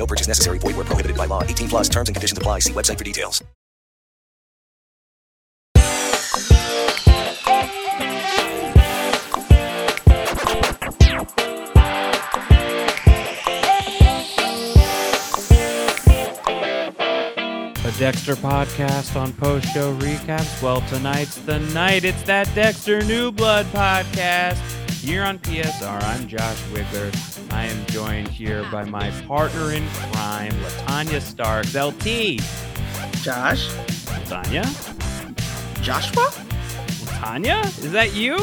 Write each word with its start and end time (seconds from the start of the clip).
No 0.00 0.06
purchase 0.06 0.26
necessary. 0.26 0.58
Void 0.58 0.76
where 0.76 0.86
prohibited 0.86 1.14
by 1.14 1.26
law. 1.26 1.42
18 1.42 1.68
plus 1.68 1.88
terms 1.90 2.08
and 2.08 2.16
conditions 2.16 2.38
apply. 2.38 2.60
See 2.60 2.72
website 2.72 2.96
for 2.96 3.04
details. 3.04 3.44
A 17.84 17.92
Dexter 17.98 18.36
podcast 18.36 19.20
on 19.20 19.34
post 19.34 19.66
show 19.74 19.94
recaps. 19.96 20.62
Well, 20.62 20.80
tonight's 20.88 21.36
the 21.36 21.58
night. 21.74 22.04
It's 22.04 22.22
that 22.22 22.50
Dexter 22.54 23.02
New 23.02 23.32
Blood 23.32 23.66
podcast 23.66 24.58
here 25.00 25.22
on 25.24 25.38
PSR. 25.38 26.02
I'm 26.02 26.28
Josh 26.28 26.60
Wigler. 26.72 27.10
I 27.52 27.64
am 27.64 27.86
joined 27.86 28.28
here 28.28 28.64
by 28.70 28.84
my 28.84 29.10
partner 29.22 29.72
in 29.72 29.86
crime, 29.88 30.52
Latanya 30.52 31.20
Starks. 31.20 31.74
LT. 31.74 32.40
Josh? 33.22 33.68
Latanya? 34.06 34.64
Joshua? 35.82 36.26
Latanya? 37.06 37.64
Is 37.82 37.92
that 37.92 38.14
you? 38.14 38.36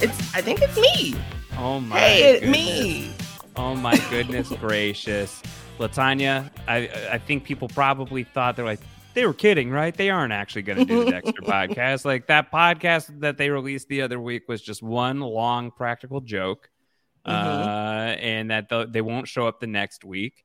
It's 0.00 0.34
I 0.34 0.40
think 0.42 0.62
it's 0.62 0.76
me. 0.78 1.16
Oh 1.58 1.80
my 1.80 1.98
hey, 1.98 2.22
it's 2.34 2.40
goodness. 2.40 2.56
me. 2.56 3.10
Oh 3.56 3.74
my 3.74 3.96
goodness 4.10 4.48
gracious. 4.60 5.42
Latanya, 5.78 6.50
I 6.68 6.88
I 7.10 7.18
think 7.18 7.44
people 7.44 7.68
probably 7.68 8.22
thought 8.24 8.54
they're 8.56 8.64
like 8.64 8.80
they 9.16 9.26
were 9.26 9.34
kidding, 9.34 9.70
right? 9.70 9.92
They 9.96 10.10
aren't 10.10 10.32
actually 10.32 10.62
going 10.62 10.78
to 10.78 10.84
do 10.84 11.04
the 11.04 11.10
Dexter 11.20 11.42
podcast. 11.42 12.04
Like 12.04 12.28
that 12.28 12.52
podcast 12.52 13.20
that 13.20 13.36
they 13.38 13.50
released 13.50 13.88
the 13.88 14.02
other 14.02 14.20
week 14.20 14.44
was 14.48 14.62
just 14.62 14.80
one 14.82 15.18
long 15.20 15.72
practical 15.72 16.20
joke, 16.20 16.70
uh, 17.24 18.14
and 18.20 18.50
that 18.52 18.68
th- 18.68 18.88
they 18.90 19.00
won't 19.00 19.26
show 19.26 19.48
up 19.48 19.58
the 19.58 19.66
next 19.66 20.04
week. 20.04 20.44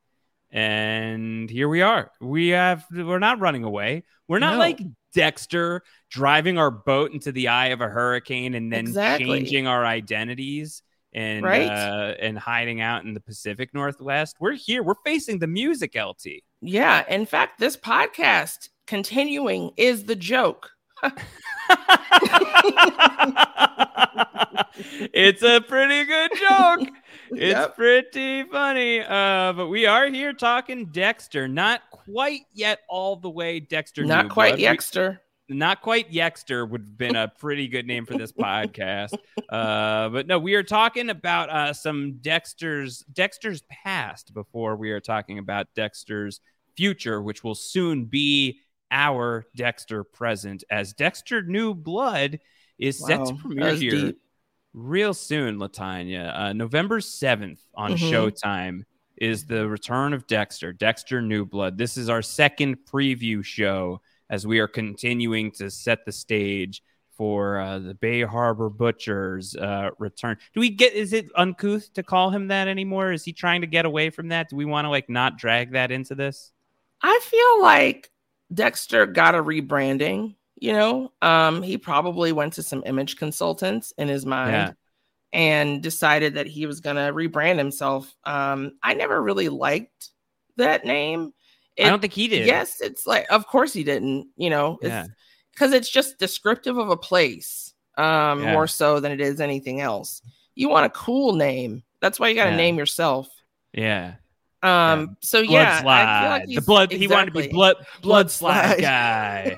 And 0.50 1.50
here 1.50 1.70
we 1.70 1.82
are. 1.82 2.12
We 2.20 2.50
have 2.50 2.86
we're 2.92 3.20
not 3.20 3.40
running 3.40 3.64
away. 3.64 4.04
We're 4.28 4.40
not 4.40 4.54
No. 4.54 4.60
like 4.60 4.82
Dexter 5.14 5.82
driving 6.10 6.58
our 6.58 6.72
boat 6.72 7.12
into 7.14 7.32
the 7.32 7.50
eye 7.50 7.68
of 7.68 7.82
a 7.82 7.88
hurricane 7.88 8.54
and 8.56 8.72
then 8.72 8.82
Exactly. 8.82 9.28
changing 9.28 9.68
our 9.68 9.86
identities 9.86 10.84
and 11.14 11.44
Right. 11.44 11.68
uh, 11.70 12.16
and 12.20 12.38
hiding 12.38 12.82
out 12.82 13.04
in 13.06 13.14
the 13.14 13.20
Pacific 13.22 13.74
Northwest. 13.74 14.38
We're 14.40 14.54
here. 14.54 14.84
We're 14.84 14.96
facing 15.06 15.40
the 15.40 15.48
music, 15.48 15.96
LT. 15.96 16.44
Yeah. 16.62 17.04
In 17.10 17.26
fact, 17.26 17.60
this 17.60 17.76
podcast 17.78 18.70
continuing 18.88 19.72
is 19.78 20.06
the 20.06 20.16
joke. 20.16 20.70
it's 25.14 25.44
a 25.44 25.62
pretty 25.62 26.06
good 26.06 26.32
joke. 26.38 26.90
It's 27.34 27.54
Yep. 27.58 27.76
pretty 27.78 28.44
funny. 28.44 29.00
Uh, 29.00 29.54
but 29.54 29.68
we 29.70 29.86
are 29.86 30.08
here 30.10 30.34
talking 30.34 30.88
Dexter. 30.88 31.48
Not 31.48 31.80
quite 31.90 32.42
yet 32.54 32.80
all 32.90 33.16
the 33.16 33.30
way 33.30 33.62
Dexter. 33.62 34.04
Not 34.04 34.26
New 34.26 34.32
quite 34.32 34.58
Blood. 34.58 34.60
Not 35.52 35.82
quite 35.82 36.12
Yexter 36.12 36.68
would 36.70 36.82
have 36.82 36.98
been 36.98 37.16
a 37.16 37.28
pretty 37.28 37.68
good 37.68 37.86
name 37.86 38.06
for 38.06 38.18
this 38.18 38.32
podcast. 38.32 39.14
Uh, 39.50 40.08
but 40.10 40.28
no, 40.28 40.40
we 40.40 40.56
are 40.56 40.64
talking 40.64 41.10
about 41.10 41.50
uh, 41.50 41.74
some 41.74 42.20
Dexter's 42.22 43.04
Dexter's 43.12 43.64
past 43.70 44.34
before 44.34 44.76
we 44.78 44.92
are 44.92 45.02
talking 45.02 45.40
about 45.40 45.68
Dexter's 45.76 46.40
future, 46.78 47.22
which 47.22 47.44
will 47.44 47.56
soon 47.56 48.06
be 48.06 48.60
our 48.92 49.46
Dexter 49.56 50.04
present, 50.04 50.64
as 50.70 50.94
Dexter 50.94 51.42
New 51.42 51.74
Blood 51.74 52.40
is 52.78 52.98
set 53.06 53.26
to 53.26 53.36
premiere 53.36 53.76
here 53.76 53.92
deep. 53.92 54.22
real 54.74 55.14
soon, 55.14 55.58
Latanya. 55.58 56.34
Uh, 56.38 56.54
November 56.54 57.00
7th 57.00 57.60
on 57.76 57.92
Mhm. 57.92 58.10
Showtime 58.12 58.84
is 59.18 59.46
the 59.46 59.68
return 59.68 60.14
of 60.14 60.26
Dexter, 60.28 60.74
Dexter 60.74 61.22
New 61.22 61.46
Blood. 61.46 61.78
This 61.78 61.96
is 61.98 62.10
our 62.10 62.22
second 62.22 62.78
preview 62.92 63.44
show 63.44 64.02
as 64.32 64.48
we 64.48 64.58
are 64.60 64.68
continuing 64.68 65.52
to 65.52 65.70
set 65.70 66.06
the 66.06 66.12
stage 66.12 66.82
for 67.18 67.60
uh, 67.60 67.78
the 67.78 67.94
Bay 67.94 68.24
Harbor 68.24 68.70
Butchers 68.70 69.56
uh, 69.56 69.90
return. 70.00 70.38
Do 70.56 70.60
we 70.60 70.70
get, 70.70 70.94
is 70.94 71.14
it 71.14 71.28
uncouth 71.36 71.94
to 71.94 72.02
call 72.02 72.32
him 72.32 72.48
that 72.48 72.68
anymore? 72.68 73.12
Is 73.12 73.24
he 73.24 73.34
trying 73.34 73.62
to 73.62 73.68
get 73.68 73.86
away 73.86 74.10
from 74.10 74.30
that? 74.30 74.50
Do 74.50 74.56
we 74.56 74.66
want 74.66 74.86
to 74.86 74.90
like 74.90 75.08
not 75.10 75.38
drag 75.38 75.74
that 75.74 75.92
into 75.92 76.16
this? 76.16 76.52
I 77.04 77.20
feel 77.24 77.62
like 77.62 78.10
Dexter 78.52 79.06
got 79.06 79.36
a 79.36 79.44
rebranding, 79.44 80.36
you 80.56 80.74
know. 80.74 81.12
Um, 81.22 81.62
he 81.62 81.78
probably 81.78 82.32
went 82.32 82.54
to 82.54 82.64
some 82.64 82.82
image 82.86 83.18
consultants 83.18 83.94
in 83.98 84.08
his 84.08 84.26
mind 84.26 84.52
Yeah. 84.54 84.72
and 85.34 85.84
decided 85.84 86.36
that 86.36 86.48
he 86.48 86.66
was 86.66 86.80
gonna 86.80 87.14
rebrand 87.14 87.58
himself. 87.58 88.12
Um, 88.24 88.78
I 88.82 88.94
never 88.94 89.22
really 89.22 89.50
liked 89.50 90.10
that 90.58 90.86
name. 90.86 91.34
I 91.80 91.84
don't 91.90 92.00
think 92.02 92.14
he 92.14 92.28
did. 92.28 92.46
Yes, 92.46 92.82
it's 92.82 93.06
like 93.08 93.26
of 93.32 93.48
course 93.48 93.74
he 93.74 93.84
didn't, 93.84 94.28
you 94.36 94.50
know, 94.50 94.78
Yeah. 94.82 95.04
it's 95.06 95.14
because 95.54 95.74
it's 95.74 95.90
just 95.90 96.18
descriptive 96.20 96.78
of 96.78 96.90
a 96.90 96.98
place 96.98 97.74
um 97.98 98.44
Yeah. 98.44 98.54
more 98.54 98.68
so 98.68 99.00
than 99.00 99.12
it 99.12 99.22
is 99.22 99.40
anything 99.42 99.82
else. 99.82 100.22
You 100.56 100.70
want 100.70 100.86
a 100.86 100.90
cool 100.90 101.34
name. 101.34 101.84
That's 102.02 102.20
why 102.20 102.30
you 102.30 102.36
got 102.36 102.46
to 102.46 102.50
Yeah. 102.52 102.58
name 102.58 102.78
yourself. 102.78 103.30
Yeah. 103.74 104.16
Um 104.64 105.18
so 105.22 105.40
yeah, 105.40 105.62
I 105.62 105.74
feel 105.76 105.82
slide. 105.84 106.30
like 106.30 106.48
the 106.48 106.62
blood. 106.62 106.92
He 106.92 107.08
wanted 107.08 107.34
to 107.34 107.42
be 107.42 107.48
blood. 107.48 107.78
Blood, 107.78 107.86
Blood 108.02 108.32
slide, 108.32 108.80
guy. 108.80 109.58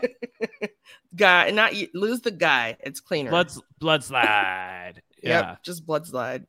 guy, 1.15 1.49
not 1.51 1.73
lose 1.93 2.21
the 2.21 2.31
guy. 2.31 2.77
It's 2.79 2.99
cleaner. 2.99 3.29
blood. 3.29 3.51
Blood 3.79 4.03
slide. 4.03 5.01
Yep, 5.23 5.43
Yeah. 5.43 5.55
just 5.63 5.85
blood 5.85 6.05
slide. 6.05 6.45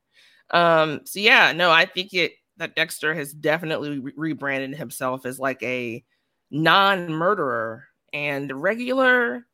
Um, 0.51 1.03
so 1.05 1.21
yeah, 1.21 1.53
no, 1.53 1.71
I 1.71 1.87
think 1.87 2.13
it 2.13 2.33
that 2.57 2.75
Dexter 2.77 3.15
has 3.15 3.33
definitely 3.33 3.99
re- 3.99 4.13
rebranded 4.17 4.77
himself 4.79 5.27
as 5.27 5.39
like 5.39 5.63
a 5.63 6.05
non-murderer 6.51 7.85
and 8.13 8.51
regular 8.63 9.47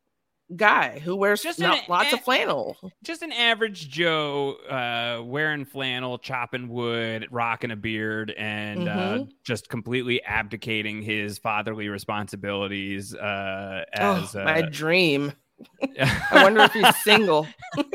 guy 0.56 0.98
who 0.98 1.14
wears 1.16 1.42
Just 1.42 1.60
an 1.60 1.78
lots 1.88 2.12
a- 2.12 2.16
of 2.16 2.22
flannel. 2.22 2.76
just 3.04 3.22
an 3.22 3.30
average 3.32 3.88
Joe 3.88 4.54
uh, 4.68 5.22
wearing 5.24 5.64
flannel, 5.64 6.18
chopping 6.18 6.68
wood, 6.68 7.28
rocking 7.30 7.70
a 7.70 7.76
beard, 7.76 8.32
and 8.36 8.88
uh, 8.88 9.18
Mhm. 9.18 9.28
just 9.44 9.68
completely 9.68 10.22
abdicating 10.24 11.00
his 11.02 11.38
fatherly 11.38 11.88
responsibilities 11.88 13.14
uh, 13.14 13.84
Oh, 14.00 14.22
as 14.24 14.34
my 14.34 14.60
uh, 14.62 14.68
dream. 14.70 15.32
I 15.98 16.42
wonder 16.42 16.60
if 16.60 16.72
he's 16.72 16.96
single. 17.02 17.46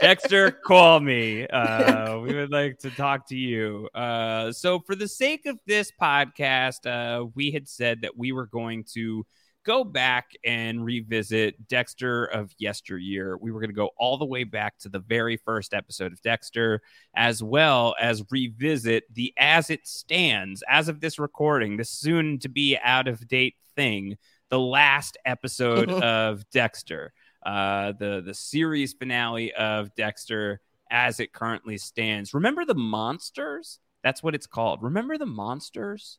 Dexter, 0.00 0.50
call 0.50 1.00
me. 1.00 1.46
Uh, 1.60 2.18
we 2.22 2.34
would 2.34 2.50
like 2.50 2.78
to 2.78 2.90
talk 2.90 3.26
to 3.28 3.36
you. 3.36 3.88
Uh, 3.94 4.50
so, 4.52 4.80
for 4.80 4.94
the 4.94 5.06
sake 5.06 5.46
of 5.46 5.58
this 5.66 5.92
podcast, 6.00 6.86
uh, 6.86 7.26
we 7.34 7.50
had 7.50 7.68
said 7.68 8.02
that 8.02 8.16
we 8.16 8.32
were 8.32 8.46
going 8.46 8.84
to 8.84 9.26
go 9.64 9.84
back 9.84 10.30
and 10.44 10.84
revisit 10.84 11.68
Dexter 11.68 12.24
of 12.24 12.52
yesteryear. 12.58 13.36
We 13.36 13.50
were 13.52 13.60
going 13.60 13.70
to 13.70 13.76
go 13.76 13.90
all 13.98 14.16
the 14.16 14.24
way 14.24 14.44
back 14.44 14.78
to 14.80 14.88
the 14.88 15.00
very 15.00 15.36
first 15.36 15.74
episode 15.74 16.12
of 16.12 16.22
Dexter, 16.22 16.80
as 17.14 17.42
well 17.42 17.94
as 18.00 18.22
revisit 18.30 19.04
the 19.12 19.34
As 19.36 19.70
It 19.70 19.86
Stands, 19.86 20.62
as 20.68 20.88
of 20.88 21.00
this 21.00 21.18
recording, 21.18 21.76
the 21.76 21.84
soon 21.84 22.38
to 22.40 22.48
be 22.48 22.78
out 22.82 23.08
of 23.08 23.26
date 23.28 23.56
thing, 23.76 24.16
the 24.50 24.58
last 24.58 25.16
episode 25.24 25.90
of 26.02 26.48
Dexter 26.50 27.12
uh, 27.44 27.92
the 27.98 28.22
the 28.24 28.34
series 28.34 28.92
finale 28.92 29.52
of 29.54 29.94
Dexter 29.94 30.60
as 30.90 31.20
it 31.20 31.32
currently 31.32 31.78
stands. 31.78 32.34
Remember 32.34 32.64
the 32.64 32.74
monsters? 32.74 33.78
That's 34.02 34.22
what 34.22 34.34
it's 34.34 34.46
called. 34.46 34.82
Remember 34.82 35.16
the 35.16 35.26
monsters? 35.26 36.18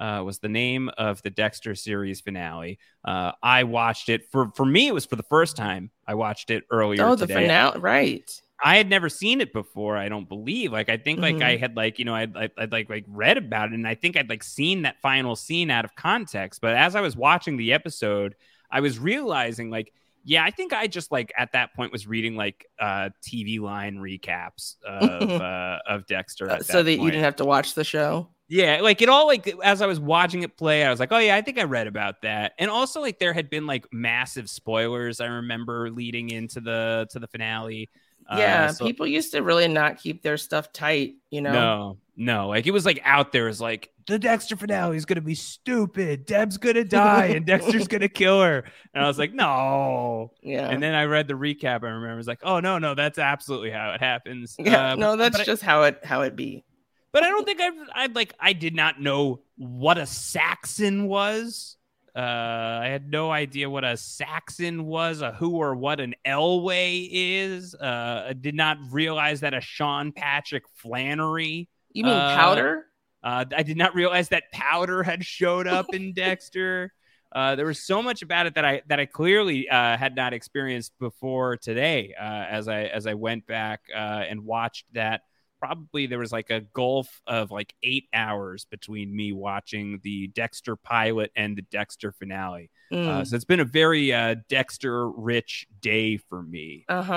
uh, 0.00 0.22
was 0.24 0.38
the 0.38 0.48
name 0.48 0.90
of 0.98 1.22
the 1.22 1.30
Dexter 1.30 1.74
series 1.74 2.20
finale. 2.20 2.78
Uh, 3.04 3.32
I 3.42 3.64
watched 3.64 4.08
it 4.08 4.30
for 4.30 4.50
for 4.54 4.66
me. 4.66 4.88
It 4.88 4.94
was 4.94 5.06
for 5.06 5.16
the 5.16 5.22
first 5.24 5.56
time. 5.56 5.90
I 6.06 6.14
watched 6.14 6.50
it 6.50 6.64
earlier. 6.70 7.04
Oh, 7.04 7.14
the 7.14 7.26
today. 7.26 7.42
finale, 7.42 7.80
right? 7.80 8.42
I 8.62 8.76
had 8.76 8.88
never 8.88 9.08
seen 9.08 9.40
it 9.40 9.52
before. 9.52 9.96
I 9.96 10.08
don't 10.08 10.28
believe. 10.28 10.72
Like 10.72 10.88
I 10.88 10.96
think 10.96 11.20
like 11.20 11.36
Mhm. 11.36 11.42
I 11.42 11.56
had 11.56 11.76
like 11.76 11.98
you 11.98 12.04
know 12.04 12.14
I'd, 12.14 12.36
I'd, 12.36 12.50
I'd 12.56 12.72
like 12.72 12.88
like 12.88 13.04
read 13.08 13.36
about 13.36 13.70
it 13.70 13.74
and 13.74 13.86
I 13.86 13.94
think 13.94 14.16
I'd 14.16 14.28
like 14.28 14.42
seen 14.42 14.82
that 14.82 15.00
final 15.02 15.36
scene 15.36 15.70
out 15.70 15.84
of 15.84 15.94
context. 15.96 16.60
But 16.60 16.76
as 16.76 16.94
I 16.96 17.00
was 17.00 17.16
watching 17.16 17.56
the 17.56 17.72
episode, 17.72 18.36
I 18.70 18.80
was 18.80 18.98
realizing 18.98 19.70
like 19.70 19.92
yeah, 20.26 20.42
I 20.44 20.50
think 20.50 20.72
I 20.72 20.86
just 20.86 21.12
like 21.12 21.32
at 21.36 21.52
that 21.52 21.74
point 21.74 21.92
was 21.92 22.06
reading 22.06 22.36
like 22.36 22.66
uh 22.78 23.10
TVLine 23.22 23.96
recaps 23.98 24.76
of 24.84 25.30
uh, 25.40 25.78
of 25.86 26.06
Dexter. 26.06 26.50
Uh, 26.50 26.60
so 26.60 26.82
that 26.82 26.92
you 26.98 27.10
didn't 27.10 27.24
have 27.24 27.36
to 27.36 27.44
watch 27.44 27.74
the 27.74 27.84
show. 27.84 28.30
Yeah, 28.48 28.80
like 28.82 29.00
it 29.00 29.08
all 29.08 29.26
like 29.26 29.48
as 29.64 29.80
I 29.80 29.86
was 29.86 29.98
watching 29.98 30.42
it 30.42 30.56
play, 30.56 30.84
I 30.84 30.90
was 30.90 31.00
like, 31.00 31.12
oh 31.12 31.18
yeah, 31.18 31.34
I 31.34 31.40
think 31.40 31.58
I 31.58 31.64
read 31.64 31.86
about 31.86 32.22
that. 32.22 32.52
And 32.58 32.70
also 32.70 33.00
like 33.00 33.18
there 33.18 33.32
had 33.32 33.48
been 33.50 33.66
like 33.66 33.86
massive 33.92 34.50
spoilers 34.50 35.20
I 35.20 35.26
remember 35.26 35.90
leading 35.90 36.28
into 36.30 36.60
the 36.60 37.06
to 37.10 37.18
the 37.18 37.26
finale. 37.26 37.90
Uh, 38.28 38.36
Yeah, 38.38 38.68
so- 38.68 38.84
people 38.84 39.06
used 39.06 39.32
to 39.32 39.42
really 39.42 39.68
not 39.68 39.98
keep 40.00 40.22
their 40.22 40.36
stuff 40.36 40.72
tight. 40.72 41.14
You 41.30 41.40
know. 41.42 41.52
No, 41.52 41.98
no, 42.16 42.48
like 42.48 42.66
it 42.66 42.70
was 42.70 42.84
like 42.86 43.00
out 43.04 43.32
there 43.32 43.48
as 43.48 43.60
like 43.60 43.90
the 44.06 44.18
Dexter 44.18 44.54
finale 44.56 44.96
is 44.96 45.04
gonna 45.06 45.20
be 45.22 45.34
stupid. 45.34 46.26
Deb's 46.26 46.58
gonna 46.58 46.84
die 46.84 47.26
and 47.26 47.46
Dexter's 47.46 47.88
gonna 47.88 48.08
kill 48.08 48.42
her. 48.42 48.64
And 48.92 49.04
I 49.04 49.08
was 49.08 49.18
like, 49.18 49.32
no. 49.32 50.30
Yeah. 50.42 50.68
And 50.68 50.82
then 50.82 50.94
I 50.94 51.04
read 51.04 51.26
the 51.28 51.34
recap. 51.34 51.82
I 51.82 51.86
remember 51.88 52.10
I 52.10 52.14
was 52.14 52.26
like, 52.26 52.40
oh 52.42 52.60
no, 52.60 52.78
no, 52.78 52.94
that's 52.94 53.18
absolutely 53.18 53.70
how 53.70 53.92
it 53.92 54.00
happens. 54.00 54.56
yeah. 54.58 54.92
Uh, 54.92 54.96
no, 54.96 55.16
that's 55.16 55.36
but 55.38 55.40
I- 55.42 55.44
just 55.44 55.62
how 55.62 55.82
it 55.84 56.00
how 56.04 56.20
it 56.22 56.36
be. 56.36 56.64
but 57.12 57.22
I 57.24 57.28
don't 57.28 57.44
think 57.44 57.60
I've, 57.60 57.74
I'd 57.94 58.14
like, 58.14 58.34
I 58.40 58.52
did 58.52 58.74
not 58.74 59.00
know 59.00 59.40
what 59.56 59.98
a 59.98 60.06
Saxon 60.06 61.06
was. 61.08 61.76
Uh, 62.16 62.80
I 62.82 62.86
had 62.88 63.10
no 63.10 63.32
idea 63.32 63.68
what 63.68 63.82
a 63.84 63.96
Saxon 63.96 64.84
was, 64.86 65.20
a 65.20 65.32
who 65.32 65.56
or 65.56 65.74
what 65.74 65.98
an 65.98 66.14
Elway 66.24 67.08
is. 67.10 67.74
Uh, 67.74 68.26
I 68.28 68.32
did 68.34 68.54
not 68.54 68.78
realize 68.90 69.40
that 69.40 69.52
a 69.52 69.60
Sean 69.60 70.12
Patrick 70.12 70.62
Flanery. 70.76 71.68
You 71.92 72.04
mean 72.04 72.12
Uh, 72.12 72.36
powder? 72.36 72.86
Uh, 73.22 73.44
I 73.56 73.62
did 73.62 73.76
not 73.76 73.94
realize 73.94 74.28
that 74.28 74.52
Powder 74.52 75.02
had 75.02 75.24
showed 75.24 75.66
up 75.66 75.92
in 75.92 76.12
Dexter. 76.16 76.92
Uh, 77.34 77.56
there 77.56 77.66
was 77.66 77.84
so 77.84 78.00
much 78.00 78.22
about 78.22 78.46
it 78.46 78.54
that 78.54 78.64
I 78.64 78.82
that 78.86 79.00
I 79.00 79.06
clearly 79.06 79.68
uh, 79.68 79.96
had 79.96 80.14
not 80.14 80.32
experienced 80.32 80.92
before 81.00 81.56
today. 81.56 82.14
Uh, 82.20 82.22
as 82.48 82.68
I 82.68 82.82
as 82.84 83.08
I 83.08 83.14
went 83.14 83.44
back 83.46 83.80
uh, 83.92 84.22
and 84.28 84.44
watched 84.44 84.84
that, 84.92 85.22
probably 85.64 86.06
there 86.06 86.18
was 86.18 86.30
like 86.32 86.50
a 86.50 86.60
gulf 86.74 87.22
of 87.26 87.50
like 87.50 87.72
eight 87.82 88.04
hours 88.12 88.66
between 88.66 89.14
me 89.16 89.32
watching 89.32 89.98
the 90.02 90.26
Dexter 90.28 90.76
pilot 90.76 91.30
and 91.36 91.56
the 91.56 91.62
Dexter 91.62 92.12
finale. 92.12 92.70
Uh, 92.92 92.96
Mm. 92.96 93.26
so 93.26 93.34
it's 93.34 93.46
been 93.46 93.60
a 93.60 93.64
very 93.64 94.12
uh, 94.12 94.34
Dexter 94.50 95.08
rich 95.08 95.66
day 95.80 96.18
for 96.18 96.42
me. 96.42 96.84
Uh 96.88 97.02
huh. 97.02 97.14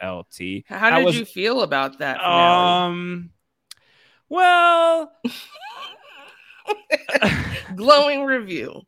Uh, 0.00 0.18
LT. 0.20 0.62
How 0.68 0.96
did 0.98 1.04
was- 1.04 1.18
you 1.18 1.24
feel 1.24 1.62
about 1.62 1.98
that? 1.98 2.18
finale? 2.18 2.86
Um. 2.86 3.30
Well, 4.28 5.10
Glowing 7.74 8.24
review. 8.24 8.82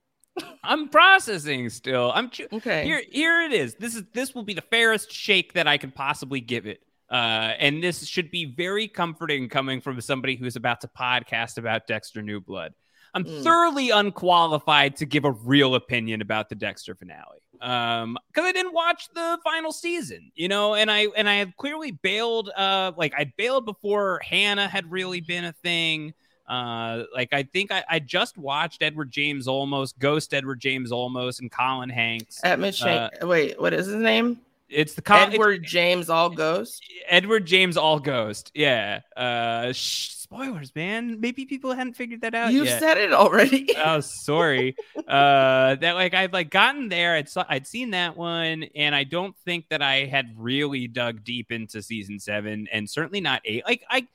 I'm 0.62 0.88
processing 0.88 1.68
still. 1.70 2.12
I'm 2.14 2.30
Okay. 2.52 2.84
here. 2.84 3.02
Here 3.10 3.42
it 3.42 3.52
is. 3.52 3.74
This 3.74 3.96
is 3.96 4.04
this 4.14 4.32
will 4.34 4.44
be 4.44 4.54
the 4.54 4.62
fairest 4.62 5.10
shake 5.12 5.54
that 5.54 5.66
I 5.66 5.76
can 5.76 5.90
possibly 5.90 6.40
give 6.40 6.66
it. 6.66 6.82
Uh, 7.12 7.52
and 7.58 7.82
this 7.82 8.06
should 8.06 8.30
be 8.30 8.46
very 8.46 8.88
comforting 8.88 9.48
coming 9.48 9.80
from 9.82 10.00
somebody 10.00 10.34
who's 10.34 10.56
about 10.56 10.80
to 10.80 10.88
podcast 10.88 11.58
about 11.58 11.86
Dexter 11.86 12.22
New 12.22 12.40
Blood. 12.40 12.72
I'm 13.14 13.24
Mm. 13.24 13.42
thoroughly 13.42 13.90
unqualified 13.90 14.96
to 14.96 15.04
give 15.04 15.26
a 15.26 15.32
real 15.32 15.74
opinion 15.74 16.22
about 16.22 16.48
the 16.48 16.54
Dexter 16.54 16.94
finale. 16.94 17.40
Um, 17.60 18.16
because 18.28 18.46
I 18.48 18.52
didn't 18.52 18.72
watch 18.72 19.08
the 19.14 19.38
final 19.44 19.70
season, 19.72 20.32
you 20.34 20.48
know, 20.48 20.74
and 20.74 20.90
I 20.90 21.08
and 21.16 21.28
I 21.28 21.34
had 21.34 21.56
clearly 21.58 21.90
bailed. 21.90 22.48
Uh, 22.56 22.92
like 22.96 23.12
I 23.16 23.30
bailed 23.36 23.66
before 23.66 24.18
Hannah 24.24 24.66
had 24.66 24.90
really 24.90 25.20
been 25.20 25.44
a 25.44 25.52
thing. 25.52 26.14
Uh, 26.48 27.04
like 27.14 27.32
I 27.32 27.42
think 27.44 27.70
I, 27.70 27.84
I 27.88 27.98
just 27.98 28.36
watched 28.38 28.82
Edward 28.82 29.10
James 29.10 29.46
Olmos, 29.46 29.92
Ghost 29.96 30.32
Edward 30.34 30.60
James 30.60 30.90
Olmos, 30.90 31.40
and 31.40 31.52
Colin 31.52 31.90
Hanks. 31.90 32.40
At 32.42 32.58
Mitch 32.58 32.82
Wait, 32.82 33.60
what 33.60 33.74
is 33.74 33.86
his 33.86 33.96
name? 33.96 34.40
It's 34.72 34.94
the 34.94 35.02
it's 35.02 35.10
Edward 35.34 35.64
James 35.64 36.08
All 36.08 36.30
Ghost. 36.30 36.82
Edward 37.06 37.46
James 37.46 37.76
All 37.76 37.98
Ghost. 38.00 38.50
Yeah. 38.54 39.00
Uh, 39.16 39.72
sh- 39.72 40.10
spoilers, 40.14 40.74
man. 40.74 41.20
Maybe 41.20 41.44
people 41.44 41.72
hadn't 41.74 41.94
figured 41.94 42.22
that 42.22 42.34
out 42.34 42.52
You 42.52 42.64
yet. 42.64 42.80
said 42.80 42.98
it 42.98 43.12
already. 43.12 43.68
oh, 43.84 44.00
sorry. 44.00 44.74
uh, 44.96 45.74
that 45.76 45.92
like 45.94 46.14
I'd 46.14 46.32
like 46.32 46.50
gotten 46.50 46.88
there. 46.88 47.14
I'd 47.14 47.28
saw, 47.28 47.44
I'd 47.48 47.66
seen 47.66 47.90
that 47.90 48.16
one, 48.16 48.64
and 48.74 48.94
I 48.94 49.04
don't 49.04 49.36
think 49.44 49.68
that 49.68 49.82
I 49.82 50.06
had 50.06 50.34
really 50.38 50.88
dug 50.88 51.22
deep 51.22 51.52
into 51.52 51.82
season 51.82 52.18
seven, 52.18 52.66
and 52.72 52.88
certainly 52.88 53.20
not 53.20 53.42
eight. 53.44 53.64
Like 53.66 53.84
I. 53.90 54.06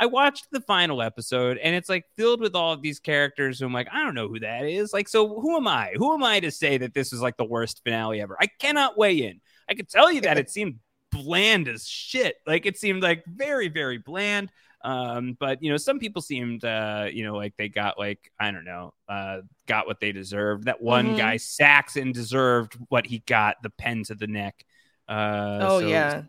I 0.00 0.06
watched 0.06 0.48
the 0.50 0.60
final 0.60 1.00
episode 1.00 1.56
and 1.58 1.72
it's 1.72 1.88
like 1.88 2.04
filled 2.16 2.40
with 2.40 2.56
all 2.56 2.72
of 2.72 2.82
these 2.82 2.98
characters 2.98 3.60
who 3.60 3.66
I'm 3.66 3.72
like, 3.72 3.86
I 3.92 4.02
don't 4.02 4.16
know 4.16 4.26
who 4.26 4.40
that 4.40 4.64
is. 4.64 4.92
Like, 4.92 5.06
so 5.06 5.40
who 5.40 5.56
am 5.56 5.68
I? 5.68 5.92
Who 5.94 6.12
am 6.12 6.24
I 6.24 6.40
to 6.40 6.50
say 6.50 6.78
that 6.78 6.94
this 6.94 7.12
is 7.12 7.22
like 7.22 7.36
the 7.36 7.44
worst 7.44 7.80
finale 7.84 8.20
ever? 8.20 8.36
I 8.40 8.48
cannot 8.58 8.98
weigh 8.98 9.18
in. 9.22 9.40
I 9.68 9.74
could 9.74 9.88
tell 9.88 10.10
you 10.12 10.20
that 10.22 10.38
it 10.42 10.50
seemed 10.50 10.78
bland 11.10 11.68
as 11.68 11.86
shit. 11.86 12.36
Like 12.46 12.66
it 12.66 12.76
seemed 12.76 13.02
like 13.02 13.24
very, 13.26 13.68
very 13.68 13.98
bland. 13.98 14.50
Um, 14.82 15.36
but 15.40 15.62
you 15.62 15.70
know, 15.70 15.78
some 15.78 15.98
people 15.98 16.20
seemed 16.20 16.64
uh, 16.64 17.08
you 17.10 17.24
know, 17.24 17.36
like 17.36 17.54
they 17.56 17.68
got 17.70 17.98
like, 17.98 18.30
I 18.38 18.50
don't 18.50 18.64
know, 18.66 18.92
uh, 19.08 19.38
got 19.66 19.86
what 19.86 19.98
they 20.00 20.12
deserved. 20.12 20.64
That 20.64 20.82
one 20.82 21.14
Mhm. 21.14 21.16
guy, 21.16 21.36
Saxon, 21.38 22.12
deserved 22.12 22.76
what 22.90 23.06
he 23.06 23.20
got, 23.20 23.62
the 23.62 23.70
pen 23.70 24.02
to 24.04 24.14
the 24.14 24.26
neck. 24.26 24.64
Uh 25.08 25.58
oh 25.62 25.80
so- 25.80 25.88
yeah. 25.88 26.22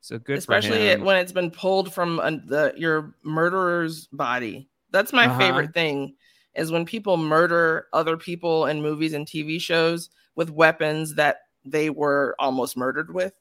So 0.00 0.18
good 0.18 0.38
Especially 0.38 0.78
for 0.78 0.84
it, 0.84 0.98
him. 1.00 1.04
when 1.04 1.16
it's 1.16 1.32
been 1.32 1.50
pulled 1.50 1.92
from 1.92 2.20
uh, 2.20 2.30
the 2.46 2.72
your 2.76 3.14
murderer's 3.24 4.06
body. 4.06 4.68
That's 4.90 5.12
my 5.12 5.26
Uh-huh. 5.26 5.38
favorite 5.38 5.74
thing 5.74 6.14
is 6.54 6.70
when 6.72 6.86
people 6.86 7.16
murder 7.16 7.88
other 7.92 8.16
people 8.16 8.66
in 8.66 8.80
movies 8.80 9.12
and 9.12 9.26
TV 9.26 9.60
shows 9.60 10.08
with 10.36 10.50
weapons 10.50 11.14
that 11.16 11.40
they 11.64 11.90
were 11.90 12.34
almost 12.38 12.76
murdered 12.76 13.12
with 13.12 13.34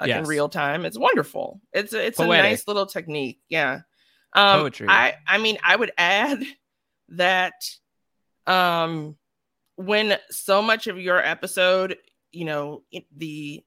like 0.00 0.10
in 0.10 0.24
real 0.24 0.48
time. 0.48 0.84
It's 0.84 0.98
wonderful. 0.98 1.60
It's 1.72 1.92
a, 1.92 2.04
it's 2.06 2.16
Poetic. 2.18 2.44
a 2.44 2.48
nice 2.50 2.66
little 2.68 2.86
technique. 2.86 3.40
Yeah. 3.48 3.80
Um, 4.32 4.60
Poetry. 4.60 4.86
I 4.88 5.14
I 5.26 5.38
mean 5.38 5.58
I 5.62 5.76
would 5.76 5.92
add 5.96 6.42
that 7.10 7.54
um 8.46 9.16
when 9.76 10.16
so 10.30 10.62
much 10.62 10.86
of 10.86 10.98
your 10.98 11.18
episode, 11.18 11.96
you 12.32 12.44
know, 12.44 12.82
the 13.16 13.64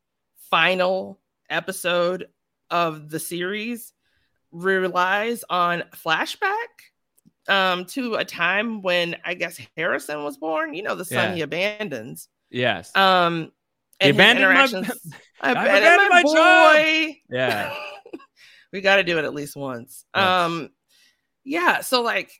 final 0.51 1.19
episode 1.49 2.27
of 2.69 3.09
the 3.09 3.19
series 3.19 3.93
relies 4.51 5.43
on 5.49 5.83
flashback 5.95 6.67
um 7.47 7.85
to 7.85 8.15
a 8.15 8.25
time 8.25 8.81
when 8.81 9.15
I 9.23 9.33
guess 9.33 9.59
Harrison 9.77 10.23
was 10.23 10.37
born, 10.37 10.73
you 10.73 10.83
know, 10.83 10.95
the 10.95 11.05
son 11.05 11.29
Yeah. 11.29 11.35
he 11.35 11.41
abandons. 11.41 12.27
yes. 12.49 12.93
Um 12.95 13.51
and 13.99 14.07
his 14.07 14.15
abandoned 14.15 14.45
my- 14.53 14.63
interactions. 14.65 15.13
I 15.41 15.51
abandoned 15.51 15.77
abandoned 15.77 16.09
my, 16.09 16.23
my 16.23 16.33
child. 16.33 16.75
boy. 17.07 17.15
yeah. 17.29 17.75
we 18.73 18.81
got 18.81 18.95
to 18.97 19.03
do 19.03 19.17
it 19.19 19.25
at 19.25 19.33
least 19.33 19.55
once. 19.55 20.03
Yes. 20.15 20.23
Um, 20.25 20.69
yeah. 21.43 21.81
So 21.81 22.01
like, 22.01 22.31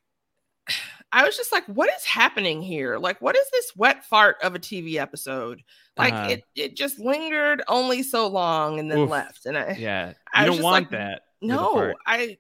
I 1.12 1.24
was 1.26 1.38
just 1.38 1.52
like, 1.54 1.64
what 1.68 1.90
is 1.96 2.04
happening 2.04 2.62
here? 2.62 2.98
Like, 2.98 3.22
what 3.22 3.38
is 3.38 3.46
this 3.52 3.72
wet 3.76 4.04
fart 4.04 4.38
of 4.44 4.56
a 4.56 4.60
TV 4.60 4.96
episode? 4.96 5.62
Like, 5.96 6.14
Uh-huh. 6.14 6.30
it 6.32 6.44
it 6.56 6.76
just 6.76 7.00
lingered 7.00 7.62
only 7.68 8.04
so 8.04 8.28
long 8.28 8.80
and 8.80 8.92
then 8.92 9.00
Oof. 9.00 9.10
left. 9.10 9.46
And 9.46 9.58
I 9.58 9.76
Yeah. 9.80 10.10
You 10.10 10.16
I 10.34 10.50
was 10.50 10.58
don't 10.58 10.64
want 10.64 10.84
like, 10.86 10.90
that. 10.92 11.22
no. 11.42 11.94
I, 12.06 12.38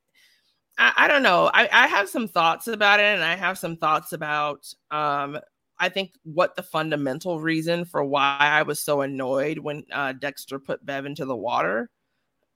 I 0.78 0.94
I 0.98 1.08
don't 1.08 1.24
know. 1.24 1.50
I 1.54 1.70
I 1.72 1.88
have 1.88 2.10
some 2.10 2.28
thoughts 2.28 2.68
about 2.68 3.00
it, 3.00 3.06
and 3.16 3.24
I 3.24 3.36
have 3.36 3.58
some 3.58 3.78
thoughts 3.78 4.12
about 4.14 4.68
um. 4.92 5.40
I 5.80 5.90
think 5.90 6.12
what 6.24 6.56
the 6.56 6.64
fundamental 6.64 7.40
reason 7.40 7.86
for 7.86 8.04
why 8.04 8.38
I 8.40 8.64
was 8.64 8.80
so 8.82 9.02
annoyed 9.02 9.60
when 9.60 9.84
uh, 9.92 10.14
Dexter 10.14 10.60
put 10.60 10.86
Bev 10.86 11.06
into 11.06 11.26
the 11.26 11.36
water. 11.36 11.90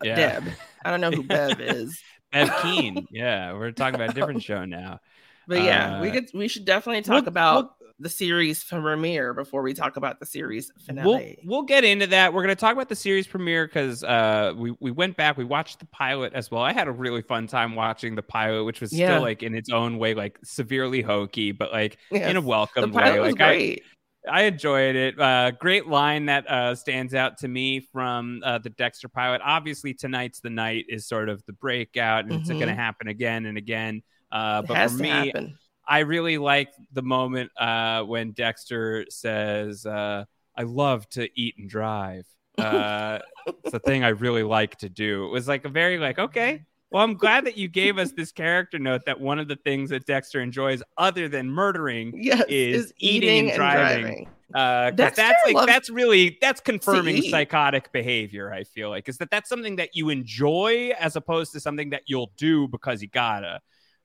Yeah. 0.04 0.16
Deb. 0.16 0.44
I 0.84 0.90
don't 0.90 1.02
know 1.02 1.12
who 1.12 1.24
Bev 1.24 1.60
is. 1.62 2.00
Bev 2.32 2.52
Keen. 2.62 3.08
Yeah. 3.12 3.54
We're 3.54 3.72
talking 3.72 3.96
about 3.96 4.10
a 4.12 4.14
different 4.14 4.42
show 4.42 4.66
now. 4.66 5.00
But 5.48 5.62
yeah, 5.64 6.02
we 6.02 6.10
Uh, 6.10 6.14
could 6.14 6.30
we 6.34 6.48
should 6.48 6.66
definitely 6.66 7.02
talk 7.04 7.24
we'll- 7.24 7.28
about 7.30 7.72
we'll- 7.80 7.81
the 8.02 8.10
series 8.10 8.64
premiere 8.64 9.34
before 9.34 9.62
we 9.62 9.74
talk 9.74 9.96
about 9.96 10.20
the 10.20 10.26
series 10.26 10.72
We'll, 10.76 10.86
finale. 11.04 11.40
we'll 11.46 11.62
get 11.64 11.84
into 11.84 12.08
that. 12.08 12.34
We're 12.34 12.42
going 12.44 12.56
to 12.56 12.60
talk 12.60 12.74
about 12.74 12.90
the 12.90 12.96
series 12.96 13.28
premiere 13.28 13.68
because 13.68 14.04
uh, 14.04 14.54
we, 14.58 14.76
we 14.80 14.92
went 14.92 15.16
back, 15.16 15.38
we 15.38 15.46
watched 15.46 15.80
the 15.80 15.86
pilot 15.88 16.34
as 16.34 16.50
well. 16.52 16.62
I 16.64 16.74
had 16.74 16.88
a 16.88 16.92
really 16.92 17.22
fun 17.22 17.48
time 17.48 17.76
watching 17.76 18.16
the 18.16 18.24
pilot, 18.24 18.64
which 18.64 18.82
was 18.82 18.92
Yeah. 18.92 19.08
still 19.08 19.22
like 19.22 19.44
in 19.44 19.54
its 19.56 19.70
own 19.70 19.98
way, 19.98 20.14
like 20.14 20.40
severely 20.44 21.02
hokey, 21.02 21.52
but 21.52 21.72
like 21.72 21.98
in 22.12 22.36
a 22.38 22.42
welcome 22.42 22.92
way. 22.92 23.20
Like 23.20 23.40
I, 23.40 23.48
great. 23.56 23.84
I 24.32 24.44
enjoyed 24.44 24.96
it. 24.96 25.20
Uh, 25.20 25.52
great 25.52 25.88
line 25.88 26.26
that 26.28 26.50
uh, 26.50 26.76
stands 26.76 27.14
out 27.16 27.38
to 27.40 27.48
me 27.48 27.80
from 27.92 28.42
uh, 28.44 28.58
the 28.60 28.70
Dexter 28.70 29.10
pilot. 29.10 29.42
Obviously, 29.44 29.94
tonight's 29.94 30.40
the 30.42 30.50
night 30.50 30.86
is 30.90 31.08
sort 31.08 31.30
of 31.30 31.44
the 31.48 31.54
breakout, 31.54 32.26
and 32.26 32.34
it's 32.34 32.50
Mhm. 32.50 32.54
going 32.60 32.68
to 32.68 32.76
happen 32.76 33.08
again 33.08 33.46
and 33.48 33.58
again. 33.58 34.04
Uh, 34.32 34.62
but 34.62 34.90
for 34.92 34.98
me, 34.98 35.10
happen. 35.10 35.58
I 35.88 36.00
really 36.00 36.38
like 36.38 36.70
the 36.92 37.02
moment 37.02 37.52
uh, 37.58 38.04
when 38.04 38.32
Dexter 38.32 39.06
says, 39.10 39.86
uh, 39.86 40.26
"I 40.56 40.64
love 40.64 41.08
to 41.10 41.28
eat 41.40 41.56
and 41.58 41.70
drive." 41.70 42.26
Uh, 42.58 43.20
it's 43.48 43.72
the 43.72 43.80
thing 43.80 44.04
I 44.04 44.10
really 44.10 44.44
like 44.44 44.78
to 44.78 44.90
do. 44.90 45.26
It 45.26 45.30
was 45.30 45.48
like 45.48 45.66
a 45.66 45.70
very 45.70 45.98
like 45.98 46.20
okay. 46.20 46.64
Well, 46.92 47.04
I'm 47.04 47.14
glad 47.14 47.46
that 47.46 47.56
you 47.58 47.70
gave 47.70 47.98
us 47.98 48.12
this 48.12 48.34
character 48.34 48.78
note 48.78 49.04
that 49.06 49.18
one 49.18 49.40
of 49.40 49.48
the 49.48 49.56
things 49.56 49.92
that 49.92 50.06
Dexter 50.06 50.42
enjoys, 50.42 50.84
other 50.98 51.30
than 51.30 51.50
murdering, 51.50 52.12
Yes, 52.22 52.44
is, 52.50 52.86
is 52.88 52.94
eating, 52.98 53.30
eating 53.30 53.50
and 53.52 53.56
driving. 53.56 54.02
driving. 54.02 54.28
Uh, 54.54 54.92
that's 54.92 55.18
like 55.18 55.66
that's 55.66 55.90
really 55.90 56.38
that's 56.42 56.60
confirming 56.60 57.22
psychotic 57.22 57.92
behavior. 57.94 58.52
I 58.54 58.66
feel 58.66 58.90
like 58.90 59.08
is 59.08 59.18
that 59.20 59.32
that's 59.32 59.48
something 59.48 59.78
that 59.78 59.96
you 59.96 60.10
enjoy 60.10 60.92
as 61.00 61.16
opposed 61.16 61.54
to 61.54 61.60
something 61.62 61.92
that 61.92 62.04
you'll 62.08 62.32
do 62.38 62.68
because 62.68 63.02
you 63.02 63.08
gotta. 63.08 63.62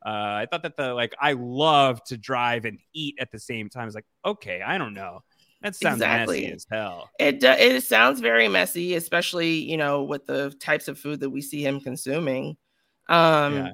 Uh, 0.06 0.38
I 0.42 0.46
thought 0.50 0.62
that 0.62 0.76
the 0.76 0.94
like 0.94 1.14
I 1.20 1.32
love 1.32 2.02
to 2.04 2.16
drive 2.16 2.64
and 2.64 2.78
eat 2.94 3.16
at 3.18 3.32
the 3.32 3.40
same 3.40 3.68
time. 3.68 3.86
It's 3.88 3.96
like 3.96 4.06
okay, 4.24 4.62
I 4.62 4.78
don't 4.78 4.94
know. 4.94 5.20
That 5.62 5.74
sounds 5.74 5.96
Exactly. 5.96 6.42
messy 6.42 6.52
as 6.52 6.66
hell. 6.70 7.10
It 7.18 7.40
do- 7.40 7.48
it 7.48 7.82
sounds 7.82 8.20
very 8.20 8.46
messy, 8.46 8.94
especially 8.94 9.54
you 9.54 9.76
know 9.76 10.04
with 10.04 10.26
the 10.26 10.50
types 10.60 10.86
of 10.86 10.98
food 10.98 11.20
that 11.20 11.30
we 11.30 11.42
see 11.42 11.62
him 11.66 11.80
consuming. 11.80 12.56
Um, 13.08 13.54
Yeah. 13.54 13.68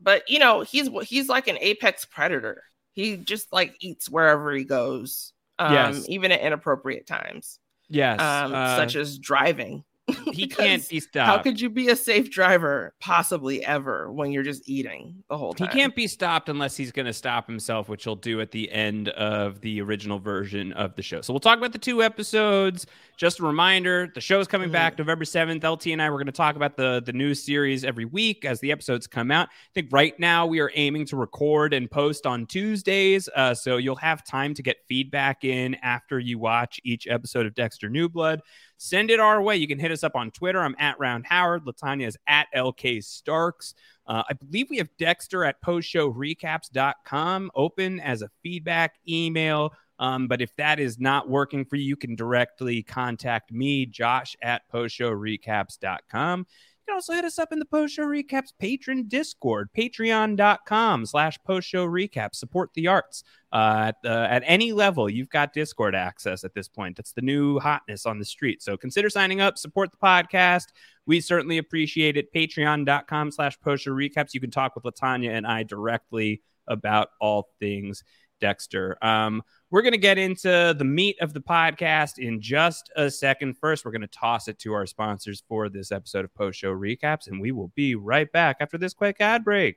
but 0.00 0.28
you 0.28 0.38
know 0.40 0.60
he's 0.60 0.88
he's 1.08 1.28
like 1.28 1.48
an 1.48 1.56
apex 1.60 2.04
predator. 2.04 2.64
He 2.92 3.16
just 3.16 3.50
like 3.52 3.74
eats 3.80 4.10
wherever 4.10 4.52
he 4.52 4.64
goes, 4.64 5.32
um, 5.58 5.72
Yes. 5.72 6.04
even 6.08 6.32
at 6.32 6.40
inappropriate 6.40 7.06
times, 7.06 7.60
Yes, 7.88 8.20
um, 8.20 8.52
uh, 8.54 8.76
such 8.76 8.94
as 8.96 9.18
driving. 9.18 9.84
he 10.32 10.46
can't 10.46 10.86
be 10.88 11.00
stopped. 11.00 11.26
How 11.28 11.38
could 11.38 11.60
you 11.60 11.68
be 11.70 11.88
a 11.88 11.96
safe 11.96 12.30
driver 12.30 12.94
possibly 13.00 13.64
ever 13.64 14.10
when 14.10 14.32
you're 14.32 14.42
just 14.42 14.68
eating 14.68 15.22
the 15.28 15.36
whole 15.36 15.52
time? 15.52 15.68
He 15.68 15.74
can't 15.78 15.94
be 15.94 16.06
stopped 16.06 16.48
unless 16.48 16.76
he's 16.76 16.92
going 16.92 17.06
to 17.06 17.12
stop 17.12 17.46
himself, 17.46 17.88
which 17.88 18.04
he'll 18.04 18.16
do 18.16 18.40
at 18.40 18.50
the 18.50 18.70
end 18.72 19.08
of 19.10 19.60
the 19.60 19.80
original 19.82 20.18
version 20.18 20.72
of 20.72 20.94
the 20.96 21.02
show. 21.02 21.20
So 21.20 21.32
we'll 21.32 21.40
talk 21.40 21.58
about 21.58 21.72
the 21.72 21.78
two 21.78 22.02
episodes. 22.02 22.86
Just 23.16 23.40
a 23.40 23.42
reminder, 23.42 24.10
the 24.14 24.20
show's 24.20 24.46
coming 24.46 24.68
Mhm. 24.68 24.72
back 24.72 24.98
November 24.98 25.24
7th. 25.24 25.64
LT 25.64 25.92
and 25.92 26.00
I 26.00 26.08
we're 26.08 26.16
going 26.16 26.26
to 26.26 26.32
talk 26.32 26.56
about 26.56 26.76
the 26.76 27.02
the 27.04 27.12
new 27.12 27.34
series 27.34 27.84
every 27.84 28.04
week 28.04 28.44
as 28.44 28.60
the 28.60 28.70
episodes 28.72 29.06
come 29.06 29.30
out. 29.30 29.48
I 29.48 29.70
think 29.74 29.88
right 29.90 30.18
now 30.18 30.46
we 30.46 30.60
are 30.60 30.70
aiming 30.74 31.06
to 31.06 31.16
record 31.16 31.74
and 31.74 31.90
post 31.90 32.26
on 32.26 32.46
Tuesdays, 32.46 33.28
uh, 33.34 33.54
so 33.54 33.76
you'll 33.76 33.96
have 33.96 34.24
time 34.24 34.54
to 34.54 34.62
get 34.62 34.76
feedback 34.88 35.44
in 35.44 35.74
after 35.76 36.18
you 36.18 36.38
watch 36.38 36.80
each 36.84 37.06
episode 37.08 37.46
of 37.46 37.54
Dexter 37.54 37.88
New 37.88 38.08
Blood. 38.08 38.40
Send 38.78 39.10
it 39.10 39.18
our 39.18 39.42
way. 39.42 39.56
You 39.56 39.66
can 39.66 39.78
hit 39.78 39.90
us 39.90 40.04
up 40.04 40.14
on 40.14 40.30
Twitter. 40.30 40.60
I'm 40.60 40.76
at 40.78 40.98
Round 41.00 41.26
Howard. 41.26 41.64
Latanya 41.64 42.06
is 42.06 42.16
at 42.28 42.46
LK 42.54 43.02
Starks. 43.04 43.74
Uh, 44.06 44.22
I 44.30 44.32
believe 44.34 44.70
we 44.70 44.78
have 44.78 44.88
Dexter 44.98 45.44
at 45.44 45.60
postshowrecaps.com 45.62 47.50
open 47.54 48.00
as 48.00 48.22
a 48.22 48.30
feedback 48.42 48.94
email. 49.06 49.74
Um, 49.98 50.28
but 50.28 50.40
if 50.40 50.54
that 50.56 50.78
is 50.78 50.98
not 50.98 51.28
working 51.28 51.64
for 51.64 51.74
you, 51.74 51.84
you 51.84 51.96
can 51.96 52.14
directly 52.14 52.84
contact 52.84 53.52
me, 53.52 53.84
Josh 53.84 54.36
at 54.42 54.62
postshowrecaps.com. 54.72 56.46
Can 56.88 56.94
also 56.94 57.12
hit 57.12 57.26
us 57.26 57.38
up 57.38 57.52
in 57.52 57.58
the 57.58 57.66
Post 57.66 57.94
Show 57.94 58.06
Recaps 58.06 58.54
patron 58.58 59.08
Discord, 59.08 59.68
patreon.com 59.76 61.04
slash 61.04 61.38
post 61.46 61.68
show 61.68 61.86
recaps. 61.86 62.36
Support 62.36 62.70
the 62.72 62.86
arts. 62.86 63.24
Uh, 63.52 63.84
at, 63.88 63.96
the, 64.02 64.26
at 64.30 64.42
any 64.46 64.72
level, 64.72 65.10
you've 65.10 65.28
got 65.28 65.52
Discord 65.52 65.94
access 65.94 66.44
at 66.44 66.54
this 66.54 66.66
point. 66.66 66.96
That's 66.96 67.12
the 67.12 67.20
new 67.20 67.58
hotness 67.58 68.06
on 68.06 68.18
the 68.18 68.24
street. 68.24 68.62
So 68.62 68.78
consider 68.78 69.10
signing 69.10 69.42
up, 69.42 69.58
support 69.58 69.90
the 69.90 69.98
podcast. 69.98 70.68
We 71.04 71.20
certainly 71.20 71.58
appreciate 71.58 72.16
it. 72.16 72.32
Patreon.com 72.32 73.32
slash 73.32 73.60
post 73.60 73.84
show 73.84 73.90
recaps. 73.90 74.32
You 74.32 74.40
can 74.40 74.50
talk 74.50 74.74
with 74.74 74.84
Latanya 74.84 75.32
and 75.32 75.46
I 75.46 75.64
directly 75.64 76.40
about 76.68 77.08
all 77.20 77.50
things 77.60 78.02
Dexter. 78.40 78.96
Um, 79.02 79.42
we're 79.70 79.82
going 79.82 79.92
to 79.92 79.98
get 79.98 80.16
into 80.16 80.74
the 80.78 80.84
meat 80.84 81.16
of 81.20 81.34
the 81.34 81.40
podcast 81.40 82.18
in 82.18 82.40
just 82.40 82.90
a 82.96 83.10
second. 83.10 83.58
First, 83.58 83.84
we're 83.84 83.90
going 83.90 84.00
to 84.00 84.06
toss 84.06 84.48
it 84.48 84.58
to 84.60 84.72
our 84.72 84.86
sponsors 84.86 85.42
for 85.46 85.68
this 85.68 85.92
episode 85.92 86.24
of 86.24 86.34
Post 86.34 86.58
Show 86.58 86.72
Recaps, 86.72 87.26
and 87.26 87.40
we 87.40 87.52
will 87.52 87.70
be 87.74 87.94
right 87.94 88.30
back 88.32 88.56
after 88.60 88.78
this 88.78 88.94
quick 88.94 89.16
ad 89.20 89.44
break. 89.44 89.76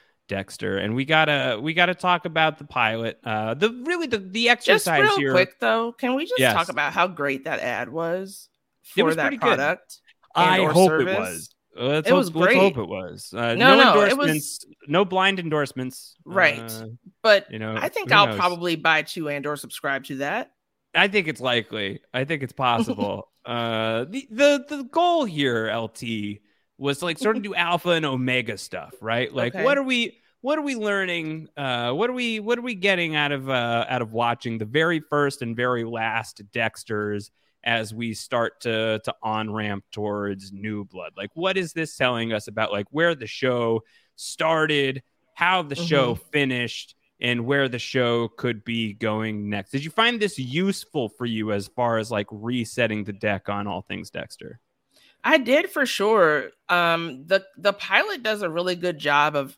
Dexter, 0.31 0.77
and 0.77 0.95
we 0.95 1.03
gotta 1.03 1.59
we 1.61 1.73
gotta 1.73 1.93
talk 1.93 2.23
about 2.25 2.57
the 2.57 2.63
pilot. 2.63 3.19
Uh, 3.23 3.53
the 3.53 3.69
really 3.85 4.07
the 4.07 4.17
the 4.17 4.45
Just 4.45 4.87
exercise 4.87 5.01
real 5.03 5.17
here. 5.17 5.31
quick 5.33 5.59
though, 5.59 5.91
can 5.91 6.15
we 6.15 6.23
just 6.23 6.39
Yes. 6.39 6.53
talk 6.53 6.69
about 6.69 6.93
how 6.93 7.07
great 7.07 7.43
that 7.43 7.59
ad 7.59 7.89
was 7.89 8.47
for 8.83 9.01
It 9.01 9.03
was 9.03 9.15
that 9.17 9.23
pretty 9.23 9.37
good. 9.37 9.57
product? 9.57 9.99
I 10.33 10.63
hope 10.63 10.87
service? 10.87 11.17
it 11.17 11.19
was. 11.19 11.55
Uh, 11.77 11.83
let's, 11.85 12.07
It 12.07 12.11
hope, 12.11 12.17
was 12.19 12.29
great. 12.29 12.57
hope 12.57 12.77
it 12.77 12.87
was. 12.87 13.33
Uh, 13.35 13.55
No, 13.55 13.75
no, 13.75 13.75
no, 13.75 13.91
it 13.93 13.95
was- 13.95 14.11
endorsements, 14.11 14.65
no 14.87 15.03
blind 15.05 15.39
endorsements. 15.39 16.15
Right. 16.25 16.59
Uh, 16.71 16.87
But 17.21 17.51
you 17.51 17.59
know, 17.59 17.75
I 17.77 17.89
think 17.89 18.11
I'll 18.13 18.27
knows? 18.27 18.37
probably 18.37 18.75
buy 18.77 19.01
two 19.03 19.27
and 19.29 19.45
or 19.45 19.57
subscribe 19.57 20.05
to 20.05 20.15
that. 20.17 20.51
I 20.95 21.07
think 21.09 21.27
it's 21.27 21.41
likely. 21.41 21.99
I 22.13 22.23
think 22.23 22.43
it's 22.43 22.53
possible. 22.53 23.29
uh, 23.45 24.05
the 24.05 24.27
the 24.31 24.65
the 24.69 24.83
goal 24.83 25.25
here, 25.25 25.69
LT, 25.73 26.39
was 26.77 26.99
to 26.99 27.05
like 27.05 27.17
sort 27.19 27.37
of 27.37 27.43
do 27.43 27.53
alpha 27.55 27.89
and 27.91 28.05
omega 28.05 28.57
stuff, 28.57 28.93
right? 29.01 29.31
Like, 29.33 29.53
Okay. 29.55 29.63
what 29.63 29.77
are 29.77 29.83
we? 29.83 30.17
What 30.41 30.57
are 30.57 30.63
we 30.63 30.75
learning? 30.75 31.49
Uh, 31.55 31.91
what 31.91 32.09
are 32.09 32.13
we? 32.13 32.39
What 32.39 32.57
are 32.57 32.63
we 32.63 32.75
getting 32.75 33.15
out 33.15 33.31
of 33.31 33.49
uh, 33.49 33.85
out 33.87 34.01
of 34.01 34.11
watching 34.11 34.57
the 34.57 34.65
very 34.65 34.99
first 34.99 35.41
and 35.41 35.55
very 35.55 35.83
last 35.83 36.41
Dexter's 36.51 37.31
as 37.63 37.93
we 37.93 38.15
start 38.15 38.61
to 38.61 38.99
to 39.03 39.15
on 39.21 39.53
ramp 39.53 39.83
towards 39.91 40.51
New 40.51 40.83
Blood? 40.85 41.13
Like, 41.15 41.29
what 41.35 41.57
is 41.57 41.73
this 41.73 41.95
telling 41.95 42.33
us 42.33 42.47
about 42.47 42.71
like 42.71 42.87
where 42.89 43.13
the 43.13 43.27
show 43.27 43.83
started, 44.15 45.03
how 45.35 45.61
the 45.61 45.75
show 45.75 46.15
finished? 46.15 46.95
and 47.21 47.45
where 47.45 47.69
the 47.69 47.77
show 47.77 48.27
could 48.29 48.65
be 48.65 48.93
going 48.93 49.47
next. 49.47 49.69
Did 49.69 49.85
you 49.85 49.91
find 49.91 50.19
this 50.19 50.39
useful 50.39 51.07
for 51.07 51.27
you 51.27 51.51
as 51.51 51.67
far 51.67 51.99
as 51.99 52.09
like 52.09 52.25
resetting 52.31 53.03
the 53.03 53.13
deck 53.13 53.47
on 53.47 53.67
all 53.67 53.83
things 53.83 54.09
Dexter? 54.09 54.59
I 55.23 55.37
did 55.37 55.69
for 55.69 55.85
sure. 55.85 56.49
Um, 56.67 57.25
the 57.27 57.45
the 57.57 57.73
pilot 57.73 58.23
does 58.23 58.41
a 58.41 58.49
really 58.49 58.75
good 58.75 58.97
job 58.97 59.35
of 59.35 59.55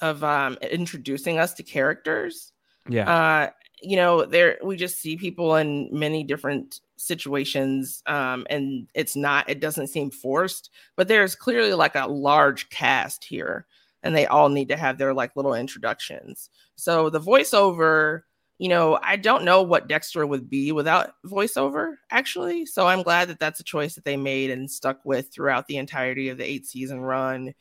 of 0.00 0.22
um, 0.24 0.58
introducing 0.62 1.38
us 1.38 1.54
to 1.54 1.62
characters. 1.62 2.52
Yeah. 2.88 3.10
Uh, 3.10 3.50
you 3.82 3.96
know, 3.96 4.24
there 4.24 4.58
we 4.62 4.76
just 4.76 5.00
see 5.00 5.16
people 5.16 5.56
in 5.56 5.88
many 5.92 6.24
different 6.24 6.80
situations, 6.96 8.02
um, 8.06 8.46
and 8.48 8.88
it's 8.94 9.16
not. 9.16 9.48
It 9.48 9.60
doesn't 9.60 9.88
seem 9.88 10.10
forced, 10.10 10.70
but 10.96 11.08
there's 11.08 11.34
clearly 11.34 11.74
like 11.74 11.94
a 11.94 12.06
large 12.06 12.70
cast 12.70 13.24
here, 13.24 13.66
and 14.02 14.16
they 14.16 14.26
all 14.26 14.48
need 14.48 14.68
to 14.68 14.76
have 14.76 14.98
their 14.98 15.12
like 15.12 15.36
little 15.36 15.54
introductions. 15.54 16.50
So 16.76 17.10
the 17.10 17.20
voiceover. 17.20 18.22
You 18.58 18.70
know, 18.70 18.98
I 19.02 19.16
don't 19.16 19.44
know 19.44 19.60
what 19.60 19.86
Dexter 19.86 20.26
would 20.26 20.48
be 20.48 20.72
without 20.72 21.12
voiceover, 21.26 21.96
actually. 22.10 22.64
So 22.64 22.86
I'm 22.86 23.02
glad 23.02 23.28
that 23.28 23.38
that's 23.38 23.60
a 23.60 23.64
choice 23.64 23.94
that 23.96 24.06
they 24.06 24.16
made 24.16 24.48
and 24.48 24.70
stuck 24.70 25.04
with 25.04 25.30
throughout 25.30 25.66
the 25.66 25.76
entirety 25.76 26.30
of 26.30 26.38
the 26.38 26.50
eight 26.50 26.64
season 26.64 27.02
run. 27.02 27.52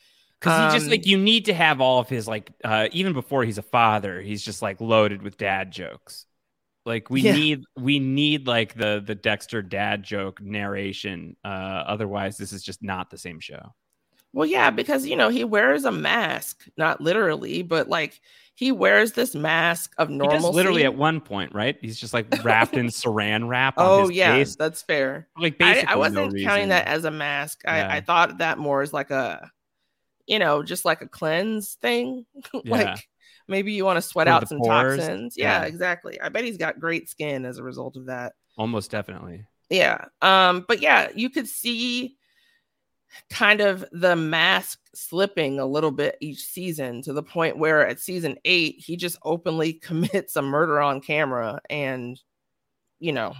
Because 0.46 0.58
he 0.58 0.68
just 0.68 0.88
Um, 0.88 0.92
like 0.92 1.06
you 1.06 1.18
need 1.18 1.46
to 1.46 1.54
have 1.54 1.82
all 1.82 2.00
of 2.00 2.10
his 2.10 2.28
like 2.28 2.52
uh 2.64 2.88
even 2.92 3.14
before 3.14 3.44
he's 3.44 3.58
a 3.58 3.62
father, 3.64 4.22
he's 4.22 4.44
just 4.44 4.62
like 4.62 4.80
loaded 4.82 5.22
with 5.22 5.38
dad 5.38 5.72
jokes. 5.72 6.26
Like 6.86 7.10
we 7.10 7.24
Yeah. 7.24 7.26
need 7.26 7.66
we 7.78 8.00
need 8.00 8.48
like 8.48 8.76
the 8.76 9.04
the 9.06 9.16
Dexter 9.16 9.62
dad 9.64 10.04
joke 10.04 10.42
narration. 10.42 11.38
Uh 11.46 11.50
otherwise 11.88 12.38
this 12.38 12.54
is 12.54 12.64
just 12.64 12.84
not 12.84 13.10
the 13.12 13.18
same 13.20 13.40
show. 13.42 13.74
Well, 14.34 14.46
yeah, 14.46 14.70
because 14.70 15.06
you 15.06 15.16
know 15.16 15.30
he 15.30 15.44
wears 15.44 15.86
a 15.86 15.92
mask, 15.92 16.68
not 16.78 17.00
literally, 17.02 17.64
but 17.64 17.88
like 17.88 18.20
he 18.54 18.72
wears 18.72 19.14
this 19.14 19.34
mask 19.34 19.94
of 19.98 20.10
normal. 20.10 20.54
literally 20.54 20.84
at 20.86 20.96
one 20.96 21.22
point, 21.22 21.54
right? 21.54 21.78
He's 21.82 22.00
just 22.00 22.14
like 22.14 22.28
wrapped 22.32 22.78
in 22.78 22.88
saran 22.90 23.48
wrap 23.48 23.80
on 23.80 23.94
oh 23.94 23.96
his 23.96 24.10
yeah, 24.10 24.16
face. 24.24 24.56
that's 24.56 24.82
fair. 24.84 25.28
Like 25.38 25.58
I, 25.62 25.84
basically 25.84 25.88
I 25.88 25.96
no 26.10 26.28
wasn't 26.28 26.32
reason. 26.32 26.46
counting 26.50 26.70
that 26.70 26.88
as 26.88 27.06
a 27.06 27.12
mask. 27.12 27.62
Yeah. 27.68 27.90
I, 27.90 27.98
I 27.98 28.02
thought 28.02 28.40
that 28.40 28.58
more 28.58 28.82
as 28.82 28.94
like 28.94 29.12
a, 29.12 29.52
you 30.28 30.40
know, 30.40 30.64
just 30.64 30.86
like 30.86 31.02
a 31.02 31.08
cleanse 31.08 31.76
thing. 31.82 32.26
Yeah. 32.64 32.72
like 32.72 33.08
maybe 33.48 33.74
you 33.74 33.86
want 33.86 33.98
to 33.98 34.02
sweat 34.02 34.28
For 34.28 34.34
out 34.34 34.50
some 34.50 34.58
pores. 34.60 34.98
toxins. 35.00 35.36
Yeah, 35.38 35.62
Yeah. 35.62 35.68
exactly. 35.68 36.20
I 36.20 36.30
bet 36.30 36.44
he's 36.46 36.58
got 36.58 36.80
great 36.80 37.10
skin 37.10 37.46
as 37.46 37.58
a 37.60 37.64
result 37.64 37.96
of 37.98 38.08
that. 38.08 38.34
Almost 38.58 38.90
definitely. 38.92 39.46
Yeah. 39.70 40.06
Um, 40.22 40.66
but 40.68 40.82
yeah, 40.82 41.10
you 41.16 41.30
could 41.30 41.48
see 41.48 42.16
kind 43.30 43.62
of 43.62 43.86
the 43.92 44.16
mask 44.16 44.80
slipping 44.94 45.60
a 45.60 45.66
little 45.66 45.92
bit 45.92 46.18
each 46.22 46.44
season 46.44 47.02
to 47.04 47.14
the 47.14 47.24
point 47.24 47.58
where 47.58 47.88
at 47.88 48.00
season 48.00 48.38
eight, 48.46 48.76
he 48.80 48.98
just 48.98 49.18
openly 49.24 49.74
commits 49.82 50.36
a 50.36 50.42
murder 50.42 50.80
on 50.82 51.02
camera 51.02 51.60
and, 51.70 52.20
you 53.00 53.12
know, 53.14 53.34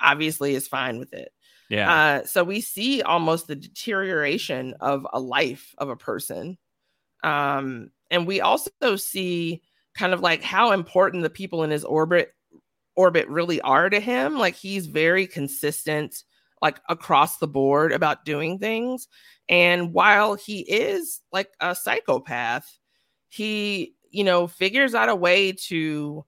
obviously 0.00 0.54
is 0.54 0.68
fine 0.68 0.98
with 0.98 1.12
it. 1.12 1.32
Yeah. 1.68 1.92
Uh, 1.92 2.24
so 2.24 2.44
we 2.44 2.60
see 2.60 3.02
almost 3.02 3.46
the 3.46 3.56
deterioration 3.56 4.74
of 4.80 5.06
a 5.12 5.20
life 5.20 5.74
of 5.78 5.88
a 5.90 5.96
person. 5.96 6.56
Um, 7.22 7.90
and 8.10 8.26
we 8.26 8.40
also 8.40 8.96
see 8.96 9.62
kind 9.94 10.14
of 10.14 10.20
like 10.20 10.42
how 10.42 10.72
important 10.72 11.22
the 11.22 11.30
people 11.30 11.62
in 11.64 11.70
his 11.70 11.84
orbit 11.84 12.32
orbit 12.96 13.28
really 13.28 13.60
are 13.60 13.90
to 13.90 14.00
him. 14.00 14.38
Like 14.38 14.54
he's 14.56 14.86
very 14.86 15.26
consistent, 15.26 16.24
like 16.62 16.80
across 16.88 17.38
the 17.38 17.48
board 17.48 17.92
about 17.92 18.24
doing 18.24 18.58
things. 18.58 19.08
And 19.48 19.92
while 19.92 20.34
he 20.34 20.60
is 20.60 21.20
like 21.32 21.50
a 21.60 21.74
psychopath, 21.74 22.66
he, 23.28 23.94
you 24.10 24.24
know, 24.24 24.46
figures 24.46 24.94
out 24.94 25.08
a 25.08 25.14
way 25.14 25.52
to 25.68 26.24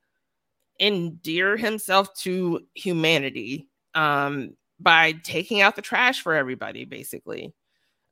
endear 0.81 1.57
himself 1.57 2.13
to 2.15 2.61
humanity 2.75 3.69
um, 3.95 4.57
by 4.81 5.13
taking 5.23 5.61
out 5.61 5.77
the 5.77 5.83
trash 5.83 6.21
for 6.23 6.35
everybody, 6.35 6.85
basically. 6.85 7.53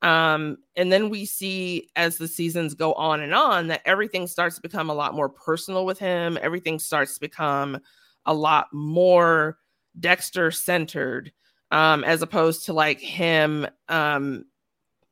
Um, 0.02 0.58
and 0.76 0.92
then 0.92 1.10
we 1.10 1.24
see 1.24 1.88
as 1.96 2.18
the 2.18 2.28
seasons 2.28 2.74
go 2.74 2.92
on 2.92 3.20
and 3.20 3.34
on 3.34 3.66
that 3.68 3.82
everything 3.84 4.28
starts 4.28 4.54
to 4.56 4.62
become 4.62 4.90
a 4.90 4.94
lot 4.94 5.14
more 5.14 5.28
personal 5.28 5.84
with 5.84 5.98
him. 5.98 6.38
Everything 6.40 6.78
starts 6.78 7.14
to 7.14 7.20
become 7.20 7.80
a 8.24 8.34
lot 8.34 8.68
more 8.72 9.58
Dexter 9.98 10.52
centered, 10.52 11.32
um, 11.72 12.04
as 12.04 12.22
opposed 12.22 12.66
to 12.66 12.72
like 12.72 13.00
him 13.00 13.66
um, 13.88 14.44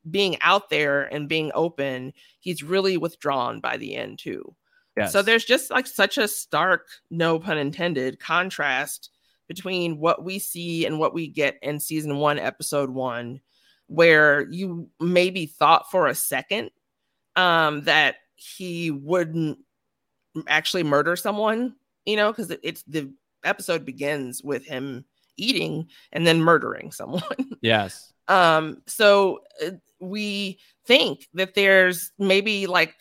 being 0.08 0.36
out 0.42 0.70
there 0.70 1.02
and 1.12 1.28
being 1.28 1.50
open. 1.54 2.12
He's 2.38 2.62
really 2.62 2.96
withdrawn 2.96 3.60
by 3.60 3.78
the 3.78 3.96
end, 3.96 4.20
too. 4.20 4.54
Yes. 4.96 5.12
So 5.12 5.22
there's 5.22 5.44
just 5.44 5.70
like 5.70 5.86
such 5.86 6.16
a 6.16 6.28
stark, 6.28 6.86
no 7.10 7.40
pun 7.40 7.58
intended, 7.58 8.20
contrast 8.20 9.10
between 9.49 9.99
what 9.99 10.25
we 10.25 10.38
see 10.38 10.87
and 10.87 10.99
what 10.99 11.15
we 11.15 11.29
get 11.29 11.59
in 11.62 11.81
season 11.81 12.19
one, 12.19 12.38
episode 12.38 12.91
one, 12.91 13.41
where 13.87 14.47
you 14.50 14.91
maybe 15.00 15.47
thought 15.47 15.91
for 15.91 16.07
a 16.07 16.15
second 16.15 16.71
um, 17.37 17.83
that 17.83 18.17
he 18.35 18.91
wouldn't 18.91 19.59
actually 20.49 20.83
murder 20.83 21.17
someone, 21.17 21.75
you 22.05 22.17
know, 22.17 22.33
because 22.33 22.50
it's 22.62 22.83
the 22.85 23.12
episode 23.45 23.85
begins 23.85 24.43
with 24.43 24.67
him 24.67 25.05
eating 25.37 25.88
and 26.12 26.26
then 26.26 26.41
murdering 26.41 26.91
someone. 26.91 27.23
yes. 27.61 28.12
Um, 28.29 28.83
so 28.87 29.41
uh, 29.65 29.71
we 30.00 30.59
think 30.87 31.29
that 31.35 31.55
there's 31.55 32.12
maybe 32.19 32.67
like 32.67 32.95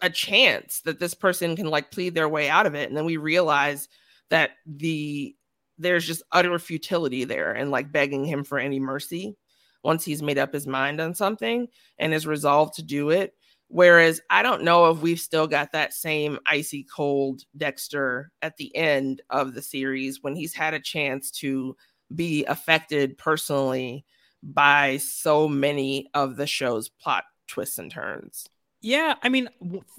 a 0.00 0.10
chance 0.10 0.80
that 0.84 0.98
this 0.98 1.14
person 1.14 1.56
can 1.56 1.66
like 1.66 1.90
plead 1.90 2.14
their 2.14 2.28
way 2.28 2.48
out 2.48 2.66
of 2.66 2.74
it, 2.74 2.88
and 2.88 2.96
then 2.96 3.04
we 3.04 3.16
realize 3.16 3.88
that 4.30 4.50
the 4.66 5.34
there's 5.78 6.06
just 6.06 6.22
utter 6.32 6.58
futility 6.58 7.24
there 7.24 7.52
and 7.52 7.70
like 7.70 7.92
begging 7.92 8.24
him 8.24 8.44
for 8.44 8.58
any 8.58 8.78
mercy 8.78 9.36
once 9.82 10.04
he's 10.04 10.22
made 10.22 10.38
up 10.38 10.52
his 10.52 10.66
mind 10.66 11.00
on 11.00 11.14
something 11.14 11.66
and 11.98 12.14
is 12.14 12.26
resolved 12.26 12.74
to 12.74 12.82
do 12.82 13.10
it. 13.10 13.34
Whereas 13.68 14.20
I 14.30 14.42
don't 14.42 14.62
know 14.62 14.90
if 14.90 14.98
we've 14.98 15.20
still 15.20 15.46
got 15.46 15.72
that 15.72 15.92
same 15.92 16.38
icy 16.46 16.86
cold 16.94 17.42
Dexter 17.56 18.30
at 18.40 18.56
the 18.56 18.74
end 18.76 19.22
of 19.30 19.54
the 19.54 19.62
series 19.62 20.22
when 20.22 20.36
he's 20.36 20.54
had 20.54 20.74
a 20.74 20.80
chance 20.80 21.30
to 21.32 21.76
be 22.14 22.44
affected 22.44 23.18
personally 23.18 24.04
by 24.42 24.98
so 24.98 25.48
many 25.48 26.08
of 26.14 26.36
the 26.36 26.46
show's 26.46 26.88
plot 26.88 27.24
twists 27.48 27.78
and 27.78 27.90
turns. 27.90 28.48
Yeah, 28.86 29.14
I 29.22 29.30
mean, 29.30 29.48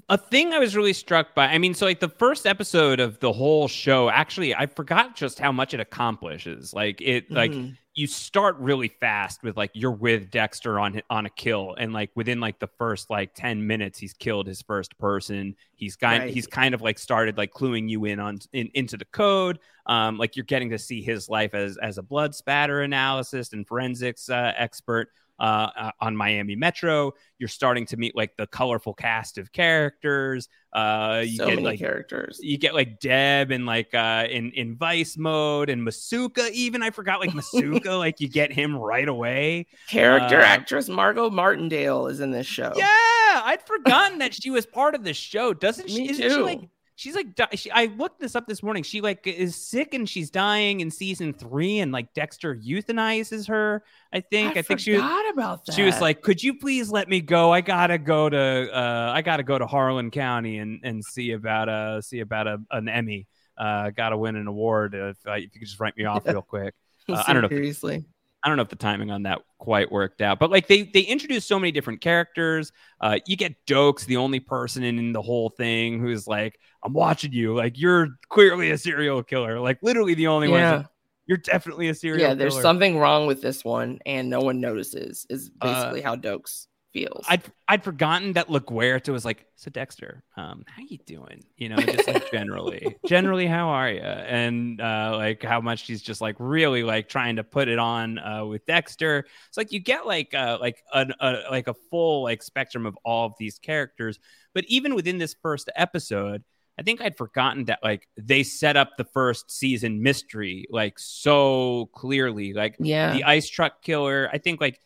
a 0.10 0.18
thing 0.18 0.54
I 0.54 0.60
was 0.60 0.76
really 0.76 0.94
struck 0.94 1.34
by. 1.34 1.48
I 1.48 1.58
mean, 1.58 1.74
so 1.74 1.88
like 1.88 2.00
the 2.00 2.08
first 2.10 2.46
episode 2.46 3.00
of 3.00 3.20
the 3.20 3.34
whole 3.34 3.68
show, 3.68 4.12
actually, 4.12 4.54
I 4.54 4.68
forgot 4.68 5.16
just 5.16 5.40
how 5.40 5.52
much 5.52 5.74
it 5.74 5.80
accomplishes. 5.80 6.72
Like 6.72 7.02
it, 7.02 7.32
like 7.32 7.52
Mhm. 7.52 7.78
you 7.96 8.06
start 8.06 8.58
really 8.60 8.90
fast 8.90 9.42
with 9.42 9.58
like 9.58 9.72
you're 9.74 9.90
with 9.92 10.30
Dexter 10.30 10.80
on 10.80 11.02
on 11.10 11.26
a 11.26 11.32
kill, 11.32 11.74
and 11.80 11.94
like 11.94 12.12
within 12.16 12.40
like 12.40 12.60
the 12.60 12.68
first 12.78 13.10
like 13.10 13.34
ten 13.34 13.66
minutes, 13.66 13.98
he's 13.98 14.14
killed 14.14 14.46
his 14.46 14.62
first 14.62 14.96
person. 15.00 15.56
He's 15.74 15.96
kind 15.96 16.26
Right. 16.26 16.32
he's 16.32 16.46
kind 16.46 16.76
of 16.76 16.84
like 16.84 17.00
started 17.00 17.38
like 17.38 17.52
cluing 17.54 17.90
you 17.90 18.06
in 18.06 18.20
on 18.20 18.38
in, 18.54 18.70
into 18.76 18.98
the 18.98 19.06
code. 19.06 19.58
Um, 19.88 20.20
like 20.20 20.36
you're 20.36 20.46
getting 20.46 20.70
to 20.70 20.78
see 20.78 21.02
his 21.02 21.28
life 21.28 21.56
as 21.56 21.78
as 21.78 21.98
a 21.98 22.04
blood 22.04 22.36
spatter 22.36 22.84
analyst 22.84 23.52
and 23.54 23.68
forensics 23.68 24.30
uh, 24.30 24.54
expert 24.56 25.10
uh, 25.40 25.70
uh, 25.78 25.92
on 26.00 26.16
Miami 26.16 26.56
Metro. 26.56 27.14
You're 27.40 27.50
starting 27.50 27.86
to 27.88 27.98
meet 27.98 28.16
like 28.16 28.36
the 28.38 28.48
colorful 28.48 28.94
cast 28.94 29.38
of 29.38 29.52
characters. 29.52 30.48
Uh, 30.74 31.24
you 31.26 31.38
so 31.38 31.46
get 31.46 31.56
many 31.56 31.66
like 31.68 31.80
characters. 31.80 32.40
you 32.42 32.58
get 32.58 32.74
like 32.74 33.00
Deb 33.00 33.52
and 33.52 33.66
like 33.66 33.94
uh 33.94 34.28
in 34.30 34.52
in 34.52 34.76
Vice 34.76 35.18
mode 35.18 35.70
and 35.70 35.88
Masuka 35.88 36.52
even 36.52 36.82
I 36.84 36.90
forgot 36.90 37.20
like 37.22 37.32
Masuka 37.32 37.98
like 37.98 38.20
you 38.20 38.28
get 38.30 38.52
him 38.52 38.76
right 38.76 39.08
away. 39.08 39.68
Character 39.90 40.40
Uh, 40.42 40.46
actress 40.46 40.90
Margot 40.90 41.30
Martindale 41.30 42.08
is 42.08 42.20
in 42.20 42.32
this 42.32 42.48
show. 42.48 42.74
Yeah, 42.76 42.86
I'd 42.88 43.62
forgotten 43.66 44.20
that 44.20 44.34
she 44.34 44.50
was 44.50 44.66
part 44.66 44.96
of 44.96 45.04
the 45.04 45.14
show. 45.14 45.54
Doesn't 45.54 45.90
she? 45.90 46.04
Me 46.04 46.10
Isn't 46.10 46.30
she 46.30 46.30
too. 46.30 46.44
like 46.44 46.62
she's 46.96 47.16
like 47.16 47.28
she, 47.54 47.70
I 47.72 47.86
looked 47.98 48.20
this 48.20 48.36
up 48.36 48.48
this 48.48 48.64
morning. 48.64 48.84
She 48.84 49.02
like 49.02 49.28
is 49.28 49.56
sick 49.56 49.94
and 49.94 50.08
she's 50.10 50.30
dying 50.30 50.80
in 50.80 50.90
season 50.90 51.34
three, 51.34 51.80
and 51.80 51.92
like 51.92 52.14
Dexter 52.14 52.56
euthanizes 52.56 53.48
her. 53.48 53.84
I 54.14 54.22
think. 54.22 54.58
I, 54.58 54.62
think 54.62 54.80
she 54.80 54.94
was. 54.94 55.02
forgot 55.02 55.34
about 55.34 55.66
that. 55.66 55.74
She 55.74 55.84
was 55.84 56.00
like, 56.02 56.22
"Could 56.22 56.42
you 56.42 56.58
please 56.58 56.90
let 56.90 57.08
me 57.10 57.22
go? 57.22 57.52
I 57.52 57.62
gotta 57.62 57.98
go 57.98 58.30
to 58.30 58.70
uh, 58.74 59.12
I 59.14 59.22
gotta 59.22 59.44
go 59.44 59.58
to 59.58 59.68
Harlan 59.68 60.12
County 60.12 60.58
and 60.60 60.80
and 60.84 61.04
see 61.04 61.32
about 61.32 61.70
uh 61.70 62.02
see 62.02 62.22
about 62.22 62.48
a, 62.48 62.58
an 62.72 62.88
Emmy. 62.88 63.28
Uh, 63.58 63.90
gotta 63.92 64.18
win 64.18 64.36
an 64.36 64.48
award. 64.48 64.96
If, 64.96 65.18
uh, 65.28 65.34
if 65.34 65.44
you 65.44 65.50
could 65.50 65.68
just 65.68 65.80
write 65.80 65.98
me 65.98 66.06
off 66.06 66.26
real 66.26 66.42
quick. 66.42 66.74
Uh, 67.08 67.24
I 67.28 67.34
don't 67.34 67.42
know. 67.42 67.50
Seriously. 67.50 68.06
I 68.46 68.48
don't 68.48 68.58
know 68.58 68.64
if 68.64 68.70
the 68.70 68.76
timing 68.76 69.10
on 69.10 69.24
that 69.24 69.42
quite 69.58 69.92
worked 69.92 70.22
out, 70.22 70.38
but 70.38 70.52
like 70.52 70.68
they 70.68 70.84
they 70.84 71.02
introduced 71.02 71.48
so 71.48 71.58
many 71.58 71.72
different 71.72 72.00
characters. 72.00 72.72
Uh, 73.02 73.18
you 73.26 73.36
get 73.36 73.56
Dokes, 73.66 74.06
the 74.06 74.18
only 74.18 74.40
person 74.40 74.84
in 74.84 75.14
the 75.14 75.22
whole 75.22 75.50
thing 75.50 76.00
who's 76.00 76.28
like, 76.28 76.60
"I'm 76.84 76.94
watching 76.94 77.34
you. 77.34 77.56
Like 77.56 77.80
you're 77.80 78.10
clearly 78.30 78.70
a 78.70 78.78
serial 78.78 79.24
killer. 79.24 79.60
Like 79.60 79.80
literally 79.82 80.14
the 80.14 80.28
only 80.28 80.48
one. 80.48 80.60
Yeah. 80.60 80.78
that- 80.78 80.92
You're 81.26 81.38
definitely 81.40 81.90
a 81.90 81.96
serial 81.96 82.22
Yeah, 82.22 82.28
killer." 82.28 82.36
there's 82.38 82.62
something 82.62 83.00
wrong 83.00 83.26
with 83.26 83.42
this 83.42 83.66
one, 83.66 83.98
and 84.06 84.30
no 84.30 84.42
one 84.42 84.62
notices. 84.62 85.26
Is 85.28 85.50
Uh, 85.60 85.66
basically 85.74 86.02
how 86.02 86.16
Dokes 86.16 86.68
feels. 86.96 87.26
I'd 87.28 87.44
I'd 87.68 87.84
forgotten 87.84 88.34
that 88.34 88.48
LaGuerta 88.48 89.10
was 89.12 89.26
like, 89.26 89.46
so 89.56 89.70
Dexter, 89.70 90.24
um, 90.38 90.64
how 90.66 90.82
you 90.88 90.98
doing? 91.06 91.44
You 91.58 91.70
know, 91.70 91.76
just 91.78 92.08
like 92.08 92.32
generally, 92.32 92.96
generally, 93.06 93.46
how 93.48 93.70
are 93.70 93.92
you? 93.92 94.00
And 94.00 94.80
uh, 94.80 95.12
like 95.16 95.44
how 95.44 95.60
much 95.62 95.86
she's 95.86 96.02
just 96.02 96.22
like 96.22 96.36
really 96.40 96.84
like 96.84 97.10
trying 97.10 97.36
to 97.36 97.44
put 97.44 97.68
it 97.68 97.80
on 97.80 98.18
uh, 98.18 98.46
with 98.46 98.66
Dexter. 98.66 99.26
It's 99.50 99.58
like 99.58 99.72
you 99.74 99.80
get 99.80 100.08
like 100.08 100.34
uh, 100.34 100.58
like 100.62 100.82
an, 100.94 101.14
a 101.20 101.42
like 101.52 101.68
a 101.68 101.74
full 101.92 102.24
like 102.24 102.42
spectrum 102.42 102.86
of 102.86 102.98
all 103.04 103.26
of 103.28 103.34
these 103.38 103.60
characters. 103.60 104.18
But 104.54 104.64
even 104.70 104.96
within 104.96 105.18
this 105.18 105.36
first 105.42 105.70
episode, 105.76 106.44
I 106.80 106.84
think 106.84 107.02
I'd 107.02 107.18
forgotten 107.18 107.66
that 107.66 107.80
like 107.84 108.08
they 108.18 108.44
set 108.44 108.78
up 108.78 108.92
the 108.98 109.04
first 109.06 109.52
season 109.52 110.02
mystery 110.02 110.66
like 110.70 110.98
so 110.98 111.90
clearly. 111.94 112.54
Like 112.54 112.76
Yeah. 112.80 113.14
the 113.14 113.24
ice 113.26 113.50
truck 113.50 113.82
killer. 113.82 114.30
I 114.32 114.38
think 114.38 114.62
like 114.62 114.80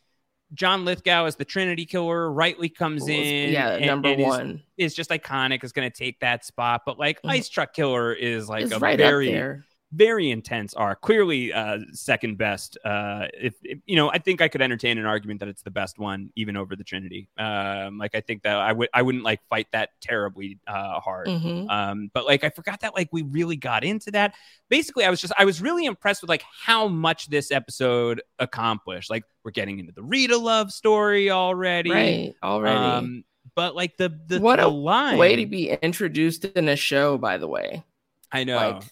John 0.54 0.84
Lithgow 0.86 1.26
as 1.26 1.36
the 1.36 1.46
Trinity 1.46 1.86
killer 1.86 2.32
rightly 2.32 2.70
comes 2.70 3.08
in. 3.08 3.54
yeah, 3.54 3.76
and- 3.76 3.86
number 3.86 4.10
and 4.10 4.22
one. 4.22 4.64
Is, 4.78 4.96
just 4.96 5.10
iconic, 5.12 5.64
is 5.64 5.72
going 5.72 5.90
to 5.90 5.96
take 5.96 6.20
that 6.22 6.46
spot. 6.46 6.84
But 6.86 6.98
like 6.98 7.22
Mhm. 7.22 7.30
Ice 7.32 7.50
Truck 7.50 7.74
Killer 7.74 8.14
is 8.14 8.48
like 8.50 8.64
It's 8.64 8.72
a 8.72 8.80
right 8.80 8.98
very, 8.98 9.28
up 9.28 9.34
there. 9.34 9.66
Very 9.92 10.30
intense 10.30 10.74
arc. 10.74 11.02
Clearly, 11.02 11.52
uh, 11.52 11.80
second 11.94 12.38
best. 12.38 12.78
Uh, 12.86 13.28
if, 13.34 13.56
if, 13.64 13.80
you 13.86 13.96
know, 13.96 14.12
I 14.12 14.20
think 14.20 14.42
I 14.42 14.48
could 14.48 14.62
entertain 14.62 14.98
an 14.98 15.06
argument 15.06 15.40
that 15.40 15.50
it's 15.50 15.64
the 15.64 15.72
best 15.72 15.98
one, 15.98 16.32
even 16.36 16.56
over 16.56 16.76
the 16.76 16.84
Trinity. 16.84 17.28
Um, 17.38 17.98
like 17.98 18.14
I 18.14 18.22
think 18.22 18.44
that 18.44 18.56
I 18.56 18.72
would, 18.72 18.90
I 18.94 19.02
wouldn't 19.02 19.24
like 19.24 19.42
fight 19.50 19.68
that 19.72 19.90
terribly 20.02 20.60
uh, 20.68 21.00
hard. 21.00 21.28
Mhm. 21.28 21.70
Um, 21.70 22.12
but 22.14 22.26
like 22.26 22.44
I 22.44 22.50
forgot 22.50 22.82
that 22.82 22.94
like 22.94 23.10
we 23.12 23.24
really 23.24 23.56
got 23.56 23.84
into 23.84 24.12
that. 24.12 24.36
Basically, 24.70 25.06
I 25.06 25.10
was 25.10 25.22
just 25.22 25.34
I 25.38 25.46
was 25.46 25.62
really 25.62 25.86
impressed 25.86 26.22
with 26.22 26.30
like 26.30 26.44
how 26.52 26.88
much 26.88 27.28
this 27.30 27.52
episode 27.52 28.22
accomplished. 28.38 29.10
Like 29.10 29.24
we're 29.44 29.52
getting 29.52 29.80
into 29.80 29.92
the 29.92 30.04
Rita 30.04 30.38
love 30.38 30.72
story 30.72 31.32
already, 31.32 31.92
Right, 31.92 32.36
already. 32.44 32.78
Um, 32.78 33.24
but 33.56 33.76
like 33.76 33.98
the 33.98 34.18
the, 34.28 34.40
what 34.40 34.58
the 34.58 34.68
a 34.68 34.70
line 34.70 35.18
way 35.18 35.36
to 35.38 35.46
be 35.48 35.72
introduced 35.72 36.46
in 36.46 36.70
a 36.70 36.76
show, 36.76 37.18
by 37.18 37.38
the 37.38 37.48
way. 37.48 37.84
I 38.32 38.44
know. 38.44 38.56
Like 38.56 38.84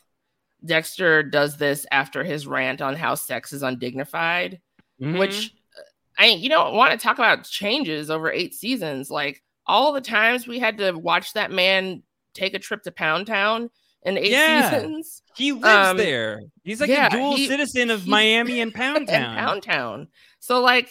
Dexter 0.66 1.24
does 1.24 1.58
this 1.58 1.86
after 1.92 2.24
his 2.24 2.48
rant 2.48 2.82
on 2.82 2.96
how 2.96 3.16
sex 3.16 3.54
is 3.54 3.64
undignified, 3.64 4.60
Mhm. 5.02 5.20
which 5.20 5.54
uh, 5.78 5.82
I 6.18 6.26
you 6.28 6.50
don't 6.50 6.74
want 6.76 6.92
to 6.92 6.98
talk 7.04 7.18
about 7.18 7.44
changes 7.46 8.10
over 8.10 8.32
eight 8.32 8.54
seasons. 8.56 9.10
Like 9.12 9.44
all 9.66 9.94
the 9.94 10.02
times 10.02 10.48
we 10.48 10.60
had 10.60 10.78
to 10.80 10.92
watch 10.94 11.34
that 11.34 11.52
man 11.52 12.02
take 12.34 12.54
a 12.54 12.60
trip 12.60 12.84
to 12.84 12.92
Pound 12.92 13.28
Town 13.28 13.70
in 14.04 14.18
eight 14.18 14.32
Yeah. 14.32 14.70
seasons. 14.72 15.22
He 15.36 15.52
lives 15.52 15.90
Um, 15.90 15.98
there. 15.98 16.42
He's 16.64 16.80
like 16.82 16.90
yeah, 16.90 17.08
a 17.08 17.10
dual 17.12 17.36
he- 17.36 17.48
citizen 17.48 17.90
of 17.92 18.04
he- 18.04 18.10
Miami 18.10 18.60
and 18.62 18.74
Pound 18.74 18.98
and 18.98 19.08
Town. 19.08 19.36
Pound 19.38 19.64
Town. 19.64 20.08
So 20.40 20.62
like 20.62 20.90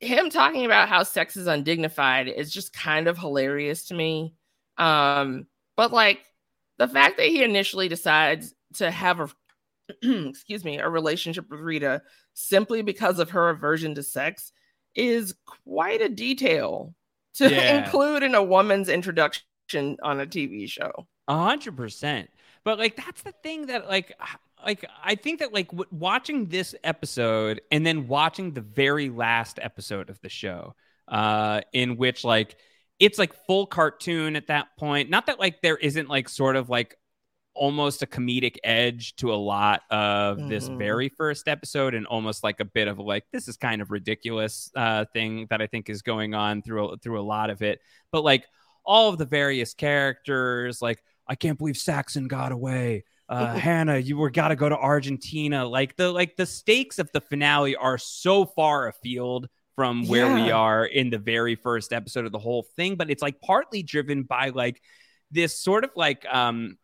him 0.00 0.28
talking 0.28 0.66
about 0.66 0.88
how 0.90 1.02
sex 1.04 1.36
is 1.36 1.46
undignified 1.46 2.28
is 2.28 2.52
just 2.52 2.72
kind 2.74 3.08
of 3.08 3.16
hilarious 3.16 3.86
to 3.86 3.94
me. 3.94 4.34
Um, 4.76 5.46
but 5.76 5.92
like 5.92 6.20
the 6.78 6.88
fact 6.88 7.16
that 7.16 7.26
he 7.28 7.42
initially 7.44 7.88
decides 7.88 8.52
to 8.74 8.90
have 8.90 9.20
a 9.20 9.28
excuse 10.28 10.64
me, 10.64 10.78
a 10.78 10.88
relationship 10.88 11.46
with 11.50 11.60
Rita 11.60 12.02
simply 12.32 12.82
because 12.82 13.18
of 13.18 13.30
her 13.30 13.50
aversion 13.50 13.94
to 13.96 14.02
sex 14.02 14.52
is 14.94 15.34
quite 15.66 16.00
a 16.00 16.08
detail 16.08 16.94
to 17.34 17.50
Yeah. 17.50 17.84
include 17.84 18.22
in 18.22 18.34
a 18.34 18.42
woman's 18.42 18.88
introduction 18.88 19.96
on 20.02 20.20
a 20.20 20.26
TV 20.26 20.68
show. 20.68 21.06
A 21.28 21.36
hundred 21.36 21.76
percent. 21.76 22.30
But 22.64 22.78
like 22.78 22.96
that's 22.96 23.22
the 23.22 23.32
thing 23.42 23.66
that 23.66 23.88
like 23.88 24.16
like 24.64 24.84
I 25.02 25.16
think 25.16 25.40
that 25.40 25.52
like 25.52 25.68
w- 25.68 25.88
watching 25.90 26.46
this 26.46 26.74
episode 26.82 27.60
and 27.70 27.84
then 27.86 28.08
watching 28.08 28.52
the 28.52 28.60
very 28.62 29.10
last 29.10 29.58
episode 29.60 30.08
of 30.08 30.18
the 30.22 30.28
show, 30.30 30.74
uh, 31.08 31.60
in 31.74 31.96
which 31.98 32.24
like 32.24 32.56
it's 32.98 33.18
like 33.18 33.34
full 33.46 33.66
cartoon 33.66 34.36
at 34.36 34.46
that 34.46 34.68
point. 34.78 35.10
Not 35.10 35.26
that 35.26 35.38
like 35.40 35.60
there 35.60 35.76
isn't 35.76 36.08
like 36.08 36.28
sort 36.28 36.56
of 36.56 36.70
like 36.70 36.96
almost 37.54 38.02
a 38.02 38.06
comedic 38.06 38.56
edge 38.64 39.14
to 39.16 39.32
a 39.32 39.36
lot 39.36 39.82
of 39.90 40.48
this 40.48 40.68
Mhm. 40.68 40.78
very 40.78 41.08
first 41.08 41.46
episode 41.48 41.94
and 41.94 42.06
almost 42.06 42.42
like 42.42 42.58
a 42.60 42.64
bit 42.64 42.88
of 42.88 42.98
like 42.98 43.24
this 43.32 43.46
is 43.48 43.56
kind 43.56 43.80
of 43.80 43.90
ridiculous 43.90 44.70
uh 44.74 45.04
thing 45.12 45.46
that 45.50 45.62
I 45.62 45.66
think 45.68 45.88
is 45.88 46.02
going 46.02 46.34
on 46.34 46.62
through 46.62 46.88
a, 46.88 46.96
through 46.98 47.20
a 47.20 47.22
lot 47.22 47.50
of 47.50 47.62
it. 47.62 47.80
But 48.10 48.24
like 48.24 48.44
all 48.84 49.08
of 49.08 49.18
the 49.18 49.24
various 49.24 49.72
characters 49.72 50.82
like 50.82 51.02
I 51.26 51.34
can't 51.36 51.56
believe 51.56 51.76
Saxon 51.76 52.26
got 52.28 52.50
away. 52.52 53.04
Uh 53.28 53.54
Hannah 53.66 53.98
you 53.98 54.16
were 54.16 54.30
got 54.30 54.48
to 54.48 54.56
go 54.56 54.68
to 54.68 54.76
Argentina. 54.76 55.66
Like 55.66 55.96
the 55.96 56.10
like 56.12 56.36
the 56.36 56.46
stakes 56.46 56.98
of 56.98 57.10
the 57.12 57.20
finale 57.20 57.76
are 57.76 57.98
so 57.98 58.44
far 58.46 58.88
afield 58.88 59.48
from 59.76 60.06
where 60.06 60.32
we 60.32 60.50
are 60.52 60.84
in 60.86 61.10
the 61.10 61.18
very 61.18 61.54
first 61.56 61.92
episode 61.92 62.24
of 62.26 62.30
the 62.32 62.38
whole 62.38 62.62
thing 62.76 62.94
but 62.94 63.10
it's 63.10 63.22
like 63.22 63.40
partly 63.40 63.82
driven 63.82 64.22
by 64.22 64.50
like 64.50 64.80
this 65.32 65.58
sort 65.58 65.82
of 65.82 65.90
like 65.96 66.24
um 66.32 66.78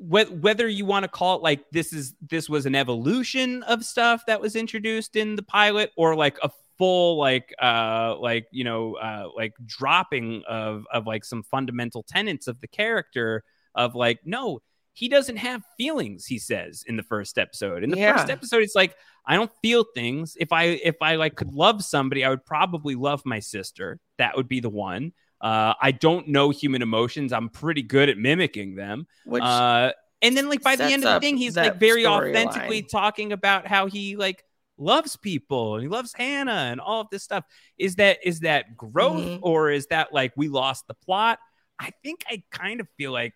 whether 0.00 0.66
you 0.66 0.86
want 0.86 1.04
to 1.04 1.08
call 1.08 1.36
it 1.36 1.42
like 1.42 1.62
this 1.72 1.92
is 1.92 2.14
this 2.26 2.48
was 2.48 2.64
an 2.64 2.74
evolution 2.74 3.62
of 3.64 3.84
stuff 3.84 4.22
that 4.26 4.40
was 4.40 4.56
introduced 4.56 5.14
in 5.14 5.36
the 5.36 5.42
pilot 5.42 5.92
or 5.94 6.16
like 6.16 6.38
a 6.42 6.50
full 6.78 7.18
like 7.18 7.54
uh 7.60 8.16
like 8.18 8.46
you 8.50 8.64
know 8.64 8.94
uh 8.94 9.28
like 9.36 9.52
dropping 9.66 10.42
of 10.48 10.86
of 10.90 11.06
like 11.06 11.22
some 11.22 11.42
fundamental 11.42 12.02
tenets 12.02 12.46
of 12.48 12.58
the 12.62 12.66
character 12.66 13.44
of 13.74 13.94
like 13.94 14.18
no 14.24 14.60
he 14.94 15.08
doesn't 15.08 15.36
have 15.36 15.62
feelings 15.76 16.26
he 16.26 16.38
says 16.38 16.84
in 16.86 16.96
the 16.96 17.02
first 17.02 17.38
episode. 17.38 17.84
In 17.84 17.90
the 17.90 17.96
first 17.96 18.30
episode 18.30 18.62
it's 18.62 18.74
like 18.74 18.96
i 19.26 19.36
don't 19.36 19.52
feel 19.62 19.84
things. 19.94 20.36
If 20.40 20.50
i 20.50 20.64
if 20.64 20.96
i 21.02 21.16
like 21.16 21.36
could 21.36 21.52
love 21.52 21.84
somebody 21.84 22.24
i 22.24 22.30
would 22.30 22.46
probably 22.46 22.94
love 22.94 23.22
my 23.26 23.38
sister. 23.38 24.00
That 24.16 24.36
would 24.36 24.48
be 24.48 24.60
the 24.60 24.70
one 24.70 25.12
uh 25.40 25.74
i 25.80 25.90
don't 25.92 26.28
know 26.28 26.50
human 26.50 26.82
emotions. 26.82 27.32
I'm 27.32 27.48
pretty 27.48 27.82
good 27.82 28.08
at 28.08 28.18
mimicking 28.18 28.74
them. 28.74 29.06
Which 29.24 29.42
uh 29.42 29.92
and 30.22 30.36
then 30.36 30.48
like 30.50 30.62
by 30.62 30.76
the 30.76 30.84
end 30.84 31.04
of 31.04 31.14
the 31.14 31.20
thing 31.20 31.36
he's 31.36 31.56
like 31.56 31.76
very 31.80 32.06
authentically 32.06 32.82
talking 32.82 33.32
about 33.32 33.66
how 33.66 33.86
he 33.86 34.16
like 34.16 34.44
loves 34.76 35.16
people 35.16 35.74
and 35.74 35.82
he 35.82 35.88
loves 35.88 36.12
hannah 36.14 36.52
and 36.70 36.80
all 36.80 37.00
of 37.02 37.08
this 37.10 37.22
stuff. 37.22 37.44
Is 37.78 37.96
that 37.96 38.18
is 38.22 38.40
that 38.40 38.76
growth 38.76 39.24
Mhm. 39.24 39.38
or 39.42 39.70
is 39.70 39.86
that 39.86 40.12
like 40.12 40.32
we 40.36 40.48
lost 40.48 40.86
the 40.88 40.94
plot? 40.94 41.38
I 41.78 41.90
think 42.02 42.24
i 42.28 42.42
kind 42.50 42.80
of 42.80 42.88
feel 42.98 43.12
like 43.12 43.34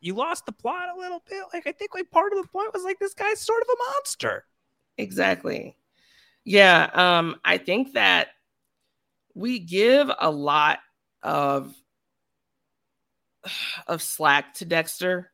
you 0.00 0.14
lost 0.14 0.46
the 0.46 0.52
plot 0.52 0.88
a 0.94 0.98
little 0.98 1.22
bit. 1.28 1.42
Like 1.54 1.66
i 1.66 1.72
think 1.72 1.94
like 1.94 2.10
part 2.10 2.32
of 2.32 2.42
the 2.42 2.48
point 2.48 2.72
was 2.74 2.84
like 2.84 2.98
this 2.98 3.14
guy's 3.14 3.40
sort 3.40 3.62
of 3.62 3.68
a 3.68 3.76
monster. 3.92 4.44
Exactly. 4.98 5.76
Yeah, 6.44 6.90
um 6.94 7.36
I 7.44 7.56
think 7.58 7.92
that 7.94 8.28
we 9.34 9.58
give 9.60 10.10
a 10.18 10.30
lot 10.30 10.78
of 11.22 11.74
of 13.86 14.02
slack 14.02 14.54
to 14.54 14.64
Dexter 14.64 15.30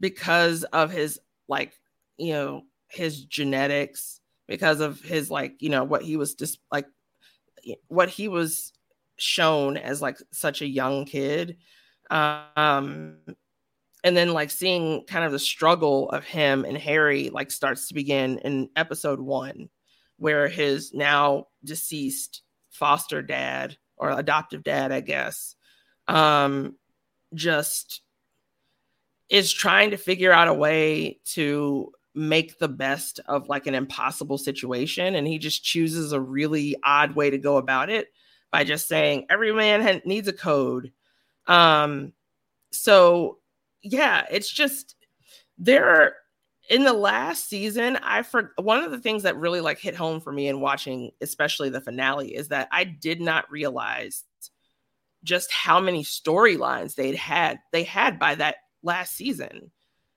because 0.00 0.64
of 0.64 0.90
his 0.90 1.20
like, 1.48 1.72
you 2.18 2.32
know, 2.32 2.62
his 2.88 3.24
genetics, 3.24 4.20
because 4.48 4.80
of 4.80 5.00
his 5.00 5.30
like, 5.30 5.54
you 5.60 5.68
know, 5.68 5.84
what 5.84 6.02
he 6.02 6.16
was 6.16 6.34
just 6.34 6.58
like 6.70 6.86
what 7.88 8.08
he 8.08 8.28
was 8.28 8.72
shown 9.16 9.76
as 9.76 10.02
like 10.02 10.18
such 10.32 10.62
a 10.62 10.66
young 10.66 11.04
kid. 11.04 11.56
Um 12.10 13.18
and 14.04 14.16
then 14.16 14.32
like 14.32 14.50
seeing 14.50 15.04
kind 15.04 15.24
of 15.24 15.32
the 15.32 15.38
struggle 15.38 16.10
of 16.10 16.24
him 16.24 16.64
and 16.64 16.76
Harry 16.76 17.30
like 17.30 17.50
starts 17.50 17.88
to 17.88 17.94
begin 17.94 18.38
in 18.38 18.68
episode 18.74 19.20
1 19.20 19.68
where 20.16 20.48
his 20.48 20.92
now 20.92 21.46
deceased 21.64 22.42
foster 22.70 23.22
dad 23.22 23.76
or 24.02 24.10
adoptive 24.10 24.64
dad 24.64 24.90
I 24.92 25.00
guess 25.00 25.54
um 26.08 26.76
just 27.34 28.02
is 29.30 29.52
trying 29.52 29.92
to 29.92 29.96
figure 29.96 30.32
out 30.32 30.48
a 30.48 30.54
way 30.54 31.18
to 31.24 31.90
make 32.14 32.58
the 32.58 32.68
best 32.68 33.20
of 33.26 33.48
like 33.48 33.66
an 33.66 33.74
impossible 33.74 34.36
situation. 34.36 35.14
And 35.14 35.26
he 35.26 35.38
just 35.38 35.64
chooses 35.64 36.12
a 36.12 36.20
really 36.20 36.76
odd 36.84 37.14
way 37.14 37.30
to 37.30 37.38
go 37.38 37.56
about 37.56 37.88
it 37.88 38.08
by 38.50 38.64
just 38.64 38.86
saying 38.86 39.24
every 39.30 39.50
man 39.52 39.80
ha- 39.80 40.02
needs 40.04 40.28
a 40.28 40.32
code. 40.34 40.92
Um 41.46 42.12
so 42.70 43.38
yeah 43.82 44.24
it's 44.30 44.50
just 44.50 44.94
there 45.58 45.88
are 45.88 46.12
in 46.68 46.84
the 46.84 46.92
last 46.92 47.48
season 47.48 47.96
i 48.02 48.22
for 48.22 48.52
one 48.56 48.82
of 48.82 48.90
the 48.90 48.98
things 49.00 49.22
that 49.24 49.36
really 49.36 49.60
like 49.60 49.78
hit 49.78 49.94
home 49.94 50.20
for 50.20 50.32
me 50.32 50.48
in 50.48 50.60
watching 50.60 51.10
especially 51.20 51.68
the 51.68 51.80
finale 51.80 52.34
is 52.34 52.48
that 52.48 52.68
i 52.70 52.84
did 52.84 53.20
not 53.20 53.50
realize 53.50 54.24
just 55.24 55.52
how 55.52 55.80
many 55.80 56.02
storylines 56.02 56.94
they'd 56.94 57.14
had 57.14 57.58
they 57.72 57.82
had 57.82 58.18
by 58.18 58.34
that 58.34 58.56
last 58.82 59.14
season. 59.14 59.70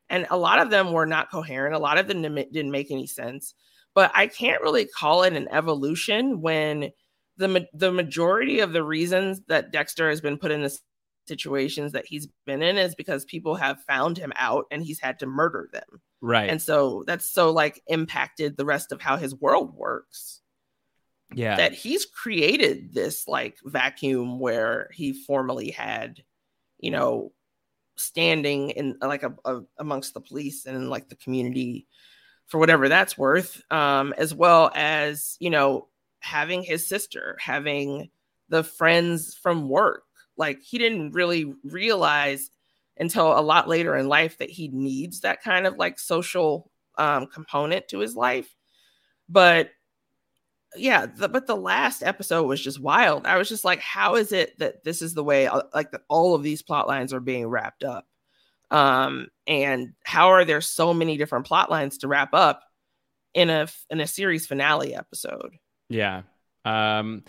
And 0.10 0.28
a 0.30 0.38
lot 0.38 0.60
of 0.60 0.70
them 0.70 0.92
were 0.92 1.06
not 1.06 1.32
coherent 1.32 1.76
a 1.76 1.80
lot 1.80 1.98
of 1.98 2.08
them 2.08 2.22
didn't 2.22 2.52
didn't 2.54 2.72
make 2.72 2.92
any 2.92 3.08
sense. 3.08 3.54
But 3.94 4.12
i 4.14 4.28
can't 4.28 4.62
really 4.62 4.86
call 4.86 5.24
it 5.24 5.34
an 5.34 5.48
evolution 5.52 6.42
when 6.42 6.92
the 7.38 7.68
the 7.74 7.92
majority 7.92 8.60
of 8.60 8.74
the 8.74 8.84
reasons 8.84 9.42
that 9.48 9.72
dexter 9.72 10.10
has 10.10 10.22
been 10.22 10.38
put 10.38 10.52
in 10.52 10.62
this 10.62 10.82
situations 11.28 11.94
that 11.94 12.06
he's 12.06 12.28
been 12.46 12.62
in 12.62 12.78
is 12.78 12.96
because 12.96 13.26
people 13.26 13.56
have 13.56 13.82
found 13.84 14.18
him 14.18 14.34
out 14.36 14.66
and 14.72 14.84
he's 14.84 15.00
had 15.00 15.20
to 15.20 15.26
murder 15.26 15.70
them. 15.72 16.02
Right. 16.22 16.50
And 16.50 16.62
so 16.62 17.04
that's 17.06 17.26
so 17.26 17.52
like 17.52 17.82
impacted 17.88 18.58
the 18.58 18.66
rest 18.66 18.92
of 18.92 19.02
how 19.02 19.18
his 19.18 19.36
world 19.36 19.76
works. 19.76 20.42
Yeah. 21.34 21.58
That 21.58 21.74
he's 21.74 22.06
created 22.06 22.94
this 22.94 23.28
like 23.28 23.58
vacuum 23.64 24.40
where 24.40 24.90
he 24.94 25.14
formerly 25.14 25.72
had 25.72 26.24
you 26.80 26.92
know 26.92 27.32
standing 27.98 28.72
in 28.72 28.98
like 29.02 29.24
a, 29.24 29.34
a- 29.46 29.64
amongst 29.78 30.14
the 30.14 30.22
police 30.22 30.66
and 30.66 30.90
like 30.90 31.10
the 31.10 31.16
community 31.16 31.88
for 32.48 32.60
whatever 32.60 32.90
that's 32.90 33.18
worth 33.18 33.62
um 33.72 34.14
as 34.18 34.34
well 34.34 34.70
as 34.76 35.38
you 35.40 35.50
know 35.50 35.88
having 36.20 36.62
his 36.62 36.88
sister 36.88 37.38
having 37.40 38.10
the 38.50 38.64
friends 38.64 39.34
from 39.34 39.70
work 39.70 40.05
like 40.38 40.62
he 40.62 40.78
didn't 40.78 41.12
really 41.14 41.54
realize 41.64 42.50
until 42.98 43.38
a 43.38 43.42
lot 43.42 43.68
later 43.68 43.96
in 43.98 44.08
life 44.08 44.38
that 44.38 44.50
he 44.50 44.70
needs 44.70 45.22
that 45.22 45.42
kind 45.44 45.68
of 45.68 45.78
like 45.78 46.00
social 46.00 46.72
um 46.98 47.28
component 47.28 47.88
to 47.88 48.00
his 48.00 48.16
life 48.16 48.56
but 49.30 49.70
yeah 50.78 51.06
the, 51.06 51.30
but 51.30 51.48
the 51.48 51.56
last 51.56 52.04
episode 52.04 52.44
was 52.44 52.62
just 52.62 52.80
wild 52.82 53.26
i 53.26 53.38
was 53.38 53.48
just 53.50 53.64
like 53.64 53.80
how 53.80 54.16
is 54.16 54.32
it 54.32 54.58
that 54.60 54.84
this 54.84 55.02
is 55.02 55.14
the 55.14 55.24
way 55.24 55.48
uh, 55.48 55.62
like 55.74 55.92
that 55.92 56.02
all 56.10 56.36
of 56.36 56.44
these 56.44 56.62
plot 56.62 56.88
lines 56.88 57.14
are 57.14 57.20
being 57.22 57.48
wrapped 57.48 57.84
up 57.84 58.06
Um, 58.72 59.28
and 59.48 59.94
how 60.04 60.30
are 60.30 60.46
there 60.46 60.62
so 60.62 60.94
many 60.94 61.18
different 61.18 61.46
plot 61.46 61.70
lines 61.70 62.00
to 62.00 62.08
wrap 62.08 62.34
up 62.34 62.64
in 63.34 63.50
a 63.50 63.68
in 63.90 64.02
a 64.02 64.08
series 64.08 64.48
finale 64.48 64.96
episode? 64.96 65.56
Yeah. 65.90 66.24
Um, 66.66 67.24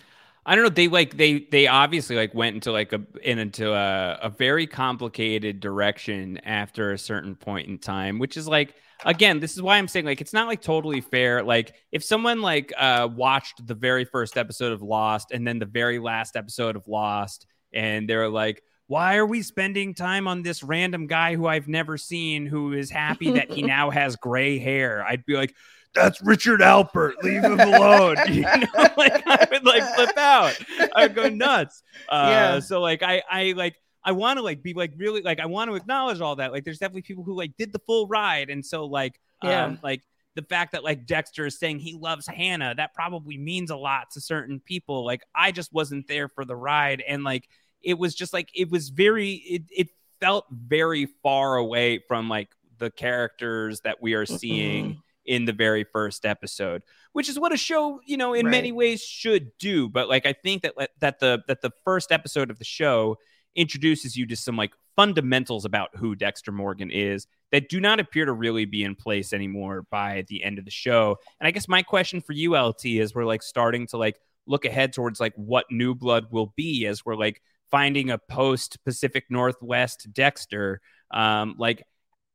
I 0.47 0.55
don't 0.55 0.63
know. 0.63 0.69
They 0.69 0.87
like 0.87 1.17
they 1.17 1.39
they 1.51 1.67
obviously 1.67 2.15
like 2.15 2.33
went 2.33 2.55
into 2.55 2.71
like 2.71 2.93
a 2.93 3.01
in 3.21 3.37
into 3.37 3.73
a, 3.73 4.17
a 4.23 4.29
very 4.29 4.65
complicated 4.65 5.59
direction 5.59 6.37
after 6.45 6.93
a 6.93 6.97
certain 6.97 7.35
point 7.35 7.67
in 7.67 7.77
time, 7.79 8.17
which 8.17 8.37
is 8.37 8.47
like 8.47 8.73
again, 9.03 9.41
this 9.41 9.55
is 9.55 9.61
why 9.61 9.77
I'm 9.77 9.89
saying 9.89 10.05
like 10.05 10.21
it's 10.21 10.31
not 10.31 10.47
like 10.47 10.61
totally 10.61 11.01
fair. 11.01 11.43
Like 11.43 11.75
if 11.91 12.01
someone 12.01 12.41
like 12.41 12.71
uh 12.77 13.09
watched 13.13 13.67
the 13.67 13.75
very 13.75 14.05
first 14.05 14.37
episode 14.37 14.71
of 14.71 14.81
Lost 14.81 15.31
and 15.33 15.45
then 15.45 15.59
the 15.59 15.65
very 15.65 15.99
last 15.99 16.37
episode 16.37 16.77
of 16.77 16.87
Lost, 16.87 17.45
and 17.73 18.09
they're 18.09 18.29
like, 18.29 18.63
why 18.87 19.17
are 19.17 19.25
we 19.25 19.41
spending 19.41 19.93
time 19.93 20.29
on 20.29 20.43
this 20.43 20.63
random 20.63 21.07
guy 21.07 21.35
who 21.35 21.45
I've 21.45 21.67
never 21.67 21.97
seen 21.97 22.45
who 22.45 22.71
is 22.71 22.89
happy 22.89 23.31
that 23.31 23.51
he 23.51 23.61
now 23.63 23.89
has 23.89 24.15
gray 24.15 24.59
hair? 24.59 25.05
I'd 25.05 25.25
be 25.25 25.35
like, 25.35 25.53
that's 25.97 26.21
Richard 26.21 26.61
Alpert. 26.61 27.13
Leave 27.23 27.43
him 27.43 27.59
alone. 27.59 28.15
you 28.29 28.41
know, 28.41 28.87
like 28.97 29.23
I 29.25 29.47
would 29.51 29.65
like 29.65 29.83
flip 29.95 30.17
out. 30.17 30.57
I 30.95 31.03
would 31.07 31.15
go 31.15 31.29
nuts. 31.29 31.83
Uh, 32.09 32.27
Yeah. 32.29 32.59
So 32.59 32.79
like 32.81 33.03
I 33.03 33.23
I 33.29 33.53
like 33.55 33.75
I 34.03 34.11
want 34.13 34.37
to 34.37 34.43
like 34.43 34.63
be 34.63 34.73
like 34.73 34.93
really 34.97 35.21
like 35.21 35.39
I 35.39 35.45
want 35.47 35.69
to 35.69 35.75
acknowledge 35.75 36.21
all 36.21 36.35
that. 36.37 36.51
Like 36.51 36.63
there's 36.63 36.79
definitely 36.79 37.01
people 37.01 37.23
who 37.23 37.35
like 37.35 37.57
did 37.57 37.73
the 37.73 37.79
full 37.79 38.07
ride, 38.07 38.49
and 38.49 38.65
so 38.65 38.85
like 38.85 39.19
Yeah. 39.43 39.65
um 39.65 39.79
like 39.83 40.01
the 40.35 40.43
fact 40.43 40.73
that 40.73 40.83
like 40.83 41.05
Dexter 41.07 41.47
is 41.47 41.57
saying 41.57 41.79
he 41.79 41.93
loves 41.93 42.27
Hannah 42.27 42.75
that 42.75 42.93
probably 42.93 43.37
means 43.37 43.71
a 43.71 43.75
lot 43.75 44.11
to 44.11 44.21
certain 44.21 44.59
people. 44.59 45.03
Like 45.05 45.21
I 45.35 45.51
just 45.51 45.73
wasn't 45.73 46.07
there 46.07 46.27
for 46.29 46.45
the 46.45 46.55
ride, 46.55 47.03
and 47.07 47.23
like 47.23 47.49
it 47.81 47.97
was 47.97 48.15
just 48.15 48.33
like 48.33 48.49
it 48.55 48.69
was 48.69 48.89
very 48.89 49.31
it 49.33 49.63
it 49.75 49.89
felt 50.21 50.45
very 50.51 51.07
far 51.23 51.57
away 51.57 51.99
from 52.07 52.29
like 52.29 52.49
the 52.79 52.91
characters 52.91 53.81
that 53.81 54.01
we 54.01 54.13
are 54.13 54.25
seeing. 54.25 55.01
In 55.27 55.45
the 55.45 55.53
very 55.53 55.83
first 55.83 56.25
episode 56.25 56.81
which 57.17 57.29
is 57.29 57.39
what 57.39 57.51
a 57.51 57.57
show 57.57 57.99
you 58.05 58.15
know 58.15 58.35
in 58.35 58.47
many 58.47 58.71
ways 58.71 59.01
should 59.01 59.49
do. 59.57 59.89
But 59.89 60.07
like 60.07 60.27
i 60.27 60.33
think 60.33 60.61
that 60.61 60.75
that 60.99 61.19
the 61.19 61.41
that 61.47 61.61
the 61.61 61.71
first 61.83 62.11
episode 62.11 62.51
of 62.51 62.59
the 62.59 62.63
show 62.63 63.17
introduces 63.55 64.15
you 64.15 64.27
to 64.27 64.35
some 64.35 64.55
like 64.55 64.73
fundamentals 64.95 65.65
about 65.65 65.89
who 65.95 66.15
dexter 66.15 66.51
morgan 66.51 66.91
is 66.91 67.25
that 67.51 67.69
do 67.69 67.79
not 67.79 67.99
appear 67.99 68.25
to 68.25 68.33
really 68.33 68.65
be 68.65 68.83
in 68.83 68.93
place 68.93 69.33
anymore 69.33 69.87
by 69.89 70.25
the 70.27 70.43
end 70.43 70.59
of 70.59 70.65
the 70.65 70.69
show. 70.69 71.17
And 71.39 71.47
i 71.47 71.51
guess 71.51 71.67
my 71.67 71.81
question 71.81 72.21
for 72.21 72.33
you 72.33 72.55
lt 72.55 72.85
is 72.85 73.15
we're 73.15 73.25
like 73.25 73.41
starting 73.41 73.87
to 73.87 73.97
like 73.97 74.19
look 74.45 74.63
ahead 74.63 74.93
towards 74.93 75.19
like 75.19 75.33
what 75.35 75.65
new 75.71 75.95
blood 75.95 76.27
will 76.29 76.53
be 76.55 76.85
as 76.85 77.03
we're 77.03 77.15
like 77.15 77.41
finding 77.71 78.11
a 78.11 78.19
post 78.19 78.77
pacific 78.85 79.25
northwest 79.31 80.07
dexter. 80.13 80.81
Um 81.09 81.55
like 81.57 81.83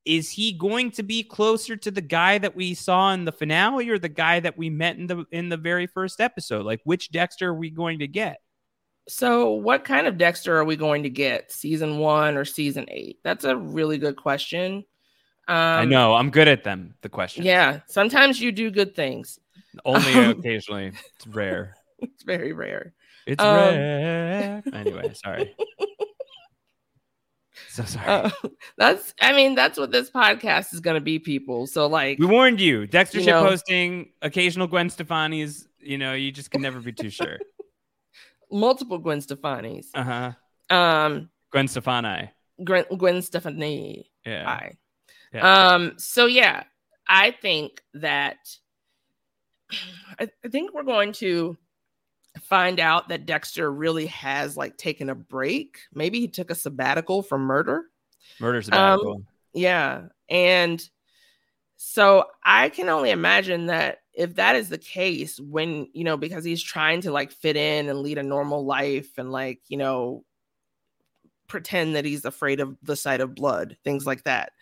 is 0.04 0.30
he 0.30 0.52
going 0.52 0.90
to 0.90 1.02
be 1.02 1.22
closer 1.22 1.76
to 1.76 1.90
the 1.90 2.00
guy 2.00 2.36
that 2.38 2.56
we 2.56 2.74
saw 2.74 3.12
in 3.12 3.24
the 3.24 3.32
finale 3.32 3.88
or 3.88 3.98
the 3.98 4.08
guy 4.08 4.40
that 4.40 4.58
we 4.58 4.68
met 4.70 4.96
in 4.96 5.06
the 5.06 5.24
in 5.30 5.48
the 5.48 5.56
very 5.56 5.86
first 5.86 6.20
episode 6.20 6.64
like 6.66 6.80
which 6.84 7.10
dexter 7.12 7.50
are 7.50 7.54
we 7.54 7.70
going 7.70 7.98
to 8.00 8.06
get 8.08 8.38
So, 9.08 9.50
what 9.54 9.84
kind 9.84 10.06
of 10.06 10.16
Dexter 10.16 10.56
are 10.56 10.64
we 10.64 10.76
going 10.76 11.02
to 11.02 11.10
get? 11.10 11.50
Season 11.50 11.98
one 11.98 12.36
or 12.36 12.44
season 12.44 12.86
eight? 12.88 13.18
That's 13.24 13.44
a 13.44 13.56
really 13.56 13.98
good 13.98 14.14
question. 14.16 14.84
Um, 15.48 15.56
i 15.56 15.84
know 15.84 16.14
i'm 16.14 16.30
good 16.30 16.46
at 16.46 16.62
them 16.62 16.94
the 17.02 17.08
question 17.08 17.44
Yeah, 17.44 17.80
sometimes 17.88 18.40
you 18.40 18.52
do 18.52 18.70
good 18.70 18.94
things. 18.94 19.40
only 19.84 20.12
Um, 20.14 20.30
occasionally 20.38 20.92
it's 21.16 21.26
rare 21.26 21.74
It's 21.98 22.22
very 22.22 22.52
rare. 22.52 22.94
it's 23.26 23.42
Um, 23.42 23.54
rare 23.56 24.62
anyway 24.72 25.12
sorry 25.14 25.54
so 27.68 27.84
sorry 27.84 28.06
Uh, 28.06 28.30
that's, 28.76 29.14
I 29.20 29.32
mean, 29.32 29.54
that's 29.54 29.78
what 29.78 29.90
this 29.92 30.10
podcast 30.10 30.72
is 30.74 30.80
going 30.80 30.94
to 30.94 31.00
be, 31.00 31.18
people. 31.18 31.66
So, 31.66 31.86
like, 31.86 32.18
we 32.18 32.26
warned 32.26 32.60
you 32.60 32.86
dexter 32.86 33.18
you 33.18 33.24
ship 33.24 33.34
know- 33.34 33.46
posting 33.48 34.10
occasional 34.22 34.66
gwen 34.66 34.88
stefani's 34.90 35.66
you 35.80 35.98
know 35.98 36.12
you 36.14 36.30
just 36.32 36.50
can 36.50 36.62
never 36.62 36.80
be 36.80 36.92
too 36.92 37.10
sure 37.10 37.38
multiple 38.50 38.98
Gwen 38.98 39.20
Stefani's. 39.20 39.90
uh-huh 39.94 40.32
Um, 40.74 41.30
gwen 41.50 41.68
stefani 41.68 42.30
Gwen, 42.64 42.84
Gwen 42.96 43.22
Stefani. 43.22 44.10
yeah 44.26 44.44
Hi. 44.44 44.76
Yeah. 45.32 45.72
Um, 45.72 45.94
so 45.96 46.26
yeah, 46.26 46.64
I 47.08 47.30
think 47.30 47.82
that 47.94 48.36
I, 50.20 50.28
I 50.44 50.48
think 50.48 50.74
we're 50.74 50.82
going 50.82 51.12
to 51.14 51.56
find 52.40 52.80
out 52.80 53.08
that 53.08 53.26
Dexter 53.26 53.70
really 53.70 54.06
has 54.06 54.56
like 54.56 54.76
taken 54.76 55.10
a 55.10 55.14
break. 55.14 55.78
Maybe 55.92 56.20
he 56.20 56.28
took 56.28 56.50
a 56.50 56.54
sabbatical 56.54 57.22
from 57.22 57.42
murder. 57.42 57.84
murder's 58.40 58.66
Um, 58.68 58.72
sabbatical. 58.72 59.22
Yeah. 59.54 60.02
And 60.28 60.88
so 61.76 62.26
I 62.44 62.68
can 62.68 62.88
only 62.88 63.10
imagine 63.10 63.66
that 63.66 63.98
if 64.14 64.36
that 64.36 64.56
is 64.56 64.68
the 64.68 64.78
case, 64.78 65.40
when, 65.40 65.88
you 65.92 66.04
know, 66.04 66.16
because 66.16 66.44
he's 66.44 66.62
trying 66.62 67.00
to 67.02 67.12
like 67.12 67.32
fit 67.32 67.56
in 67.56 67.88
and 67.88 68.00
lead 68.00 68.18
a 68.18 68.22
normal 68.22 68.64
life 68.64 69.10
and 69.18 69.32
like, 69.32 69.60
you 69.68 69.76
know, 69.76 70.24
pretend 71.48 71.96
that 71.96 72.04
he's 72.04 72.24
afraid 72.24 72.60
of 72.60 72.76
the 72.82 72.96
sight 72.96 73.20
of 73.20 73.34
blood, 73.34 73.76
things 73.84 74.06
like 74.06 74.24
that. 74.24 74.52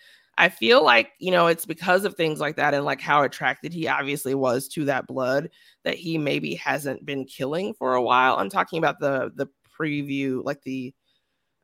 I 0.40 0.48
feel 0.48 0.82
like, 0.82 1.12
you 1.18 1.30
know, 1.30 1.48
it's 1.48 1.66
because 1.66 2.04
of 2.06 2.14
things 2.14 2.40
like 2.40 2.56
that 2.56 2.72
and 2.72 2.84
like 2.84 3.00
how 3.00 3.22
attracted 3.24 3.74
he 3.74 3.88
obviously 3.88 4.34
was 4.34 4.68
to 4.68 4.86
that 4.86 5.06
blood 5.06 5.50
that 5.84 5.96
he 5.96 6.16
maybe 6.18 6.54
hasn't 6.54 7.04
been 7.04 7.26
killing 7.26 7.74
for 7.74 7.94
a 7.94 8.02
while. 8.02 8.36
I'm 8.36 8.48
talking 8.48 8.78
about 8.78 9.00
the 9.00 9.30
the 9.34 9.48
preview, 9.78 10.42
like 10.44 10.62
the 10.62 10.94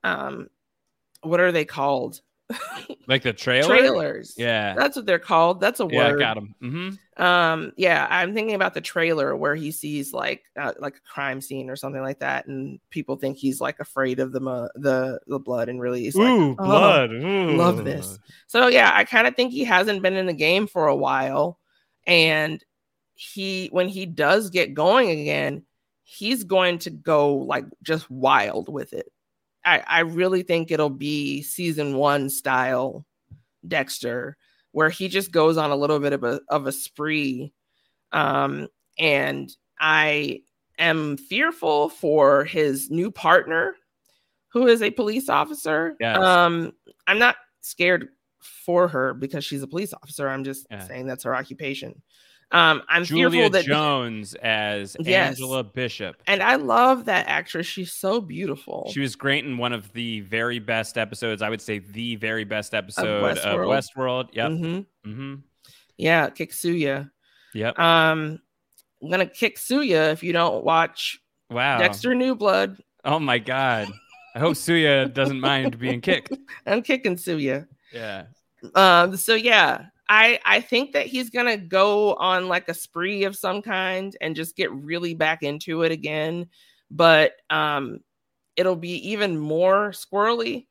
um 0.05 0.49
what 1.23 1.41
are 1.41 1.53
they 1.53 1.65
called? 1.65 2.21
like 3.09 3.23
the 3.23 3.33
trailer 3.33 3.77
Trailers. 3.77 4.35
yeah 4.37 4.75
That's 4.75 4.97
what 4.97 5.07
they're 5.07 5.19
called. 5.19 5.61
That's 5.61 5.81
a 5.81 5.89
yeah 5.91 6.11
word. 6.11 6.19
got 6.19 6.37
him 6.37 6.55
mm-hmm. 6.63 6.91
Um, 7.19 7.73
yeah, 7.79 8.07
I'm 8.11 8.35
thinking 8.35 8.55
about 8.55 8.75
the 8.75 8.83
trailer 8.83 9.35
where 9.35 9.55
he 9.55 9.71
sees 9.71 10.13
like 10.13 10.45
uh, 10.55 10.75
like 10.79 10.97
a 10.97 11.09
crime 11.11 11.41
scene 11.41 11.71
or 11.71 11.77
something 11.77 12.03
like 12.03 12.19
that, 12.19 12.47
and 12.47 12.79
people 12.91 13.17
think 13.17 13.39
he's 13.39 13.59
like 13.59 13.81
afraid 13.81 14.21
of 14.21 14.33
the 14.33 14.41
the 14.75 15.19
the 15.27 15.39
blood, 15.39 15.71
and 15.71 15.81
really 15.81 16.03
he's 16.03 16.15
like, 16.15 16.29
Ooh, 16.29 16.55
"Oh, 16.59 16.65
blood. 16.65 17.13
Ooh. 17.13 17.57
love 17.57 17.87
this. 17.87 18.19
So 18.49 18.69
yeah, 18.69 18.93
I 18.95 19.05
kind 19.05 19.27
of 19.27 19.35
think 19.35 19.53
he 19.53 19.65
hasn't 19.65 20.03
been 20.03 20.15
in 20.15 20.27
the 20.27 20.35
game 20.35 20.67
for 20.67 20.89
a 20.89 20.97
while, 20.97 21.59
and 22.07 22.63
he 23.15 23.69
when 23.73 23.89
he 23.89 24.05
does 24.05 24.51
get 24.51 24.75
going 24.75 25.09
again, 25.09 25.63
he's 26.03 26.45
going 26.45 26.79
to 26.81 26.91
go 26.91 27.35
like 27.35 27.65
just 27.83 28.11
wild 28.11 28.69
with 28.69 28.93
it. 28.93 29.11
I 29.67 29.83
I 29.87 30.01
really 30.01 30.43
think 30.43 30.71
it'll 30.71 30.89
be 30.89 31.43
season 31.43 31.97
one 31.97 32.31
style 32.31 33.05
Dexter, 33.69 34.37
where 34.73 34.89
he 34.89 35.09
just 35.09 35.33
goes 35.33 35.57
on 35.57 35.71
a 35.71 35.77
little 35.77 35.99
bit 35.99 36.13
of 36.15 36.25
a 36.25 36.41
of 36.49 36.67
a 36.67 36.73
spree, 36.73 37.53
um, 38.13 38.69
and 38.99 39.55
I 39.81 40.43
am 40.79 41.17
fearful 41.17 41.89
for 41.89 42.45
his 42.45 42.91
new 42.91 43.11
partner, 43.11 43.75
who 44.49 44.67
is 44.67 44.83
a 44.83 44.91
police 44.91 45.29
officer. 45.29 45.97
Yes. 46.01 46.17
Um, 46.17 46.73
I'm 47.07 47.19
not 47.19 47.37
scared 47.61 48.09
for 48.41 48.87
her 48.89 49.13
because 49.15 49.45
she's 49.45 49.63
a 49.63 49.67
police 49.67 49.93
officer. 49.93 50.29
I'm 50.29 50.45
just 50.45 50.67
Yeah. 50.71 50.87
saying 50.87 51.07
that's 51.07 51.25
her 51.25 51.35
occupation. 51.35 52.01
Um, 52.53 52.83
I'm 52.89 53.05
Julia 53.05 53.31
fearful 53.31 53.51
that 53.51 53.65
Jones 53.65 54.35
as 54.35 54.97
Yes. 55.01 55.31
Angela 55.31 55.65
Bishop. 55.65 56.23
and 56.29 56.43
I 56.43 56.55
love 56.55 57.07
that 57.07 57.27
actress. 57.29 57.67
She's 57.67 57.93
so 57.93 58.21
beautiful. 58.21 58.89
She 58.93 59.01
was 59.01 59.17
great 59.17 59.45
in 59.45 59.59
one 59.59 59.73
of 59.73 59.93
the 59.93 60.21
very 60.21 60.61
best 60.61 60.97
episodes. 60.97 61.43
I 61.43 61.51
would 61.51 61.61
say 61.61 61.81
the 61.81 62.17
very 62.17 62.45
best 62.45 62.73
episode 62.73 63.25
of 63.25 63.37
Westworld. 63.37 63.67
Westworld. 63.97 64.29
Yep. 64.33 64.51
Mhm. 64.51 64.87
Mm-hmm. 65.07 65.35
Yeah. 65.99 67.05
Yep. 67.55 67.79
Um, 67.79 68.39
I'm 69.03 69.11
gonna 69.11 69.27
kick 69.27 69.57
Suya 69.59 70.13
if 70.13 70.23
you 70.23 70.33
don't 70.33 70.65
watch 70.65 71.19
wow. 71.51 71.79
Dexter 71.79 72.15
New 72.15 72.35
Blood. 72.35 72.81
Oh 73.05 73.19
my 73.19 73.39
God. 73.39 73.89
I 74.35 74.39
hope 74.39 74.55
Suya 74.55 75.13
doesn't 75.13 75.41
mind 75.41 75.79
being 75.79 76.01
kicked. 76.01 76.33
I'm 76.67 76.83
kicking 76.83 77.17
Suya. 77.17 77.67
Yeah. 77.93 78.27
Um, 78.75 79.17
so 79.17 79.35
yeah, 79.35 79.87
I 80.09 80.39
I 80.45 80.61
think 80.61 80.93
that 80.93 81.07
he's 81.07 81.31
gonna 81.31 81.57
go 81.57 82.15
on 82.15 82.49
like 82.49 82.69
a 82.69 82.75
spree 82.75 83.25
of 83.25 83.37
some 83.37 83.63
kind 83.63 84.17
and 84.21 84.37
just 84.37 84.57
get 84.57 84.73
really 84.73 85.15
back 85.15 85.43
into 85.43 85.83
it 85.83 85.93
again. 85.93 86.47
But 86.91 87.33
um, 87.51 88.01
it'll 88.55 88.77
be 88.77 89.11
even 89.11 89.39
more 89.39 89.91
squirrely. 89.91 90.67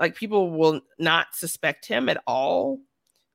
Like 0.00 0.16
people 0.16 0.50
will 0.50 0.80
not 0.98 1.34
suspect 1.34 1.86
him 1.86 2.08
at 2.08 2.22
all 2.26 2.80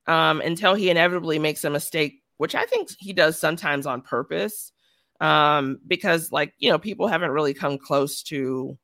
um, 0.08 0.42
until 0.42 0.74
he 0.74 0.90
inevitably 0.90 1.40
makes 1.40 1.64
a 1.64 1.70
mistake, 1.70 2.22
which 2.38 2.56
I 2.56 2.66
think 2.66 2.90
he 2.98 3.14
does 3.14 3.40
sometimes 3.40 3.86
on 3.86 4.02
purpose. 4.02 4.72
Um, 5.20 5.80
because 5.88 6.32
like 6.32 6.54
you 6.58 6.72
know, 6.72 6.80
people 6.80 7.08
haven't 7.08 7.32
really 7.32 7.54
come 7.54 7.78
close 7.78 8.24
to 8.24 8.78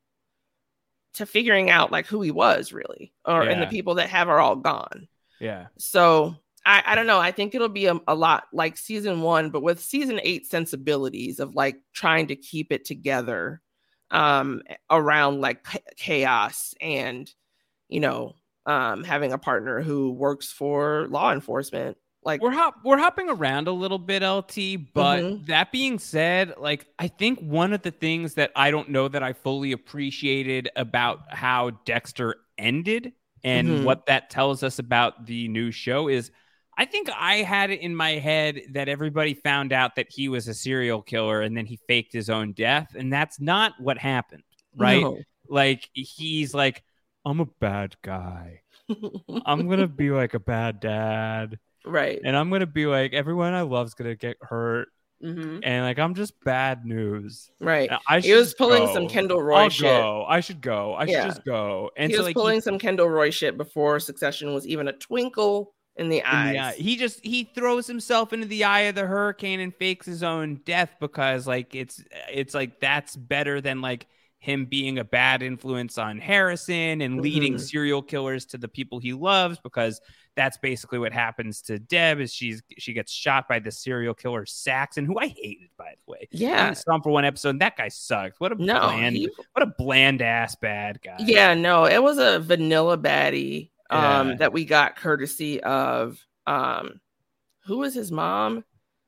to 1.14 1.26
figuring 1.26 1.68
out 1.68 1.90
like 1.90 2.06
who 2.06 2.22
he 2.22 2.30
was 2.30 2.72
really, 2.72 3.12
or 3.24 3.42
and 3.42 3.60
the 3.60 3.66
people 3.66 3.96
that 3.96 4.08
have 4.08 4.28
are 4.28 4.38
all 4.38 4.56
gone. 4.56 5.08
Yeah. 5.40 5.66
So 5.78 6.36
I, 6.66 6.82
I 6.86 6.94
don't 6.94 7.06
know. 7.06 7.18
I 7.18 7.32
think 7.32 7.54
it'll 7.54 7.68
be 7.68 7.86
a, 7.86 7.98
a 8.06 8.14
lot 8.14 8.44
like 8.52 8.76
season 8.76 9.22
one, 9.22 9.50
but 9.50 9.62
with 9.62 9.80
season 9.80 10.20
eight 10.22 10.46
sensibilities 10.46 11.40
of 11.40 11.54
like 11.54 11.76
trying 11.94 12.26
to 12.28 12.36
keep 12.36 12.72
it 12.72 12.84
together 12.84 13.60
um 14.12 14.60
around 14.90 15.40
like 15.40 15.64
chaos 15.96 16.74
and 16.80 17.32
you 17.88 18.00
know 18.00 18.34
um, 18.66 19.04
having 19.04 19.32
a 19.32 19.38
partner 19.38 19.80
who 19.80 20.12
works 20.12 20.52
for 20.52 21.06
law 21.08 21.32
enforcement. 21.32 21.96
Like 22.22 22.42
we're 22.42 22.50
hop- 22.50 22.76
we're 22.84 22.98
hopping 22.98 23.30
around 23.30 23.66
a 23.68 23.72
little 23.72 23.98
bit, 23.98 24.22
LT. 24.22 24.76
But 24.76 25.24
Mhm. 25.24 25.46
that 25.46 25.72
being 25.72 25.98
said, 25.98 26.54
like 26.58 26.86
I 26.98 27.08
think 27.08 27.40
one 27.40 27.72
of 27.72 27.82
the 27.82 27.90
things 27.90 28.34
that 28.34 28.52
I 28.54 28.70
don't 28.70 28.90
know 28.90 29.08
that 29.08 29.22
I 29.22 29.32
fully 29.32 29.72
appreciated 29.72 30.68
about 30.76 31.32
how 31.34 31.70
Dexter 31.86 32.36
ended 32.58 33.12
and 33.42 33.68
Mhm. 33.68 33.84
what 33.84 34.06
that 34.06 34.28
tells 34.28 34.62
us 34.62 34.78
about 34.78 35.24
the 35.24 35.48
new 35.48 35.70
show 35.70 36.08
is 36.08 36.30
I 36.78 36.84
think 36.86 37.10
I 37.14 37.36
had 37.36 37.70
it 37.70 37.80
in 37.80 37.94
my 37.94 38.12
head 38.12 38.60
that 38.72 38.88
everybody 38.88 39.34
found 39.34 39.72
out 39.72 39.96
that 39.96 40.06
he 40.10 40.28
was 40.28 40.48
a 40.48 40.54
serial 40.54 41.02
killer 41.02 41.42
and 41.42 41.56
then 41.56 41.66
he 41.66 41.78
faked 41.88 42.12
his 42.12 42.30
own 42.30 42.52
death. 42.52 42.94
And 42.96 43.12
that's 43.12 43.38
not 43.40 43.72
what 43.78 43.98
happened, 43.98 44.44
right? 44.76 45.02
No. 45.02 45.18
Like 45.48 45.88
he's 45.92 46.54
like, 46.54 46.82
I'm 47.24 47.40
a 47.40 47.46
bad 47.60 47.96
guy. 48.02 48.62
I'm 49.44 49.68
gonna 49.68 49.86
be 49.88 50.10
like 50.10 50.34
a 50.34 50.40
bad 50.40 50.80
dad. 50.80 51.58
right. 51.84 52.18
And 52.24 52.36
I'm 52.36 52.50
gonna 52.50 52.66
be 52.66 52.86
like, 52.86 53.12
everyone 53.12 53.52
I 53.52 53.62
love's 53.62 53.94
gonna 53.94 54.16
get 54.16 54.36
hurt. 54.40 54.88
Mhm. 55.22 55.60
And 55.62 55.84
like 55.84 55.98
I'm 55.98 56.14
just 56.14 56.32
bad 56.44 56.86
news. 56.86 57.50
Right. 57.60 57.90
I 58.08 58.20
He 58.20 58.32
was 58.32 58.54
pulling 58.54 58.86
go. 58.86 58.94
some 58.94 59.06
Kendall 59.06 59.42
Roy 59.42 59.56
I'll 59.56 59.68
shit. 59.68 59.82
go. 59.84 60.24
I 60.26 60.40
should 60.40 60.62
go. 60.62 60.94
I 60.94 61.04
Yeah. 61.04 61.22
should 61.24 61.28
just 61.34 61.44
go. 61.44 61.90
And 61.96 62.10
he 62.10 62.14
so 62.16 62.20
was 62.22 62.26
like 62.28 62.34
pulling 62.36 62.62
some 62.62 62.78
Kendall 62.78 63.10
Roy 63.10 63.28
shit 63.30 63.58
before 63.58 64.00
Succession 64.00 64.54
was 64.54 64.66
even 64.66 64.88
a 64.88 64.92
twinkle 64.94 65.74
in 66.00 66.08
the 66.08 66.22
eyes. 66.24 66.56
eye. 66.56 66.74
He 66.76 66.96
just 66.96 67.24
he 67.24 67.44
throws 67.54 67.86
himself 67.86 68.32
into 68.32 68.46
the 68.46 68.64
eye 68.64 68.80
of 68.80 68.94
the 68.96 69.06
hurricane 69.06 69.60
and 69.60 69.74
fakes 69.74 70.06
his 70.06 70.22
own 70.22 70.60
death 70.64 70.96
because 71.00 71.46
like 71.46 71.74
it's 71.74 72.02
it's 72.32 72.54
like 72.54 72.80
that's 72.80 73.14
better 73.16 73.60
than 73.60 73.80
like 73.80 74.06
him 74.38 74.64
being 74.64 74.98
a 74.98 75.04
bad 75.04 75.42
influence 75.42 75.98
on 75.98 76.18
Harrison 76.18 77.02
and 77.02 77.20
leading 77.20 77.54
Mhm. 77.56 77.60
serial 77.60 78.00
killers 78.00 78.46
to 78.46 78.56
the 78.58 78.68
people 78.68 78.98
he 78.98 79.12
loves 79.12 79.58
because 79.62 80.00
that's 80.34 80.56
basically 80.56 80.98
what 80.98 81.12
happens 81.12 81.60
to 81.62 81.78
Deb 81.78 82.20
is 82.20 82.32
she's 82.32 82.62
she 82.78 82.94
gets 82.94 83.12
shot 83.12 83.46
by 83.48 83.58
the 83.58 83.70
serial 83.70 84.14
killer 84.14 84.46
Saxon 84.46 85.04
who 85.04 85.18
I 85.18 85.26
hated 85.26 85.68
by 85.76 85.92
the 85.94 86.10
way. 86.10 86.26
Yeah. 86.30 86.72
saw 86.72 86.94
him 86.94 87.02
for 87.02 87.10
one 87.12 87.26
episode 87.26 87.50
and 87.50 87.60
that 87.60 87.76
guy 87.76 87.88
sucked. 87.88 88.40
What 88.40 88.52
a 88.52 88.54
No, 88.54 88.80
bland 88.80 89.16
he- 89.16 89.28
what 89.52 89.62
a 89.62 89.74
bland 89.76 90.22
ass 90.22 90.54
bad 90.56 91.02
guy. 91.02 91.16
Yeah, 91.18 91.52
no, 91.52 91.84
it 91.84 92.02
was 92.02 92.16
a 92.16 92.38
vanilla 92.40 92.96
baddie 92.96 93.68
um 93.90 94.36
Yeah. 94.36 94.36
that 94.38 94.52
we 94.52 94.64
got 94.64 94.96
courtesy 94.96 95.62
of 95.62 96.24
um 96.46 97.00
who 97.66 97.78
was 97.78 97.94
his 97.94 98.12
mom? 98.12 98.64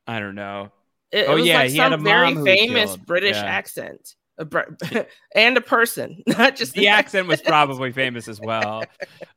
I 0.06 0.20
don't 0.20 0.34
know. 0.34 0.72
It, 1.10 1.26
Oh, 1.26 1.36
it 1.36 1.44
yeah, 1.44 1.54
like 1.58 1.70
he 1.70 1.78
had 1.78 1.92
a 1.92 1.96
very 1.98 2.34
famous. 2.34 2.96
British 2.96 3.36
Yeah. 3.36 3.46
accent. 3.46 4.14
And 5.34 5.56
a 5.56 5.60
person, 5.60 6.22
not 6.26 6.56
just 6.56 6.74
the 6.74 6.88
accent 6.88 7.28
was 7.28 7.40
probably 7.42 7.92
famous 7.92 8.28
as 8.28 8.40
well. 8.40 8.90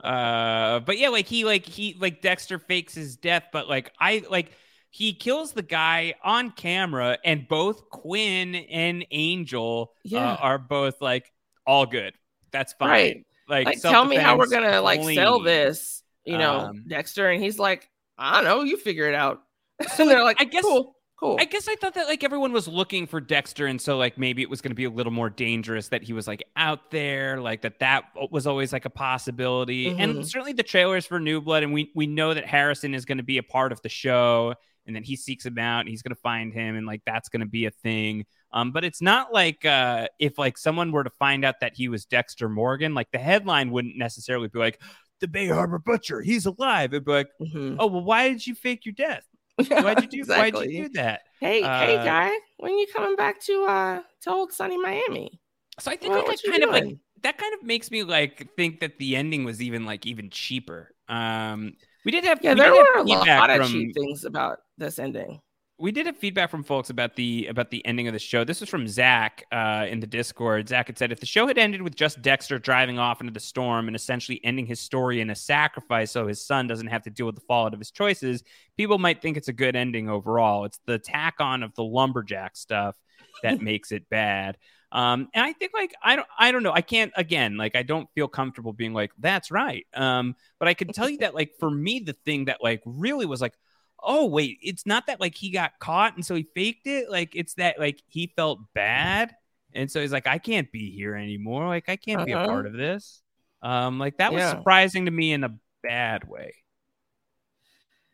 Uh, 0.04 0.80
but 0.80 0.98
yeah, 0.98 1.10
like 1.10 1.28
he 1.28 1.46
like 1.46 1.66
he 1.66 1.96
like 2.00 2.22
Dexter 2.22 2.60
fakes 2.60 2.96
his 2.96 3.18
death, 3.18 3.46
but 3.52 3.68
like 3.70 3.92
I 4.00 4.24
like 4.30 4.52
he 4.90 5.14
kills 5.14 5.52
the 5.54 5.62
guy 5.62 6.16
on 6.24 6.52
camera, 6.52 7.18
and 7.24 7.48
both 7.48 7.90
Quinn 7.90 8.56
and 8.56 9.06
Angel 9.12 9.94
Yeah. 10.04 10.34
uh, 10.34 10.38
are 10.40 10.58
both 10.58 11.02
like 11.02 11.32
all 11.68 11.86
good. 11.86 12.14
That's 12.52 12.74
fine. 12.74 12.90
Right. 12.90 13.26
Like, 13.48 13.66
like 13.68 13.82
tell 13.82 14.06
me 14.06 14.16
how 14.16 14.38
we're 14.38 14.50
gonna 14.50 14.82
like 14.82 15.04
sell 15.16 15.40
this, 15.40 16.02
you 16.26 16.38
know, 16.38 16.60
Um, 16.60 16.84
Dexter, 16.88 17.30
and 17.30 17.44
he's 17.44 17.60
like, 17.60 17.90
I 18.18 18.36
don't 18.36 18.44
know, 18.46 18.64
you 18.64 18.78
figure 18.78 19.08
it 19.08 19.16
out. 19.16 19.42
and 20.00 20.10
they're 20.10 20.24
like, 20.24 20.40
I 20.40 20.46
guess 20.46 20.64
cool, 20.64 20.96
cool. 21.20 21.38
I 21.40 21.46
guess 21.46 21.68
I 21.68 21.76
thought 21.76 21.94
that 21.96 22.08
like 22.08 22.24
everyone 22.24 22.54
was 22.54 22.68
looking 22.68 23.06
for 23.08 23.20
Dexter, 23.22 23.68
and 23.68 23.80
so 23.80 23.98
like 23.98 24.18
maybe 24.18 24.42
it 24.42 24.50
was 24.50 24.62
going 24.62 24.72
to 24.72 24.76
be 24.76 24.86
a 24.86 24.90
little 24.90 25.12
more 25.12 25.30
dangerous 25.30 25.90
that 25.90 26.02
he 26.04 26.14
was 26.14 26.28
like 26.28 26.44
out 26.56 26.92
there, 26.92 27.40
like 27.42 27.62
that 27.62 27.80
that 27.80 28.06
was 28.32 28.48
always 28.48 28.72
like 28.74 28.86
a 28.86 28.90
possibility. 28.90 29.88
Mhm. 29.88 30.00
And 30.00 30.28
certainly 30.28 30.54
the 30.54 30.64
trailers 30.64 31.06
for 31.06 31.20
New 31.20 31.42
Blood, 31.42 31.64
and 31.64 31.74
we 31.74 31.92
we 31.94 32.08
know 32.08 32.34
that 32.34 32.46
Harrison 32.46 32.94
is 32.94 33.06
going 33.06 33.18
to 33.18 33.24
be 33.24 33.38
a 33.38 33.44
part 33.44 33.72
of 33.72 33.82
the 33.82 33.90
show, 33.90 34.54
and 34.88 34.96
then 34.96 35.04
he 35.04 35.16
seeks 35.16 35.46
him 35.46 35.58
out, 35.60 35.82
and 35.82 35.90
he's 35.90 36.02
going 36.02 36.16
to 36.16 36.22
find 36.22 36.54
him, 36.54 36.76
and 36.76 36.88
like 36.88 37.02
that's 37.06 37.30
going 37.30 37.42
to 37.42 37.46
be 37.46 37.66
a 37.66 37.72
thing. 37.72 38.26
Um, 38.56 38.72
but 38.72 38.84
it's 38.86 39.02
not 39.02 39.34
like 39.34 39.66
uh, 39.66 40.08
if 40.18 40.38
like 40.40 40.58
someone 40.58 40.92
were 40.94 41.04
to 41.04 41.10
find 41.12 41.44
out 41.46 41.56
that 41.60 41.74
he 41.76 41.90
was 41.90 42.06
Dexter 42.06 42.48
Morgan, 42.50 42.94
like 42.94 43.12
the 43.12 43.20
headline 43.20 43.70
wouldn't 43.70 43.98
necessarily 43.98 44.48
be 44.48 44.58
like 44.60 44.82
the 45.20 45.28
Bay 45.28 45.48
Harbor 45.48 45.78
Butcher, 45.78 46.22
he's 46.22 46.46
alive. 46.46 46.94
It'd 46.94 47.04
be 47.06 47.12
like, 47.12 47.28
Mhm. 47.42 47.76
oh 47.80 47.88
well, 47.88 48.04
why 48.04 48.30
did 48.30 48.48
you 48.48 48.56
fake 48.56 48.86
your 48.86 48.94
death? 48.94 49.24
Why'd 49.58 50.02
you 50.02 50.08
do? 50.24 50.24
Why'd 50.34 50.56
you 50.56 50.84
do 50.84 50.90
that? 50.94 51.22
Hey, 51.40 51.62
hey, 51.62 51.98
Uh, 51.98 52.04
guy, 52.06 52.32
when 52.58 52.78
you 52.78 52.88
coming 52.96 53.16
back 53.18 53.42
to 53.42 53.66
uh 53.66 54.02
to 54.22 54.30
old 54.32 54.52
sunny 54.54 54.78
Miami? 54.78 55.40
So 55.80 55.92
I 55.92 55.98
think 55.98 56.14
What- 56.16 56.28
like, 56.28 56.38
that 56.38 56.44
you 56.46 56.52
kind 56.52 56.64
of 56.64 56.70
like 56.72 56.98
that 57.24 57.38
kind 57.38 57.54
of 57.56 57.64
makes 57.64 57.92
me 57.92 58.04
like 58.04 58.48
think 58.56 58.80
that 58.80 58.98
the 59.00 59.16
ending 59.18 59.44
was 59.44 59.62
even 59.62 59.86
like 59.86 60.06
even 60.06 60.30
cheaper. 60.30 60.92
Um, 61.10 61.74
we 62.06 62.12
did 62.12 62.24
have 62.24 62.40
Yeah, 62.42 62.54
we 62.54 62.60
there 62.62 62.72
were 62.72 63.00
a 63.00 63.04
lot, 63.04 63.50
of 63.50 63.58
from- 63.58 63.72
cheap 63.72 63.94
things 63.96 64.24
about 64.26 64.60
this 64.78 64.98
ending. 65.00 65.42
We 65.78 65.92
did 65.92 66.06
have 66.06 66.16
feedback 66.16 66.50
from 66.50 66.64
folks 66.64 66.90
about 66.90 67.16
the 67.16 67.48
about 67.48 67.70
the 67.70 67.86
ending 67.86 68.08
of 68.08 68.14
the 68.14 68.20
show. 68.20 68.46
This 68.46 68.62
was 68.62 68.70
from 68.70 68.88
Zach 68.88 69.44
uh, 69.52 69.86
in 69.90 70.00
the 70.00 70.08
Discord. 70.08 70.70
Zach 70.70 70.88
had 70.88 70.98
said 70.98 71.12
if 71.12 71.20
the 71.20 71.26
show 71.26 71.48
had 71.48 71.58
ended 71.58 71.82
with 71.82 71.96
just 71.96 72.22
Dexter 72.22 72.58
driving 72.60 72.98
off 72.98 73.20
into 73.20 73.34
the 73.34 73.42
storm 73.42 73.88
and 73.88 73.96
essentially 73.96 74.40
ending 74.44 74.66
his 74.66 74.80
story 74.80 75.20
in 75.20 75.30
a 75.30 75.36
sacrifice, 75.36 76.12
so 76.12 76.28
his 76.28 76.46
son 76.46 76.68
doesn't 76.68 76.88
have 76.88 77.04
to 77.04 77.10
deal 77.10 77.26
with 77.26 77.36
the 77.36 77.42
fallout 77.42 77.74
of 77.74 77.80
his 77.80 77.92
choices, 77.92 78.44
people 78.78 78.98
might 78.98 79.22
think 79.22 79.36
it's 79.36 79.50
a 79.50 79.54
good 79.54 79.76
ending 79.76 80.10
overall. 80.10 80.64
It's 80.64 80.80
the 80.86 80.98
tack 80.98 81.36
on 81.40 81.62
of 81.62 81.76
the 81.76 81.84
lumberjack 81.84 82.56
stuff 82.56 82.96
that 83.44 83.62
makes 83.62 83.92
it 83.92 84.10
bad. 84.10 84.58
Um, 84.94 85.28
and 85.34 85.44
I 85.44 85.52
think 85.52 85.74
like 85.74 85.94
I 86.02 86.16
don't 86.16 86.28
I 86.40 86.54
don't 86.54 86.64
know. 86.64 86.72
I 86.72 86.82
can't 86.82 87.12
again 87.18 87.58
like 87.58 87.76
I 87.76 87.84
don't 87.84 88.08
feel 88.16 88.30
comfortable 88.30 88.72
being 88.72 88.94
like 88.94 89.12
that's 89.20 89.52
right. 89.52 89.86
Um, 89.94 90.38
but 90.58 90.70
I 90.70 90.74
can 90.74 90.88
tell 90.94 91.10
you 91.10 91.18
that 91.18 91.36
like 91.36 91.52
for 91.60 91.70
me 91.70 92.00
the 92.00 92.14
thing 92.14 92.46
that 92.46 92.64
like 92.64 92.82
really 92.86 93.26
was 93.26 93.42
like 93.42 93.56
oh 94.04 94.26
wait 94.26 94.58
it's 94.62 94.86
not 94.86 95.08
that 95.08 95.20
like 95.20 95.36
he 95.36 95.50
got 95.50 95.78
caught 95.80 96.16
and 96.16 96.26
so 96.26 96.36
he 96.36 96.44
faked 96.56 96.88
it 96.88 97.10
like 97.10 97.36
it's 97.36 97.56
that 97.56 97.80
like 97.80 98.02
he 98.08 98.28
felt 98.36 98.60
bad 98.74 99.34
and 99.74 99.90
so 99.92 100.02
he's 100.02 100.12
like 100.12 100.28
i 100.28 100.38
can't 100.38 100.72
be 100.72 100.92
here 100.92 101.16
anymore 101.16 101.68
like 101.68 101.90
i 101.90 101.96
can't 101.96 102.24
be 102.26 102.32
a 102.34 102.38
Uh-huh. 102.38 102.48
part 102.48 102.66
of 102.66 102.74
this 102.74 103.22
um 103.62 104.00
like 104.00 104.18
that 104.18 104.34
was 104.34 104.42
Yeah. 104.42 104.50
surprising 104.50 105.06
to 105.06 105.12
me 105.12 105.32
in 105.34 105.44
a 105.44 105.56
bad 105.84 106.28
way 106.28 106.54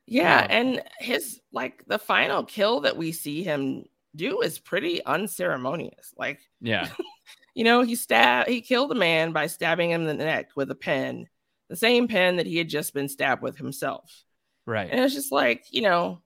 Yeah, 0.08 0.40
Yeah. 0.40 0.48
and 0.50 0.84
his 1.00 1.40
like 1.52 1.84
the 1.88 2.00
final 2.00 2.44
kill 2.44 2.82
that 2.82 2.98
we 2.98 3.12
see 3.12 3.44
him 3.44 3.86
do 4.16 4.42
is 4.42 4.60
pretty 4.60 5.04
unceremonious. 5.06 6.14
Like, 6.18 6.40
yeah 6.62 6.90
you 7.56 7.64
know, 7.64 7.82
he 7.82 7.96
stabbed 7.96 8.50
he 8.50 8.62
killed 8.62 8.92
a 8.92 8.96
man 8.96 9.32
by 9.32 9.48
stabbing 9.48 9.92
him 9.92 10.02
in 10.08 10.18
the 10.18 10.24
neck 10.26 10.50
with 10.56 10.72
a 10.72 10.76
pen, 10.76 11.28
the 11.70 11.76
same 11.76 12.08
pen 12.08 12.38
that 12.38 12.48
he 12.48 12.58
had 12.58 12.70
just 12.70 12.94
been 12.94 13.10
stabbed 13.10 13.42
with 13.42 13.58
himself. 13.58 14.24
Right 14.66 14.90
And 14.92 15.00
it's 15.02 15.14
just 15.14 15.32
like, 15.32 15.66
you 15.72 15.82
know, 15.82 16.22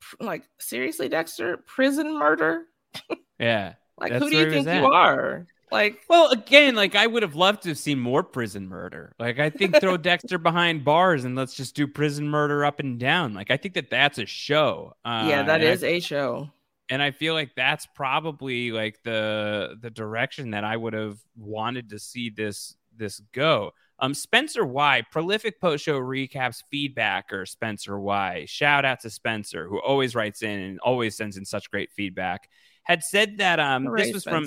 pr- 0.00 0.24
like 0.24 0.44
seriously, 0.60 1.08
Dexter, 1.08 1.58
prison 1.58 2.18
murder? 2.18 2.64
yeah 3.38 3.74
Like, 3.98 4.12
That's 4.12 4.24
who 4.24 4.30
do 4.30 4.38
you 4.38 4.50
think 4.50 4.66
you 4.66 4.86
are? 4.86 5.46
Like, 5.70 6.00
well 6.08 6.30
again 6.30 6.76
like 6.76 6.94
i 6.94 7.06
would 7.06 7.22
have 7.24 7.34
loved 7.34 7.62
to 7.62 7.70
have 7.70 7.78
seen 7.78 7.98
more 7.98 8.22
prison 8.22 8.68
murder 8.68 9.14
like 9.18 9.40
i 9.40 9.50
think 9.50 9.76
throw 9.80 9.96
dexter 9.96 10.38
behind 10.38 10.84
bars 10.84 11.24
and 11.24 11.34
let's 11.34 11.54
just 11.54 11.74
do 11.74 11.88
prison 11.88 12.28
murder 12.28 12.64
up 12.64 12.78
and 12.78 13.00
down 13.00 13.34
like 13.34 13.50
i 13.50 13.56
think 13.56 13.74
that 13.74 13.90
that's 13.90 14.18
a 14.18 14.26
show 14.26 14.94
uh, 15.04 15.26
yeah, 15.28 15.42
that 15.42 15.60
and 15.60 15.68
I 15.68 15.72
is 15.72 15.82
a 15.82 15.98
show. 16.00 16.50
and 16.88 17.02
I 17.02 17.10
feel 17.10 17.34
like 17.34 17.54
that's 17.56 17.86
probably 17.86 18.70
like 18.70 19.02
the 19.02 19.76
the 19.80 19.90
direction 19.90 20.52
that 20.52 20.64
I 20.64 20.76
would 20.76 20.92
have 20.92 21.18
wanted 21.36 21.90
to 21.90 21.98
see 21.98 22.30
this 22.30 22.76
this 22.96 23.20
go. 23.32 23.72
Um, 23.98 24.14
Spencer 24.14 24.64
Y, 24.64 25.02
prolific 25.10 25.60
post 25.60 25.84
show 25.84 25.98
recaps 25.98 26.62
feedbacker. 26.72 27.48
Spencer 27.48 27.98
Y, 27.98 28.44
shout 28.46 28.84
out 28.84 29.00
to 29.00 29.10
Spencer 29.10 29.66
who 29.68 29.80
always 29.80 30.14
writes 30.14 30.42
in 30.42 30.58
and 30.58 30.80
always 30.80 31.16
sends 31.16 31.36
in 31.36 31.44
such 31.44 31.70
great 31.70 31.90
feedback. 31.92 32.48
Had 32.82 33.02
said 33.02 33.38
that 33.38 33.58
um 33.58 33.88
this 33.96 34.12
was 34.12 34.24
from 34.24 34.46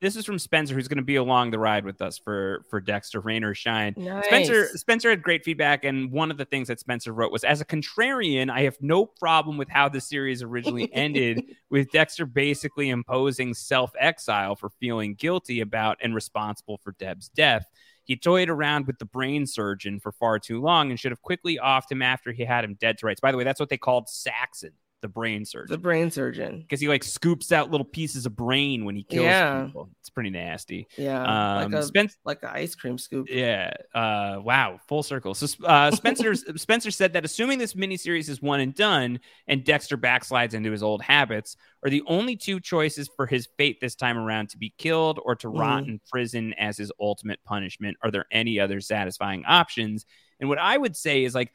this 0.00 0.16
is 0.16 0.24
from 0.24 0.38
Spencer, 0.38 0.74
who's 0.74 0.88
going 0.88 0.96
to 0.96 1.04
be 1.04 1.16
along 1.16 1.50
the 1.50 1.58
ride 1.58 1.84
with 1.84 2.00
us 2.00 2.18
for 2.18 2.64
for 2.70 2.80
Dexter 2.80 3.20
Rain 3.20 3.44
or 3.44 3.54
Shine. 3.54 3.94
Nice. 3.96 4.24
Spencer 4.24 4.66
Spencer 4.78 5.10
had 5.10 5.22
great 5.22 5.44
feedback, 5.44 5.84
and 5.84 6.10
one 6.10 6.30
of 6.30 6.38
the 6.38 6.46
things 6.46 6.68
that 6.68 6.80
Spencer 6.80 7.12
wrote 7.12 7.30
was, 7.30 7.44
"As 7.44 7.60
a 7.60 7.64
contrarian, 7.66 8.50
I 8.50 8.62
have 8.62 8.78
no 8.80 9.04
problem 9.04 9.58
with 9.58 9.68
how 9.68 9.88
the 9.88 10.00
series 10.00 10.42
originally 10.42 10.90
ended, 10.94 11.44
with 11.68 11.90
Dexter 11.90 12.24
basically 12.24 12.88
imposing 12.88 13.52
self 13.52 13.92
exile 13.98 14.56
for 14.56 14.70
feeling 14.70 15.14
guilty 15.14 15.60
about 15.60 15.98
and 16.00 16.14
responsible 16.14 16.78
for 16.78 16.92
Deb's 16.98 17.28
death." 17.28 17.66
He 18.10 18.16
toyed 18.16 18.48
around 18.48 18.88
with 18.88 18.98
the 18.98 19.04
brain 19.04 19.46
surgeon 19.46 20.00
for 20.00 20.10
far 20.10 20.40
too 20.40 20.60
long 20.60 20.90
and 20.90 20.98
should 20.98 21.12
have 21.12 21.22
quickly 21.22 21.60
offed 21.62 21.92
him 21.92 22.02
after 22.02 22.32
he 22.32 22.44
had 22.44 22.64
him 22.64 22.74
dead 22.74 22.98
to 22.98 23.06
rights. 23.06 23.20
By 23.20 23.30
the 23.30 23.38
way, 23.38 23.44
that's 23.44 23.60
what 23.60 23.68
they 23.68 23.78
called 23.78 24.08
Saxon 24.08 24.72
the 25.02 25.08
brain 25.08 25.44
surgeon. 25.44 25.72
The 25.72 25.78
brain 25.78 26.10
surgeon. 26.10 26.60
Because 26.60 26.80
he 26.80 26.88
like 26.88 27.02
scoops 27.04 27.52
out 27.52 27.70
little 27.70 27.84
pieces 27.84 28.26
of 28.26 28.36
brain 28.36 28.84
when 28.84 28.94
he 28.96 29.02
kills 29.02 29.24
Yeah. 29.24 29.64
people. 29.66 29.90
It's 30.00 30.10
pretty 30.10 30.30
nasty. 30.30 30.86
Yeah. 30.98 31.22
Um, 31.64 31.72
like 31.72 31.84
a 31.94 32.08
like 32.24 32.42
an 32.42 32.48
ice 32.52 32.74
cream 32.74 32.98
scoop. 32.98 33.26
Yeah. 33.30 33.72
Uh, 33.94 34.36
wow. 34.42 34.78
Full 34.88 35.02
circle. 35.02 35.34
So 35.34 35.46
uh, 35.64 35.90
Spencer 35.92 36.34
Spencer 36.56 36.90
said 36.90 37.12
that 37.14 37.24
assuming 37.24 37.58
this 37.58 37.74
miniseries 37.74 38.28
is 38.28 38.42
one 38.42 38.60
and 38.60 38.74
done, 38.74 39.20
and 39.46 39.64
Dexter 39.64 39.96
backslides 39.96 40.54
into 40.54 40.70
his 40.70 40.82
old 40.82 41.02
habits, 41.02 41.56
are 41.82 41.90
the 41.90 42.02
only 42.06 42.36
two 42.36 42.60
choices 42.60 43.08
for 43.16 43.26
his 43.26 43.48
fate 43.56 43.78
this 43.80 43.94
time 43.94 44.18
around 44.18 44.50
to 44.50 44.58
be 44.58 44.74
killed 44.78 45.18
or 45.24 45.34
to 45.36 45.48
rot 45.48 45.84
Mhm. 45.84 45.88
in 45.88 46.00
prison 46.10 46.54
as 46.54 46.76
his 46.76 46.92
ultimate 47.00 47.42
punishment. 47.44 47.96
Are 48.02 48.10
there 48.10 48.26
any 48.30 48.60
other 48.60 48.80
satisfying 48.80 49.44
options? 49.46 50.04
And 50.40 50.48
what 50.48 50.58
I 50.58 50.76
would 50.76 50.96
say 50.96 51.24
is 51.24 51.34
like, 51.34 51.52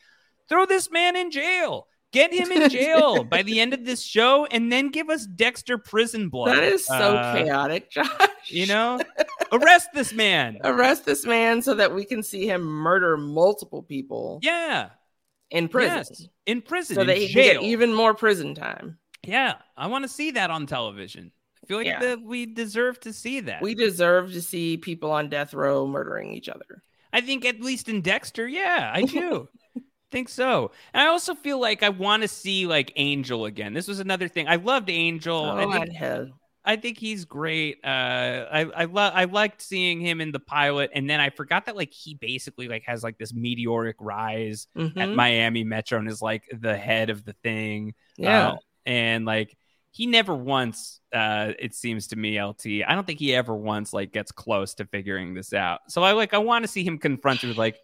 throw 0.49 0.65
this 0.65 0.89
man 0.91 1.15
in 1.15 1.31
jail. 1.31 1.87
Get 2.15 2.33
him 2.33 2.51
in 2.51 2.69
jail 2.69 3.23
by 3.29 3.43
the 3.43 3.59
end 3.59 3.73
of 3.73 3.85
this 3.85 4.01
show, 4.01 4.45
and 4.47 4.71
then 4.71 4.89
give 4.89 5.09
us 5.09 5.25
Dexter 5.25 5.77
prison 5.77 6.29
blood. 6.29 6.55
That 6.55 6.63
is 6.63 6.85
so 6.85 6.93
Uh, 7.17 7.33
chaotic, 7.33 7.91
Josh. 7.91 8.09
You 8.47 8.67
know, 8.67 9.01
arrest 9.51 9.89
this 9.93 10.13
man. 10.13 10.57
Arrest 10.63 11.05
this 11.05 11.25
man 11.25 11.61
so 11.61 11.73
that 11.75 11.93
we 11.93 12.05
can 12.05 12.23
see 12.23 12.47
him 12.47 12.61
murder 12.63 13.17
multiple 13.17 13.83
people 13.83 14.39
Yeah. 14.41 14.89
in 15.51 15.67
prison. 15.67 15.97
Yes, 16.09 16.27
in 16.45 16.61
prison, 16.61 16.95
So 16.95 17.01
in 17.01 17.07
that 17.07 17.17
he 17.17 17.27
jail. 17.27 17.53
can 17.55 17.61
get 17.61 17.69
even 17.69 17.93
more 17.93 18.13
prison 18.13 18.55
time. 18.55 18.97
yeah, 19.23 19.55
I 19.75 19.87
want 19.87 20.03
to 20.05 20.09
see 20.09 20.31
that 20.31 20.49
on 20.51 20.67
television. 20.67 21.31
I 21.63 21.67
feel 21.67 21.77
like 21.77 21.87
Yeah. 21.87 21.99
that 21.99 22.21
we 22.21 22.45
deserve 22.45 22.99
to 23.01 23.11
see 23.11 23.39
that. 23.41 23.61
We 23.61 23.75
deserve 23.75 24.31
to 24.33 24.41
see 24.41 24.77
people 24.77 25.11
on 25.11 25.29
death 25.29 25.53
row 25.53 25.85
murdering 25.87 26.31
each 26.33 26.47
other. 26.47 26.83
I 27.11 27.21
think 27.21 27.43
at 27.45 27.59
least 27.61 27.89
in 27.89 28.01
Dexter, 28.01 28.47
yeah, 28.47 28.91
I 28.93 29.01
do. 29.03 29.49
think 30.15 30.29
so. 30.29 30.71
And 30.93 31.03
I 31.03 31.07
also 31.07 31.35
feel 31.35 31.59
like 31.59 31.83
I 31.83 31.89
want 31.89 32.23
to 32.23 32.27
see 32.29 32.65
like 32.65 32.93
Angel 32.95 33.45
again. 33.45 33.73
This 33.73 33.87
was 33.87 33.99
another 33.99 34.29
thing. 34.29 34.47
I 34.47 34.55
loved 34.55 34.89
Angel. 34.89 35.35
Oh, 35.37 35.57
I 35.57 35.85
think 35.85 36.31
I 36.67 36.77
think 36.77 36.97
he's 36.97 37.25
great. 37.25 37.79
Uh, 37.83 37.87
I 38.51 38.61
I 38.75 38.85
love 38.85 39.11
I 39.13 39.25
liked 39.25 39.61
seeing 39.61 39.99
him 39.99 40.21
in 40.21 40.31
the 40.31 40.39
pilot, 40.39 40.89
and 40.95 41.09
then 41.09 41.19
I 41.19 41.29
forgot 41.29 41.65
that 41.65 41.75
like 41.75 41.91
he 41.93 42.15
basically 42.15 42.67
like 42.67 42.83
has 42.87 43.03
like 43.03 43.17
this 43.17 43.33
meteoric 43.33 43.97
rise 43.99 44.67
at 44.75 44.81
Mhm. 44.93 45.15
Miami 45.15 45.63
Metro 45.63 45.99
and 45.99 46.07
is 46.07 46.21
like 46.21 46.43
the 46.51 46.77
head 46.77 47.09
of 47.09 47.23
the 47.25 47.33
thing. 47.43 47.93
Yeah. 48.17 48.49
Uh, 48.51 48.55
and 48.85 49.25
like 49.25 49.55
he 49.91 50.07
never 50.07 50.35
once, 50.35 50.99
uh, 51.13 51.53
it 51.57 51.73
seems 51.73 52.07
to 52.07 52.15
me, 52.17 52.41
LT. 52.41 52.83
I 52.85 52.95
don't 52.95 53.07
think 53.07 53.19
he 53.19 53.33
ever 53.35 53.55
once 53.55 53.93
like 53.93 54.11
gets 54.11 54.31
close 54.31 54.73
to 54.75 54.85
figuring 54.85 55.33
this 55.33 55.53
out. 55.53 55.81
So 55.89 56.03
I 56.03 56.13
like 56.13 56.33
I 56.33 56.39
want 56.39 56.63
to 56.63 56.67
see 56.67 56.83
him 56.83 56.97
confronted 56.97 57.49
with 57.49 57.57
like 57.57 57.77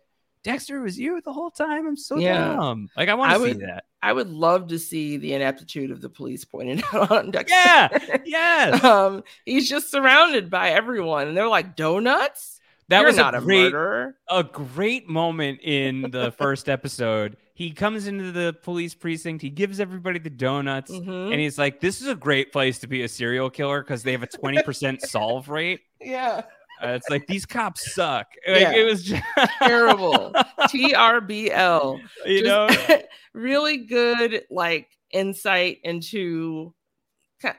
Dexter 0.44 0.82
was 0.82 0.98
you 0.98 1.22
the 1.22 1.34
whole 1.34 1.52
time. 1.52 1.88
I'm 1.88 1.96
so 1.98 2.18
Yeah. 2.18 2.56
dumb. 2.56 2.89
Like 2.98 3.10
I 3.10 3.14
want 3.14 3.32
to 3.34 3.38
see 3.38 3.44
would- 3.44 3.60
that. 3.62 3.86
I 4.04 4.12
would 4.14 4.30
love 4.32 4.70
to 4.70 4.80
see 4.80 5.18
the 5.18 5.34
ineptitude 5.34 5.92
of 5.92 6.02
the 6.02 6.10
police 6.10 6.44
pointed 6.44 6.84
out 6.94 7.12
on 7.12 7.30
Dexter. 7.32 7.54
Yeah. 7.56 8.18
Yes. 8.26 8.84
um, 8.84 9.24
he's 9.46 9.70
just 9.70 9.92
surrounded 9.92 10.50
by 10.50 10.70
everyone, 10.72 11.28
and 11.28 11.38
they're 11.38 11.48
like, 11.48 11.76
"Donuts? 11.76 12.60
That 12.88 13.00
You're 13.02 13.08
was 13.10 13.18
not 13.18 13.36
a 13.36 13.38
a, 13.38 13.42
great, 13.42 13.72
murderer." 13.72 14.16
a 14.30 14.44
great 14.44 15.08
moment 15.08 15.60
in 15.62 16.10
the 16.10 16.32
first 16.38 16.68
episode. 16.68 17.38
He 17.54 17.70
comes 17.72 18.08
into 18.08 18.32
the 18.32 18.56
police 18.64 18.96
precinct. 18.96 19.44
He 19.44 19.52
gives 19.52 19.80
everybody 19.80 20.18
the 20.18 20.32
donuts, 20.32 20.92
Mhm. 20.92 21.32
and 21.32 21.39
he's 21.39 21.60
like, 21.60 21.80
"This 21.80 22.02
is 22.02 22.08
a 22.08 22.16
great 22.16 22.52
place 22.52 22.80
to 22.80 22.88
be 22.88 23.04
a 23.04 23.08
serial 23.08 23.52
killer 23.52 23.84
because 23.84 24.02
they 24.02 24.14
have 24.14 24.24
a 24.24 24.28
twenty 24.28 24.64
percent 24.64 25.04
solve 25.04 25.48
rate." 25.48 25.82
Yeah, 26.02 26.42
it's 26.82 27.10
like 27.10 27.28
these 27.28 27.46
cops 27.46 27.94
suck. 27.94 28.28
Like, 28.48 28.62
Yeah. 28.62 28.74
It 28.74 28.84
was 28.86 29.04
just, 29.04 29.24
terrible. 29.62 30.34
TRBL. 30.60 32.00
you 32.26 32.44
Just 32.44 32.90
know. 32.90 33.02
really 33.34 33.78
good 33.78 34.44
like 34.50 34.88
insight 35.12 35.80
into 35.84 36.74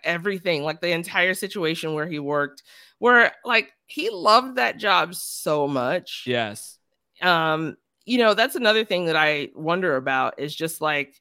everything, 0.05 0.63
like 0.63 0.81
the 0.81 0.93
entire 0.93 1.35
situation 1.35 1.95
where 1.95 2.07
he 2.07 2.19
worked, 2.19 2.63
where 2.99 3.33
like 3.45 3.73
he 3.87 4.11
loved 4.11 4.57
that 4.57 4.77
job 4.79 5.15
so 5.15 5.67
much. 5.67 6.25
Yes. 6.27 6.79
um 7.21 7.77
you 8.05 8.19
know 8.19 8.35
that's 8.35 8.57
another 8.57 8.85
thing 8.85 9.05
that 9.07 9.15
i 9.15 9.49
wonder 9.55 9.95
about 9.95 10.35
is 10.41 10.53
just 10.57 10.81
like 10.81 11.21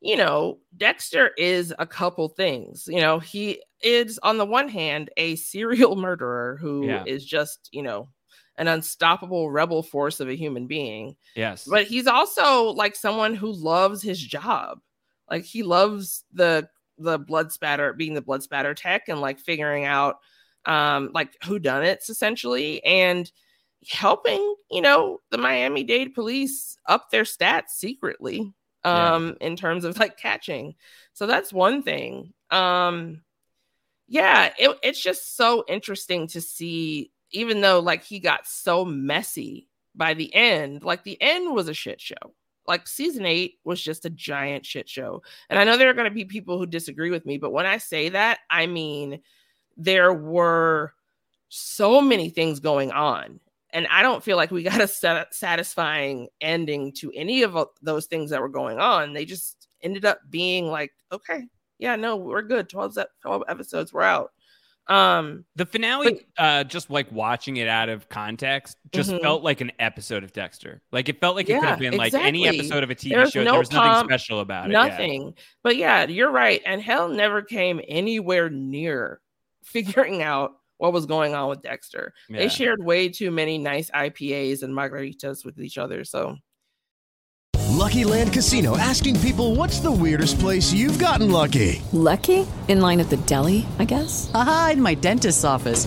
you 0.00 0.16
know 0.16 0.58
dexter 0.76 1.30
is 1.36 1.74
a 1.78 1.86
couple 1.86 2.28
things 2.28 2.84
you 2.88 3.00
know 3.00 3.18
he 3.18 3.62
is 3.82 4.18
on 4.22 4.38
the 4.38 4.46
one 4.46 4.68
hand 4.68 5.10
a 5.16 5.34
serial 5.36 5.96
murderer 6.06 6.56
who 6.60 6.84
is 7.06 7.24
Yeah. 7.24 7.38
just 7.38 7.68
you 7.72 7.82
know 7.82 8.08
an 8.56 8.68
unstoppable 8.68 9.50
rebel 9.50 9.82
force 9.82 10.20
of 10.20 10.28
a 10.28 10.36
human 10.36 10.66
being 10.66 11.16
Yes. 11.36 11.64
but 11.68 11.84
he's 11.86 12.06
also 12.06 12.64
like 12.72 12.96
someone 12.96 13.34
who 13.34 13.52
loves 13.52 14.02
his 14.02 14.18
job 14.20 14.78
like 15.30 15.44
he 15.44 15.62
loves 15.62 16.24
the 16.32 16.68
the 16.98 17.18
blood 17.18 17.52
spatter 17.52 17.92
being 17.92 18.14
the 18.14 18.20
blood 18.22 18.42
spatter 18.42 18.74
tech 18.74 19.08
and 19.08 19.20
like 19.20 19.38
figuring 19.38 19.84
out 19.84 20.16
um 20.66 21.10
like 21.14 21.36
who 21.44 21.58
done 21.60 21.84
it's 21.84 22.10
essentially 22.10 22.82
and 22.84 23.30
helping 23.88 24.54
you 24.70 24.80
know 24.82 25.18
the 25.30 25.38
miami-dade 25.38 26.12
police 26.14 26.76
up 26.88 27.10
their 27.10 27.22
stats 27.22 27.68
secretly 27.70 28.52
Yeah. 28.84 29.14
um 29.14 29.36
in 29.40 29.56
terms 29.56 29.84
of 29.84 29.98
like 29.98 30.16
catching. 30.16 30.74
So 31.12 31.26
that's 31.26 31.52
one 31.52 31.82
thing. 31.82 32.32
Um 32.50 33.22
yeah 34.06 34.52
it, 34.58 34.78
it's 34.82 35.02
just 35.02 35.36
so 35.36 35.64
interesting 35.68 36.26
to 36.28 36.40
see 36.40 37.10
even 37.30 37.60
though 37.60 37.80
like 37.80 38.02
he 38.04 38.20
got 38.20 38.46
so 38.46 38.84
messy 38.84 39.68
by 39.94 40.14
the 40.14 40.34
end 40.34 40.82
like 40.82 41.04
the 41.04 41.20
end 41.20 41.54
was 41.54 41.68
a 41.68 41.74
shit 41.74 42.00
show. 42.00 42.14
Like 42.66 42.86
season 42.86 43.24
eight 43.26 43.58
was 43.64 43.82
just 43.82 44.04
a 44.04 44.10
giant 44.10 44.64
shit 44.64 44.88
show. 44.88 45.22
And 45.50 45.58
i 45.58 45.64
know 45.64 45.76
there 45.76 45.90
are 45.90 45.94
going 45.94 46.08
to 46.08 46.14
be 46.14 46.24
people 46.24 46.58
who 46.58 46.66
disagree 46.66 47.10
with 47.10 47.26
me 47.26 47.38
but 47.38 47.52
when 47.52 47.66
i 47.66 47.78
say 47.78 48.10
that 48.10 48.38
i 48.50 48.66
mean 48.66 49.20
there 49.76 50.12
were 50.12 50.92
so 51.48 52.00
many 52.00 52.28
things 52.30 52.60
going 52.60 52.92
on 52.92 53.40
and 53.70 53.86
i 53.90 54.02
don't 54.02 54.22
feel 54.24 54.36
like 54.36 54.50
we 54.50 54.62
got 54.62 54.80
a 54.80 54.88
satisfying 55.30 56.28
ending 56.40 56.92
to 56.92 57.10
any 57.14 57.42
of 57.42 57.56
those 57.82 58.06
things 58.06 58.30
that 58.30 58.40
were 58.40 58.48
going 58.48 58.78
on 58.78 59.12
they 59.12 59.24
just 59.24 59.68
ended 59.82 60.04
up 60.04 60.18
being 60.30 60.66
like 60.66 60.92
okay 61.12 61.42
yeah 61.78 61.96
no 61.96 62.16
we're 62.16 62.42
good 62.42 62.68
12, 62.68 62.96
12 63.22 63.42
episodes 63.48 63.92
we're 63.92 64.02
out 64.02 64.32
um 64.88 65.44
The 65.54 65.66
finale, 65.66 66.26
uh, 66.38 66.64
just 66.64 66.88
like 66.88 67.12
watching 67.12 67.58
it 67.58 67.68
out 67.68 67.90
of 67.90 68.08
context, 68.08 68.78
just 68.90 69.10
Mhm. 69.10 69.20
felt 69.20 69.42
like 69.42 69.60
an 69.60 69.70
episode 69.78 70.24
of 70.24 70.32
Dexter. 70.32 70.80
Like 70.92 71.10
it 71.10 71.20
felt 71.20 71.36
like 71.36 71.50
it 71.50 71.60
could 71.60 71.68
have 71.68 71.78
been 71.78 71.98
like 71.98 72.14
any 72.14 72.48
episode 72.48 72.82
of 72.82 72.88
a 72.88 72.94
TV 72.94 73.30
show. 73.30 73.44
no 73.44 73.50
there 73.50 73.58
was 73.60 73.70
nothing 73.70 73.90
pomp, 73.92 74.08
special 74.08 74.40
about 74.40 74.70
it. 74.70 74.72
yeah. 74.72 74.86
nothing 74.88 75.34
but 75.62 75.76
yeah 75.76 76.06
you're 76.06 76.30
right 76.30 76.62
and 76.64 76.80
hell 76.80 77.06
never 77.10 77.42
came 77.42 77.82
anywhere 77.86 78.48
near 78.48 79.20
figuring 79.62 80.22
out 80.22 80.52
what 80.78 80.92
was 80.92 81.06
going 81.06 81.34
on 81.34 81.48
with 81.48 81.62
dexter 81.62 82.12
Yeah. 82.28 82.38
they 82.38 82.48
shared 82.48 82.82
way 82.82 83.08
too 83.08 83.30
many 83.30 83.58
nice 83.58 83.90
ipas 83.90 84.62
and 84.62 84.74
margaritas 84.74 85.44
with 85.44 85.58
each 85.60 85.78
other 85.78 86.04
so 86.04 86.36
Lucky 87.78 88.02
Land 88.04 88.32
Casino 88.32 88.76
asking 88.76 89.20
people 89.20 89.54
what's 89.54 89.78
the 89.78 89.92
weirdest 89.92 90.40
place 90.40 90.72
you've 90.72 90.98
gotten 90.98 91.30
lucky? 91.30 91.80
Lucky? 91.92 92.44
In 92.66 92.80
line 92.80 92.98
at 92.98 93.08
the 93.08 93.18
deli, 93.18 93.66
I 93.78 93.84
guess? 93.84 94.28
Aha, 94.34 94.70
in 94.72 94.82
my 94.82 94.94
dentist's 94.94 95.44
office. 95.44 95.86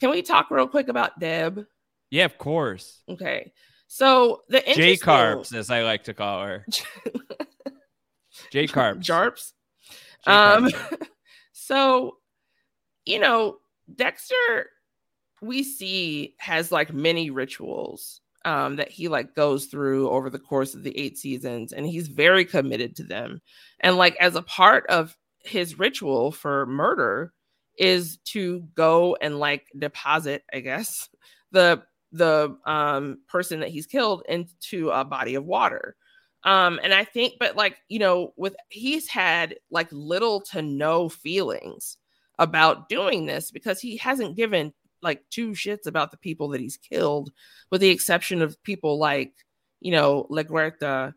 Can 0.00 0.10
we 0.10 0.22
talk 0.22 0.50
real 0.50 0.68
quick 0.68 0.88
about 0.88 1.18
deb 1.18 1.64
Yeah, 2.10 2.24
of 2.24 2.38
course. 2.38 3.02
okay 3.08 3.52
so 3.88 4.42
the 4.48 4.60
J 4.74 4.96
Carbs, 4.96 5.54
as 5.54 5.70
I 5.70 5.82
like 5.84 6.04
to 6.04 6.14
call 6.14 6.42
her. 6.42 6.66
J 8.50 8.66
Carbs. 8.66 9.00
jarps 9.04 9.52
um 10.26 10.68
so 11.52 12.16
you 13.04 13.18
know 13.18 13.58
dexter 13.94 14.70
we 15.42 15.62
see 15.62 16.34
has 16.38 16.72
like 16.72 16.92
many 16.92 17.30
rituals 17.30 18.20
um, 18.44 18.76
that 18.76 18.90
he 18.90 19.08
like 19.08 19.34
goes 19.34 19.66
through 19.66 20.08
over 20.08 20.30
the 20.30 20.38
course 20.38 20.74
of 20.74 20.84
the 20.84 20.96
eight 20.96 21.18
seasons, 21.18 21.72
and 21.72 21.84
he's 21.84 22.06
very 22.06 22.44
committed 22.44 22.94
to 22.96 23.02
them. 23.02 23.42
And 23.80 23.96
like 23.96 24.16
as 24.16 24.36
a 24.36 24.42
part 24.42 24.86
of 24.86 25.16
his 25.40 25.78
ritual 25.80 26.30
for 26.30 26.64
murder 26.66 27.32
is 27.76 28.18
to 28.24 28.60
go 28.74 29.16
and 29.20 29.38
like 29.38 29.66
deposit, 29.76 30.44
I 30.52 30.60
guess, 30.60 31.08
the 31.52 31.82
the 32.12 32.56
um 32.64 33.18
person 33.28 33.60
that 33.60 33.68
he's 33.70 33.86
killed 33.86 34.22
into 34.28 34.90
a 34.90 35.04
body 35.04 35.34
of 35.34 35.44
water. 35.44 35.96
Um, 36.44 36.78
and 36.82 36.94
I 36.94 37.02
think, 37.02 37.34
but 37.40 37.56
like, 37.56 37.76
you 37.88 37.98
know, 37.98 38.32
with 38.36 38.54
he's 38.68 39.08
had 39.08 39.56
like 39.70 39.88
little 39.90 40.40
to 40.52 40.62
no 40.62 41.08
feelings 41.08 41.96
about 42.38 42.88
doing 42.88 43.26
this 43.26 43.50
because 43.50 43.80
he 43.80 43.96
hasn't 43.96 44.36
given 44.36 44.72
like 45.02 45.22
two 45.30 45.50
shits 45.50 45.86
about 45.86 46.12
the 46.12 46.16
people 46.16 46.48
that 46.50 46.60
he's 46.60 46.76
killed, 46.76 47.32
with 47.70 47.80
the 47.80 47.90
exception 47.90 48.42
of 48.42 48.62
people 48.62 48.98
like, 48.98 49.32
you 49.80 49.90
know, 49.90 50.26
LaGuerta, 50.30 51.14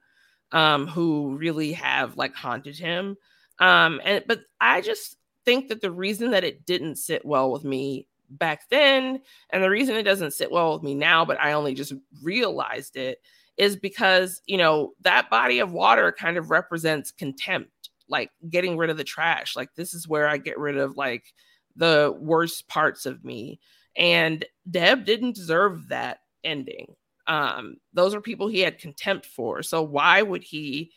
um, 0.51 0.88
who 0.88 1.36
really 1.38 1.74
have 1.74 2.18
like 2.18 2.34
haunted 2.34 2.78
him. 2.78 3.16
Um, 3.60 4.01
and 4.03 4.24
but 4.28 4.41
I 4.60 4.82
just 4.82 5.16
think 5.50 5.68
that 5.70 5.82
the 5.82 5.91
reason 5.91 6.30
that 6.30 6.43
it 6.43 6.64
didn't 6.68 6.97
sit 6.97 7.26
well 7.26 7.50
with 7.52 7.64
me 7.64 8.06
back 8.30 8.70
then, 8.70 9.20
and 9.50 9.64
the 9.64 9.70
reason 9.70 9.95
it 9.95 10.04
doesn't 10.04 10.36
sit 10.36 10.52
well 10.52 10.74
with 10.74 10.84
me 10.84 10.93
now, 10.93 11.26
but 11.26 11.39
I 11.41 11.54
only 11.54 11.74
just 11.74 11.91
realized 12.22 12.95
it, 12.95 13.18
is 13.58 13.76
because 13.76 14.43
you 14.45 14.58
know 14.58 14.93
that 15.02 15.32
body 15.32 15.58
of 15.58 15.72
water 15.72 16.12
kind 16.12 16.38
of 16.38 16.52
represents 16.52 17.10
contempt, 17.10 17.89
like 18.08 18.30
getting 18.47 18.78
rid 18.78 18.91
of 18.91 18.97
the 18.97 19.04
trash. 19.04 19.56
Like 19.56 19.74
this 19.74 19.95
is 19.95 20.08
where 20.08 20.28
I 20.28 20.38
get 20.38 20.60
rid 20.60 20.78
of 20.78 20.95
like 20.95 21.34
the 21.76 22.16
worst 22.20 22.68
parts 22.68 23.08
of 23.08 23.26
me. 23.26 23.60
And 23.97 24.45
Deb 24.70 25.04
didn't 25.04 25.36
deserve 25.36 25.88
that 25.88 26.20
ending. 26.43 26.93
Um, 27.26 27.78
those 27.93 28.14
are 28.14 28.22
people 28.22 28.47
he 28.47 28.60
had 28.60 28.78
contempt 28.78 29.26
for. 29.26 29.64
So 29.64 29.82
why 29.82 30.22
would 30.22 30.43
he 30.43 30.91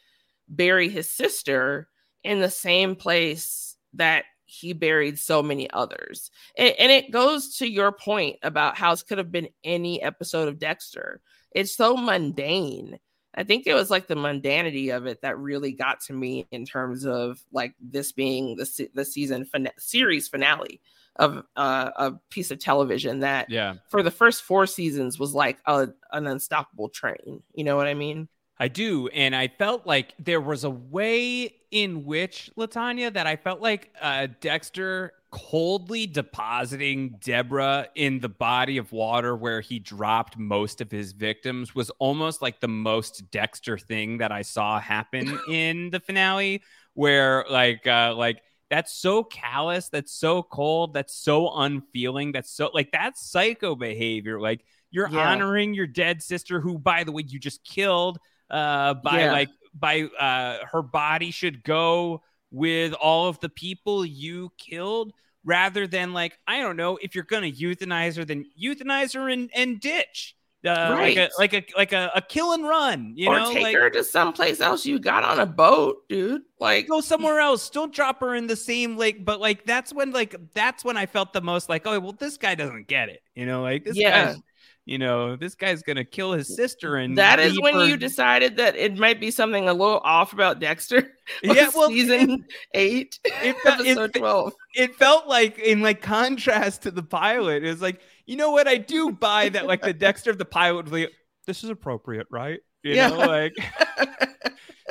bury 0.46 0.90
his 0.90 1.08
sister 1.08 1.88
in 2.22 2.40
the 2.40 2.50
same 2.50 2.94
place 2.94 3.76
that 3.94 4.24
he 4.52 4.72
buried 4.72 5.18
so 5.18 5.42
many 5.42 5.70
others? 5.70 6.30
And, 6.56 6.74
and 6.78 6.92
it 6.92 7.10
goes 7.10 7.56
to 7.58 7.68
your 7.68 7.92
point 7.92 8.36
about 8.42 8.76
how 8.76 8.90
this 8.92 9.02
could 9.02 9.18
have 9.18 9.32
been 9.32 9.48
any 9.64 10.02
episode 10.02 10.48
of 10.48 10.58
Dexter. 10.58 11.20
It's 11.52 11.74
so 11.74 11.96
mundane. 11.96 12.98
I 13.34 13.44
think 13.44 13.66
it 13.66 13.74
was 13.74 13.90
like 13.90 14.06
the 14.06 14.14
mundanity 14.14 14.94
of 14.94 15.06
it 15.06 15.22
that 15.22 15.38
really 15.38 15.72
got 15.72 16.00
to 16.02 16.12
me 16.12 16.46
in 16.50 16.66
terms 16.66 17.06
of 17.06 17.40
like 17.50 17.74
this 17.80 18.12
being 18.12 18.56
the 18.56 18.88
the 18.94 19.04
season 19.04 19.46
fin- 19.46 19.70
series 19.78 20.28
finale 20.28 20.80
of 21.16 21.44
uh, 21.56 21.90
a 21.96 22.12
piece 22.30 22.50
of 22.50 22.58
television 22.58 23.20
that 23.20 23.50
yeah 23.50 23.74
for 23.90 24.02
the 24.02 24.10
first 24.10 24.42
four 24.42 24.66
seasons 24.66 25.18
was 25.18 25.34
like 25.34 25.58
a, 25.66 25.88
an 26.12 26.26
unstoppable 26.26 26.88
train 26.88 27.42
you 27.54 27.64
know 27.64 27.76
what 27.76 27.86
i 27.86 27.92
mean 27.92 28.28
I 28.62 28.68
do. 28.68 29.08
And 29.08 29.34
I 29.34 29.48
felt 29.48 29.88
like 29.88 30.14
there 30.20 30.40
was 30.40 30.62
a 30.62 30.70
way 30.70 31.52
in 31.72 32.04
which, 32.04 32.48
Latanya, 32.56 33.12
that 33.12 33.26
I 33.26 33.34
felt 33.34 33.60
like 33.60 33.92
uh, 34.00 34.28
Dexter 34.40 35.14
coldly 35.32 36.06
depositing 36.06 37.16
Deborah 37.24 37.88
in 37.96 38.20
the 38.20 38.28
body 38.28 38.76
of 38.76 38.92
water 38.92 39.34
where 39.34 39.60
he 39.60 39.80
dropped 39.80 40.38
most 40.38 40.80
of 40.80 40.92
his 40.92 41.10
victims 41.10 41.74
was 41.74 41.90
almost 41.98 42.40
like 42.40 42.60
the 42.60 42.68
most 42.68 43.32
Dexter 43.32 43.78
thing 43.78 44.18
that 44.18 44.30
I 44.30 44.42
saw 44.42 44.78
happen 44.78 45.40
in 45.48 45.90
the 45.90 45.98
finale, 45.98 46.62
where 46.94 47.44
like, 47.50 47.84
uh, 47.88 48.14
like, 48.16 48.42
that's 48.70 48.92
so 48.96 49.24
callous, 49.24 49.88
that's 49.88 50.12
so 50.12 50.40
cold, 50.44 50.94
that's 50.94 51.16
so 51.16 51.52
unfeeling, 51.52 52.30
that's 52.30 52.52
so 52.52 52.70
like 52.72 52.92
that's 52.92 53.28
psycho 53.28 53.74
behavior. 53.74 54.40
Like 54.40 54.64
you're 54.92 55.08
Yeah. 55.08 55.32
honoring 55.32 55.74
your 55.74 55.88
dead 55.88 56.22
sister, 56.22 56.60
who, 56.60 56.78
by 56.78 57.02
the 57.02 57.10
way, 57.10 57.24
you 57.26 57.40
just 57.40 57.64
killed 57.64 58.18
uh, 58.52 58.94
by 58.94 59.20
Yeah. 59.20 59.32
like 59.32 59.48
by 59.74 60.02
uh, 60.02 60.58
her 60.70 60.82
body 60.82 61.30
should 61.32 61.64
go 61.64 62.22
with 62.50 62.92
all 62.92 63.28
of 63.28 63.40
the 63.40 63.48
people 63.48 64.04
you 64.04 64.52
killed 64.58 65.12
rather 65.44 65.86
than 65.86 66.12
like 66.12 66.38
I 66.46 66.60
don't 66.60 66.76
know 66.76 66.98
if 67.00 67.14
you're 67.14 67.24
gonna 67.24 67.50
euthanize 67.50 68.16
her 68.16 68.24
then 68.24 68.44
euthanize 68.62 69.14
her 69.14 69.28
and, 69.30 69.50
and 69.54 69.80
ditch 69.80 70.36
uh, 70.64 70.90
like 70.92 71.16
a 71.16 71.20
Right. 71.20 71.30
like 71.38 71.52
a 71.54 71.64
like 71.76 71.92
a, 71.92 72.12
a 72.14 72.20
kill 72.22 72.52
and 72.52 72.62
run 72.68 73.14
you 73.16 73.28
or 73.30 73.38
know 73.40 73.52
take 73.52 73.62
like 73.64 73.74
her 73.74 73.90
to 73.90 74.04
someplace 74.04 74.60
else 74.60 74.86
you 74.86 75.00
got 75.00 75.24
on 75.24 75.40
a 75.40 75.46
boat 75.46 76.06
dude 76.08 76.42
like 76.60 76.86
go 76.86 77.00
somewhere 77.00 77.40
else 77.40 77.70
don't 77.70 77.92
drop 77.92 78.20
her 78.20 78.34
in 78.36 78.46
the 78.46 78.54
same 78.54 78.96
lake 78.96 79.24
but 79.24 79.40
like 79.40 79.64
that's 79.64 79.92
when 79.92 80.12
like 80.12 80.36
that's 80.54 80.84
when 80.84 80.96
I 80.96 81.06
felt 81.06 81.32
the 81.32 81.40
most 81.40 81.68
like 81.68 81.86
oh 81.86 81.98
well 81.98 82.12
this 82.12 82.36
guy 82.36 82.54
doesn't 82.54 82.86
get 82.86 83.08
it 83.08 83.22
you 83.34 83.46
know 83.46 83.62
like 83.62 83.84
this 83.84 83.96
Yeah. 83.96 84.26
guy's 84.26 84.40
you 84.84 84.98
know 84.98 85.36
this 85.36 85.54
guy's 85.54 85.82
gonna 85.82 86.04
kill 86.04 86.32
his 86.32 86.54
sister 86.56 86.96
and 86.96 87.16
that 87.16 87.38
is 87.38 87.60
when 87.60 87.74
her- 87.74 87.86
you 87.86 87.96
decided 87.96 88.56
that 88.56 88.74
it 88.74 88.96
might 88.98 89.20
be 89.20 89.30
something 89.30 89.68
a 89.68 89.72
little 89.72 90.00
off 90.04 90.32
about 90.32 90.58
Dexter. 90.60 91.12
Yeah, 91.42 91.70
well, 91.74 91.88
season 91.88 92.44
eight, 92.74 93.18
it, 93.24 93.56
fe- 93.62 93.70
it, 93.70 93.96
episode 93.96 94.12
twelve. 94.14 94.52
it 94.74 94.94
felt 94.96 95.28
like 95.28 95.58
in 95.58 95.80
like 95.80 96.02
contrast 96.02 96.82
to 96.82 96.90
the 96.90 97.02
pilot. 97.02 97.62
It 97.64 97.68
was 97.68 97.80
like, 97.80 98.00
you 98.26 98.36
know 98.36 98.50
what? 98.50 98.66
I 98.68 98.76
do 98.76 99.12
buy 99.12 99.48
that 99.50 99.66
like 99.66 99.82
the 99.82 99.92
Dexter 100.06 100.30
of 100.32 100.38
the 100.38 100.44
pilot 100.44 100.90
like, 100.90 101.10
this 101.46 101.62
is 101.64 101.70
appropriate, 101.70 102.26
right? 102.30 102.58
You 102.82 102.94
Yeah. 102.94 103.08
know, 103.10 103.18
like 103.18 103.54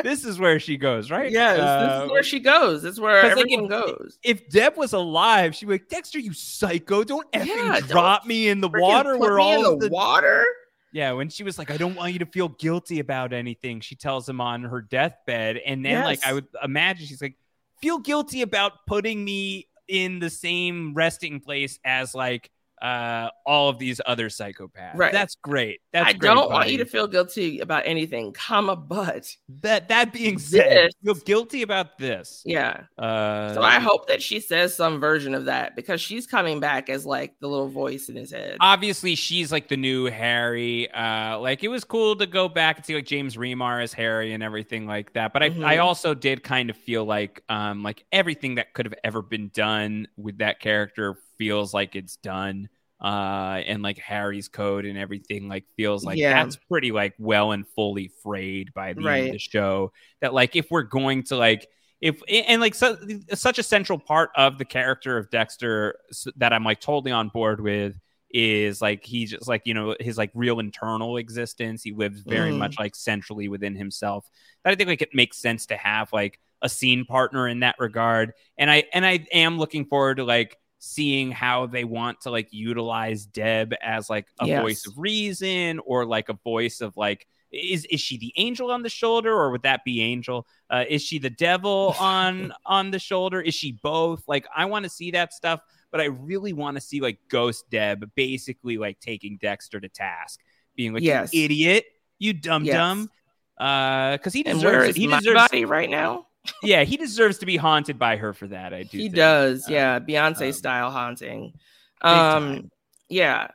this 0.03 0.25
is 0.25 0.39
where 0.39 0.59
she 0.59 0.77
goes, 0.77 1.09
right? 1.11 1.31
Yes, 1.31 1.57
this 1.57 1.65
Uh, 1.65 2.01
is 2.05 2.11
where 2.11 2.23
she 2.23 2.39
goes. 2.39 2.81
This 2.83 2.93
is 2.93 2.99
where 2.99 3.21
'cause, 3.21 3.37
like, 3.37 3.39
everyone 3.51 3.63
if- 3.65 3.69
goes. 3.69 4.19
If 4.23 4.49
Deb 4.49 4.77
was 4.77 4.93
alive, 4.93 5.55
she'd 5.55 5.65
be 5.67 5.73
like, 5.73 5.87
Dexter, 5.89 6.19
you 6.19 6.33
psycho! 6.33 7.03
Don't 7.03 7.31
effing 7.31 7.47
Yeah, 7.47 7.79
don't 7.79 7.87
drop 7.89 8.25
me 8.25 8.49
in 8.49 8.61
the 8.61 8.69
water 8.69 9.17
where 9.17 9.35
me 9.37 9.41
all 9.43 9.73
in 9.73 9.79
the 9.79 9.87
the 9.87 9.93
water. 9.93 10.45
yeah, 10.91 11.11
when 11.13 11.29
she 11.29 11.43
was 11.43 11.57
like, 11.57 11.71
I 11.71 11.77
don't 11.77 11.95
want 11.95 12.13
you 12.13 12.19
to 12.19 12.25
feel 12.25 12.49
guilty 12.49 12.99
about 12.99 13.33
anything, 13.33 13.79
she 13.81 13.95
tells 13.95 14.27
him 14.27 14.41
on 14.41 14.63
her 14.63 14.81
deathbed. 14.81 15.57
And 15.57 15.85
then, 15.85 16.03
like, 16.03 16.25
I 16.25 16.33
would 16.33 16.47
imagine 16.63 17.05
she's 17.07 17.21
like, 17.21 17.35
feel 17.81 17.97
guilty 17.99 18.41
about 18.41 18.85
putting 18.87 19.23
me 19.23 19.67
in 19.87 20.19
the 20.19 20.29
same 20.29 20.93
resting 20.93 21.39
place 21.39 21.79
as 21.83 22.13
like 22.15 22.49
uh 22.81 23.29
all 23.45 23.69
of 23.69 23.77
these 23.79 24.01
other 24.05 24.29
psychopaths. 24.29 24.95
Right. 24.95 25.11
That's 25.11 25.35
great. 25.35 25.81
That's 25.93 26.09
I 26.09 26.13
great, 26.13 26.27
don't 26.29 26.49
want 26.51 26.69
you 26.69 26.77
to 26.79 26.85
feel 26.85 27.07
guilty 27.07 27.59
about 27.59 27.83
anything, 27.85 28.33
comma, 28.33 28.75
but 28.75 29.35
that 29.61 29.89
that 29.89 30.13
being 30.13 30.39
said, 30.39 30.87
This- 30.87 30.93
feel 31.03 31.23
guilty 31.25 31.61
about 31.61 31.97
this. 31.97 32.41
yeah. 32.45 32.83
Uh 32.97 33.53
So 33.53 33.61
I 33.61 33.79
hope 33.79 34.07
that 34.07 34.21
she 34.21 34.39
says 34.39 34.75
some 34.75 34.99
version 34.99 35.35
of 35.35 35.45
that 35.45 35.75
because 35.75 36.01
she's 36.01 36.25
coming 36.25 36.59
back 36.59 36.89
as 36.89 37.05
like 37.05 37.35
the 37.39 37.47
little 37.47 37.67
voice 37.69 38.09
in 38.09 38.15
his 38.15 38.31
head. 38.31 38.57
obviously 38.59 39.15
she's 39.15 39.51
like 39.51 39.67
the 39.67 39.77
new 39.77 40.05
Harry. 40.05 40.89
Uh, 40.91 41.39
like 41.39 41.63
it 41.63 41.67
was 41.67 41.83
cool 41.83 42.15
to 42.15 42.25
go 42.25 42.47
back 42.49 42.77
and 42.77 42.85
see 42.85 42.95
like 42.95 43.05
James 43.05 43.35
Remar 43.37 43.83
as 43.83 43.93
Harry 43.93 44.33
and 44.33 44.41
everything 44.43 44.87
like 44.87 45.13
that. 45.13 45.33
But 45.33 45.43
I, 45.43 45.49
Mhm. 45.51 45.65
I 45.65 45.77
also 45.77 46.13
did 46.13 46.43
kind 46.43 46.69
of 46.69 46.77
feel 46.77 47.05
like 47.05 47.43
um 47.49 47.83
like 47.83 48.05
everything 48.11 48.55
that 48.55 48.73
could 48.73 48.85
have 48.85 48.95
ever 49.03 49.21
been 49.21 49.49
done 49.53 50.07
with 50.17 50.39
that 50.39 50.59
character 50.59 51.17
feels 51.41 51.73
like 51.73 51.95
it's 51.95 52.17
done. 52.17 52.69
Uh, 53.03 53.63
and 53.65 53.81
like 53.81 53.97
Harry's 53.97 54.47
code 54.47 54.85
and 54.85 54.95
everything 54.95 55.47
like 55.49 55.65
feels 55.75 56.03
like 56.05 56.19
Yeah. 56.19 56.43
that's 56.43 56.55
pretty 56.69 56.91
like 56.91 57.15
well 57.17 57.51
and 57.51 57.67
fully 57.67 58.11
frayed 58.21 58.71
by 58.75 58.93
the 58.93 59.01
end 59.09 59.25
of 59.27 59.31
the 59.31 59.39
show. 59.39 59.91
That 60.21 60.35
like 60.35 60.55
if 60.55 60.69
we're 60.69 60.83
going 60.83 61.23
to 61.23 61.35
like 61.35 61.65
if 61.99 62.21
and 62.29 62.61
like 62.61 62.75
so, 62.75 62.97
such 63.33 63.57
a 63.57 63.63
central 63.63 63.97
part 63.97 64.29
of 64.35 64.59
the 64.59 64.65
character 64.65 65.17
of 65.17 65.31
Dexter 65.31 65.95
that 66.35 66.53
I'm 66.53 66.63
like 66.63 66.79
totally 66.79 67.11
on 67.11 67.29
board 67.29 67.59
with 67.59 67.99
is 68.29 68.81
like 68.83 69.03
he's 69.03 69.31
just 69.31 69.47
like 69.47 69.63
you 69.65 69.73
know 69.73 69.95
his 69.99 70.17
like 70.17 70.29
real 70.35 70.59
internal 70.59 71.17
existence 71.17 71.81
he 71.83 71.91
lives 71.93 72.21
very 72.21 72.51
Mhm. 72.51 72.59
much 72.59 72.79
like 72.79 72.95
centrally 72.95 73.49
within 73.49 73.75
himself 73.75 74.25
that 74.63 74.71
i 74.71 74.75
think 74.75 74.87
like 74.87 75.01
it 75.01 75.13
makes 75.13 75.37
sense 75.37 75.65
to 75.65 75.75
have 75.75 76.13
like 76.13 76.39
a 76.61 76.69
scene 76.69 77.03
partner 77.03 77.45
in 77.49 77.59
that 77.59 77.75
regard 77.77 78.31
and 78.57 78.71
i 78.71 78.85
and 78.93 79.05
i 79.05 79.27
am 79.33 79.57
looking 79.57 79.83
forward 79.83 80.15
to 80.15 80.23
like 80.23 80.55
seeing 80.83 81.31
how 81.31 81.67
they 81.67 81.83
want 81.83 82.19
to 82.19 82.31
like 82.31 82.47
utilize 82.51 83.27
deb 83.27 83.71
as 83.83 84.09
like 84.09 84.25
a 84.39 84.47
Yes. 84.47 84.61
voice 84.61 84.85
of 84.87 84.97
reason 84.97 85.79
or 85.85 86.07
like 86.07 86.27
a 86.27 86.33
voice 86.43 86.81
of 86.81 86.97
like 86.97 87.27
is 87.51 87.85
is 87.85 88.01
she 88.01 88.17
the 88.17 88.33
angel 88.35 88.71
on 88.71 88.81
the 88.81 88.89
shoulder 88.89 89.31
or 89.31 89.51
would 89.51 89.61
that 89.61 89.83
be 89.85 90.01
angel 90.01 90.47
uh, 90.71 90.83
is 90.89 91.03
she 91.03 91.19
the 91.19 91.29
devil 91.29 91.93
on 91.99 92.51
on 92.65 92.89
the 92.89 92.97
shoulder 92.97 93.39
is 93.39 93.53
she 93.53 93.73
both 93.83 94.23
like 94.27 94.47
i 94.55 94.65
want 94.65 94.83
to 94.83 94.89
see 94.89 95.11
that 95.11 95.31
stuff 95.33 95.61
but 95.91 95.99
I 95.99 96.05
really 96.05 96.53
want 96.53 96.75
to 96.77 96.81
see 96.81 97.01
like 97.01 97.19
Ghost 97.27 97.69
Deb 97.69 98.09
basically 98.15 98.77
like 98.77 99.01
taking 99.01 99.37
Dexter 99.41 99.77
to 99.81 99.89
task, 99.89 100.39
being 100.73 100.93
like, 100.93 101.03
Yes. 101.03 101.33
"You 101.33 101.43
idiot, 101.43 101.83
you 102.17 102.31
dumb 102.31 102.63
Yes. 102.63 102.75
dumb," 102.75 103.09
uh 103.57 104.13
because 104.13 104.31
he 104.31 104.41
deserves 104.41 104.87
it. 104.87 104.95
He 104.95 105.05
my 105.05 105.19
deserves, 105.19 105.35
body 105.49 105.65
right 105.65 105.89
now? 105.89 106.27
Yeah, 106.63 106.83
he 106.83 106.97
deserves 106.97 107.37
to 107.39 107.45
be 107.45 107.57
haunted 107.57 107.99
by 107.99 108.17
her 108.17 108.33
for 108.33 108.47
that. 108.47 108.73
I 108.73 108.83
do. 108.83 108.97
He 108.97 109.03
think. 109.03 109.15
does, 109.15 109.67
Uh, 109.67 109.73
yeah, 109.73 109.99
Beyonce 109.99 110.47
um, 110.47 110.53
style 110.53 110.91
haunting. 110.91 111.53
Um, 112.01 112.69
yeah. 113.09 113.49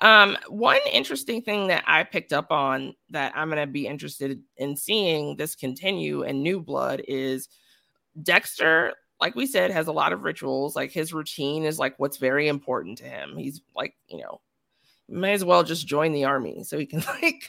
Um, 0.00 0.36
one 0.48 0.80
interesting 0.92 1.42
thing 1.42 1.68
that 1.68 1.84
I 1.86 2.02
picked 2.02 2.32
up 2.32 2.50
on 2.50 2.94
that 3.10 3.32
I'm 3.36 3.48
gonna 3.48 3.66
be 3.66 3.86
interested 3.86 4.40
in 4.56 4.76
seeing 4.76 5.36
this 5.36 5.54
continue 5.54 6.22
in 6.22 6.42
New 6.42 6.60
Blood 6.60 7.02
is 7.06 7.48
Dexter 8.20 8.94
like 9.20 9.34
we 9.34 9.46
said, 9.46 9.70
has 9.70 9.86
a 9.86 9.92
lot 9.92 10.12
of 10.12 10.24
rituals. 10.24 10.76
Like 10.76 10.90
his 10.90 11.14
routine 11.14 11.64
is 11.64 11.78
like 11.78 11.94
what's 11.98 12.16
very 12.16 12.48
important 12.48 12.98
to 12.98 13.04
him. 13.04 13.36
He's 13.36 13.62
like, 13.74 13.94
you 14.06 14.18
know, 14.18 14.40
may 15.08 15.32
as 15.32 15.44
well 15.44 15.62
just 15.62 15.86
join 15.86 16.12
the 16.12 16.24
army 16.24 16.64
so 16.64 16.78
he 16.78 16.86
can 16.86 17.00
like, 17.22 17.48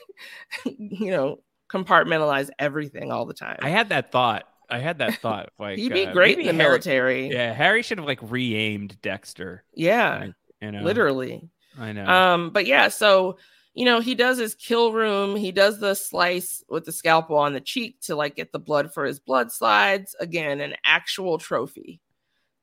you 0.66 1.12
know, 1.12 1.40
compartmentalize 1.70 2.50
everything 2.60 3.12
all 3.12 3.26
the 3.26 3.34
time. 3.34 3.58
I 3.62 3.70
had 3.70 3.90
that 3.90 4.12
thought. 4.12 4.48
I 4.70 4.80
had 4.80 5.00
that 5.00 5.16
thought. 5.16 5.50
Like 5.60 5.78
He'd 5.78 5.94
be 5.94 6.06
uh, 6.06 6.14
great 6.14 6.38
in 6.40 6.46
the 6.46 6.54
Harry- 6.54 6.58
military. 6.58 7.28
Yeah, 7.30 7.54
Harry 7.54 7.82
should 7.82 7.98
have 7.98 8.08
like 8.08 8.20
re-aimed 8.22 9.00
Dexter. 9.02 9.64
Yeah, 9.74 10.30
you 10.62 10.72
know, 10.72 10.82
literally. 10.82 11.50
I 11.80 11.92
know. 11.92 12.06
Um, 12.06 12.50
but 12.52 12.66
yeah, 12.66 12.88
so 12.90 13.38
you 13.74 13.84
know, 13.84 14.00
he 14.00 14.16
does 14.16 14.38
his 14.38 14.56
kill 14.56 14.94
room, 14.94 15.36
he 15.36 15.52
does 15.52 15.80
the 15.80 15.94
slice 15.96 16.64
with 16.70 16.86
the 16.86 16.94
scalpel 16.94 17.38
on 17.38 17.54
the 17.54 17.60
cheek 17.62 18.00
to 18.02 18.16
like 18.16 18.36
get 18.36 18.52
the 18.54 18.60
blood 18.60 18.94
for 18.94 19.06
his 19.06 19.20
blood 19.20 19.52
slides. 19.52 20.16
Again, 20.20 20.62
an 20.62 20.76
actual 20.86 21.38
trophy 21.38 22.00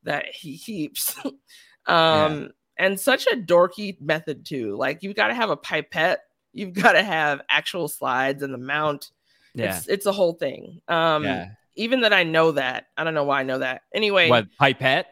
that 0.03 0.25
he 0.33 0.57
keeps. 0.57 1.15
um, 1.85 2.49
and 2.77 2.99
such 2.99 3.27
a 3.27 3.35
dorky 3.35 3.99
method 4.01 4.45
too. 4.45 4.75
Like 4.75 5.03
you've 5.03 5.15
got 5.15 5.27
to 5.27 5.35
have 5.35 5.51
a 5.51 5.57
pipette, 5.57 6.21
you've 6.51 6.73
got 6.73 6.93
to 6.93 7.03
have 7.03 7.41
actual 7.49 7.87
slides 7.87 8.41
and 8.41 8.53
the 8.53 8.57
mount. 8.57 9.11
Yeah. 9.53 9.77
It's 9.77 9.87
it's 9.87 10.05
a 10.07 10.11
whole 10.11 10.33
thing. 10.33 10.81
Um 10.87 11.23
Yeah. 11.23 11.49
Even 11.75 12.01
that 12.01 12.13
I 12.13 12.23
know 12.23 12.51
that. 12.51 12.85
I 12.97 13.03
don't 13.03 13.13
know 13.13 13.23
why 13.23 13.39
I 13.41 13.43
know 13.43 13.59
that. 13.59 13.81
Anyway, 13.93 14.29
what 14.29 14.47
pipette? 14.59 15.07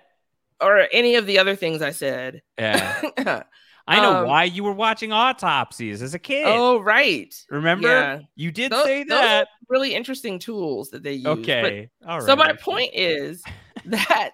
or 0.62 0.88
any 0.92 1.16
of 1.16 1.26
the 1.26 1.40
other 1.40 1.56
things 1.56 1.82
I 1.82 1.90
said. 1.92 2.42
Yeah. 2.58 3.02
I 3.88 4.00
know 4.00 4.18
Um, 4.18 4.28
why 4.28 4.44
you 4.44 4.64
were 4.64 4.74
watching 4.74 5.12
autopsies 5.12 6.04
as 6.04 6.14
a 6.14 6.20
kid. 6.20 6.46
Oh, 6.46 6.80
right. 6.80 7.34
Remember? 7.50 7.88
Yeah. 7.88 8.20
You 8.36 8.52
did 8.52 8.72
Tho- 8.72 8.84
say 8.84 9.00
those 9.04 9.18
that. 9.20 9.48
really 9.70 9.96
interesting 9.96 10.38
tools 10.38 10.92
that 10.92 11.02
they 11.02 11.14
use. 11.14 11.24
But- 11.24 11.40
Okay. 11.40 11.90
All 12.08 12.22
so 12.22 12.36
my 12.36 12.54
point 12.54 12.92
is 12.94 13.44
that 13.86 14.32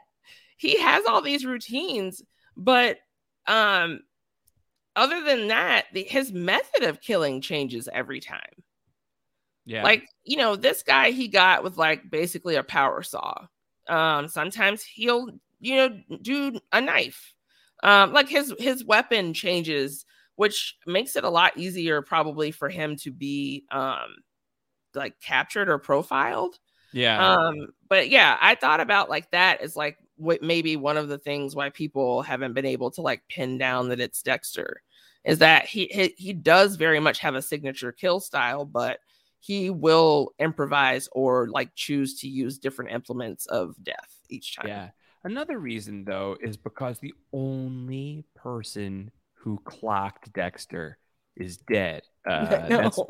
he 0.58 0.78
has 0.82 1.06
all 1.06 1.22
these 1.22 1.46
routines, 1.46 2.22
but 2.58 2.98
um, 3.48 4.02
other 4.98 5.24
than 5.24 5.48
that, 5.48 5.86
the, 5.94 6.04
his 6.04 6.34
method 6.34 6.84
of 6.84 7.00
killing 7.00 7.40
changes 7.40 7.88
every 7.92 8.20
time. 8.20 8.42
Yeah. 9.68 9.84
Like 9.84 10.08
you 10.24 10.38
know, 10.38 10.56
this 10.56 10.82
guy 10.82 11.12
he 11.12 11.28
got 11.28 11.64
with 11.64 11.78
like 11.78 12.10
basically 12.10 12.56
a 12.56 12.64
power 12.64 13.04
saw. 13.04 13.48
Um, 13.90 14.30
sometimes 14.30 14.84
he'll 14.84 15.30
you 15.60 15.76
know 15.76 16.00
do 16.22 16.60
a 16.72 16.82
knife. 16.82 17.34
Um, 17.84 18.14
like 18.14 18.30
his 18.30 18.54
his 18.58 18.86
weapon 18.86 19.34
changes, 19.34 20.06
which 20.38 20.78
makes 20.88 21.16
it 21.18 21.26
a 21.26 21.30
lot 21.30 21.58
easier 21.58 22.02
probably 22.02 22.52
for 22.52 22.70
him 22.70 22.96
to 22.98 23.12
be 23.12 23.66
um 23.70 24.16
like 24.96 25.20
captured 25.20 25.70
or 25.70 25.78
profiled. 25.80 26.58
yeah. 26.94 27.36
Um, 27.36 27.68
but 27.90 28.10
yeah, 28.10 28.38
I 28.42 28.56
thought 28.56 28.80
about 28.80 29.10
like 29.10 29.30
that 29.32 29.62
as 29.62 29.76
like 29.76 29.98
what 30.16 30.42
maybe 30.42 30.78
one 30.78 30.98
of 30.98 31.10
the 31.10 31.18
things 31.20 31.56
why 31.56 31.70
people 31.70 32.22
haven't 32.22 32.54
been 32.54 32.66
able 32.66 32.90
to 32.92 33.02
like 33.02 33.22
pin 33.30 33.58
down 33.58 33.90
that 33.90 34.00
it's 34.00 34.22
Dexter 34.22 34.82
is 35.26 35.40
that 35.40 35.66
he 35.66 35.88
he, 35.88 36.14
he 36.18 36.34
does 36.34 36.78
very 36.78 37.00
much 37.02 37.20
have 37.20 37.36
a 37.36 37.42
signature 37.42 37.92
kill 37.92 38.22
style, 38.22 38.64
but 38.66 39.00
he 39.48 39.70
will 39.70 40.34
improvise 40.40 41.08
or 41.14 41.48
like 41.48 41.74
choose 41.74 42.20
to 42.20 42.28
use 42.28 42.58
different 42.58 42.92
implements 42.92 43.46
of 43.46 43.82
death 43.82 44.14
each 44.30 44.58
time. 44.58 44.68
Yeah. 44.68 44.90
Another 45.24 45.58
reason 45.58 46.04
though 46.04 46.36
is 46.42 46.58
because 46.58 47.00
the 47.00 47.14
only 47.32 48.26
person 48.36 49.10
who 49.36 49.58
clocked 49.64 50.34
Dexter 50.34 50.98
is 51.36 51.58
dead. 51.58 52.04
Uh, 52.28 52.68
that's 52.68 52.98
no. 52.98 53.06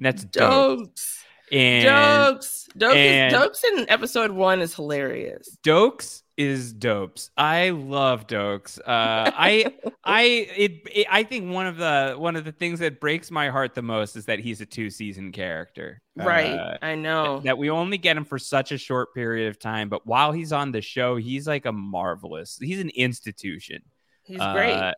that's 0.00 0.24
dope. 0.24 0.80
Doakes. 0.80 1.18
And 1.52 1.86
Doakes. 1.86 2.66
Doakes, 2.76 2.96
and- 2.96 3.32
is, 3.32 3.40
Doakes 3.40 3.64
in 3.78 3.88
episode 3.88 4.32
one 4.32 4.60
is 4.60 4.74
hilarious. 4.74 5.56
Doakes 5.64 6.22
is 6.36 6.72
dopes. 6.72 7.30
I 7.36 7.70
love 7.70 8.26
Doakes. 8.26 8.78
Uh, 8.78 8.82
I 8.86 9.74
I 10.04 10.22
it, 10.22 10.82
it 10.92 11.06
I 11.10 11.22
think 11.22 11.52
one 11.52 11.66
of 11.66 11.76
the 11.76 12.14
one 12.18 12.36
of 12.36 12.44
the 12.44 12.52
things 12.52 12.80
that 12.80 13.00
breaks 13.00 13.30
my 13.30 13.48
heart 13.48 13.74
the 13.74 13.82
most 13.82 14.16
is 14.16 14.26
that 14.26 14.38
he's 14.38 14.60
a 14.60 14.66
two 14.66 14.90
season 14.90 15.32
character. 15.32 16.00
Right. 16.14 16.52
Uh, 16.52 16.78
I 16.82 16.94
know. 16.94 17.40
that 17.40 17.58
we 17.58 17.70
only 17.70 17.98
get 17.98 18.16
him 18.16 18.24
for 18.24 18.38
such 18.38 18.72
a 18.72 18.78
short 18.78 19.14
period 19.14 19.48
of 19.48 19.58
time, 19.58 19.88
but 19.88 20.06
while 20.06 20.32
he's 20.32 20.52
on 20.52 20.72
the 20.72 20.80
show, 20.80 21.16
he's 21.16 21.46
like 21.46 21.66
a 21.66 21.72
marvelous. 21.72 22.58
He's 22.60 22.80
an 22.80 22.90
institution. 22.90 23.82
He's 24.22 24.38
great. 24.38 24.72
Uh, 24.72 24.92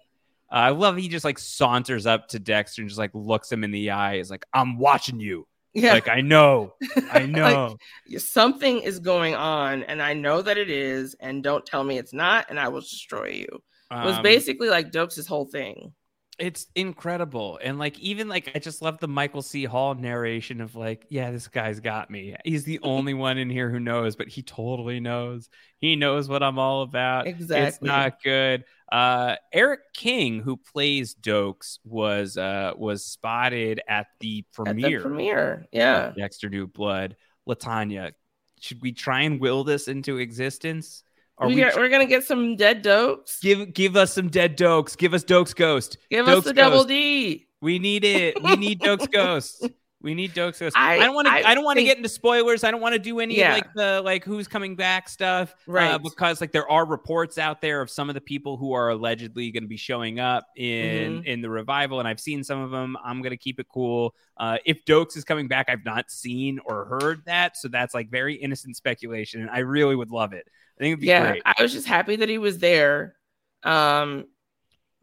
I 0.51 0.71
love 0.71 0.97
he 0.97 1.09
just 1.09 1.25
like 1.25 1.39
saunters 1.39 2.07
up 2.07 2.29
to 2.29 2.39
Dexter 2.39 2.83
and 2.83 2.89
just 2.89 2.99
like 2.99 3.11
looks 3.15 3.53
him 3.53 3.65
in 3.65 3.71
the 3.71 3.91
eye. 3.91 4.15
Is 4.15 4.31
like, 4.31 4.47
I'm 4.53 4.79
watching 4.79 5.21
you. 5.21 5.47
Yeah. 5.79 5.93
Like 5.95 6.09
I 6.09 6.21
know, 6.21 6.75
I 7.13 7.27
know. 7.27 7.79
Like, 8.09 8.21
something 8.21 8.81
is 8.81 8.99
going 8.99 9.35
on, 9.35 9.83
and 9.85 10.03
I 10.03 10.15
know 10.15 10.43
that 10.43 10.59
it 10.59 10.71
is, 10.71 11.15
and 11.21 11.43
don't 11.43 11.65
tell 11.65 11.85
me 11.85 11.99
it's 11.99 12.13
not, 12.13 12.47
and 12.51 12.59
I 12.59 12.69
will 12.69 12.81
destroy 12.81 13.29
you. 13.29 13.63
It 13.91 14.05
was 14.05 14.17
Um, 14.17 14.23
basically 14.23 14.69
like 14.69 14.91
Doakes' 14.93 15.27
whole 15.27 15.47
thing. 15.47 15.93
It's 16.39 16.67
incredible. 16.75 17.59
And 17.63 17.79
like 17.79 17.99
even 17.99 18.29
like 18.29 18.53
i 18.55 18.59
just 18.59 18.81
love 18.81 18.99
the 18.99 19.09
michael 19.09 19.43
c. 19.43 19.65
Hall 19.65 19.95
narration 19.95 20.61
of 20.61 20.77
like 20.77 21.07
yeah 21.11 21.31
this 21.31 21.49
guy's 21.49 21.81
got 21.81 22.11
me. 22.11 22.37
He's 22.45 22.65
the 22.65 22.79
only 22.83 23.15
one 23.15 23.39
in 23.39 23.51
here 23.51 23.71
who 23.71 23.81
knows 23.81 24.17
but 24.17 24.29
he 24.29 24.43
totally 24.43 25.01
knows. 25.01 25.49
He 25.79 25.97
knows 25.97 26.29
what 26.29 26.43
i'm 26.43 26.59
all 26.59 26.83
about. 26.83 27.27
Exactly. 27.27 27.67
it's 27.67 27.83
not 27.83 28.23
good. 28.23 28.65
Uh 28.91 29.37
erik 29.53 29.81
king 29.95 30.41
who 30.41 30.57
plays 30.57 31.15
doakes 31.15 31.79
was 31.85 32.37
uh 32.37 32.73
was 32.77 33.05
spotted 33.05 33.81
at 33.89 34.07
the 34.21 34.45
premiere 34.55 34.99
At 34.99 35.03
the 35.03 35.09
premiere, 35.09 35.67
yeah. 35.73 36.13
dexter 36.17 36.49
new 36.49 36.67
blood. 36.67 37.17
Latanya 37.49 38.13
should 38.61 38.81
we 38.83 38.93
try 38.93 39.23
and 39.23 39.41
will 39.41 39.65
this 39.65 39.89
into 39.89 40.19
existence 40.19 41.03
we 41.47 41.55
we 41.55 41.63
are, 41.63 41.73
we're 41.77 41.89
gonna 41.89 42.07
get 42.07 42.25
some 42.25 42.57
dead 42.57 42.83
Doakes. 42.83 43.41
give 43.41 43.73
give 43.73 43.97
us 43.97 44.13
some 44.13 44.29
dead 44.29 44.57
doakes 44.59 44.97
give 44.97 45.15
us 45.15 45.25
doakes 45.25 45.55
ghost 45.55 45.99
Give 46.11 46.27
Doakes 46.27 46.39
us 46.39 46.45
the 46.45 46.53
double 46.55 46.85
D. 46.85 47.49
We 47.61 47.79
need 47.79 48.05
it. 48.05 48.41
We 48.43 48.57
need 48.57 48.81
Doakes 48.81 49.11
Ghost. 49.11 49.69
We 50.01 50.15
need 50.15 50.33
Doakes 50.33 50.61
Ghost. 50.61 50.77
I, 50.77 50.95
I- 50.95 50.99
don't 51.07 51.15
want 51.17 51.27
to. 51.27 51.33
I, 51.33 51.43
I 51.51 51.55
don't 51.57 51.65
want 51.65 51.79
to 51.81 51.85
get 51.85 51.97
into 51.97 52.09
spoilers. 52.09 52.63
I 52.63 52.71
don't 52.71 52.81
want 52.81 52.93
to 52.93 53.01
do 53.01 53.19
any 53.19 53.37
Yeah. 53.37 53.55
like 53.55 53.75
the 53.75 54.01
like 54.05 54.25
who's 54.25 54.47
coming 54.47 54.77
back 54.77 55.09
stuff, 55.09 55.51
uh, 55.69 55.73
Right. 55.73 56.01
because 56.01 56.41
like 56.41 56.53
there 56.53 56.71
are 56.71 56.87
reports 56.87 57.37
out 57.37 57.61
there 57.61 57.81
of 57.81 57.91
some 57.91 58.09
of 58.09 58.15
the 58.15 58.21
people 58.21 58.57
who 58.57 58.73
are 58.75 58.91
allegedly 58.91 59.51
going 59.51 59.65
to 59.65 59.69
be 59.69 59.77
showing 59.77 60.21
up 60.21 60.47
in 60.57 61.23
Mhm. 61.23 61.27
in 61.27 61.41
the 61.43 61.51
revival, 61.51 61.99
and 61.99 62.07
I've 62.07 62.21
seen 62.21 62.45
some 62.45 62.61
of 62.61 62.71
them. 62.71 62.97
I'm 63.05 63.23
gonna 63.23 63.37
keep 63.37 63.59
it 63.59 63.67
cool. 63.75 64.15
Uh, 64.37 64.59
if 64.65 64.85
Doakes 64.85 65.17
is 65.17 65.25
coming 65.25 65.49
back, 65.49 65.67
I've 65.69 65.85
not 65.85 66.13
seen 66.13 66.61
or 66.65 66.85
heard 66.85 67.25
that, 67.27 67.57
so 67.57 67.67
that's 67.67 67.93
like 67.93 68.09
very 68.09 68.37
innocent 68.37 68.77
speculation, 68.77 69.41
and 69.41 69.51
I 69.51 69.59
really 69.61 69.97
would 69.97 70.13
love 70.13 70.33
it. 70.33 70.47
I 70.79 70.81
think 70.81 70.93
it'd 70.93 71.01
be 71.01 71.09
yeah, 71.09 71.31
great. 71.31 71.43
I 71.45 71.61
was 71.61 71.73
just 71.73 71.89
happy 71.89 72.15
that 72.15 72.29
he 72.29 72.39
was 72.39 72.59
there. 72.59 73.17
Um, 73.65 74.27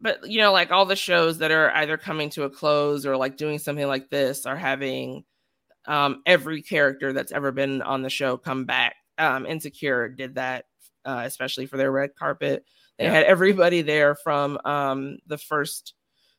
but 0.00 0.28
you 0.28 0.40
know, 0.40 0.52
like 0.52 0.70
all 0.70 0.86
the 0.86 0.96
shows 0.96 1.38
that 1.38 1.50
are 1.50 1.70
either 1.72 1.96
coming 1.96 2.30
to 2.30 2.44
a 2.44 2.50
close 2.50 3.06
or 3.06 3.16
like 3.16 3.36
doing 3.36 3.58
something 3.58 3.86
like 3.86 4.10
this 4.10 4.46
are 4.46 4.56
having 4.56 5.24
um 5.86 6.22
every 6.26 6.62
character 6.62 7.12
that's 7.12 7.32
ever 7.32 7.52
been 7.52 7.82
on 7.82 8.02
the 8.02 8.10
show 8.10 8.36
come 8.36 8.64
back. 8.64 8.96
Um, 9.18 9.46
Insecure 9.46 10.08
did 10.08 10.34
that, 10.34 10.66
uh, 11.04 11.22
especially 11.24 11.66
for 11.66 11.76
their 11.76 11.92
red 11.92 12.10
carpet. 12.18 12.64
They 12.98 13.04
Yeah. 13.04 13.12
had 13.12 13.24
everybody 13.24 13.82
there 13.82 14.14
from 14.14 14.58
um 14.64 15.18
the 15.26 15.38
first 15.38 15.94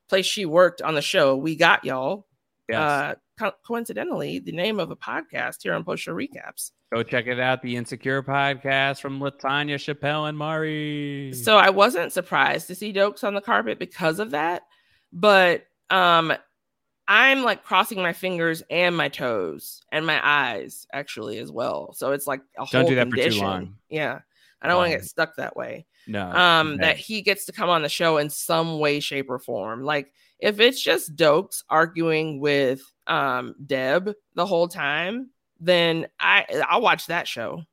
place 0.10 0.26
she 0.26 0.46
worked 0.46 0.82
on 0.82 0.96
the 0.96 1.02
show. 1.02 1.36
We 1.36 1.56
got 1.56 1.84
y'all. 1.86 2.28
Yes. 2.70 2.78
Uh, 2.80 3.16
co- 3.40 3.56
coincidentally, 3.66 4.40
the 4.40 4.52
name 4.52 4.80
of 4.80 4.92
a 4.92 4.96
podcast 4.96 5.64
here 5.64 5.74
on 5.74 5.84
Post 5.84 6.04
Show 6.04 6.14
Recaps. 6.14 6.72
Go 6.94 7.04
check 7.04 7.28
it 7.28 7.40
out. 7.40 7.62
The 7.62 7.76
Insecure 7.76 8.24
podcast 8.24 9.02
from 9.02 9.20
Latanya 9.20 9.76
Chappelle 9.76 10.30
and 10.30 10.38
Mari. 10.38 11.34
So 11.34 11.58
I 11.58 11.70
wasn't 11.70 12.14
surprised 12.14 12.68
to 12.68 12.76
see 12.76 12.94
Doakes 12.94 13.26
on 13.26 13.34
the 13.34 13.42
carpet 13.42 13.78
because 13.78 14.20
of 14.20 14.32
that. 14.32 14.64
But 15.12 15.66
um 15.90 16.34
I'm 17.10 17.44
like 17.44 17.64
crossing 17.64 18.02
my 18.02 18.14
fingers 18.14 18.64
and 18.70 18.96
my 18.96 19.10
toes 19.10 19.82
and 19.92 20.06
my 20.06 20.20
eyes 20.26 20.88
actually 20.94 21.40
as 21.40 21.52
well. 21.52 21.94
So 21.94 22.12
it's 22.12 22.28
like 22.28 22.42
a 22.58 22.66
Don't 22.72 22.82
whole 22.82 22.90
do 22.90 22.96
that 22.96 23.10
for 23.10 23.16
too 23.18 23.42
long. 23.42 23.76
Yeah. 23.90 24.20
I 24.62 24.68
don't 24.68 24.78
want 24.78 24.90
to 24.90 24.96
Um, 24.96 25.00
get 25.02 25.08
stuck 25.10 25.36
that 25.36 25.56
way. 25.58 25.86
no, 26.08 26.30
Um 26.32 26.68
okay. 26.74 26.82
that 26.82 26.98
he 26.98 27.22
gets 27.22 27.46
to 27.46 27.52
come 27.52 27.70
on 27.70 27.82
the 27.82 27.90
show 27.90 28.18
in 28.18 28.30
some 28.30 28.80
way, 28.80 29.02
shape, 29.02 29.30
or 29.30 29.40
form. 29.40 29.84
Like 29.84 30.12
if 30.40 30.60
it's 30.62 30.82
just 30.82 31.16
Doakes 31.18 31.64
arguing 31.70 32.40
with 32.40 32.82
um 33.08 33.56
Deb 33.66 34.14
the 34.36 34.46
whole 34.46 34.68
time, 34.70 35.32
then 35.60 36.08
I 36.20 36.46
I'll 36.68 36.82
watch 36.82 37.08
that 37.08 37.28
show. 37.28 37.64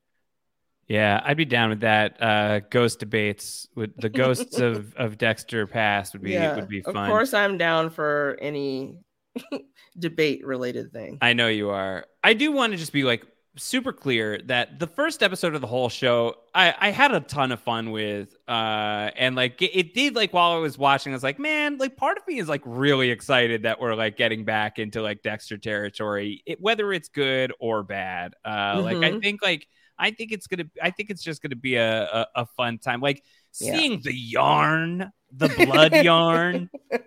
Yeah, 0.87 1.21
I'd 1.25 1.37
be 1.37 1.47
down 1.47 1.71
with 1.71 1.81
that. 1.81 2.23
Uh, 2.23 2.61
ghost 2.61 2.99
debates 2.99 3.67
with 3.75 3.97
the 3.97 4.11
ghosts 4.11 4.59
of, 4.59 4.95
of 4.97 5.17
Dexter 5.17 5.67
past 5.67 6.13
would 6.13 6.23
be 6.23 6.37
would 6.37 6.69
be 6.69 6.83
fun. 6.83 6.97
Of 6.97 7.09
course, 7.09 7.33
I'm 7.33 7.57
down 7.57 7.91
for 7.91 8.37
any 8.41 8.99
debate 9.99 10.45
related 10.45 10.93
thing. 10.93 11.19
I 11.23 11.33
know 11.33 11.49
you 11.49 11.71
are. 11.71 12.05
I 12.23 12.35
do 12.35 12.53
want 12.53 12.73
to 12.73 12.77
just 12.77 12.93
be 12.93 13.03
like 13.03 13.25
super 13.57 13.93
clear 13.93 14.39
that 14.47 14.79
the 14.79 14.87
first 14.87 15.23
episode 15.23 15.55
of 15.55 15.61
the 15.61 15.67
whole 15.67 15.89
show, 15.89 16.35
I, 16.55 16.75
I 16.79 16.91
had 16.91 17.13
a 17.15 17.21
ton 17.21 17.53
of 17.53 17.61
fun 17.61 17.91
with. 17.91 18.35
Uh, 18.49 19.11
and 19.17 19.37
like 19.37 19.61
it, 19.63 19.71
it 19.79 19.95
did 19.95 20.15
like 20.17 20.33
while 20.33 20.53
I 20.53 20.59
was 20.59 20.77
watching, 20.77 21.13
I 21.13 21.17
was 21.17 21.23
like, 21.23 21.39
man, 21.39 21.79
like 21.79 21.97
part 21.97 22.17
of 22.19 22.27
me 22.27 22.39
is 22.39 22.49
like 22.49 22.63
really 22.65 23.11
excited 23.11 23.63
that 23.63 23.81
we're 23.81 23.95
like 23.95 24.17
getting 24.17 24.45
back 24.45 24.79
into 24.79 25.03
like 25.03 25.23
Dexter 25.23 25.57
territory, 25.59 26.43
it, 26.47 26.61
whether 26.61 26.93
it's 26.93 27.09
good 27.09 27.53
or 27.61 27.83
bad. 27.83 28.35
Uh, 28.45 28.81
like 28.83 28.97
I 28.99 29.13
Mhm. 29.13 29.23
think 29.23 29.43
like 29.43 29.67
I 29.99 30.11
think 30.11 30.33
it's 30.33 30.49
gonna. 30.49 30.65
I 30.83 30.91
think 30.91 31.11
it's 31.11 31.23
just 31.23 31.41
gonna 31.41 31.55
be 31.55 31.77
a 31.77 32.03
a, 32.05 32.27
a 32.37 32.47
fun 32.47 32.79
time. 32.79 33.01
Like 33.01 33.23
Yeah. 33.61 33.77
seeing 33.77 34.01
the 34.01 34.13
yarn, 34.13 35.13
the 35.33 35.49
blood 35.49 35.95
yarn. 35.95 36.69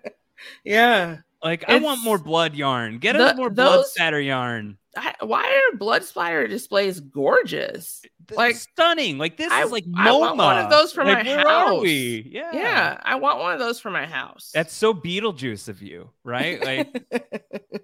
Yeah. 0.64 1.18
Like 1.44 1.66
I 1.68 1.78
want 1.80 2.04
more 2.04 2.18
blood 2.18 2.56
yarn. 2.56 2.98
Get 3.00 3.16
The- 3.18 3.26
us 3.28 3.38
more 3.38 3.50
blood 3.50 3.78
those- 3.80 3.94
spatter 3.94 4.20
yarn. 4.20 4.78
I, 4.96 5.14
why 5.22 5.44
are 5.72 5.78
blood 5.78 6.04
splatter 6.04 6.48
displays 6.48 7.00
gorgeous? 7.00 8.02
Like 8.36 8.56
stunning. 8.56 9.18
Like 9.18 9.38
this 9.38 9.52
I, 9.52 9.64
is 9.64 9.72
like 9.72 9.86
MoMA. 9.86 9.98
I 9.98 10.12
want 10.12 10.38
one 10.38 10.58
of 10.58 10.70
those 10.70 10.92
for 10.92 11.04
like, 11.04 11.26
my 11.26 11.36
house. 11.36 11.86
Yeah. 11.86 12.52
Yeah, 12.54 13.02
I 13.04 13.16
want 13.16 13.40
one 13.40 13.54
of 13.54 13.60
those 13.60 13.80
for 13.80 13.90
my 13.90 14.06
house. 14.06 14.52
That's 14.54 14.74
so 14.74 14.94
Beetlejuice 14.94 15.70
of 15.70 15.82
you, 15.82 16.10
right? 16.24 16.62
Like 16.68 17.06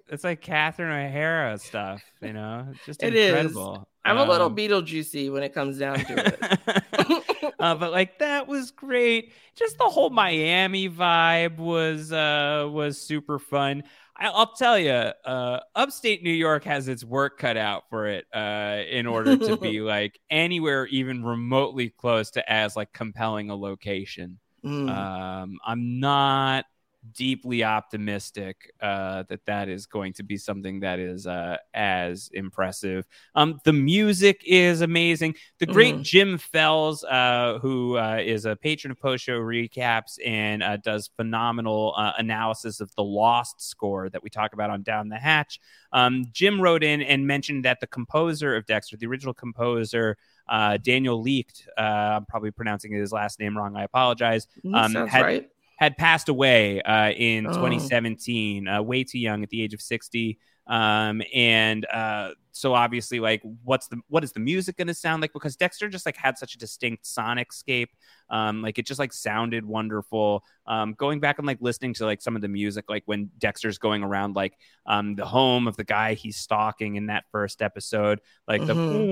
it's 0.10 0.24
like 0.24 0.42
Catherine 0.42 0.92
O'Hara 0.92 1.58
stuff, 1.58 2.04
you 2.22 2.34
know? 2.34 2.68
It's 2.72 2.86
just 2.86 3.04
It 3.04 3.16
is. 3.16 3.30
incredible. 3.30 3.88
I'm 4.06 4.18
a 4.18 4.26
little 4.26 4.48
Um, 4.48 4.56
Beetlejuicy 4.56 5.32
when 5.32 5.44
it 5.44 5.54
comes 5.54 5.78
down 5.80 6.00
to 6.00 6.28
it. 6.28 7.54
uh, 7.60 7.76
but 7.76 7.92
like 7.94 8.20
that 8.20 8.48
was 8.48 8.72
great. 8.72 9.32
Just 9.56 9.78
the 9.78 9.86
whole 9.86 10.10
Miami 10.10 10.90
vibe 10.90 11.58
was 11.58 12.12
uh 12.12 12.68
was 12.70 13.00
super 13.00 13.40
fun. 13.40 13.84
I'll 14.16 14.54
tell 14.54 14.78
you, 14.78 14.92
uh, 14.92 15.60
upstate 15.76 16.24
New 16.24 16.32
York 16.32 16.64
has 16.66 16.88
its 16.88 17.04
work 17.04 17.40
cut 17.40 17.58
out 17.58 17.84
for 17.90 18.08
it 18.08 18.26
uh, 18.34 18.82
in 18.90 19.08
order 19.08 19.36
to 19.38 19.58
be 19.58 19.82
like 19.82 20.20
anywhere 20.30 20.86
even 20.88 21.24
remotely 21.24 21.90
close 21.90 22.32
to 22.32 22.52
as 22.52 22.76
like 22.76 22.94
compelling 22.94 23.50
a 23.50 23.56
location. 23.56 24.40
Mm. 24.64 24.90
Um, 24.90 25.58
I'm 25.66 26.00
not 26.00 26.66
deeply 27.12 27.64
optimistic 27.64 28.72
uh, 28.82 29.24
that 29.30 29.46
that 29.46 29.68
is 29.68 29.86
going 29.86 30.14
to 30.14 30.24
be 30.24 30.38
something 30.38 30.80
that 30.80 31.00
is 31.00 31.28
uh, 31.28 31.58
as 31.74 32.30
impressive. 32.34 33.06
Um, 33.36 33.60
the 33.66 33.74
music 33.74 34.42
is 34.46 34.82
amazing. 34.82 35.36
The 35.60 35.66
great 35.66 35.96
Mhm. 35.96 36.04
Jim 36.04 36.38
Fells, 36.38 37.04
uh, 37.04 37.60
who 37.62 37.98
uh, 37.98 38.20
is 38.24 38.46
a 38.46 38.56
patron 38.56 38.92
of 38.92 39.00
post 39.00 39.24
show 39.26 39.40
recaps 39.40 40.18
and 40.26 40.64
uh, 40.64 40.78
does 40.78 41.10
phenomenal 41.16 41.94
uh, 41.98 42.14
analysis 42.18 42.80
of 42.80 42.94
the 42.96 43.04
Lost 43.04 43.62
score 43.62 44.10
that 44.10 44.24
we 44.24 44.30
talk 44.30 44.54
about 44.54 44.70
on 44.70 44.82
Down 44.84 45.10
the 45.10 45.18
Hatch. 45.18 45.60
Um, 45.92 46.26
Jim 46.32 46.60
wrote 46.60 46.84
in 46.84 47.02
and 47.02 47.28
mentioned 47.28 47.66
that 47.66 47.80
the 47.80 47.88
composer 47.88 48.56
of 48.56 48.66
Dexter, 48.66 48.98
the 48.98 49.06
original 49.06 49.34
composer, 49.34 50.18
uh, 50.50 50.78
Daniel 50.78 51.22
Licht, 51.22 51.68
uh, 51.78 51.82
I'm 52.18 52.26
probably 52.26 52.52
pronouncing 52.52 52.92
his 52.92 53.12
last 53.12 53.40
name 53.40 53.58
wrong. 53.58 53.76
I 53.78 53.84
apologize. 53.84 54.48
Um, 54.74 54.92
sounds 54.92 55.12
had, 55.12 55.22
right. 55.22 55.50
Had 55.78 55.98
passed 55.98 56.30
away 56.30 56.82
uh, 56.82 57.12
in 57.12 57.48
Oh. 57.48 57.54
2017, 57.54 58.68
uh, 58.68 58.82
way 58.82 59.04
too 59.04 59.20
young 59.20 59.44
at 59.44 59.50
the 59.50 59.62
age 59.62 59.74
of 59.74 59.82
60. 59.82 60.40
Um, 60.68 61.22
and 61.34 61.86
uh, 61.92 62.32
so 62.54 62.76
obviously, 62.76 63.20
like, 63.20 63.42
what's 63.64 63.88
the 63.88 64.00
what 64.10 64.24
is 64.24 64.32
the 64.32 64.40
music 64.40 64.78
going 64.78 64.88
to 64.88 64.94
sound 64.94 65.24
like? 65.24 65.34
Because 65.34 65.56
Dexter 65.56 65.90
just 65.90 66.06
like 66.06 66.16
had 66.16 66.38
such 66.38 66.54
a 66.54 66.60
distinct 66.60 67.06
sonic 67.06 67.52
scape. 67.52 67.90
Um, 68.30 68.62
like 68.62 68.78
it 68.78 68.86
just 68.86 69.00
like 69.00 69.12
sounded 69.12 69.66
wonderful. 69.66 70.44
Um, 70.68 70.94
going 70.94 71.20
back 71.20 71.40
and 71.40 71.48
like 71.48 71.58
listening 71.62 71.96
to 71.96 72.06
like 72.06 72.22
some 72.22 72.36
of 72.36 72.44
the 72.44 72.48
music, 72.48 72.86
like 72.90 73.04
when 73.06 73.32
Dexter's 73.40 73.80
going 73.80 74.04
around 74.04 74.36
like 74.36 74.54
um 74.86 75.16
the 75.16 75.26
home 75.26 75.68
of 75.68 75.76
the 75.78 75.84
guy 75.84 76.14
he's 76.14 76.38
stalking 76.38 76.96
in 76.96 77.08
that 77.08 77.24
first 77.32 77.64
episode, 77.64 78.22
like 78.48 78.64
the 78.66 78.74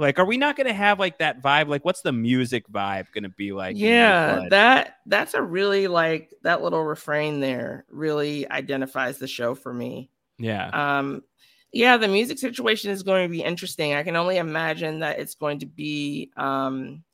like, 0.00 0.18
are 0.18 0.24
we 0.24 0.36
not 0.36 0.56
going 0.56 0.66
to 0.66 0.72
have 0.72 0.98
like 0.98 1.18
that 1.18 1.42
vibe? 1.42 1.68
Like, 1.68 1.84
what's 1.84 2.02
the 2.02 2.12
music 2.12 2.68
vibe 2.68 3.06
going 3.12 3.24
to 3.24 3.30
be 3.30 3.52
like? 3.52 3.76
yeah, 3.78 4.46
that 4.50 4.96
that's 5.06 5.34
a 5.34 5.42
really 5.42 5.86
like 5.86 6.32
that 6.42 6.62
little 6.62 6.84
refrain 6.84 7.40
there 7.40 7.84
really 7.90 8.50
identifies 8.50 9.18
the 9.18 9.26
show 9.26 9.54
for 9.54 9.69
me. 9.72 10.10
yeah. 10.38 10.68
Um, 10.98 11.22
yeah, 11.72 11.96
the 11.96 12.08
music 12.08 12.38
situation 12.38 12.90
is 12.90 13.04
going 13.04 13.28
to 13.28 13.30
be 13.30 13.42
interesting. 13.42 13.94
I 13.94 14.02
can 14.02 14.16
only 14.16 14.38
imagine 14.38 15.00
that 15.00 15.20
it's 15.20 15.36
going 15.36 15.60
to 15.60 15.66
be 15.66 16.32
um, 16.36 17.04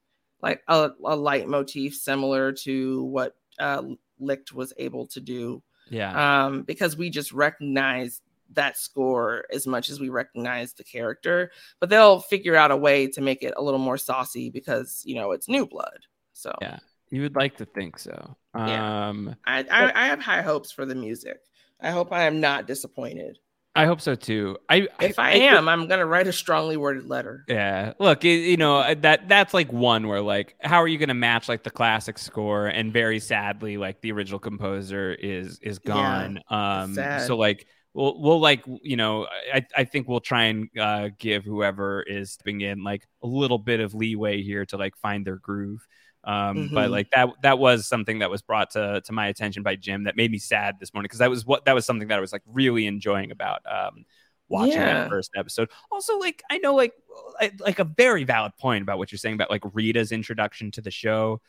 like 0.41 0.63
a, 0.69 0.91
a 1.05 1.15
leitmotif 1.15 1.95
similar 1.95 2.53
to 2.53 3.05
what 3.05 3.37
uh, 3.59 3.83
Licht 4.19 4.55
was 4.55 4.73
able 4.79 5.07
to 5.09 5.21
do. 5.21 5.63
Yeah. 5.91 6.47
Um, 6.47 6.63
because 6.63 6.97
we 6.97 7.11
just 7.11 7.33
recognize 7.33 8.23
that 8.55 8.79
score 8.79 9.45
as 9.53 9.67
much 9.67 9.91
as 9.91 10.01
we 10.01 10.09
recognize 10.09 10.73
the 10.73 10.85
character, 10.85 11.51
but 11.79 11.91
they'll 11.91 12.21
figure 12.21 12.57
out 12.57 12.71
a 12.71 12.77
way 12.77 13.07
to 13.09 13.21
make 13.21 13.43
it 13.43 13.55
a 13.57 13.63
little 13.63 13.79
more 13.79 13.99
saucy 13.99 14.49
because 14.51 15.03
you 15.05 15.17
know 15.17 15.33
it's 15.33 15.49
new 15.49 15.67
blood. 15.67 15.99
So 16.33 16.55
yeah. 16.63 16.79
You 17.11 17.23
would 17.23 17.37
like 17.37 17.57
to 17.59 17.65
think 17.65 17.99
so. 17.99 18.37
Yeah. 18.57 19.09
Um, 19.09 19.37
I, 19.47 19.65
I, 19.71 19.93
I 19.95 20.07
have 20.07 20.21
high 20.21 20.43
hopes 20.43 20.73
for 20.73 20.85
the 20.85 20.95
music. 20.95 21.39
I 21.81 21.91
hope 21.91 22.13
I 22.13 22.25
am 22.25 22.41
not 22.41 22.67
disappointed. 22.67 23.39
I 23.75 23.85
hope 23.85 24.01
so 24.01 24.15
too. 24.15 24.57
I 24.71 24.89
If 25.01 25.19
I, 25.19 25.33
am, 25.33 25.69
I'm 25.69 25.87
gonna 25.87 26.07
write 26.07 26.27
a 26.27 26.33
strongly 26.33 26.79
worded 26.79 27.07
letter. 27.07 27.45
Yeah. 27.47 27.93
Look, 27.99 28.25
it, 28.25 28.49
you 28.49 28.57
know, 28.57 28.79
uh, 28.79 28.95
that 29.01 29.29
that's 29.29 29.53
like 29.53 29.71
one 29.71 30.09
where 30.09 30.23
like 30.23 30.57
how 30.63 30.79
are 30.79 30.89
you 30.89 30.97
going 30.97 31.11
to 31.11 31.15
match 31.15 31.47
like 31.47 31.63
the 31.63 31.71
classic 31.71 32.17
score 32.17 32.69
and 32.69 32.91
very 32.91 33.21
sadly 33.21 33.77
like 33.77 34.01
the 34.01 34.13
original 34.13 34.39
composer 34.39 35.13
is 35.13 35.59
is 35.61 35.79
Yeah, 35.85 35.93
gone. 35.93 36.41
um 36.49 36.95
sad. 36.95 37.27
so 37.27 37.37
like 37.37 37.67
we'll 37.93 38.19
we'll 38.19 38.41
like 38.41 38.65
you 38.83 38.97
know, 38.97 39.27
I 39.53 39.67
I 39.77 39.85
think 39.85 40.09
we'll 40.09 40.21
try 40.21 40.45
and 40.45 40.71
uh 40.79 41.11
give 41.19 41.45
whoever 41.45 42.03
is 42.03 42.33
stepping 42.33 42.63
in 42.63 42.83
like 42.83 43.07
a 43.23 43.27
little 43.27 43.59
bit 43.59 43.81
of 43.81 43.95
leeway 43.95 44.41
here 44.43 44.65
to 44.67 44.79
like 44.79 44.97
find 44.97 45.27
their 45.27 45.37
groove. 45.37 45.87
Um, 46.27 46.71
but 46.75 46.89
Mhm. 46.89 46.91
like 46.91 47.11
that 47.11 47.29
that 47.43 47.59
was 47.59 47.87
something 47.87 48.19
that 48.19 48.31
was 48.31 48.43
brought 48.43 48.71
to 48.73 49.01
to 49.05 49.13
my 49.13 49.29
attention 49.29 49.63
by 49.63 49.77
Jim 49.77 50.05
that 50.05 50.17
made 50.17 50.31
me 50.33 50.39
sad 50.39 50.81
this 50.81 50.93
morning 50.93 51.05
because 51.07 51.21
that 51.21 51.31
was 51.31 51.47
what 51.47 51.65
that 51.67 51.75
was 51.75 51.87
something 51.87 52.09
that 52.09 52.19
I 52.19 52.21
was 52.21 52.33
like 52.33 52.43
really 52.47 52.87
enjoying 52.87 53.31
about 53.31 53.61
um 53.71 54.05
watching 54.49 54.75
Yeah. 54.75 54.95
that 55.03 55.09
first 55.09 55.31
episode. 55.37 55.71
Also, 55.91 56.19
like 56.19 56.43
I 56.51 56.59
know 56.59 56.75
like 56.75 56.93
I- 57.41 57.53
like 57.61 57.79
a 57.79 57.85
very 57.85 58.25
valid 58.25 58.57
point 58.59 58.83
about 58.83 58.99
what 58.99 59.13
you're 59.13 59.19
saying 59.19 59.35
about 59.37 59.51
like 59.51 59.63
Rita's 59.73 60.11
introduction 60.13 60.71
to 60.73 60.81
the 60.81 60.91
show. 60.91 61.41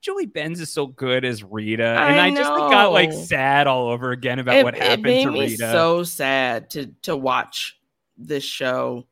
Julie 0.00 0.26
Benz 0.26 0.60
is 0.60 0.72
so 0.72 0.86
good 0.86 1.24
as 1.24 1.44
Rita, 1.44 1.84
and 1.86 2.18
I 2.20 2.30
just 2.30 2.50
like, 2.50 2.70
got 2.72 2.90
like 2.92 3.12
sad 3.12 3.66
all 3.68 3.88
over 3.88 4.10
again 4.12 4.38
about 4.40 4.56
it, 4.56 4.64
what 4.64 4.74
it 4.74 4.82
happened 4.82 5.02
made 5.04 5.24
to 5.24 5.30
me 5.30 5.40
Rita. 5.42 5.70
so 5.70 6.02
sad 6.04 6.70
to 6.70 6.86
to 7.02 7.14
watch 7.16 7.78
this 8.16 8.42
show. 8.44 9.06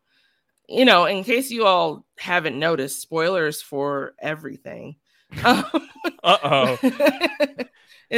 You 0.68 0.84
know, 0.86 1.04
in 1.04 1.24
case 1.24 1.50
you 1.50 1.64
all 1.66 2.06
haven't 2.18 2.58
noticed, 2.58 3.00
spoilers 3.02 3.60
for 3.62 4.14
everything. 4.18 4.96
Um, 5.44 5.64
Uh 6.22 6.38
oh. 6.44 6.78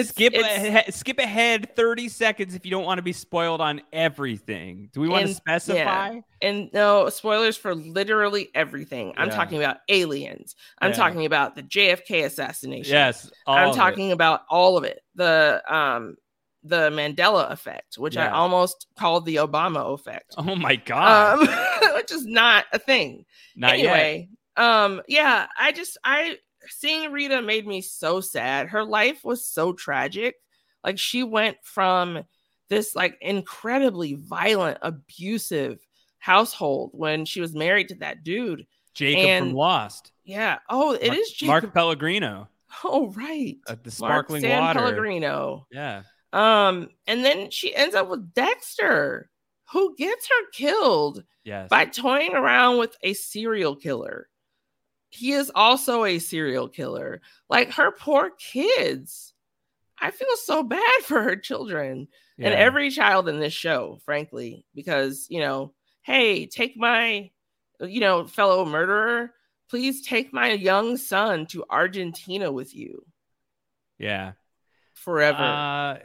skip 0.03 0.33
it's- 0.35 0.97
skip 0.97 1.19
ahead 1.19 1.75
30 1.77 2.09
seconds 2.09 2.55
if 2.55 2.65
you 2.65 2.71
don't 2.71 2.85
want 2.85 2.99
to 2.99 3.03
be 3.03 3.13
spoiled 3.13 3.61
on 3.61 3.83
everything. 3.93 4.89
Do 4.93 5.01
we 5.01 5.09
want 5.09 5.27
to 5.27 5.35
specify? 5.35 5.77
yeah. 5.77 6.21
And 6.41 6.71
no 6.73 7.09
spoilers 7.11 7.57
for 7.57 7.75
literally 7.75 8.49
everything. 8.55 9.13
I'm 9.17 9.31
talking 9.31 9.59
about 9.59 9.79
aliens. 9.89 10.57
I'm 10.81 10.91
Yeah. 10.91 10.97
talking 10.97 11.27
about 11.27 11.55
the 11.55 11.63
JFK 11.63 12.25
assassination. 12.25 12.93
Yes, 12.93 13.31
all 13.47 13.57
I'm 13.57 13.69
of 13.71 13.75
it. 13.75 13.79
talking 13.79 14.13
about 14.13 14.43
all 14.49 14.77
of 14.77 14.85
it. 14.85 15.01
The 15.15 15.63
um 15.69 16.17
the 16.65 16.91
Mandela 16.91 17.51
effect, 17.51 17.99
which 17.99 18.17
I 18.17 18.29
almost 18.29 18.87
called 18.97 19.27
the 19.27 19.37
Obama 19.37 19.93
effect. 19.95 20.35
Oh 20.39 20.55
my 20.55 20.77
god. 20.77 21.41
Um, 21.41 21.95
which 21.97 22.13
is 22.13 22.25
not 22.25 22.67
a 22.73 22.79
thing. 22.79 23.25
Not 23.57 23.81
yet. 23.81 24.27
um, 24.57 25.03
yeah, 25.09 25.47
I 25.59 25.73
just 25.73 25.99
I 26.05 26.37
seeing 26.69 27.13
Rita 27.13 27.43
made 27.43 27.67
me 27.67 27.81
so 27.81 28.21
sad. 28.21 28.69
Her 28.69 28.85
life 28.85 29.25
was 29.25 29.45
so 29.47 29.73
tragic. 29.73 30.37
Like 30.85 30.99
she 30.99 31.23
went 31.23 31.57
from 31.63 32.25
this 32.69 32.95
like 32.97 33.19
incredibly 33.21 34.15
violent, 34.15 34.79
abusive 34.83 35.79
household 36.19 36.91
when 36.95 37.25
she 37.25 37.41
was 37.41 37.55
married 37.55 37.89
to 37.89 37.95
that 37.97 38.25
dude. 38.25 38.67
Jacob 38.95 39.25
and- 39.25 39.47
from 39.49 39.55
Lost. 39.55 40.13
Yeah. 40.25 40.59
Oh, 40.69 40.93
it 40.93 41.09
Mar- 41.09 41.17
is 41.17 41.31
Jacob. 41.33 41.49
Mark 41.49 41.75
Pellegrino. 41.75 42.49
Oh, 42.85 43.11
right. 43.13 43.57
Uh, 43.67 43.75
the 43.83 43.95
Mark 44.01 44.27
sparkling 44.29 44.49
water. 44.49 44.79
Pellegrino. 44.79 45.67
Yeah. 45.71 46.03
Um, 46.33 46.89
and 47.07 47.25
then 47.25 47.51
she 47.51 47.75
ends 47.75 47.95
up 47.95 48.09
with 48.09 48.33
Dexter, 48.35 49.29
who 49.73 49.95
gets 49.97 50.27
her 50.29 50.51
killed 50.53 51.25
Yes. 51.45 51.69
by 51.69 51.85
toying 51.87 52.35
around 52.35 52.79
with 52.79 52.97
a 53.03 53.13
serial 53.15 53.77
killer. 53.77 54.29
He 55.13 55.33
is 55.33 55.51
also 55.55 56.05
a 56.05 56.19
serial 56.19 56.69
killer. 56.69 57.21
Like 57.49 57.73
her 57.73 57.91
poor 57.93 58.31
kids. 58.31 59.35
I 60.01 60.11
feel 60.11 60.37
so 60.37 60.63
bad 60.63 61.03
for 61.05 61.23
her 61.23 61.37
children 61.37 62.09
and 62.39 62.55
every 62.55 62.91
child 62.91 63.29
in 63.29 63.39
this 63.39 63.53
show, 63.53 63.99
frankly, 64.05 64.65
because, 64.75 65.27
you 65.31 65.39
know, 65.41 65.75
hey, 66.03 66.47
take 66.47 66.77
my, 66.77 67.31
you 67.81 68.01
know, 68.01 68.27
fellow 68.27 68.65
murderer, 68.65 69.33
please 69.71 70.05
take 70.05 70.33
my 70.33 70.51
young 70.53 70.97
son 70.97 71.47
to 71.47 71.65
Argentina 71.71 72.51
with 72.51 72.75
you 72.75 73.05
Yeah. 73.99 74.33
forever. 74.95 75.45
Uh, 75.45 75.99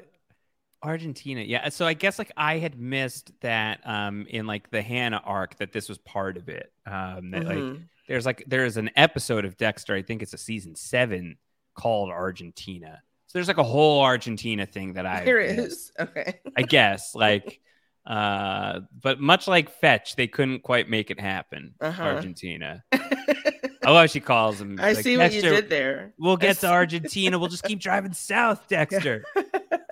Argentina. 0.83 1.41
Yeah. 1.41 1.69
So 1.69 1.85
I 1.87 1.93
guess 1.93 2.19
like 2.19 2.31
I 2.37 2.59
had 2.59 2.79
missed 2.79 3.31
that 3.41 3.79
um 3.83 4.27
in 4.29 4.45
like 4.45 4.69
the 4.69 4.81
Hannah 4.81 5.21
arc 5.25 5.57
that 5.57 5.71
this 5.71 5.89
was 5.89 5.97
part 5.97 6.37
of 6.37 6.49
it. 6.49 6.71
Um 6.85 7.31
that 7.31 7.47
like 7.47 7.57
Mhm. 7.57 7.81
There's 8.07 8.25
like 8.25 8.43
there's 8.47 8.77
an 8.77 8.89
episode 8.95 9.45
of 9.45 9.57
Dexter, 9.57 9.93
I 9.95 10.01
think 10.01 10.21
it's 10.21 10.33
a 10.33 10.37
season 10.37 10.75
seven 10.75 11.37
called 11.75 12.09
Argentina. 12.09 13.01
So 13.27 13.37
there's 13.37 13.47
like 13.47 13.57
a 13.57 13.63
whole 13.63 14.01
Argentina 14.01 14.65
thing 14.65 14.93
that 14.93 15.05
I 15.05 15.25
There 15.25 15.39
is. 15.39 15.91
Okay. 15.99 16.39
I 16.57 16.61
guess 16.61 17.13
like 17.13 17.59
Uh, 18.05 18.79
but 19.01 19.19
much 19.19 19.49
like 19.49 19.69
Fetch, 19.69 20.15
they 20.15 20.27
couldn't 20.27 20.63
quite 20.63 20.89
make 20.89 21.11
it 21.11 21.19
happen. 21.19 21.73
Uh-huh. 21.81 22.03
Argentina. 22.03 22.83
I 22.93 23.91
love 23.91 23.97
how 23.97 24.05
she 24.05 24.21
calls 24.21 24.59
him. 24.61 24.79
I 24.79 24.93
like, 24.93 25.03
see 25.03 25.17
what 25.17 25.33
you 25.33 25.41
did 25.41 25.69
there. 25.69 26.13
We'll 26.17 26.37
get 26.37 26.57
to 26.59 26.67
Argentina. 26.67 27.37
We'll 27.37 27.49
just 27.49 27.63
keep 27.63 27.79
driving 27.79 28.13
south, 28.13 28.65
Dexter. 28.69 29.23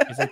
He's 0.08 0.18
like, 0.18 0.32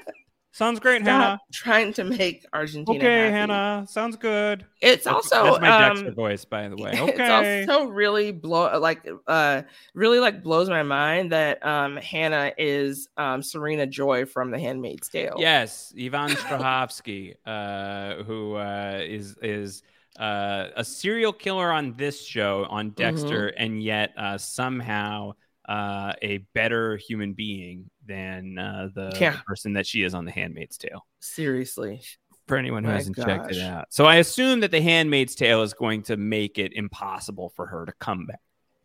Sounds 0.55 0.79
great, 0.79 1.01
Stop 1.01 1.21
Hannah. 1.21 1.39
trying 1.51 1.93
to 1.93 2.03
make 2.03 2.45
Argentina. 2.53 2.95
Okay, 2.99 3.29
happy. 3.31 3.31
Hannah. 3.51 3.87
Sounds 3.89 4.15
good. 4.15 4.65
It's 4.81 5.03
That's- 5.05 5.31
also 5.33 5.59
that's 5.59 5.61
my 5.61 5.87
um, 5.87 5.95
Dexter 5.95 6.11
voice, 6.13 6.45
by 6.45 6.69
the 6.69 6.75
way. 6.75 6.91
Okay. 6.91 7.61
It's 7.63 7.69
also 7.69 7.87
really 7.89 8.31
blow 8.31 8.77
like 8.79 9.07
uh 9.27 9.63
really 9.95 10.19
like 10.19 10.43
blows 10.43 10.69
my 10.69 10.83
mind 10.83 11.31
that 11.31 11.65
um 11.65 11.97
Hannah 11.97 12.53
is 12.57 13.09
um 13.17 13.41
Serena 13.41 13.87
Joy 13.87 14.25
from 14.25 14.51
The 14.51 14.59
Handmaid's 14.59 15.09
Tale. 15.09 15.37
Yes, 15.39 15.91
Yvonne 15.97 16.29
Strahovski, 16.43 17.33
uh, 17.47 18.23
who 18.23 18.53
uh, 18.53 18.99
is 19.01 19.35
is 19.41 19.81
uh, 20.19 20.67
a 20.75 20.85
serial 20.85 21.33
killer 21.33 21.71
on 21.71 21.95
this 21.97 22.23
show 22.23 22.67
on 22.69 22.91
Dexter, 22.91 23.47
and 23.47 23.81
yet 23.81 24.13
uh, 24.15 24.37
somehow 24.37 25.33
uh, 25.67 26.13
a 26.21 26.37
better 26.53 26.97
human 26.97 27.33
being 27.33 27.89
than 28.05 28.57
uh, 28.57 28.89
the 28.93 29.15
Yeah. 29.19 29.39
person 29.45 29.73
that 29.73 29.85
she 29.87 30.03
is 30.03 30.13
on 30.13 30.25
The 30.25 30.31
Handmaid's 30.31 30.77
Tale. 30.77 31.05
Seriously. 31.19 32.01
For 32.47 32.57
anyone 32.57 32.83
who 32.83 32.89
My 32.89 32.97
hasn't 32.97 33.15
checked 33.15 33.51
it 33.51 33.61
out, 33.61 33.93
so 33.93 34.03
I 34.05 34.15
assume 34.17 34.59
that 34.59 34.71
The 34.71 34.81
Handmaid's 34.81 35.33
Tale 35.33 35.61
is 35.61 35.73
going 35.73 36.03
to 36.03 36.17
make 36.17 36.57
it 36.59 36.73
impossible 36.73 37.49
for 37.55 37.65
her 37.67 37.85
to 37.85 37.93
come 37.99 38.25
back 38.25 38.41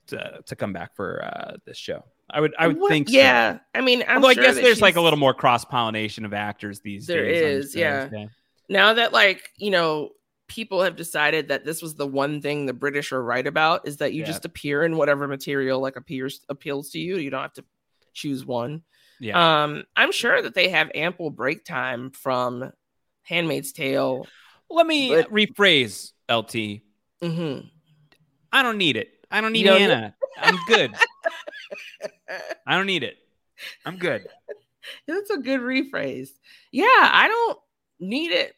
to, 0.06 0.38
to 0.46 0.54
come 0.56 0.72
back 0.72 0.94
for 0.94 1.24
uh, 1.24 1.56
this 1.66 1.76
show. 1.76 2.04
I 2.30 2.40
would 2.40 2.54
I 2.56 2.68
would 2.68 2.78
What- 2.78 2.88
think 2.90 3.08
so. 3.08 3.16
Yeah. 3.16 3.58
I 3.74 3.80
mean, 3.80 4.04
I'm 4.06 4.16
Although 4.16 4.34
sure 4.34 4.44
I 4.44 4.46
guess 4.46 4.54
there's 4.56 4.80
like 4.80 4.94
a 4.96 5.00
little 5.00 5.18
more 5.18 5.34
cross 5.34 5.64
pollination 5.64 6.24
of 6.24 6.32
actors 6.32 6.78
these 6.80 7.06
There 7.08 7.24
days. 7.24 7.72
There 7.72 7.98
is, 8.02 8.10
yeah. 8.12 8.26
now 8.68 8.94
that 8.94 9.12
like 9.12 9.50
you 9.56 9.72
know 9.72 10.10
people 10.46 10.82
have 10.82 10.94
decided 10.94 11.48
that 11.48 11.64
this 11.64 11.82
was 11.82 11.94
the 11.96 12.06
one 12.06 12.40
thing 12.40 12.64
the 12.64 12.72
british 12.72 13.12
are 13.12 13.22
right 13.22 13.46
about 13.46 13.86
is 13.86 13.98
that 13.98 14.12
you 14.14 14.20
Yeah. 14.20 14.26
just 14.28 14.44
appear 14.46 14.82
in 14.84 14.96
whatever 14.96 15.28
material 15.28 15.78
like 15.80 15.96
appears 15.96 16.40
appeals 16.48 16.88
to 16.92 16.98
you 16.98 17.18
you 17.18 17.28
don't 17.28 17.42
have 17.42 17.52
to 17.54 17.64
choose 18.14 18.46
one 18.46 18.82
Yeah. 19.20 19.62
um 19.64 19.84
i'm 19.96 20.12
sure 20.12 20.40
that 20.42 20.54
they 20.54 20.68
have 20.68 20.90
ample 20.94 21.30
break 21.30 21.64
time 21.64 22.10
from 22.10 22.72
handmaid's 23.22 23.72
tale 23.72 24.26
Let 24.70 24.86
me 24.86 25.08
but- 25.10 25.30
rephrase 25.30 26.12
LT. 26.30 26.82
Mhm. 27.22 27.70
I 28.52 28.62
don't 28.62 28.78
need 28.78 28.96
it. 28.96 29.08
I 29.30 29.40
don't 29.40 29.52
need 29.52 29.60
You 29.60 29.66
don't 29.66 29.80
need- 29.80 29.90
Hannah. 29.90 30.14
I'm 30.40 30.58
good. 30.66 30.94
I 32.66 32.76
don't 32.76 32.86
need 32.86 33.02
it. 33.02 33.16
I'm 33.84 33.96
good. 33.96 34.26
that's 35.06 35.28
a 35.30 35.36
good 35.38 35.60
rephrase 35.60 36.30
yeah 36.72 36.84
i 37.12 37.26
don't 37.28 37.58
need 38.00 38.30
it 38.30 38.54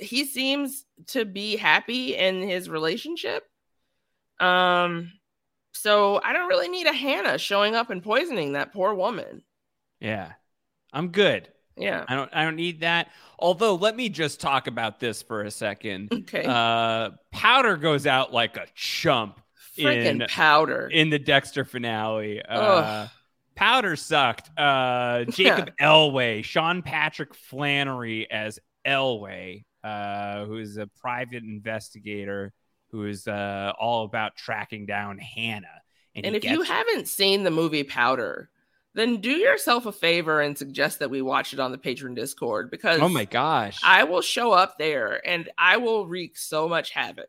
he 0.00 0.24
seems 0.24 0.84
to 1.08 1.24
be 1.26 1.56
happy 1.56 2.14
in 2.16 2.40
his 2.40 2.70
relationship 2.70 3.44
um 4.40 5.12
so 5.72 6.20
i 6.24 6.32
don't 6.32 6.48
really 6.48 6.68
need 6.68 6.86
a 6.86 6.92
hannah 6.92 7.36
showing 7.36 7.74
up 7.74 7.90
and 7.90 8.02
poisoning 8.02 8.52
that 8.52 8.72
poor 8.72 8.94
woman 8.94 9.42
Yeah. 10.04 10.32
I'm 10.92 11.08
good. 11.08 11.48
yeah 11.76 12.04
I 12.06 12.14
don't 12.14 12.30
I 12.32 12.44
don't 12.44 12.56
need 12.56 12.80
that. 12.80 13.08
Although 13.38 13.74
let 13.74 13.96
me 13.96 14.08
just 14.08 14.40
talk 14.40 14.68
about 14.68 15.00
this 15.00 15.22
for 15.22 15.42
a 15.42 15.50
second. 15.50 16.12
okay 16.12 16.44
Uh 16.46 17.10
Powder 17.32 17.76
goes 17.76 18.06
out 18.06 18.32
like 18.32 18.56
a 18.56 18.66
chump 18.74 19.40
freaking 19.76 20.04
in 20.22 20.26
powder 20.28 20.88
in 20.92 21.10
the 21.10 21.18
Dexter 21.18 21.64
finale. 21.64 22.40
Uh 22.48 23.08
Powder 23.56 23.96
sucked. 23.96 24.50
Uh 24.58 25.24
Jacob 25.30 25.70
Elway, 25.80 26.44
Sean 26.44 26.82
Patrick 26.82 27.34
Flanery 27.34 28.30
as 28.30 28.60
Elway, 28.86 29.64
uh, 29.82 30.44
who 30.44 30.58
is 30.58 30.76
a 30.76 30.86
private 31.00 31.42
investigator 31.42 32.52
who 32.90 33.06
is 33.06 33.26
uh 33.26 33.72
all 33.80 34.04
about 34.04 34.36
tracking 34.36 34.86
down 34.86 35.18
Hannah. 35.18 35.82
and 36.14 36.24
he 36.26 36.36
if 36.36 36.44
you 36.44 36.62
haven't 36.62 37.08
seen 37.08 37.42
the 37.42 37.50
movie 37.50 37.82
powder 37.82 38.48
then 38.94 39.20
do 39.20 39.32
yourself 39.32 39.86
a 39.86 39.92
favor 39.92 40.40
and 40.40 40.56
suggest 40.56 41.00
that 41.00 41.10
we 41.10 41.20
watch 41.22 41.52
it 41.52 41.60
on 41.60 41.72
the 41.72 41.78
patron 41.78 42.14
discord 42.14 42.70
because 42.70 43.00
Oh 43.00 43.08
my 43.08 43.24
gosh. 43.24 43.78
i 43.84 44.04
will 44.04 44.22
show 44.22 44.52
up 44.52 44.78
there 44.78 45.20
and 45.26 45.48
i 45.58 45.76
will 45.76 46.06
wreak 46.06 46.36
so 46.36 46.68
much 46.68 46.90
havoc 46.90 47.28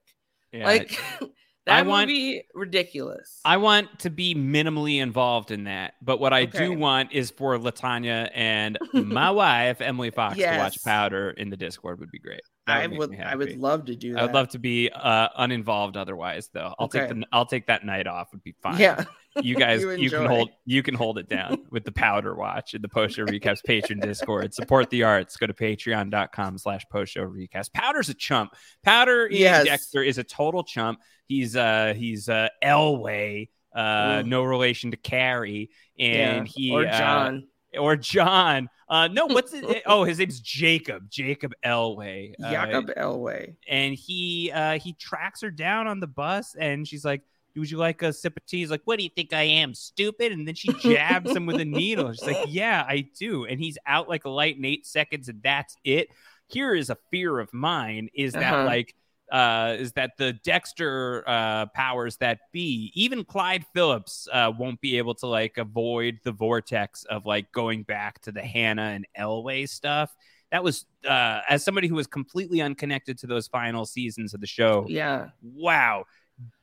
Yeah. 0.52 0.66
like 0.66 1.00
I 1.68 1.82
that 1.82 1.86
want- 1.88 2.02
would 2.08 2.14
be 2.14 2.44
ridiculous 2.54 3.42
I 3.44 3.58
want 3.58 4.00
to 4.02 4.12
be 4.12 4.36
minimally 4.36 5.02
involved 5.02 5.50
in 5.50 5.64
that. 5.64 5.96
But 6.00 6.20
what 6.20 6.32
I 6.32 6.44
Okay. 6.44 6.60
do 6.68 6.74
want 6.78 7.12
is 7.12 7.32
for 7.32 7.58
Latanya 7.58 8.30
and 8.36 8.78
my 8.94 9.32
wife, 9.44 9.82
Emily 9.82 10.12
Fox, 10.12 10.38
to 10.38 10.58
watch 10.60 10.78
Powder 10.84 11.32
in 11.32 11.50
the 11.50 11.58
Discord 11.58 12.00
would 12.02 12.12
be 12.12 12.20
great. 12.20 12.42
That 12.68 12.78
i 12.78 12.88
would 12.88 13.20
i 13.20 13.36
would 13.36 13.58
love 13.60 13.86
to 13.86 13.96
do 13.96 14.14
that 14.14 14.20
I 14.20 14.26
would 14.26 14.34
love 14.34 14.50
to 14.50 14.60
be 14.60 14.90
uh, 14.90 15.30
uninvolved 15.38 15.98
otherwise 15.98 16.50
though. 16.54 16.74
I'll 16.80 16.88
take 16.88 17.10
the 17.10 17.24
I'll 17.32 17.46
take 17.46 17.68
that 17.68 17.86
night 17.86 18.08
off 18.08 18.30
would 18.32 18.42
be 18.44 18.56
fine. 18.64 18.80
yeah 18.80 19.04
You 19.40 19.56
guys 19.66 19.82
You 19.82 19.92
you, 19.92 20.10
can 20.10 20.26
hold 20.26 20.50
you 20.66 20.82
can 20.82 20.96
hold 20.96 21.18
it 21.20 21.30
down 21.30 21.66
with 21.70 21.84
the 21.84 21.92
powder 21.92 22.34
watch 22.36 22.74
and 22.74 22.84
the 22.84 22.90
post 22.90 23.16
show 23.18 23.26
recaps 23.26 23.64
patron 23.64 24.00
discord. 24.00 24.54
Support 24.54 24.90
the 24.90 25.04
arts. 25.04 25.38
Go 25.38 25.46
to 25.46 25.54
patreon.com 25.54 26.58
slash 26.58 26.84
post 26.92 27.14
show 27.14 27.26
recaps. 27.26 27.72
Powder's 27.72 28.10
a 28.10 28.14
chump. 28.16 28.54
Powder 28.84 29.28
Yes. 29.30 29.66
Dexter 29.66 30.02
is 30.02 30.18
a 30.18 30.24
total 30.24 30.64
chump. 30.64 31.00
He's 31.28 31.56
uh 31.56 31.94
he's 31.96 32.30
uh 32.30 32.50
Elway, 32.64 33.50
uh 33.76 34.22
Mm. 34.24 34.28
no 34.28 34.44
relation 34.44 34.92
to 34.92 34.98
Carrie. 34.98 35.70
And 36.00 36.48
yeah. 36.48 36.54
he 36.54 36.72
or 36.72 36.88
uh, 36.88 36.98
john 36.98 37.48
or 37.78 37.96
John. 37.96 38.70
Uh 38.88 39.08
no, 39.08 39.26
what's 39.26 39.54
it? 39.54 39.84
Oh, 39.86 40.04
his 40.04 40.20
name's 40.20 40.40
Jacob. 40.40 41.10
Jacob 41.10 41.54
Elway. 41.66 42.34
Uh, 42.44 42.52
jacob 42.52 42.92
elway 42.98 43.56
and 43.68 43.94
he 43.96 44.52
uh 44.54 44.78
he 44.80 44.94
tracks 44.94 45.42
her 45.42 45.50
down 45.52 45.88
on 45.88 46.00
the 46.00 46.08
bus 46.08 46.56
and 46.60 46.88
she's 46.88 47.04
like 47.06 47.22
would 47.56 47.72
you 47.72 47.78
like 47.78 48.02
a 48.02 48.12
sip 48.12 48.36
of 48.38 48.46
tea 48.46 48.58
he's 48.60 48.70
like 48.70 48.82
what 48.86 48.98
do 48.98 49.04
you 49.04 49.10
think 49.16 49.32
i 49.34 49.42
am 49.44 49.74
stupid 49.74 50.32
and 50.34 50.46
then 50.48 50.54
she 50.56 50.72
jabs 50.74 51.32
him 51.36 51.46
with 51.46 51.56
a 51.62 51.66
needle 51.82 52.12
she's 52.12 52.26
like 52.28 52.46
yeah 52.48 52.84
i 52.88 53.00
do 53.18 53.46
and 53.46 53.60
he's 53.60 53.78
out 53.88 54.10
like 54.10 54.26
a 54.26 54.30
light 54.30 54.58
in 54.58 54.66
eight 54.66 54.86
seconds 54.86 55.30
and 55.30 55.42
that's 55.42 55.76
it 55.86 56.10
here 56.48 56.76
is 56.76 56.90
a 56.90 56.98
fear 57.12 57.40
of 57.40 57.52
mine 57.54 58.10
is 58.14 58.34
that 58.34 58.54
Uh-huh. 58.54 58.66
like 58.66 58.94
uh 59.32 59.76
is 59.80 59.92
that 59.94 60.12
the 60.18 60.34
dexter 60.44 61.24
uh 61.28 61.66
powers 61.68 62.16
that 62.18 62.40
be 62.52 62.92
even 62.94 63.24
clyde 63.24 63.66
phillips 63.74 64.28
uh 64.32 64.52
won't 64.58 64.80
be 64.82 64.98
able 64.98 65.16
to 65.16 65.26
like 65.26 65.58
avoid 65.58 66.20
the 66.24 66.32
vortex 66.32 67.04
of 67.06 67.26
like 67.26 67.52
going 67.52 67.82
back 67.84 68.22
to 68.22 68.32
the 68.32 68.42
hannah 68.42 68.92
and 68.94 69.08
elway 69.20 69.68
stuff. 69.68 70.16
That 70.52 70.64
was 70.64 70.86
uh 71.10 71.42
as 71.50 71.64
somebody 71.64 71.88
who 71.88 71.96
was 71.96 72.06
completely 72.08 72.62
unconnected 72.62 73.18
to 73.20 73.28
those 73.28 73.48
final 73.48 73.86
seasons 73.86 74.34
of 74.36 74.42
the 74.42 74.48
show 74.48 74.86
yeah. 74.88 75.30
wow 75.42 76.06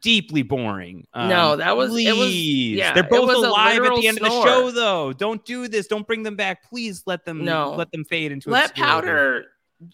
deeply 0.03 0.43
boring. 0.43 1.07
Um, 1.15 1.29
No, 1.31 1.57
that 1.57 1.77
was- 1.77 1.97
it 1.97 2.15
was- 2.15 2.29
yeah, 2.35 2.93
they're 2.93 3.03
both 3.03 3.35
alive 3.35 3.83
at 3.83 3.97
the 3.97 4.07
end 4.07 4.19
of 4.19 4.25
the 4.25 4.43
show 4.45 4.71
though. 4.71 5.13
Don't 5.15 5.43
do 5.47 5.67
this. 5.67 5.87
Don't 5.87 6.07
bring 6.07 6.23
them 6.23 6.37
back. 6.37 6.69
Please 6.69 7.03
let 7.07 7.25
them 7.25 7.45
No. 7.45 7.75
let 7.75 7.91
them 7.91 8.05
fade 8.05 8.33
into 8.33 8.51
let 8.51 8.71
obscurity. 8.71 8.93
powder 8.93 9.47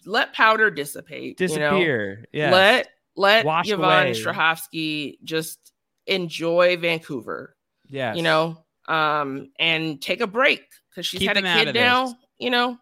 let 0.05 0.33
powder 0.33 0.69
dissipate 0.71 1.39
you 1.39 1.47
know? 1.47 1.55
disappear 1.55 2.25
yeah 2.31 2.51
let 2.51 2.87
let 3.15 3.45
Wash 3.45 3.69
Yvonne 3.69 4.07
away. 4.07 4.11
Strahovski 4.13 5.17
just 5.23 5.73
enjoy 6.07 6.77
Vancouver, 6.77 7.55
yeah 7.87 8.13
you 8.13 8.21
know, 8.23 8.63
um, 8.87 9.51
and 9.59 10.01
take 10.01 10.21
a 10.21 10.27
break 10.27 10.61
because 10.89 11.05
she's 11.05 11.19
Keep 11.19 11.27
had 11.29 11.37
a 11.37 11.41
kid 11.41 11.73
now, 11.75 12.05
this. 12.07 12.15
you 12.39 12.49
know. 12.49 12.77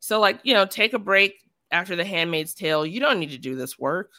So 0.00 0.20
like, 0.20 0.40
you 0.44 0.54
know, 0.54 0.66
take 0.66 0.92
a 0.94 0.98
break 0.98 1.34
after 1.70 1.96
The 1.96 2.04
Handmaid's 2.04 2.54
Tale. 2.54 2.84
You 2.86 3.00
don't 3.00 3.18
need 3.18 3.30
to 3.30 3.38
do 3.38 3.54
this 3.56 3.78
work. 3.78 4.10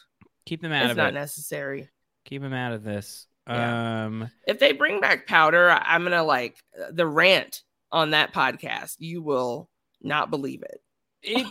keep 0.46 0.60
them 0.62 0.72
out 0.72 0.82
It's 0.84 0.90
of 0.92 0.96
not 0.98 1.14
necessary. 1.14 1.88
keep 2.24 2.42
them 2.42 2.52
out 2.52 2.72
of 2.72 2.84
this 2.84 3.26
Yeah. 3.48 4.04
um 4.06 4.30
If 4.46 4.58
they 4.58 4.72
bring 4.72 5.00
back 5.00 5.26
Powder, 5.26 5.70
I'm 5.70 6.02
gonna 6.04 6.24
like 6.24 6.56
uh, 6.78 6.90
the 6.92 7.06
rant 7.06 7.62
on 7.90 8.10
that 8.10 8.32
podcast. 8.34 8.96
You 8.98 9.22
will 9.22 9.68
not 10.02 10.30
believe 10.30 10.62
it. 10.62 10.80
It 11.24 11.46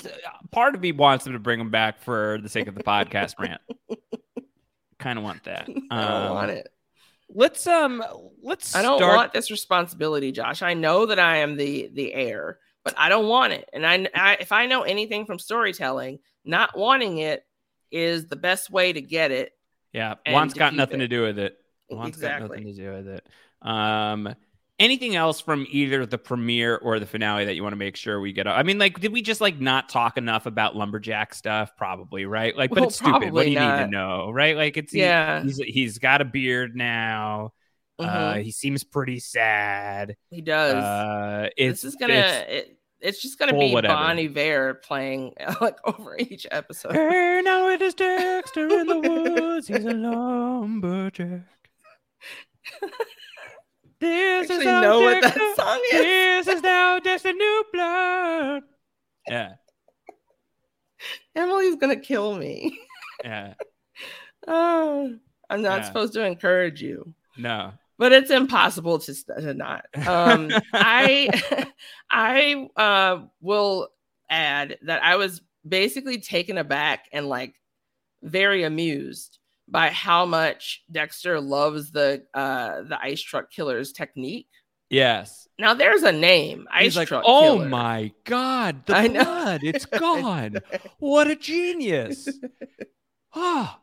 part 0.51 0.75
of 0.75 0.81
me 0.81 0.91
wants 0.91 1.23
them 1.23 1.33
to 1.33 1.39
bring 1.39 1.59
them 1.59 1.69
back 1.71 1.99
for 2.01 2.37
the 2.41 2.49
sake 2.49 2.67
of 2.67 2.75
the 2.75 2.83
podcast 2.83 3.35
rant 3.39 3.61
kind 4.99 5.17
of 5.17 5.23
want 5.25 5.43
that 5.43 5.67
I 5.91 6.01
don't 6.01 6.11
Um, 6.27 6.29
want 6.35 6.51
it. 6.51 6.69
let's 7.29 7.65
um 7.67 8.03
let's 8.41 8.75
I 8.75 8.81
don't 8.81 8.99
start 8.99 9.15
want 9.17 9.33
this 9.33 9.51
responsibility, 9.51 10.31
Josh. 10.31 10.61
I 10.61 10.73
know 10.73 11.05
that 11.07 11.19
I 11.19 11.37
am 11.37 11.57
the 11.57 11.89
the 11.93 12.13
heir, 12.13 12.59
but 12.85 12.93
I 12.97 13.09
don't 13.09 13.27
want 13.27 13.53
it. 13.53 13.69
And 13.73 13.85
I, 13.85 14.07
I 14.15 14.37
if 14.39 14.51
I 14.51 14.65
know 14.67 14.83
anything 14.83 15.25
from 15.25 15.39
storytelling, 15.39 16.19
not 16.45 16.77
wanting 16.77 17.17
it 17.17 17.45
is 17.91 18.27
the 18.27 18.35
best 18.35 18.69
way 18.69 18.93
to 18.93 19.01
get 19.01 19.31
it. 19.31 19.51
Yeah, 19.91 20.15
want's 20.27 20.53
got 20.53 20.73
nothing 20.73 20.95
it. 21.01 21.03
to 21.03 21.07
do 21.07 21.21
with 21.23 21.37
it. 21.39 21.57
Want's 21.89 22.17
Exactly. 22.17 22.47
got 22.47 22.49
nothing 22.57 22.75
to 22.75 22.81
do 22.81 22.91
with 22.93 23.07
it. 23.07 23.27
Um, 23.61 24.35
anything 24.79 25.15
else 25.15 25.39
from 25.39 25.65
either 25.69 26.05
the 26.05 26.17
premiere 26.17 26.77
or 26.77 26.99
the 26.99 27.05
finale 27.05 27.45
that 27.45 27.55
you 27.55 27.63
want 27.63 27.73
to 27.73 27.77
make 27.77 27.95
sure 27.95 28.19
we 28.19 28.33
get? 28.33 28.47
I 28.47 28.63
mean, 28.63 28.77
like, 28.79 28.99
did 28.99 29.11
we 29.13 29.21
just 29.21 29.39
like 29.41 29.59
not 29.59 29.89
talk 29.89 30.17
enough 30.17 30.45
about 30.45 30.75
lumberjack 30.75 31.33
stuff? 31.33 31.75
Probably, 31.77 32.25
right? 32.25 32.55
Like, 32.57 32.69
but 32.71 32.79
Well, 32.79 32.87
it's 32.87 32.97
stupid. 32.97 33.31
What 33.33 33.43
do 33.45 33.51
you 33.51 33.59
need 33.59 33.65
to 33.65 33.87
know, 33.87 34.31
right? 34.31 34.55
Like, 34.57 34.77
it's 34.77 34.91
he- 34.91 34.99
Yeah. 34.99 35.43
he's 35.43 35.57
he's 35.57 35.97
got 35.99 36.21
a 36.21 36.25
beard 36.25 36.75
now. 36.75 37.53
Uh, 37.99 38.33
Mhm. 38.33 38.43
he 38.43 38.51
seems 38.51 38.83
pretty 38.83 39.19
sad. 39.19 40.15
He 40.31 40.41
does. 40.41 40.73
Uh, 40.75 41.49
it's 41.55 41.83
this 41.83 41.93
is 41.93 41.95
gonna 41.95 42.13
it's- 42.13 42.45
it, 42.49 42.77
it's 42.99 43.21
just 43.21 43.37
gonna 43.37 43.53
be 43.57 43.71
whatever. 43.71 43.93
Bon 43.93 44.17
Iver 44.17 44.75
playing 44.75 45.33
like 45.61 45.77
over 45.85 46.17
each 46.17 46.47
episode. 46.49 46.93
Hey, 46.93 47.41
now 47.43 47.69
it 47.69 47.81
is 47.81 47.93
Dexter 47.93 48.67
in 48.67 48.87
the 48.87 48.99
woods. 49.39 49.67
He's 49.67 49.85
a 49.85 49.91
lumberjack. 49.93 51.41
This 54.03 54.49
is 54.49 54.65
know 54.65 54.99
what 54.99 55.21
that 55.21 55.33
song 55.55 55.81
is. 55.93 56.45
This 56.45 56.55
is 56.57 56.61
now 56.61 56.99
Dexter 56.99 57.31
New 57.33 57.63
Blood. 57.71 58.63
Yeah, 59.29 59.53
Emily's 61.35 61.75
gonna 61.75 61.95
kill 61.99 62.35
me. 62.37 62.77
yeah. 63.23 63.53
Oh, 64.47 65.15
I'm 65.49 65.61
not 65.61 65.79
Yeah. 65.81 65.85
supposed 65.87 66.13
to 66.13 66.25
encourage 66.25 66.81
you. 66.81 67.13
No. 67.37 67.73
but 67.97 68.11
it's 68.11 68.29
impossible 68.31 68.99
to, 68.99 69.13
to 69.39 69.53
not. 69.53 69.85
Um, 70.07 70.49
I 70.73 71.29
I 72.11 72.67
uh, 72.75 73.25
will 73.41 73.89
add 74.29 74.77
that 74.83 75.01
I 75.03 75.15
was 75.15 75.41
basically 75.67 76.19
taken 76.19 76.57
aback 76.57 77.05
and 77.13 77.27
like 77.29 77.55
very 78.21 78.63
amused 78.63 79.39
by 79.67 79.89
how 79.89 80.25
much 80.25 80.83
Dexter 80.91 81.39
loves 81.39 81.91
the 81.91 82.23
uh, 82.33 82.81
the 82.83 82.97
ice 83.01 83.21
truck 83.21 83.51
killer's 83.51 83.91
technique. 83.91 84.47
Yes. 84.89 85.47
Now 85.57 85.73
there's 85.73 86.03
a 86.03 86.11
name, 86.11 86.67
ice 86.71 86.83
He's 86.83 86.97
like, 86.97 87.07
truck 87.07 87.23
oh 87.25 87.57
killer. 87.57 87.69
my 87.69 88.11
god, 88.25 88.85
the 88.85 88.95
I 88.97 89.07
know. 89.07 89.23
blood, 89.23 89.63
it's 89.63 89.85
gone. 89.87 90.57
what 90.99 91.27
a 91.27 91.35
genius. 91.35 92.27
Ah, 93.35 93.79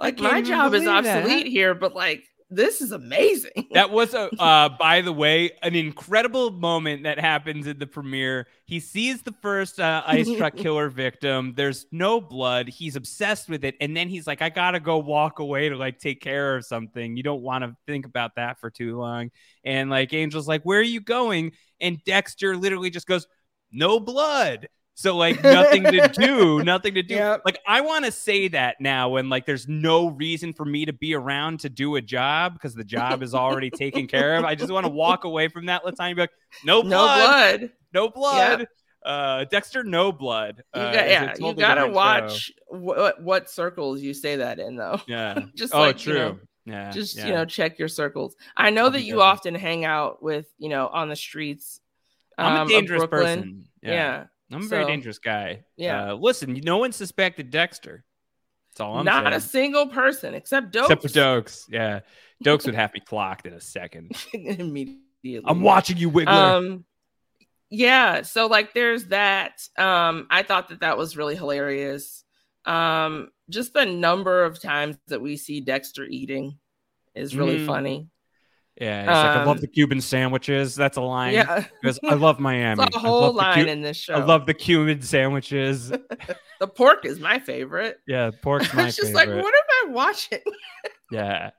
Like 0.00 0.18
my 0.18 0.40
job 0.42 0.74
is 0.74 0.82
believe 0.82 1.04
that. 1.04 1.18
obsolete 1.22 1.46
here, 1.46 1.74
but 1.74 1.94
like 1.94 2.24
this 2.50 2.80
is 2.80 2.92
amazing. 2.92 3.68
That 3.72 3.90
was 3.90 4.14
a, 4.14 4.30
uh, 4.40 4.68
by 4.78 5.02
the 5.02 5.12
way, 5.12 5.50
an 5.62 5.74
incredible 5.74 6.50
moment 6.50 7.02
that 7.02 7.18
happens 7.18 7.66
in 7.66 7.78
the 7.78 7.86
premiere. 7.86 8.46
He 8.64 8.80
sees 8.80 9.22
the 9.22 9.34
first 9.42 9.78
uh, 9.78 10.02
ice 10.06 10.30
truck 10.34 10.56
killer 10.56 10.88
victim. 10.88 11.52
There's 11.56 11.86
no 11.92 12.20
blood. 12.20 12.68
He's 12.68 12.96
obsessed 12.96 13.48
with 13.48 13.64
it, 13.64 13.76
and 13.80 13.96
then 13.96 14.08
he's 14.08 14.26
like, 14.26 14.40
"I 14.40 14.48
gotta 14.48 14.80
go 14.80 14.98
walk 14.98 15.40
away 15.40 15.68
to 15.68 15.76
like 15.76 15.98
take 15.98 16.20
care 16.22 16.56
of 16.56 16.64
something." 16.64 17.16
You 17.16 17.22
don't 17.22 17.42
want 17.42 17.64
to 17.64 17.76
think 17.86 18.06
about 18.06 18.36
that 18.36 18.58
for 18.58 18.70
too 18.70 18.98
long. 18.98 19.30
And 19.64 19.90
like 19.90 20.14
Angel's 20.14 20.48
like, 20.48 20.62
"Where 20.62 20.78
are 20.78 20.82
you 20.82 21.00
going?" 21.00 21.52
And 21.80 22.02
Dexter 22.04 22.56
literally 22.56 22.90
just 22.90 23.06
goes, 23.06 23.26
"No 23.70 24.00
blood." 24.00 24.68
So 24.98 25.16
like 25.16 25.44
nothing 25.44 25.84
to 25.84 26.08
do, 26.12 26.64
nothing 26.64 26.94
to 26.94 27.04
do. 27.04 27.14
Yep. 27.14 27.42
Like 27.44 27.60
I 27.64 27.82
want 27.82 28.04
to 28.06 28.10
say 28.10 28.48
that 28.48 28.80
now 28.80 29.10
when 29.10 29.28
like 29.28 29.46
there's 29.46 29.68
no 29.68 30.08
reason 30.08 30.52
for 30.52 30.64
me 30.64 30.86
to 30.86 30.92
be 30.92 31.14
around 31.14 31.60
to 31.60 31.68
do 31.68 31.94
a 31.94 32.02
job 32.02 32.54
because 32.54 32.74
the 32.74 32.82
job 32.82 33.22
is 33.22 33.32
already 33.32 33.70
taken 33.70 34.08
care 34.08 34.34
of. 34.34 34.44
I 34.44 34.56
just 34.56 34.72
want 34.72 34.86
to 34.86 34.90
walk 34.90 35.22
away 35.22 35.46
from 35.46 35.66
that 35.66 35.84
let's 35.84 35.98
time 35.98 36.08
and 36.08 36.16
be 36.16 36.22
like, 36.22 36.32
no 36.64 36.80
no 36.80 36.88
blood, 36.88 37.60
blood. 37.60 37.70
no 37.94 38.08
blood. 38.08 38.68
Uh, 39.06 39.44
Dexter, 39.44 39.84
no 39.84 40.10
blood. 40.10 40.64
You 40.74 40.80
Uh, 40.80 40.92
got, 40.92 41.04
is 41.04 41.10
a 41.10 41.12
yeah, 41.12 41.22
you 41.22 41.28
totally 41.28 41.54
gotta 41.54 41.86
watch 41.86 42.50
what 42.66 43.22
what 43.22 43.48
circles 43.48 44.02
you 44.02 44.12
say 44.12 44.34
that 44.34 44.58
in, 44.58 44.74
though. 44.74 45.00
Yeah. 45.06 45.44
Just 45.54 45.76
oh, 45.76 45.78
like, 45.78 45.98
true. 45.98 46.12
you 46.12 46.18
know, 46.18 46.38
yeah. 46.64 46.90
just 46.90 47.16
yeah. 47.16 47.26
you 47.28 47.32
know 47.34 47.44
check 47.46 47.78
your 47.78 47.88
circles 47.88 48.36
i 48.54 48.68
know 48.68 48.90
that 48.90 49.02
you 49.02 49.22
often 49.22 49.54
hang 49.54 49.86
out 49.86 50.22
with 50.22 50.44
you 50.58 50.68
know 50.68 50.86
on 50.88 51.08
the 51.08 51.16
streets 51.16 51.80
I'm 52.36 52.56
um, 52.62 52.66
a 52.66 52.70
dangerous 52.70 53.06
Brooklyn. 53.06 53.38
person. 53.38 53.64
yeah, 53.82 53.92
Yeah. 53.92 54.24
I'm 54.50 54.62
a 54.64 54.66
very 54.66 54.84
dangerous 54.86 55.18
guy. 55.18 55.64
yeah. 55.76 56.12
Uh, 56.12 56.14
listen, 56.14 56.54
no 56.64 56.78
one 56.78 56.92
suspected 56.92 57.50
Dexter. 57.50 58.04
That's 58.72 58.80
all 58.80 58.98
I'm 58.98 59.04
not 59.04 59.24
saying. 59.24 59.34
a 59.34 59.40
single 59.40 59.86
person 59.88 60.34
except 60.34 60.72
Doakes. 60.72 60.82
Except 60.90 61.02
for 61.02 61.08
Doakes. 61.08 61.64
Yeah. 61.68 62.00
Doakes 62.44 62.64
would 62.66 62.74
have 62.74 62.94
me 62.94 63.00
clocked 63.00 63.46
in 63.46 63.52
a 63.52 63.60
second. 63.60 64.12
immediately 64.32 65.42
I'm 65.44 65.60
watching 65.62 65.96
you, 65.96 66.10
Wigler. 66.10 66.28
um 66.28 66.84
yeah 67.70 68.22
so 68.22 68.46
like 68.46 68.72
there's 68.72 69.06
that 69.08 69.60
um 69.76 70.26
i 70.30 70.42
thought 70.42 70.68
that 70.70 70.80
that 70.80 70.96
was 70.96 71.18
really 71.18 71.36
hilarious 71.36 72.24
um 72.64 73.28
just 73.50 73.74
the 73.74 73.84
number 73.84 74.42
of 74.44 74.58
times 74.58 74.96
that 75.08 75.20
we 75.20 75.36
see 75.36 75.60
dexter 75.60 76.04
eating 76.04 76.56
is 77.14 77.36
really 77.36 77.58
Mhm. 77.58 77.66
funny 77.66 78.08
yeah. 78.80 79.00
He's 79.02 79.08
like, 79.08 79.36
I 79.36 79.44
love 79.44 79.56
um, 79.56 79.60
the 79.60 79.66
Cuban 79.66 80.00
sandwiches. 80.00 80.74
That's 80.74 80.96
a 80.96 81.00
line. 81.02 81.34
yeah 81.34 81.64
Because 81.82 81.98
I 82.08 82.14
love 82.14 82.38
Miami. 82.40 82.82
it's 82.84 82.96
a 82.96 82.98
whole 82.98 83.32
line 83.32 83.64
Cu- 83.64 83.70
in 83.70 83.82
this 83.82 83.96
show 83.96 84.14
I 84.14 84.24
love 84.24 84.46
the 84.46 84.54
Cuban 84.54 85.02
sandwiches. 85.02 85.90
the 86.60 86.66
pork 86.68 87.04
is 87.04 87.18
my 87.20 87.38
favorite 87.38 87.98
Yeah, 88.06 88.30
pork's 88.42 88.72
my 88.74 88.86
it's 88.88 88.96
just 88.96 89.12
favorite. 89.12 89.36
like 89.36 89.44
what 89.44 89.54
am 89.54 89.90
i 89.90 89.92
watching 89.92 90.40
Yeah. 91.10 91.50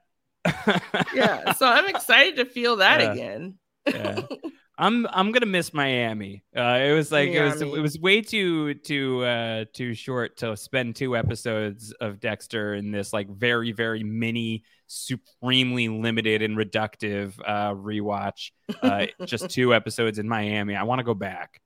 yeah 1.13 1.51
so 1.53 1.67
i'm 1.67 1.87
excited 1.87 2.37
to 2.37 2.45
feel 2.45 2.77
that 2.77 3.01
Yeah. 3.01 3.11
again 3.11 3.55
yeah. 3.87 4.21
I'm 4.79 5.05
I'm 5.11 5.33
gonna 5.33 5.45
miss 5.45 5.73
Miami. 5.73 6.41
Uh, 6.55 6.79
it 6.81 6.93
was 6.93 7.11
like 7.11 7.29
it 7.29 7.41
was 7.43 7.61
it 7.61 7.67
was 7.67 7.99
way 7.99 8.21
too 8.21 8.75
too 8.75 9.23
uh, 9.25 9.65
too 9.73 9.93
short 9.93 10.37
to 10.37 10.55
spend 10.55 10.95
two 10.95 11.17
episodes 11.17 11.91
of 11.99 12.21
Dexter 12.21 12.75
in 12.75 12.89
this 12.91 13.11
like 13.11 13.29
very 13.29 13.73
very 13.73 14.03
mini, 14.03 14.63
supremely 14.87 15.89
limited 15.89 16.41
and 16.41 16.57
reductive 16.57 17.33
uh, 17.45 17.73
rewatch. 17.73 18.51
Uh, 18.81 19.07
just 19.25 19.49
two 19.51 19.73
episodes 19.75 20.17
in 20.17 20.29
Miami. 20.29 20.77
I 20.77 20.83
want 20.83 20.99
to 20.99 21.03
go 21.03 21.13
back. 21.13 21.59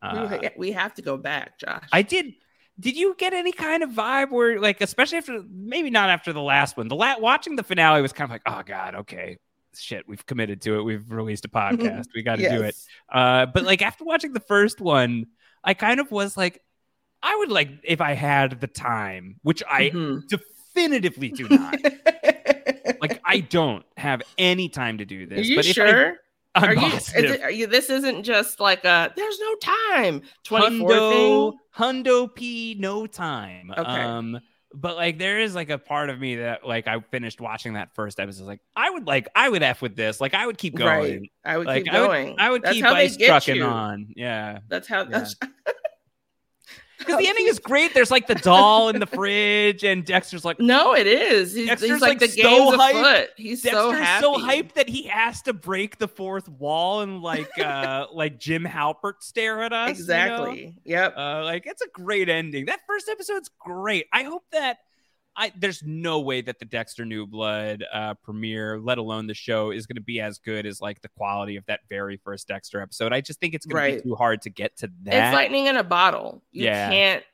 Uh, 0.00 0.38
we, 0.40 0.50
we 0.56 0.72
have 0.72 0.94
to 0.94 1.02
go 1.02 1.16
back 1.16 1.58
josh 1.58 1.88
I 1.92 2.02
did. 2.02 2.34
Did 2.78 2.96
you 2.96 3.14
get 3.18 3.34
any 3.34 3.52
kind 3.52 3.82
of 3.82 3.90
vibe 3.90 4.30
where, 4.30 4.58
like, 4.58 4.80
especially 4.80 5.18
after 5.18 5.42
maybe 5.48 5.90
not 5.90 6.08
after 6.08 6.32
the 6.32 6.40
last 6.40 6.76
one, 6.76 6.88
the 6.88 6.96
la- 6.96 7.18
watching 7.18 7.54
the 7.54 7.62
finale 7.62 8.00
was 8.00 8.12
kind 8.12 8.24
of 8.24 8.32
like, 8.32 8.42
oh 8.46 8.62
god, 8.64 8.94
okay, 8.94 9.36
shit, 9.80 10.06
we've 10.08 10.24
committed 10.26 10.60
to 10.62 10.78
it. 10.78 10.82
We've 10.82 11.10
released 11.10 11.44
a 11.44 11.48
podcast. 11.60 12.06
We 12.14 12.22
got 12.22 12.36
to 12.36 12.48
do 12.48 12.62
it. 12.62 12.76
Uh, 13.10 13.46
but 13.46 13.64
like 13.64 13.82
after 13.82 14.04
watching 14.04 14.32
the 14.32 14.40
first 14.40 14.80
one, 14.80 15.26
I 15.64 15.74
kind 15.74 16.00
of 16.00 16.10
was 16.10 16.36
like, 16.36 16.60
I 17.22 17.36
would 17.36 17.50
like 17.50 17.70
if 17.84 18.00
I 18.00 18.14
had 18.14 18.60
the 18.60 18.66
time, 18.66 19.36
which 19.42 19.62
I 19.68 19.90
Mhm. 19.90 20.22
definitively 20.28 21.30
do 21.30 21.48
not. 21.48 21.76
like 23.00 23.20
I 23.24 23.40
don't 23.40 23.84
have 23.96 24.22
any 24.38 24.68
time 24.68 24.98
to 24.98 25.04
do 25.04 25.22
Are 25.22 25.26
this. 25.26 25.48
you 25.48 25.56
but 25.56 25.64
sure? 25.64 26.16
I'm 26.54 26.64
are 26.64 26.74
you, 26.74 26.96
is 26.96 27.14
it, 27.14 27.40
are 27.42 27.50
you? 27.50 27.66
This 27.66 27.88
isn't 27.88 28.24
just 28.24 28.60
like 28.60 28.84
a 28.84 29.10
there's 29.16 29.38
no 29.40 29.54
time 29.94 30.22
24 30.44 30.90
thing. 30.90 30.98
Hundo, 30.98 31.52
Hundo 31.76 32.34
P, 32.34 32.76
no 32.78 33.06
time. 33.06 33.70
Okay. 33.70 33.80
Um, 34.02 34.38
but 34.74 34.96
like 34.96 35.18
there 35.18 35.40
is 35.40 35.54
like 35.54 35.70
a 35.70 35.78
part 35.78 36.10
of 36.10 36.18
me 36.20 36.36
that 36.36 36.66
like 36.66 36.86
I 36.86 37.00
finished 37.10 37.40
watching 37.40 37.74
that 37.74 37.94
first 37.94 38.18
episode. 38.20 38.44
Like 38.44 38.60
I 38.76 38.90
would 38.90 39.06
like 39.06 39.28
I 39.34 39.48
would 39.48 39.62
f 39.62 39.82
with 39.82 39.96
this. 39.96 40.20
Like 40.20 40.34
I 40.34 40.46
would 40.46 40.58
keep 40.58 40.74
going. 40.74 41.20
Right. 41.20 41.32
I 41.44 41.58
would 41.58 41.66
Like 41.66 41.84
keep 41.84 41.92
I 41.92 42.00
would, 42.00 42.06
going. 42.06 42.36
I 42.38 42.50
would 42.50 42.64
keep 42.64 42.84
ice 42.84 43.16
trucking 43.16 43.56
you. 43.56 43.64
on. 43.64 44.12
Yeah. 44.16 44.60
That's 44.68 44.88
how. 44.88 45.04
That's, 45.04 45.36
Because 47.06 47.20
the 47.20 47.28
ending 47.28 47.46
is 47.46 47.58
great. 47.58 47.94
There's 47.94 48.10
like 48.10 48.26
the 48.26 48.34
doll 48.34 48.88
in 48.88 49.00
the 49.00 49.06
fridge, 49.06 49.84
and 49.84 50.04
Dexter's 50.04 50.44
like, 50.44 50.60
no, 50.60 50.94
it 50.94 51.06
is. 51.06 51.54
He's, 51.54 51.66
Dexter's 51.66 51.90
he's 51.90 52.00
like, 52.00 52.18
the 52.18 52.28
so 52.28 52.42
game's 52.42 52.74
hyped. 52.76 53.00
afoot. 53.00 53.28
He's 53.36 53.62
so 53.62 53.92
Dexter's 53.92 54.06
happy. 54.06 54.22
so 54.22 54.34
hyped 54.38 54.72
that 54.74 54.88
he 54.88 55.02
has 55.04 55.42
to 55.42 55.52
break 55.52 55.98
the 55.98 56.08
fourth 56.08 56.48
wall 56.48 57.00
and 57.00 57.22
like 57.22 57.58
uh 57.58 58.06
like 58.12 58.38
Jim 58.38 58.64
Halpert 58.64 59.20
stare 59.20 59.62
at 59.62 59.72
us. 59.72 59.88
you 59.88 59.94
know? 59.94 60.00
Exactly. 60.00 60.74
Yep. 60.84 61.14
Uh, 61.16 61.44
like 61.44 61.66
it's 61.66 61.82
a 61.82 61.88
great 61.88 62.28
ending. 62.28 62.66
That 62.66 62.80
first 62.86 63.08
episode's 63.08 63.50
great. 63.58 64.06
I 64.12 64.22
hope 64.22 64.44
that 64.52 64.78
I 65.36 65.52
there's 65.56 65.82
no 65.82 66.20
way 66.20 66.42
that 66.42 66.58
the 66.58 66.64
Dexter 66.64 67.04
New 67.04 67.26
Blood 67.26 67.84
uh 67.92 68.14
premiere, 68.14 68.78
let 68.78 68.98
alone 68.98 69.26
the 69.26 69.34
show, 69.34 69.70
is 69.70 69.86
gonna 69.86 70.00
be 70.02 70.20
as 70.20 70.38
good 70.38 70.66
as 70.66 70.80
like 70.80 71.00
the 71.00 71.08
quality 71.08 71.56
of 71.56 71.64
that 71.66 71.80
very 71.88 72.18
first 72.18 72.48
Dexter 72.48 72.80
episode. 72.80 73.12
I 73.12 73.20
just 73.20 73.40
think 73.40 73.54
it's 73.54 73.64
gonna 73.66 73.96
be 73.96 74.02
too 74.02 74.14
hard 74.14 74.42
to 74.42 74.50
get 74.50 74.76
to 74.78 74.90
that. 75.04 75.28
It's 75.28 75.34
lightning 75.34 75.66
in 75.66 75.76
a 75.76 75.84
bottle. 75.84 76.42
You 76.52 76.64
Yeah. 76.66 76.90
can't 76.90 77.24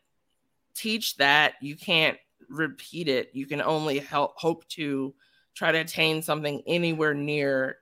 teach 0.75 1.17
that. 1.17 1.55
You 1.61 1.77
can't 1.77 2.17
repeat 2.49 3.09
it. 3.09 3.31
You 3.35 3.47
can 3.47 3.61
only 3.61 3.99
help 3.99 4.35
hope 4.37 4.67
to 4.69 5.15
try 5.55 5.73
to 5.73 5.79
attain 5.79 6.23
something 6.23 6.63
anywhere 6.67 7.15
near 7.15 7.79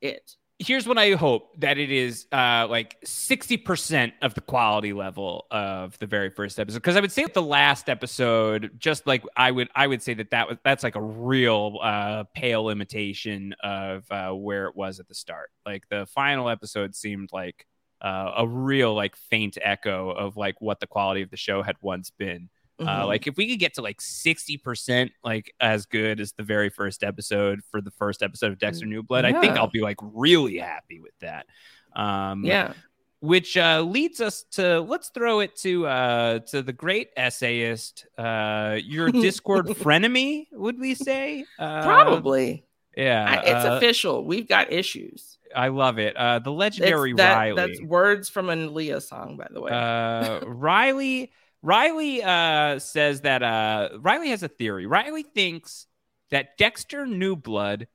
it. 0.00 0.36
Here's 0.58 0.88
what 0.88 0.98
I 0.98 1.12
hope 1.12 1.50
that 1.60 1.78
it 1.78 1.90
is 1.90 2.26
uh 2.32 2.66
like 2.68 3.00
60% 3.04 4.12
of 4.22 4.34
the 4.34 4.40
quality 4.40 4.92
level 4.92 5.46
of 5.50 5.98
the 5.98 6.06
very 6.06 6.30
first 6.30 6.58
episode. 6.58 6.78
Because 6.78 6.96
I 6.96 7.00
would 7.00 7.12
say 7.12 7.26
the 7.26 7.42
last 7.42 7.88
episode 7.88 8.72
just 8.78 9.06
like 9.06 9.22
I 9.36 9.50
would 9.50 9.68
I 9.74 9.86
would 9.86 10.02
say 10.02 10.14
that 10.14 10.30
that 10.30 10.48
was 10.48 10.58
that's 10.64 10.82
like 10.82 10.96
a 10.96 11.02
real 11.02 11.78
uh 11.82 12.24
pale 12.34 12.70
imitation 12.70 13.54
of 13.62 14.04
uh 14.10 14.30
where 14.30 14.66
it 14.66 14.76
was 14.76 15.00
at 15.00 15.08
the 15.08 15.14
start. 15.14 15.50
Like 15.64 15.88
the 15.88 16.06
final 16.06 16.48
episode 16.48 16.94
seemed 16.94 17.30
like 17.32 17.66
uh, 18.00 18.32
a 18.36 18.46
real 18.46 18.94
like 18.94 19.16
faint 19.16 19.58
echo 19.60 20.10
of 20.10 20.36
like 20.36 20.60
what 20.60 20.80
the 20.80 20.86
quality 20.86 21.22
of 21.22 21.30
the 21.30 21.36
show 21.36 21.62
had 21.62 21.76
once 21.80 22.10
been 22.10 22.48
uh, 22.80 22.84
Mhm. 22.84 23.06
like 23.06 23.26
if 23.26 23.36
we 23.36 23.48
could 23.48 23.58
get 23.58 23.74
to 23.74 23.82
like 23.82 24.00
60% 24.00 25.10
like 25.24 25.52
as 25.60 25.86
good 25.86 26.20
as 26.20 26.32
the 26.32 26.42
very 26.42 26.68
first 26.70 27.02
episode 27.02 27.60
for 27.70 27.80
the 27.80 27.90
first 27.90 28.22
episode 28.22 28.52
of 28.52 28.58
Dexter 28.58 28.86
New 28.86 29.02
Blood, 29.02 29.24
I 29.24 29.40
think 29.40 29.56
I'll 29.56 29.66
be 29.68 29.80
like 29.80 29.96
really 30.00 30.58
happy 30.58 31.00
with 31.00 31.18
that. 31.20 31.46
Um 31.94 32.44
yeah. 32.44 32.74
which 33.20 33.56
uh 33.56 33.80
leads 33.80 34.20
us 34.20 34.44
to 34.52 34.80
let's 34.80 35.08
throw 35.08 35.40
it 35.40 35.56
to 35.56 35.86
uh 35.86 36.38
to 36.50 36.62
the 36.62 36.72
great 36.72 37.08
essayist, 37.16 38.06
uh 38.16 38.78
your 38.84 39.10
Discord 39.26 39.66
frenemy, 39.66 40.46
would 40.52 40.78
we 40.78 40.94
say? 40.94 41.44
Uh, 41.58 41.82
Probably. 41.82 42.64
Yeah. 42.96 43.24
I, 43.28 43.34
it's 43.50 43.64
uh, 43.66 43.72
official. 43.76 44.24
We've 44.24 44.46
got 44.48 44.72
issues. 44.72 45.38
I 45.54 45.68
love 45.68 45.98
it. 45.98 46.16
Uh, 46.16 46.40
the 46.40 46.52
legendary 46.52 47.12
that- 47.14 47.36
Riley. 47.36 47.56
That's 47.56 47.80
words 47.82 48.28
from 48.28 48.50
an 48.50 48.74
Leah 48.74 49.00
song, 49.00 49.36
by 49.36 49.46
the 49.50 49.60
way. 49.62 49.70
Uh, 49.72 50.40
Riley 50.46 51.32
Riley 51.62 52.22
uh, 52.22 52.78
says 52.78 53.22
that 53.22 53.42
uh, 53.42 53.90
Riley 54.00 54.30
has 54.30 54.42
a 54.42 54.48
theory. 54.48 54.86
Riley 54.86 55.22
thinks 55.22 55.86
that 56.30 56.56
Dexter 56.58 57.04
Newblood 57.06 57.86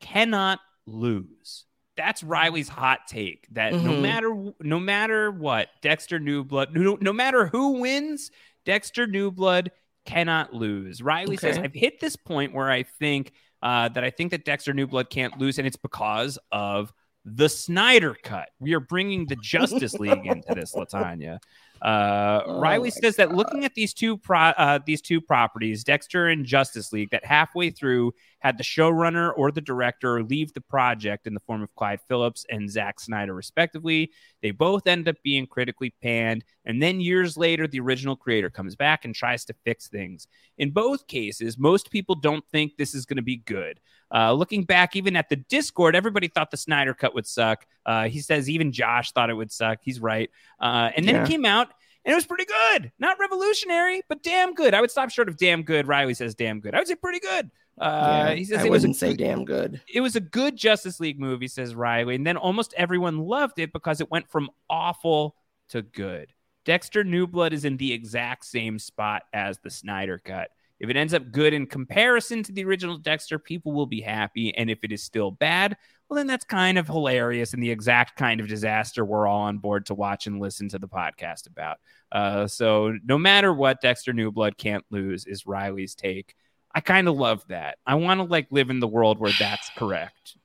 cannot 0.00 0.60
lose. 0.86 1.64
That's 1.96 2.22
Riley's 2.22 2.68
hot 2.68 3.00
take. 3.08 3.46
That 3.52 3.72
no 3.74 3.92
Mhm. 3.92 4.00
matter 4.02 4.52
no 4.60 4.80
matter 4.80 5.30
what, 5.30 5.68
Dexter 5.82 6.18
Newblood, 6.18 6.72
no, 6.74 6.96
no 7.00 7.12
matter 7.12 7.46
who 7.46 7.80
wins, 7.80 8.30
Dexter 8.64 9.06
Newblood 9.06 9.68
cannot 10.06 10.54
lose. 10.54 11.02
Riley 11.02 11.36
says, 11.36 11.58
"I've 11.58 11.74
hit 11.74 12.00
this 12.00 12.16
point 12.16 12.54
where 12.54 12.70
I 12.70 12.84
think 12.84 13.32
uh, 13.62 13.90
that 13.90 14.02
I 14.02 14.08
think 14.08 14.30
that 14.30 14.46
Dexter 14.46 14.72
Newblood 14.72 15.10
can't 15.10 15.38
lose, 15.38 15.58
and 15.58 15.66
it's 15.66 15.76
because 15.76 16.38
of 16.50 16.94
the 17.26 17.46
Snyder 17.50 18.16
Cut. 18.22 18.48
We 18.58 18.72
are 18.72 18.80
bringing 18.80 19.26
the 19.26 19.36
Justice 19.36 19.92
League 19.94 20.24
into 20.24 20.54
this, 20.54 20.72
Latanya." 20.74 21.40
Uh, 21.82 22.42
Oh 22.46 22.60
Riley 22.60 22.90
says 22.90 23.16
that 23.16 23.34
looking 23.34 23.64
at 23.64 23.74
these 23.74 23.92
two 23.94 24.16
pro- 24.18 24.38
uh, 24.56 24.78
these 24.84 25.00
two 25.00 25.20
properties, 25.20 25.84
Dexter 25.84 26.28
and 26.28 26.44
Justice 26.44 26.92
League, 26.92 27.10
that 27.10 27.24
halfway 27.24 27.70
through 27.70 28.12
had 28.40 28.56
the 28.58 28.64
showrunner 28.64 29.32
or 29.36 29.50
the 29.50 29.60
director 29.60 30.22
leave 30.22 30.52
the 30.54 30.60
project 30.62 31.26
in 31.26 31.34
the 31.34 31.40
form 31.40 31.62
of 31.62 31.74
Clyde 31.74 32.00
Phillips 32.08 32.46
and 32.50 32.70
Zack 32.70 32.98
Snyder, 33.00 33.34
respectively. 33.34 34.10
They 34.42 34.50
both 34.50 34.86
end 34.86 35.08
up 35.08 35.16
being 35.22 35.46
critically 35.46 35.94
panned, 36.02 36.44
and 36.64 36.82
then 36.82 37.00
years 37.00 37.36
later, 37.36 37.66
the 37.66 37.80
original 37.80 38.16
creator 38.16 38.50
comes 38.50 38.76
back 38.76 39.04
and 39.04 39.14
tries 39.14 39.44
to 39.46 39.54
fix 39.64 39.88
things. 39.88 40.26
In 40.58 40.70
both 40.70 41.06
cases, 41.06 41.58
most 41.58 41.90
people 41.90 42.14
don't 42.14 42.44
think 42.50 42.76
this 42.76 42.94
is 42.94 43.04
going 43.06 43.16
to 43.16 43.22
be 43.22 43.36
good. 43.36 43.80
Uh, 44.12 44.32
looking 44.32 44.64
back, 44.64 44.96
even 44.96 45.14
at 45.14 45.28
the 45.28 45.36
Discord, 45.36 45.94
everybody 45.94 46.26
thought 46.26 46.50
the 46.50 46.56
Snyder 46.56 46.92
cut 46.94 47.14
would 47.14 47.26
suck. 47.26 47.64
Uh, 47.86 48.08
he 48.08 48.20
says 48.20 48.50
even 48.50 48.72
Josh 48.72 49.12
thought 49.12 49.30
it 49.30 49.34
would 49.34 49.52
suck. 49.52 49.78
He's 49.82 50.00
right. 50.00 50.28
Uh, 50.60 50.90
and 50.96 51.06
then 51.06 51.14
Yeah. 51.14 51.22
it 51.22 51.28
came 51.28 51.44
out 51.44 51.68
and 52.04 52.12
it 52.12 52.14
was 52.14 52.26
pretty 52.26 52.44
good. 52.46 52.92
Not 52.98 53.18
revolutionary, 53.18 54.02
but 54.08 54.22
damn 54.22 54.54
good. 54.54 54.74
I 54.74 54.80
would 54.80 54.90
stop 54.90 55.10
short 55.10 55.28
of 55.28 55.36
damn 55.36 55.62
good. 55.62 55.86
Riley 55.88 56.14
says 56.14 56.34
damn 56.34 56.60
good. 56.60 56.74
I 56.74 56.78
would 56.78 56.88
say 56.88 56.94
pretty 56.94 57.20
good. 57.20 57.50
Uh, 57.78 58.26
Yeah, 58.28 58.34
he 58.34 58.44
says 58.44 58.58
I 58.60 58.66
it 58.66 58.70
was 58.70 58.84
a 58.84 58.88
wouldn't 58.88 58.96
say 58.96 59.14
damn 59.14 59.44
good. 59.44 59.80
it 59.92 60.00
was 60.00 60.16
a 60.16 60.20
good 60.20 60.56
Justice 60.56 61.00
League 61.00 61.18
movie, 61.20 61.48
says 61.48 61.74
Riley. 61.74 62.14
And 62.14 62.26
then 62.26 62.36
almost 62.36 62.74
everyone 62.76 63.18
loved 63.18 63.58
it 63.58 63.72
because 63.72 64.00
it 64.00 64.10
went 64.10 64.28
from 64.30 64.50
awful 64.68 65.36
to 65.70 65.82
good. 65.82 66.32
Dexter 66.66 67.04
New 67.04 67.26
Blood 67.26 67.52
is 67.54 67.64
in 67.64 67.78
the 67.78 67.92
exact 67.92 68.44
same 68.44 68.78
spot 68.78 69.22
as 69.32 69.58
the 69.58 69.70
Snyder 69.70 70.20
Cut. 70.22 70.50
If 70.78 70.88
it 70.90 70.96
ends 70.96 71.12
up 71.14 71.30
good 71.32 71.52
in 71.54 71.66
comparison 71.66 72.42
to 72.44 72.52
the 72.52 72.64
original 72.64 72.96
Dexter, 72.98 73.38
people 73.38 73.72
will 73.72 73.86
be 73.86 74.00
happy. 74.00 74.54
And 74.56 74.70
if 74.70 74.82
it 74.82 74.92
is 74.92 75.02
still 75.02 75.30
bad, 75.30 75.76
well, 76.10 76.16
then 76.16 76.26
that's 76.26 76.44
kind 76.44 76.76
of 76.76 76.88
hilarious 76.88 77.54
and 77.54 77.62
the 77.62 77.70
exact 77.70 78.16
kind 78.16 78.40
of 78.40 78.48
disaster 78.48 79.04
we're 79.04 79.28
all 79.28 79.42
on 79.42 79.58
board 79.58 79.86
to 79.86 79.94
watch 79.94 80.26
and 80.26 80.40
listen 80.40 80.68
to 80.70 80.78
the 80.80 80.88
podcast 80.88 81.46
about. 81.46 81.78
Uh, 82.10 82.48
so 82.48 82.98
no 83.04 83.16
matter 83.16 83.54
what, 83.54 83.80
Dexter 83.80 84.12
Newblood 84.12 84.56
can't 84.56 84.84
lose 84.90 85.24
is 85.24 85.46
Riley's 85.46 85.94
take. 85.94 86.34
I 86.74 86.80
kind 86.80 87.06
of 87.06 87.16
love 87.16 87.46
that. 87.46 87.78
I 87.86 87.94
want 87.94 88.18
to 88.18 88.24
like 88.24 88.48
live 88.50 88.70
in 88.70 88.80
the 88.80 88.88
world 88.88 89.20
where 89.20 89.30
that's 89.38 89.70
correct. 89.76 90.36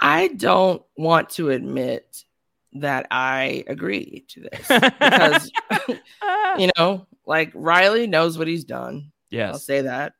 I 0.00 0.28
don't 0.28 0.82
want 0.96 1.28
to 1.30 1.50
admit 1.50 2.24
that 2.72 3.08
I 3.10 3.64
agree 3.66 4.24
to 4.28 4.40
this 4.40 4.66
because 4.66 5.52
you 6.58 6.70
know, 6.78 7.06
like 7.26 7.52
Riley 7.54 8.06
knows 8.06 8.38
what 8.38 8.48
he's 8.48 8.64
done. 8.64 9.12
Yes. 9.28 9.52
I'll 9.52 9.58
say 9.58 9.82
that. 9.82 10.14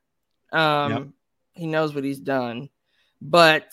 Um 0.52 0.92
Yep. 0.92 1.06
he 1.54 1.66
knows 1.66 1.94
what 1.94 2.04
he's 2.04 2.20
done. 2.20 2.68
But 3.22 3.72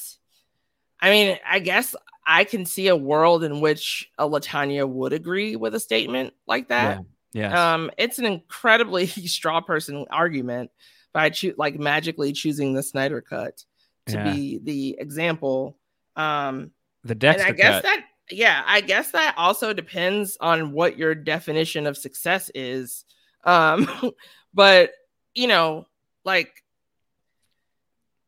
I 1.02 1.10
mean, 1.10 1.38
I 1.50 1.60
guess 1.60 1.96
I 2.26 2.44
can 2.44 2.66
see 2.66 2.88
a 2.88 2.96
world 2.96 3.44
in 3.44 3.62
which 3.62 4.10
a 4.18 4.28
Latanya 4.28 4.88
would 4.88 5.14
agree 5.14 5.56
with 5.56 5.74
a 5.76 5.80
statement 5.80 6.34
like 6.48 6.68
that. 6.70 7.00
Yes. 7.34 7.56
Um, 7.56 7.92
it's 7.98 8.20
an 8.20 8.26
incredibly 8.26 9.06
straw 9.28 9.62
person 9.62 10.06
argument 10.12 10.72
by 11.14 11.30
choo- 11.30 11.56
like 11.58 11.80
magically 11.80 12.34
choosing 12.34 12.74
the 12.74 12.84
Snyder 12.84 13.22
cut 13.22 13.64
to 14.08 14.14
Yeah. 14.14 14.24
be 14.34 14.60
the 14.64 14.96
example. 15.00 15.78
Um, 16.16 16.72
the 17.04 17.16
Dexter 17.16 17.48
and 17.48 17.54
I 17.54 17.58
guess 17.58 17.76
cut. 17.76 17.84
that 17.84 18.06
yeah, 18.32 18.62
I 18.68 18.82
guess 18.82 19.12
that 19.12 19.34
also 19.38 19.74
depends 19.74 20.38
on 20.40 20.72
what 20.72 20.98
your 21.00 21.16
definition 21.16 21.88
of 21.88 21.98
success 21.98 22.52
is. 22.54 23.06
Um, 23.44 23.88
but 24.54 24.92
you 25.34 25.48
know, 25.48 25.88
like 26.26 26.52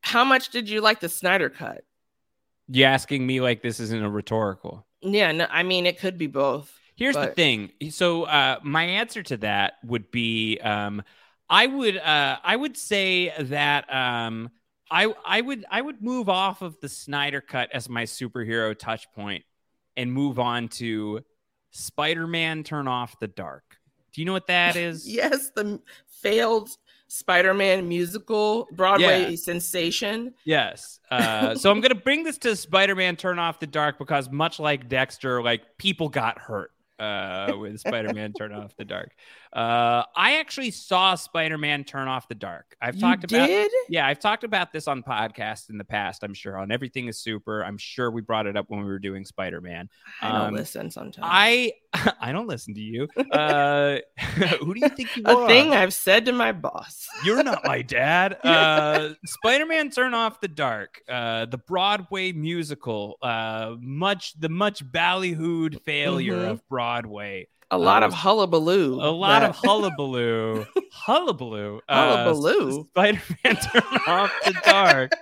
how 0.01 0.23
much 0.23 0.49
did 0.49 0.69
you 0.69 0.81
like 0.81 0.99
the 0.99 1.09
Snyder 1.09 1.49
cut? 1.49 1.83
You 2.71 2.85
asking 2.85 3.25
me 3.25 3.41
like 3.41 3.61
this 3.61 3.79
isn't 3.79 4.03
a 4.03 4.09
rhetorical. 4.09 4.85
Yeah, 5.01 5.31
no, 5.31 5.47
I 5.49 5.63
mean 5.63 5.85
it 5.85 5.99
could 5.99 6.17
be 6.17 6.27
both. 6.27 6.71
Here's 6.95 7.15
the 7.15 7.27
thing. 7.27 7.71
So 7.89 8.23
uh, 8.23 8.59
my 8.63 8.83
answer 8.83 9.23
to 9.23 9.37
that 9.37 9.73
would 9.83 10.11
be 10.11 10.59
um, 10.59 11.01
I 11.49 11.67
would 11.67 11.97
uh, 11.97 12.37
I 12.43 12.55
would 12.55 12.77
say 12.77 13.33
that 13.39 13.91
um, 13.93 14.51
I 14.89 15.13
I 15.25 15.41
would 15.41 15.65
I 15.69 15.81
would 15.81 16.01
move 16.01 16.29
off 16.29 16.61
of 16.61 16.79
the 16.79 16.89
Snyder 16.89 17.41
cut 17.41 17.69
as 17.73 17.89
my 17.89 18.03
superhero 18.03 18.77
touch 18.77 19.11
point 19.13 19.43
and 19.97 20.13
move 20.13 20.39
on 20.39 20.67
to 20.67 21.21
Spider-Man 21.71 22.63
turn 22.63 22.87
off 22.87 23.19
the 23.19 23.27
dark. 23.27 23.63
Do 24.13 24.21
you 24.21 24.25
know 24.25 24.33
what 24.33 24.47
that 24.47 24.75
is? 24.77 25.09
Yes, 25.09 25.51
the 25.55 25.81
failed 26.21 26.69
Spider-Man 27.13 27.89
musical 27.89 28.69
Broadway 28.71 29.31
Yeah. 29.31 29.35
sensation. 29.35 30.33
Yes. 30.45 30.99
Uh, 31.09 31.55
so 31.55 31.69
I'm 31.69 31.81
going 31.81 31.89
to 31.95 32.01
bring 32.01 32.23
this 32.23 32.37
to 32.39 32.55
Spider-Man 32.55 33.17
Turn 33.17 33.37
Off 33.37 33.59
the 33.59 33.67
Dark 33.67 33.99
because 33.99 34.29
much 34.31 34.59
like 34.59 34.87
Dexter, 34.87 35.43
like 35.43 35.77
people 35.77 36.07
got 36.07 36.39
hurt 36.39 36.71
uh, 36.99 37.53
with 37.59 37.79
Spider-Man 37.81 38.31
Turn 38.33 38.53
Off 38.53 38.75
the 38.77 38.85
Dark. 38.85 39.11
Uh, 39.53 40.03
I 40.15 40.37
actually 40.39 40.71
saw 40.71 41.15
Spider-Man 41.15 41.83
Turn 41.83 42.07
Off 42.07 42.27
the 42.29 42.35
Dark. 42.35 42.75
I've 42.81 42.95
You 42.95 43.01
talked 43.01 43.25
about 43.25 43.47
did? 43.47 43.69
Yeah, 43.89 44.07
I've 44.07 44.19
talked 44.19 44.45
about 44.45 44.71
this 44.71 44.87
on 44.87 45.03
podcasts 45.03 45.69
in 45.69 45.77
the 45.77 45.83
past, 45.83 46.23
I'm 46.23 46.33
sure. 46.33 46.57
On 46.57 46.71
Everything 46.71 47.07
is 47.07 47.17
Super. 47.17 47.63
I'm 47.65 47.77
sure 47.77 48.11
we 48.11 48.21
brought 48.21 48.47
it 48.47 48.55
up 48.55 48.69
when 48.69 48.79
we 48.79 48.85
were 48.85 48.99
doing 48.99 49.25
Spider-Man. 49.25 49.89
I 50.21 50.29
don't 50.31 50.41
Um, 50.47 50.53
listen 50.53 50.89
sometimes. 50.89 51.17
I 51.29 51.73
I 52.21 52.31
don't 52.31 52.47
listen 52.47 52.73
to 52.75 52.81
you. 52.81 53.07
Uh, 53.31 53.97
who 54.61 54.73
do 54.73 54.79
you 54.79 54.89
think 54.89 55.15
you 55.17 55.23
a 55.25 55.35
are? 55.35 55.47
thing 55.47 55.73
I've 55.73 55.93
said 55.93 56.25
to 56.25 56.31
my 56.31 56.51
boss. 56.51 57.07
You're 57.25 57.43
not 57.43 57.65
my 57.65 57.81
dad. 57.81 58.37
Uh, 58.45 59.09
Spider-Man: 59.25 59.89
Turn 59.89 60.13
Off 60.13 60.39
the 60.41 60.47
Dark, 60.47 61.01
uh, 61.09 61.45
the 61.45 61.57
Broadway 61.57 62.31
musical, 62.31 63.17
uh, 63.21 63.75
much 63.79 64.33
the 64.39 64.49
much 64.49 64.85
ballyhooed 64.85 65.81
failure 65.83 66.37
Mhm. 66.37 66.49
of 66.51 66.67
Broadway. 66.69 67.47
A 67.73 67.77
lot 67.77 68.03
of 68.03 68.13
hullabaloo. 68.13 68.95
a 69.01 69.09
lot 69.09 69.43
of 69.43 69.55
hullabaloo, 69.55 70.65
hullabaloo, 70.91 71.79
Hullabaloo. 71.89 72.81
Uh, 72.81 72.83
Spider-Man: 72.83 73.55
turned 73.71 74.01
Off 74.07 74.31
the 74.45 74.53
Dark. 74.65 75.11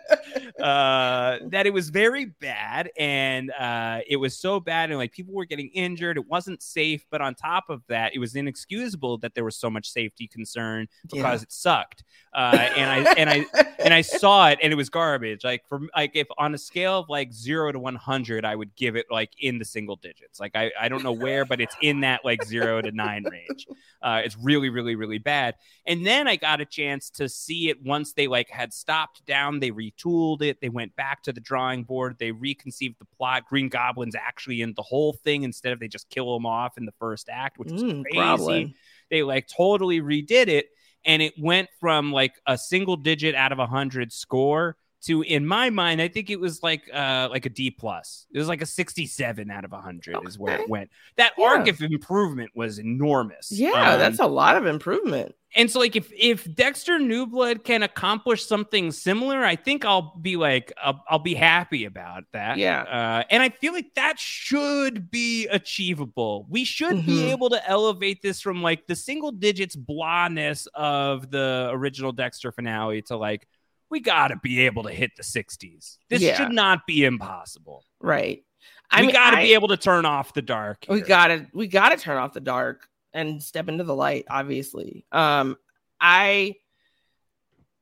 Uh, 0.60 1.40
that 1.48 1.66
it 1.66 1.74
was 1.74 1.90
very 1.90 2.26
bad, 2.26 2.92
and 3.00 3.50
uh, 3.52 4.00
it 4.08 4.18
was 4.18 4.38
so 4.38 4.60
bad, 4.60 4.90
and 4.90 5.00
like 5.00 5.12
people 5.14 5.34
were 5.34 5.46
getting 5.46 5.70
injured. 5.70 6.18
It 6.18 6.28
wasn't 6.28 6.62
safe, 6.62 7.06
but 7.10 7.22
on 7.22 7.34
top 7.34 7.70
of 7.70 7.82
that, 7.88 8.14
it 8.14 8.20
was 8.20 8.36
inexcusable 8.36 9.18
that 9.20 9.34
there 9.36 9.46
was 9.46 9.56
so 9.56 9.70
much 9.70 9.90
safety 9.90 10.28
concern 10.28 10.88
because 11.10 11.40
Yeah. 11.40 11.44
it 11.44 11.52
sucked. 11.52 12.04
Uh, 12.34 12.68
and 12.76 12.92
I 12.92 13.14
and 13.14 13.30
I 13.30 13.46
and 13.80 13.94
I 13.94 14.02
saw 14.02 14.50
it, 14.50 14.60
and 14.62 14.72
it 14.74 14.76
was 14.76 14.90
garbage. 14.90 15.44
Like 15.46 15.66
for 15.68 15.80
like 15.96 16.12
if 16.16 16.28
on 16.38 16.54
a 16.54 16.58
scale 16.58 17.00
of 17.00 17.10
like 17.10 17.32
zero 17.34 17.72
to 17.72 17.80
one 17.80 17.96
hundred, 17.96 18.44
I 18.44 18.56
would 18.56 18.76
give 18.76 18.96
it 18.98 19.06
like 19.10 19.32
in 19.40 19.58
the 19.60 19.66
single 19.66 19.96
digits. 19.96 20.40
Like 20.42 20.56
I 20.56 20.72
I 20.80 20.90
don't 20.90 21.04
know 21.04 21.14
where, 21.14 21.46
but 21.46 21.62
it's 21.62 21.76
in 21.82 22.02
that 22.02 22.26
like 22.26 22.39
zero 22.44 22.82
to 22.82 22.92
nine 22.92 23.26
range. 23.30 23.68
Uh, 24.02 24.22
it's 24.24 24.38
really 24.38 24.70
really 24.70 24.96
really 24.96 25.18
bad. 25.18 25.56
And 25.86 26.06
then 26.06 26.28
I 26.28 26.36
got 26.36 26.62
a 26.62 26.66
chance 26.66 27.10
to 27.12 27.28
see 27.28 27.70
it 27.70 27.84
once 27.84 28.14
they 28.14 28.28
like 28.28 28.50
had 28.50 28.74
stopped 28.74 29.26
down. 29.26 29.60
They 29.60 29.72
retooled 29.72 30.42
it. 30.42 30.62
They 30.62 30.70
went 30.70 30.96
back 30.96 31.24
to 31.24 31.34
the 31.34 31.42
drawing 31.42 31.84
board. 31.84 32.18
They 32.20 32.32
reconceived 32.32 32.96
the 33.00 33.06
plot. 33.06 33.46
Green 33.48 33.70
Goblin's 33.70 34.16
actually 34.16 34.62
in 34.62 34.74
the 34.76 34.84
whole 34.84 35.14
thing 35.14 35.44
instead 35.44 35.74
of 35.74 35.80
they 35.80 35.88
just 35.88 36.10
kill 36.10 36.36
him 36.36 36.46
off 36.46 36.78
in 36.78 36.86
the 36.86 36.94
first 37.00 37.30
act, 37.30 37.58
which 37.60 37.72
was 37.74 37.84
Mm, 37.84 38.04
crazy 38.12 38.74
they 39.10 39.24
like 39.24 39.48
totally 39.48 40.02
redid 40.02 40.48
it 40.48 40.68
and 41.06 41.22
it 41.22 41.34
went 41.40 41.70
from 41.80 42.12
like 42.12 42.34
a 42.46 42.58
single 42.58 42.96
digit 42.96 43.36
out 43.36 43.52
of 43.52 43.60
a 43.60 43.66
hundred 43.66 44.12
score 44.12 44.76
to 45.02 45.22
in 45.22 45.46
my 45.46 45.70
mind 45.70 46.02
i 46.02 46.08
think 46.08 46.30
it 46.30 46.40
was 46.40 46.62
like 46.62 46.84
uh 46.94 47.28
like 47.32 47.46
a 47.46 47.50
d 47.50 47.72
plus 47.72 48.26
it 48.34 48.38
was 48.38 48.48
like 48.48 48.62
a 48.62 48.66
67 48.66 49.50
out 49.50 49.64
of 49.66 49.72
100 49.72 50.18
is 50.28 50.38
where 50.38 50.60
it 50.60 50.70
went 50.70 50.90
that 51.18 51.34
Yeah. 51.38 51.46
arc 51.46 51.68
of 51.68 51.82
improvement 51.82 52.52
was 52.56 52.80
enormous 52.80 53.52
Yeah, 53.52 53.94
Um, 53.94 54.00
that's 54.00 54.20
a 54.20 54.28
lot 54.28 54.58
of 54.58 54.66
improvement. 54.66 55.36
and 55.56 55.72
so 55.72 55.80
like 55.80 55.96
if 55.96 56.12
if 56.16 56.54
dexter 56.54 57.00
newblood 57.00 57.64
can 57.64 57.82
accomplish 57.84 58.46
something 58.46 58.92
similar 58.92 59.44
i 59.44 59.56
think 59.56 59.86
i'll 59.86 60.16
be 60.22 60.36
like 60.36 60.72
i'll, 60.84 61.04
I'll 61.10 61.18
be 61.20 61.34
happy 61.34 61.86
about 61.86 62.24
that 62.34 62.58
Yeah. 62.58 62.82
uh, 62.84 63.24
and 63.32 63.42
i 63.42 63.50
feel 63.50 63.74
like 63.74 63.94
that 63.96 64.20
should 64.20 65.10
be 65.10 65.48
achievable 65.48 66.46
we 66.50 66.64
should 66.66 67.06
be 67.06 67.24
Mhm. 67.24 67.32
able 67.32 67.50
to 67.52 67.70
elevate 67.70 68.22
this 68.22 68.42
from 68.42 68.62
like 68.62 68.86
the 68.88 68.96
single 68.96 69.32
digits 69.32 69.76
blahness 69.76 70.68
of 70.76 71.32
the 71.32 71.70
original 71.72 72.12
dexter 72.12 72.52
finale 72.52 73.02
to 73.04 73.16
like 73.18 73.48
we 73.90 74.00
got 74.00 74.30
to 74.30 74.36
be 74.38 74.62
able 74.66 74.84
to 74.84 74.92
hit 74.92 75.12
the 75.18 75.24
60s. 75.24 75.98
This 76.10 76.22
Yeah. 76.22 76.38
should 76.38 76.52
not 76.52 76.86
be 76.86 77.06
impossible. 77.06 77.86
Right. 78.00 78.44
I 78.92 79.02
we 79.02 79.12
got 79.12 79.32
to 79.32 79.38
be 79.38 79.54
able 79.54 79.68
to 79.70 79.78
turn 79.78 80.06
off 80.06 80.34
the 80.34 80.42
dark. 80.42 80.86
we 80.90 81.02
gotta 81.02 81.48
we 81.54 81.68
gotta 81.68 81.96
turn 81.98 82.18
off 82.18 82.34
the 82.34 82.40
dark 82.42 82.88
and 83.14 83.42
step 83.42 83.68
into 83.70 83.84
the 83.84 83.96
light 83.96 84.26
obviously 84.30 85.04
um 85.12 85.56
i 86.00 86.54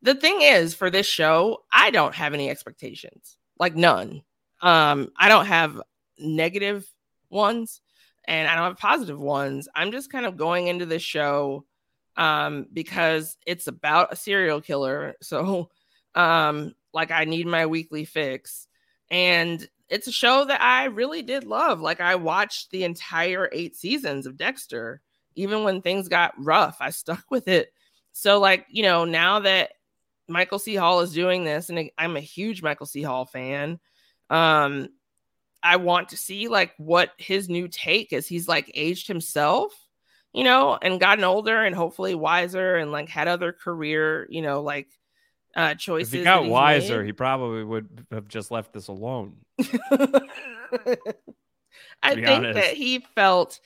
the 0.01 0.15
thing 0.15 0.41
is 0.41 0.73
for 0.73 0.89
this 0.89 1.05
show 1.05 1.63
i 1.71 1.91
don't 1.91 2.15
have 2.15 2.33
any 2.33 2.49
expectations 2.49 3.37
like 3.59 3.75
none 3.75 4.21
um 4.61 5.09
i 5.17 5.27
don't 5.27 5.45
have 5.47 5.81
negative 6.19 6.87
ones 7.29 7.81
and 8.25 8.47
i 8.47 8.55
don't 8.55 8.63
have 8.65 8.77
positive 8.77 9.19
ones 9.19 9.67
i'm 9.75 9.91
just 9.91 10.09
kind 10.11 10.25
of 10.25 10.37
going 10.37 10.67
into 10.67 10.85
this 10.85 11.03
show 11.03 11.65
um 12.15 12.65
because 12.71 13.37
it's 13.45 13.67
about 13.67 14.13
a 14.13 14.15
serial 14.15 14.61
killer 14.61 15.15
so 15.21 15.69
um 16.17 16.75
like 16.93 17.11
i 17.11 17.23
need 17.23 17.47
my 17.47 17.65
weekly 17.65 18.03
fix 18.03 18.67
and 19.09 19.67
it's 19.89 20.07
a 20.07 20.11
show 20.11 20.45
that 20.45 20.61
I 20.61 20.85
really 20.85 21.21
did 21.21 21.43
love. 21.45 21.79
Like 21.81 22.01
I 22.01 22.15
watched 22.15 22.71
the 22.71 22.83
entire 22.83 23.49
eight 23.51 23.75
seasons 23.75 24.25
of 24.25 24.37
Dexter, 24.37 25.01
even 25.35 25.63
when 25.63 25.81
things 25.81 26.09
got 26.09 26.33
rough. 26.37 26.77
I 26.79 26.89
stuck 26.91 27.25
with 27.29 27.47
it. 27.47 27.73
So, 28.13 28.39
like 28.39 28.65
you 28.69 28.83
know, 28.83 29.05
now 29.05 29.39
that 29.41 29.71
Michael 30.27 30.59
C. 30.59 30.75
Hall 30.75 31.01
is 31.01 31.13
doing 31.13 31.43
this, 31.45 31.69
and 31.69 31.89
I'm 31.97 32.17
a 32.17 32.21
huge 32.21 32.61
Michael 32.61 32.85
C. 32.85 33.01
Hall 33.01 33.25
fan, 33.25 33.79
um, 34.29 34.89
I 35.63 35.77
want 35.77 36.09
to 36.09 36.17
see 36.17 36.47
like 36.47 36.73
what 36.77 37.11
his 37.17 37.47
new 37.47 37.67
take 37.67 38.11
is. 38.11 38.27
He's 38.27 38.47
like 38.47 38.71
aged 38.73 39.07
himself, 39.07 39.73
you 40.33 40.43
know, 40.43 40.77
and 40.81 40.99
gotten 40.99 41.23
older 41.23 41.63
and 41.63 41.75
hopefully 41.75 42.15
wiser, 42.15 42.75
and 42.75 42.91
like 42.91 43.07
had 43.07 43.27
other 43.27 43.53
career, 43.53 44.27
you 44.29 44.41
know, 44.41 44.61
like 44.61 44.89
uh 45.55 45.73
choices. 45.75 46.13
If 46.13 46.19
he 46.19 46.23
that 46.23 46.41
got 46.41 46.45
wiser, 46.49 46.99
made. 46.99 47.07
he 47.07 47.13
probably 47.13 47.63
would 47.63 48.05
have 48.11 48.27
just 48.27 48.51
left 48.51 48.73
this 48.73 48.87
alone. 48.87 49.37
I 52.03 52.15
think 52.15 52.27
honest. 52.27 52.55
that 52.55 52.73
he 52.73 52.99
felt 53.15 53.59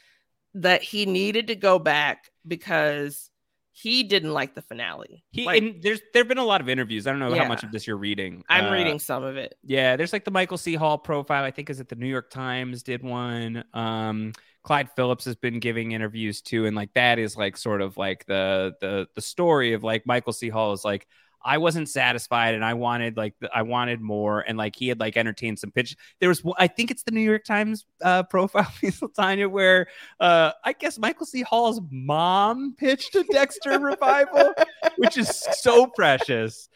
that 0.56 0.82
he 0.82 1.06
needed 1.06 1.48
to 1.48 1.56
go 1.56 1.80
back 1.80 2.30
because 2.48 3.30
he 3.74 4.04
didn't 4.04 4.34
like 4.34 4.54
the 4.54 4.62
finale. 4.62 5.24
He 5.32 5.46
Like, 5.46 5.62
and 5.62 5.82
there's 5.82 6.02
there've 6.14 6.28
been 6.28 6.38
a 6.38 6.44
lot 6.46 6.62
of 6.62 6.70
interviews. 6.70 7.08
I 7.08 7.12
don't 7.12 7.20
know 7.20 7.34
Yeah. 7.34 7.44
how 7.44 7.48
much 7.48 7.64
of 7.64 7.72
this 7.72 7.88
you're 7.88 7.98
reading. 7.98 8.44
I'm 8.50 8.66
Uh, 8.66 8.72
reading 8.74 9.00
some 9.00 9.24
of 9.24 9.38
it. 9.38 9.56
Yeah, 9.64 9.96
there's 9.96 10.14
like 10.14 10.26
the 10.26 10.32
Michael 10.32 10.58
C. 10.58 10.76
Hall 10.76 10.98
profile. 10.98 11.44
I 11.44 11.52
think 11.52 11.70
is 11.70 11.80
it 11.80 11.90
the 11.90 11.96
New 11.96 12.08
York 12.08 12.30
Times 12.30 12.84
did 12.84 13.02
one. 13.02 13.64
Um, 13.74 14.34
Clyde 14.64 14.90
Phillips 14.96 15.26
has 15.26 15.36
been 15.36 15.60
giving 15.60 15.94
interviews 15.94 16.42
too, 16.42 16.66
and 16.66 16.76
like 16.76 16.94
that 16.94 17.18
is 17.18 17.36
like 17.36 17.58
sort 17.58 17.82
of 17.82 17.98
like 17.98 18.26
the 18.26 18.74
the 18.82 19.08
the 19.16 19.22
story 19.22 19.74
of 19.74 19.84
like 19.84 20.06
Michael 20.06 20.34
C. 20.34 20.50
Hall 20.50 20.74
is 20.74 20.86
like 20.86 21.08
I 21.44 21.58
wasn't 21.58 21.90
satisfied 21.90 22.54
and 22.56 22.64
I 22.64 22.74
wanted 22.74 23.18
like 23.18 23.34
I 23.54 23.62
wanted 23.64 24.02
more 24.02 24.42
and 24.42 24.58
like 24.58 24.76
he 24.76 24.88
had 24.88 25.00
like 25.00 25.18
entertained 25.18 25.60
some 25.60 25.72
pitch. 25.72 25.96
There 26.20 26.30
was 26.30 26.44
I 26.58 26.68
think 26.68 26.92
it's 26.92 27.04
the 27.04 27.12
New 27.12 27.22
York 27.22 27.44
Times 27.44 27.86
uh, 28.02 28.24
profile 28.24 28.72
piece 28.80 29.02
Tanya 29.16 29.50
where 29.50 29.88
uh, 30.20 30.52
I 30.64 30.74
guess 30.74 31.00
Michael 31.00 31.26
C. 31.26 31.42
Hall's 31.42 31.82
mom 31.90 32.76
pitched 32.78 33.16
a 33.16 33.24
Dexter 33.24 33.80
revival, 33.80 34.54
which 34.98 35.18
is 35.18 35.30
so 35.30 35.88
precious. 35.88 36.70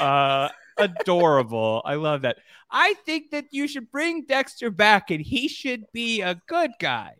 Uh, 0.00 0.48
adorable. 0.76 1.82
I 1.84 1.94
love 1.94 2.22
that. 2.22 2.38
I 2.70 2.94
think 3.04 3.30
that 3.30 3.46
you 3.50 3.66
should 3.66 3.90
bring 3.90 4.24
Dexter 4.24 4.70
back 4.70 5.10
and 5.10 5.20
he 5.20 5.48
should 5.48 5.84
be 5.92 6.20
a 6.20 6.40
good 6.46 6.70
guy. 6.78 7.14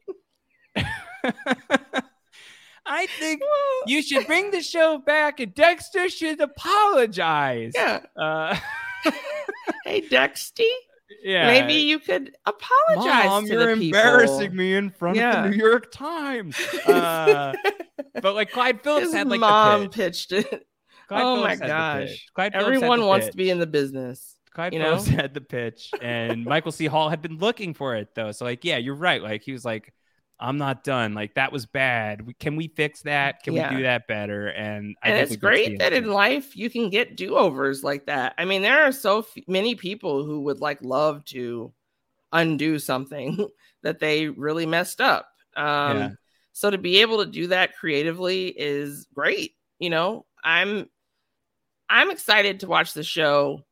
I 2.92 3.06
think 3.06 3.40
you 3.86 4.02
should 4.02 4.26
bring 4.26 4.50
the 4.50 4.60
show 4.74 4.98
back 4.98 5.38
and 5.38 5.54
Dexter 5.54 6.08
should 6.08 6.40
apologize. 6.40 7.72
Yeah. 7.74 8.00
Uh, 8.16 8.56
hey, 9.84 10.00
Dexty. 10.10 10.66
yeah. 11.22 11.46
Maybe 11.46 11.74
you 11.74 12.00
could 12.00 12.36
apologize 12.46 13.26
Mom, 13.26 13.46
to 13.46 13.52
you're 13.52 13.74
the 13.76 13.80
people. 13.80 13.98
embarrassing 14.00 14.56
me 14.56 14.74
in 14.74 14.90
front 14.90 15.16
Yeah. 15.16 15.44
of 15.44 15.50
the 15.50 15.56
New 15.56 15.64
York 15.64 15.92
Times. 15.92 16.58
Uh, 16.86 17.52
but 18.20 18.34
like 18.34 18.50
Clyde 18.50 18.82
Phillips 18.82 19.06
His 19.06 19.14
had 19.14 19.28
like 19.28 19.40
mom 19.40 19.84
pitch. 19.84 20.28
pitched 20.28 20.32
it. 20.32 20.66
Clyde 21.08 21.22
oh 21.22 21.36
Phillips 21.44 21.60
my 21.60 21.66
gosh. 21.66 22.26
Clyde 22.34 22.54
Everyone 22.54 23.06
wants 23.06 23.28
to 23.28 23.36
be 23.36 23.50
in 23.50 23.58
the 23.60 23.66
business. 23.66 24.36
Clyde 24.52 24.72
you 24.72 24.80
know? 24.80 24.96
Phillips 24.96 25.06
had 25.08 25.32
the 25.32 25.40
pitch, 25.40 25.90
and 26.02 26.44
Michael 26.44 26.72
C. 26.72 26.86
Hall 26.86 27.08
had 27.08 27.22
been 27.22 27.38
looking 27.38 27.72
for 27.72 27.94
it 27.94 28.16
though. 28.16 28.32
So 28.32 28.44
like, 28.44 28.64
yeah, 28.64 28.78
you're 28.78 28.96
right. 28.96 29.22
Like 29.22 29.42
he 29.42 29.52
was 29.52 29.64
like, 29.64 29.92
"I'm 30.40 30.56
not 30.58 30.82
done. 30.84 31.14
Like 31.14 31.34
that 31.34 31.52
was 31.52 31.66
bad. 31.66 32.22
Can 32.40 32.56
we 32.56 32.68
fix 32.68 33.02
that? 33.02 33.42
Can 33.42 33.54
Yeah. 33.54 33.70
we 33.70 33.76
do 33.76 33.82
that 33.84 34.06
better?" 34.08 34.48
And 34.48 34.96
and 35.02 35.18
it's 35.18 35.30
we 35.30 35.36
could 35.36 35.54
see 35.56 35.66
great 35.66 35.78
that 35.80 35.92
in 35.92 36.08
life 36.10 36.56
you 36.56 36.70
can 36.70 36.90
get 36.90 37.16
do-overs 37.16 37.84
like 37.84 38.06
that 38.06 38.34
i 38.38 38.44
mean 38.44 38.62
there 38.62 38.82
are 38.84 38.92
so 38.92 39.20
f- 39.20 39.44
many 39.46 39.74
people 39.74 40.24
who 40.24 40.40
would 40.42 40.60
like 40.60 40.78
love 40.82 41.24
to 41.26 41.72
undo 42.32 42.78
something 42.78 43.46
that 43.82 43.98
they 44.00 44.28
really 44.28 44.66
messed 44.66 45.00
up 45.00 45.28
um 45.56 45.96
Yeah. 45.98 46.10
so 46.52 46.70
to 46.70 46.78
be 46.78 47.00
able 47.02 47.24
to 47.24 47.30
do 47.30 47.48
that 47.48 47.76
creatively 47.76 48.48
is 48.48 49.06
great 49.14 49.52
you 49.78 49.90
know 49.90 50.26
i'm 50.44 50.88
i'm 51.88 52.10
excited 52.10 52.60
to 52.60 52.68
watch 52.68 52.92
the 52.92 53.02
show 53.02 53.64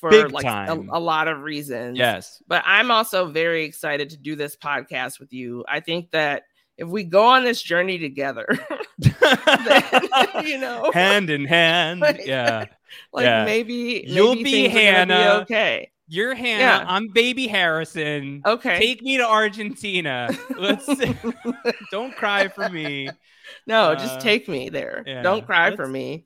for 0.00 0.10
Big 0.10 0.30
like 0.32 0.44
a, 0.46 0.72
a 0.90 0.98
lot 1.00 1.28
of 1.28 1.40
reasons 1.42 1.98
Yes. 1.98 2.42
but 2.48 2.62
i'm 2.66 2.90
also 2.90 3.26
very 3.26 3.64
excited 3.64 4.10
to 4.10 4.16
do 4.16 4.34
this 4.36 4.56
podcast 4.56 5.20
with 5.20 5.32
you 5.32 5.64
i 5.68 5.80
think 5.80 6.10
that 6.12 6.44
if 6.78 6.88
we 6.88 7.04
go 7.04 7.24
on 7.26 7.44
this 7.44 7.60
journey 7.62 7.98
together 7.98 8.46
then, 8.98 9.14
you 10.44 10.58
know 10.58 10.90
hand 10.94 11.28
in 11.30 11.44
hand. 11.44 12.00
Like- 12.00 12.22
yeah. 12.24 12.64
like 13.12 13.24
Yeah. 13.24 13.44
maybe 13.44 14.04
You'll 14.06 14.34
maybe 14.34 14.44
be 14.44 14.68
things 14.68 14.74
are 14.74 14.78
gonna 15.06 15.14
Hannah. 15.14 15.40
okay 15.42 15.90
You're 16.08 16.34
Hannah. 16.34 16.60
Yeah. 16.60 16.84
I'm 16.88 17.08
Baby 17.08 17.46
Harrison. 17.46 18.42
Okay. 18.44 18.78
Take 18.80 19.02
me 19.02 19.18
to 19.18 19.24
Argentina. 19.28 20.28
Let's. 20.58 20.88
don't 21.92 22.14
cry 22.16 22.48
for 22.48 22.68
me. 22.68 23.08
no 23.66 23.92
Uh, 23.92 23.94
just 23.96 24.20
take 24.20 24.48
me 24.48 24.70
there 24.70 25.04
yeah, 25.06 25.22
don't 25.22 25.44
cry 25.46 25.76
for 25.76 25.84
let's- 25.84 25.92
me 25.92 26.24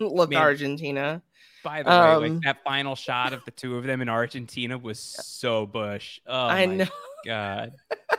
look. 0.00 0.34
Argentina 0.34 1.22
By 1.64 1.82
the 1.82 1.88
way, 1.90 1.96
Um, 1.96 2.22
like 2.34 2.42
that 2.42 2.62
final 2.62 2.94
shot 2.94 3.32
of 3.32 3.44
the 3.46 3.50
two 3.50 3.76
of 3.76 3.84
them 3.84 4.02
in 4.02 4.08
Argentina 4.08 4.76
was 4.78 5.00
so 5.00 5.66
bush. 5.66 6.20
Oh 6.26 6.46
I 6.46 6.66
my 6.66 6.74
know. 6.76 6.86
god. 7.24 7.72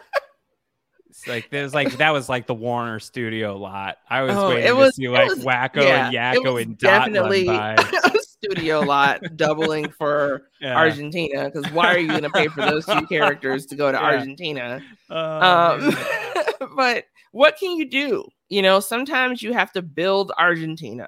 It's 1.09 1.27
like 1.29 1.49
there's 1.49 1.73
like 1.73 1.95
that 1.99 2.11
was 2.11 2.27
like 2.27 2.45
the 2.45 2.53
Warner 2.53 2.99
Studio 2.99 3.55
lot. 3.55 3.99
I 4.09 4.23
was 4.23 4.35
Oh, 4.35 4.49
waiting 4.49 4.65
it 4.67 4.75
was- 4.75 4.95
to 4.95 5.01
see 5.03 5.07
like 5.07 5.29
was- 5.29 5.45
Wakko 5.45 5.75
yeah, 5.83 6.07
and 6.07 6.13
Yakko 6.45 6.61
and 6.61 6.77
Dot 6.77 7.05
definitely 7.13 7.47
studio 8.21 8.81
lot 8.81 9.21
doubling 9.37 9.89
for 9.91 10.49
Yeah. 10.61 10.75
Argentina 10.75 11.45
because 11.49 11.71
why 11.71 11.95
are 11.95 11.99
you 11.99 12.09
going 12.09 12.23
to 12.23 12.29
pay 12.29 12.47
for 12.49 12.61
those 12.65 12.85
two 12.85 13.05
characters 13.07 13.65
to 13.67 13.75
go 13.77 13.89
to 13.93 13.97
Yeah. 13.97 14.03
Argentina? 14.03 14.81
Oh, 15.09 15.85
Um, 15.85 16.75
but 16.75 17.05
what 17.31 17.55
can 17.57 17.77
you 17.77 17.89
do? 17.89 18.25
You 18.49 18.61
know, 18.61 18.81
sometimes 18.81 19.41
you 19.41 19.53
have 19.53 19.71
to 19.71 19.81
build 19.81 20.33
Argentina 20.37 21.07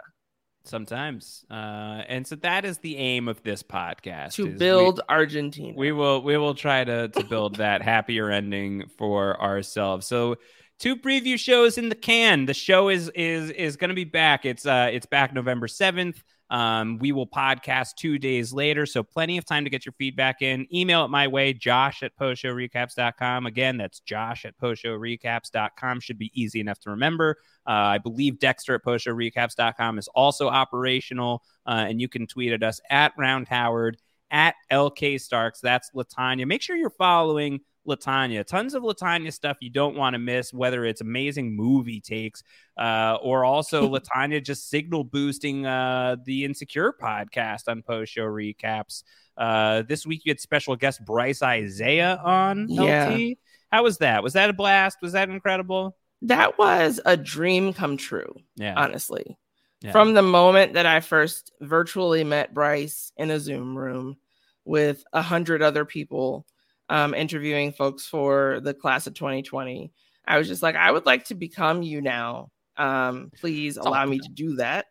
Sometimes, 0.68 1.46
uh, 1.50 2.04
and 2.08 2.28
so 2.28 2.36
that 2.38 2.66
is 2.66 2.78
the 2.80 2.98
aim 2.98 3.28
of 3.28 3.42
this 3.44 3.64
podcast 3.64 4.34
to 4.36 4.48
is 4.48 4.54
we- 4.54 4.58
build 4.58 5.02
Argentina. 5.10 5.74
we 5.76 5.92
will 5.92 6.22
we 6.22 6.38
will 6.38 6.56
try 6.56 6.84
to 6.84 7.08
to 7.10 7.24
build 7.24 7.56
that 7.58 7.82
happier 7.82 8.30
ending 8.30 8.90
for 8.98 9.42
ourselves. 9.42 10.08
So 10.08 10.36
two 10.80 10.96
preview 10.98 11.40
shows 11.40 11.78
in 11.78 11.90
the 11.90 11.96
can. 11.96 12.46
The 12.46 12.54
show 12.54 12.90
is 12.90 13.10
is 13.16 13.50
is 13.52 13.78
going 13.78 13.90
to 13.90 13.96
be 13.96 14.04
back. 14.04 14.46
It's 14.46 14.66
uh 14.66 14.90
it's 14.92 15.06
back 15.06 15.34
november 15.34 15.68
7th 15.68 16.22
um 16.50 16.98
we 17.00 17.12
will 17.12 17.28
podcast 17.28 17.96
two 17.96 18.18
days 18.18 18.54
later 18.54 18.86
so 18.86 19.04
plenty 19.04 19.38
of 19.38 19.46
time 19.46 19.64
to 19.64 19.70
get 19.70 19.86
your 19.86 19.94
feedback 19.94 20.42
in 20.42 20.66
email 20.74 21.04
it 21.04 21.10
my 21.10 21.28
way 21.28 21.52
josh 21.54 22.04
at 22.04 22.16
postshowrecaps.com 22.18 23.46
again 23.46 23.78
that's 23.78 24.00
josh 24.02 24.46
at 24.46 24.58
postshowrecaps.com 24.58 26.00
should 26.00 26.18
be 26.18 26.32
easy 26.34 26.60
enough 26.60 26.80
to 26.80 26.90
remember 26.90 27.36
uh, 27.68 27.72
i 27.72 27.98
believe 27.98 28.40
dexter 28.40 28.76
at 28.76 28.84
postshowrecaps.com 28.84 29.98
is 29.98 30.08
also 30.10 30.48
operational 30.48 31.44
uh, 31.66 31.86
and 31.88 32.00
you 32.00 32.08
can 32.08 32.26
tweet 32.26 32.54
at 32.54 32.64
us 32.64 32.80
at 32.90 33.12
round 33.18 33.48
howard 33.48 33.98
at 34.32 34.56
LK 34.72 35.22
Starks. 35.22 35.62
That's 35.62 35.92
Latanya. 35.96 36.46
Make 36.46 36.62
sure 36.62 36.76
you're 36.76 36.90
following 36.90 37.62
Latanya. 37.88 38.46
Tons 38.46 38.74
of 38.74 38.84
Latanya 38.84 39.32
stuff 39.34 39.58
you 39.62 39.70
don't 39.70 39.96
want 39.96 40.14
to 40.14 40.20
miss, 40.20 40.54
whether 40.54 40.86
it's 40.86 41.02
amazing 41.02 41.56
movie 41.56 42.02
takes 42.02 42.44
uh, 42.78 43.18
or 43.22 43.46
also 43.46 43.88
Latanya 43.98 44.44
just 44.44 44.70
signal 44.70 45.04
boosting 45.04 45.66
uh, 45.66 46.18
the 46.26 46.46
Insecure 46.46 46.94
podcast 47.02 47.68
on 47.68 47.82
post 47.82 48.12
show 48.14 48.26
recaps. 48.26 49.04
Uh, 49.38 49.84
this 49.84 50.06
week 50.06 50.22
you 50.26 50.32
had 50.32 50.40
special 50.40 50.76
guest 50.76 51.04
Bryce 51.06 51.42
Isaiah 51.42 52.20
on 52.24 52.68
Yeah. 52.70 53.10
LT. 53.10 53.38
How 53.72 53.84
was 53.84 53.98
that? 54.00 54.24
Was 54.24 54.34
that 54.34 54.50
a 54.50 54.54
blast? 54.54 54.98
Was 55.02 55.14
that 55.14 55.30
incredible? 55.30 55.96
that 56.24 56.58
was 56.58 57.00
a 57.06 57.16
dream 57.16 57.74
come 57.74 57.96
true. 57.96 58.36
Yeah. 58.56 58.74
honestly. 58.76 59.38
Yeah. 59.82 59.92
From 59.92 60.16
the 60.16 60.24
moment 60.24 60.74
that 60.74 60.88
I 60.88 61.00
first 61.00 61.52
virtually 61.62 62.24
met 62.24 62.56
Bryce 62.56 63.12
in 63.18 63.30
a 63.30 63.40
Zoom 63.40 63.78
room 63.78 64.18
with 64.66 65.04
a 65.14 65.22
hundred 65.22 65.62
other 65.62 65.86
people 65.86 66.48
um, 66.90 67.14
interviewing 67.14 67.72
folks 67.74 68.06
for 68.06 68.60
the 68.62 68.74
class 68.74 69.08
of 69.08 69.14
2020, 69.14 69.92
I 70.26 70.38
was 70.38 70.48
just 70.48 70.62
like, 70.64 70.76
I 70.76 70.92
would 70.92 71.06
like 71.06 71.26
to 71.26 71.36
become 71.36 71.82
you 71.82 72.02
now. 72.02 72.50
Um, 72.76 73.32
please 73.40 73.78
allow 73.78 74.06
me 74.06 74.20
to 74.20 74.30
do 74.30 74.58
that. 74.58 74.86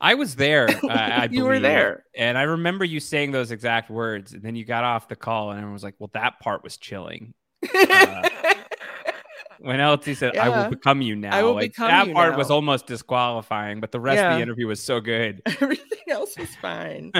I 0.00 0.14
was 0.14 0.36
there. 0.36 0.68
Uh, 0.86 0.88
I 0.92 1.28
You 1.30 1.44
were 1.44 1.58
there. 1.58 2.04
and 2.14 2.36
I 2.38 2.42
remember 2.42 2.84
you 2.84 3.00
saying 3.00 3.32
those 3.32 3.50
exact 3.50 3.90
words. 3.90 4.32
And 4.32 4.42
then 4.42 4.54
you 4.54 4.64
got 4.64 4.84
off 4.84 5.08
the 5.08 5.16
call, 5.16 5.50
and 5.50 5.58
everyone 5.58 5.72
was 5.72 5.82
like, 5.82 5.94
"Well, 5.98 6.10
that 6.14 6.38
part 6.40 6.62
was 6.62 6.76
chilling." 6.76 7.34
Uh, 7.74 8.28
when 9.58 9.80
LT 9.80 10.16
said, 10.16 10.36
"I 10.36 10.48
will 10.48 10.70
become 10.70 11.02
you 11.02 11.16
now," 11.16 11.36
I 11.36 11.42
will 11.42 11.54
like, 11.54 11.72
become 11.72 11.88
that 11.88 12.12
part 12.14 12.32
now. 12.32 12.38
was 12.38 12.50
almost 12.50 12.86
disqualifying, 12.86 13.80
but 13.80 13.90
the 13.90 14.00
rest 14.00 14.22
of 14.22 14.36
the 14.36 14.42
interview 14.42 14.66
was 14.66 14.82
so 14.82 15.00
good. 15.00 15.42
Everything 15.60 15.98
else 16.08 16.36
was 16.38 16.54
fine. 16.56 17.12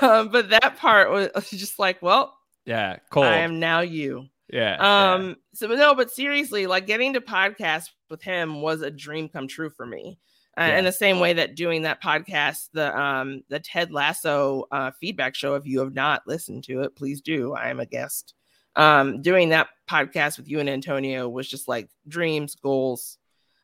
um, 0.00 0.30
but 0.30 0.50
that 0.50 0.76
part 0.78 1.10
was 1.10 1.30
just 1.50 1.78
like, 1.78 2.02
well, 2.02 2.35
Yeah, 2.66 2.96
cold. 3.10 3.26
I 3.26 3.38
am 3.38 3.60
now 3.60 3.80
you. 3.80 4.26
yeah, 4.52 4.76
yeah. 4.78 5.12
Um, 5.14 5.36
so 5.54 5.68
but 5.68 5.78
no, 5.78 5.94
but 5.94 6.10
seriously, 6.10 6.66
like 6.66 6.86
getting 6.86 7.14
to 7.14 7.20
podcast 7.20 7.90
with 8.10 8.22
him 8.22 8.60
was 8.60 8.82
a 8.82 8.90
dream 8.90 9.28
come 9.28 9.48
true 9.48 9.70
for 9.70 9.86
me. 9.86 10.18
Uh, 10.58 10.64
Yeah. 10.68 10.78
In 10.78 10.84
the 10.84 10.92
same 10.92 11.20
way 11.20 11.34
that 11.34 11.54
doing 11.54 11.82
that 11.82 12.02
podcast, 12.02 12.68
the 12.72 12.98
um 12.98 13.42
the 13.48 13.60
Ted 13.60 13.92
Lasso 13.92 14.66
uh, 14.70 14.90
feedback 15.00 15.34
show. 15.34 15.54
If 15.54 15.66
you 15.66 15.80
have 15.80 15.94
not 15.94 16.22
listened 16.26 16.64
to 16.64 16.82
it, 16.82 16.96
please 16.96 17.20
do. 17.20 17.54
I 17.54 17.68
am 17.70 17.80
a 17.80 17.86
guest. 17.86 18.34
Um, 18.74 19.22
doing 19.22 19.50
that 19.50 19.68
podcast 19.88 20.36
with 20.36 20.48
you 20.50 20.60
and 20.60 20.68
Antonio 20.68 21.28
was 21.28 21.48
just 21.48 21.66
like 21.66 21.88
dreams, 22.08 22.56
goals. 22.56 23.16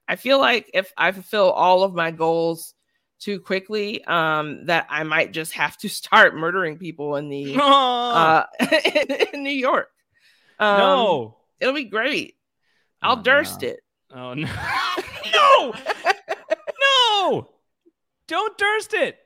I 0.08 0.16
feel 0.16 0.38
like 0.38 0.70
if 0.72 0.92
I 0.96 1.12
fulfill 1.12 1.50
all 1.50 1.82
of 1.82 1.94
my 1.94 2.10
goals 2.10 2.74
too 3.22 3.40
quickly, 3.40 4.04
um, 4.04 4.66
that 4.66 4.86
I 4.90 5.02
might 5.04 5.32
just 5.32 5.52
have 5.52 5.76
to 5.78 5.88
start 6.00 6.34
murdering 6.36 6.78
people 6.78 7.16
in 7.16 7.28
the 7.28 7.56
uh, 7.60 8.44
in 9.32 9.42
New 9.42 9.50
York. 9.50 9.88
Um, 10.58 10.76
no, 10.78 11.36
it'll 11.60 11.74
be 11.74 11.84
great. 11.84 12.34
I'll 13.00 13.18
Oh, 13.18 13.22
durst 13.22 13.62
no. 13.62 13.68
it. 13.68 13.80
oh 14.14 14.34
no, 14.34 14.48
no, 15.34 15.74
no! 16.80 17.48
Don't 18.28 18.56
durst 18.58 18.94
it. 18.94 19.18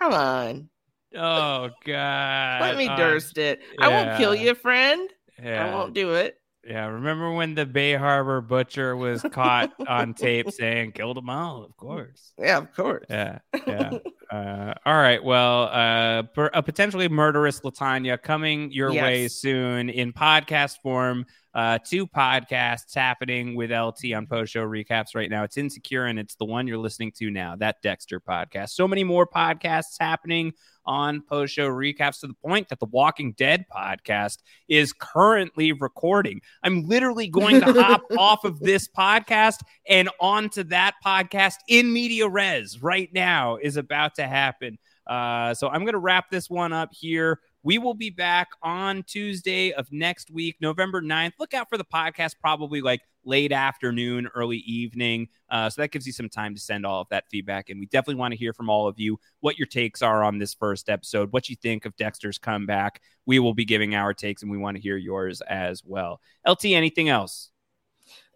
Come 0.00 0.12
on, 0.12 0.68
Oh 1.16 1.70
god, 1.86 2.60
let 2.60 2.76
me 2.76 2.88
Uh, 2.88 2.96
durst 2.96 3.38
it. 3.38 3.60
I 3.78 3.88
won't 3.88 4.18
kill 4.18 4.34
you, 4.34 4.54
friend. 4.54 5.08
Yeah, 5.42 5.66
I 5.66 5.74
won't 5.74 5.94
do 5.94 6.12
it. 6.14 6.36
Yeah, 6.66 6.86
remember 6.86 7.32
when 7.32 7.54
the 7.54 7.66
Bay 7.66 7.94
Harbor 7.94 8.40
butcher 8.40 8.96
was 8.96 9.22
caught 9.22 9.72
on 9.88 10.14
tape 10.14 10.50
saying 10.50 10.92
"killed 10.92 11.16
them 11.16 11.28
all"? 11.28 11.64
Of 11.64 11.76
course. 11.76 12.32
Yeah, 12.38 12.58
of 12.58 12.74
course. 12.74 13.04
Yeah, 13.10 13.38
yeah. 13.66 13.98
uh, 14.32 14.74
all 14.86 14.94
right. 14.94 15.22
Well, 15.22 15.64
uh, 15.64 16.22
per, 16.22 16.50
a 16.54 16.62
potentially 16.62 17.08
murderous 17.08 17.60
Latanya 17.60 18.20
coming 18.20 18.72
your 18.72 18.92
way 18.92 19.28
soon 19.28 19.90
in 19.90 20.12
podcast 20.12 20.78
form. 20.82 21.26
Uh, 21.54 21.78
two 21.78 22.06
podcasts 22.06 22.94
happening 22.94 23.54
with 23.54 23.70
LT 23.70 24.12
on 24.14 24.26
post 24.26 24.52
show 24.52 24.64
recaps 24.64 25.14
right 25.14 25.30
now. 25.30 25.44
It's 25.44 25.56
Insecure 25.56 26.06
and 26.06 26.18
it's 26.18 26.34
the 26.34 26.44
one 26.44 26.66
you're 26.66 26.78
listening 26.78 27.12
to 27.18 27.30
now, 27.30 27.54
that 27.56 27.76
Dexter 27.82 28.20
podcast. 28.20 28.70
So 28.70 28.88
many 28.88 29.04
more 29.04 29.26
podcasts 29.26 29.96
happening 30.00 30.52
on 30.86 31.20
post 31.22 31.54
show 31.54 31.68
recaps 31.68 32.20
to 32.20 32.26
the 32.26 32.34
point 32.34 32.68
that 32.68 32.80
the 32.80 32.86
Walking 32.86 33.32
Dead 33.32 33.64
podcast 33.74 34.38
is 34.68 34.92
currently 34.92 35.72
recording. 35.72 36.40
I'm 36.62 36.86
literally 36.86 37.28
going 37.28 37.60
to 37.60 37.72
hop 37.72 38.02
off 38.18 38.44
of 38.44 38.60
this 38.60 38.88
podcast 38.88 39.60
and 39.88 40.08
onto 40.20 40.64
that 40.64 40.94
podcast 41.04 41.56
in 41.68 41.92
media 41.92 42.28
res 42.28 42.82
right 42.82 43.10
now 43.12 43.56
is 43.56 43.76
about 43.76 44.14
to 44.16 44.26
happen. 44.26 44.78
Uh, 45.06 45.54
so 45.54 45.68
I'm 45.68 45.82
going 45.82 45.92
to 45.92 45.98
wrap 45.98 46.30
this 46.30 46.48
one 46.48 46.72
up 46.72 46.90
here. 46.92 47.40
We 47.64 47.78
will 47.78 47.94
be 47.94 48.10
back 48.10 48.50
on 48.62 49.04
Tuesday 49.04 49.72
of 49.72 49.90
next 49.90 50.30
week, 50.30 50.56
November 50.60 51.00
9th. 51.00 51.32
Look 51.38 51.54
out 51.54 51.70
for 51.70 51.78
the 51.78 51.84
podcast, 51.84 52.34
probably 52.38 52.82
like 52.82 53.00
late 53.24 53.52
afternoon, 53.52 54.28
early 54.34 54.58
evening. 54.58 55.28
Uh, 55.48 55.70
so 55.70 55.80
that 55.80 55.90
gives 55.90 56.06
you 56.06 56.12
some 56.12 56.28
time 56.28 56.54
to 56.54 56.60
send 56.60 56.84
all 56.84 57.00
of 57.00 57.08
that 57.08 57.24
feedback. 57.30 57.70
And 57.70 57.80
we 57.80 57.86
definitely 57.86 58.16
want 58.16 58.32
to 58.32 58.38
hear 58.38 58.52
from 58.52 58.68
all 58.68 58.86
of 58.86 59.00
you 59.00 59.18
what 59.40 59.56
your 59.56 59.66
takes 59.66 60.02
are 60.02 60.22
on 60.22 60.36
this 60.36 60.52
first 60.52 60.90
episode, 60.90 61.32
what 61.32 61.48
you 61.48 61.56
think 61.56 61.86
of 61.86 61.96
Dexter's 61.96 62.36
comeback. 62.36 63.00
We 63.24 63.38
will 63.38 63.54
be 63.54 63.64
giving 63.64 63.94
our 63.94 64.12
takes 64.12 64.42
and 64.42 64.50
we 64.50 64.58
want 64.58 64.76
to 64.76 64.82
hear 64.82 64.98
yours 64.98 65.40
as 65.40 65.82
well. 65.82 66.20
LT, 66.46 66.66
anything 66.66 67.08
else? 67.08 67.50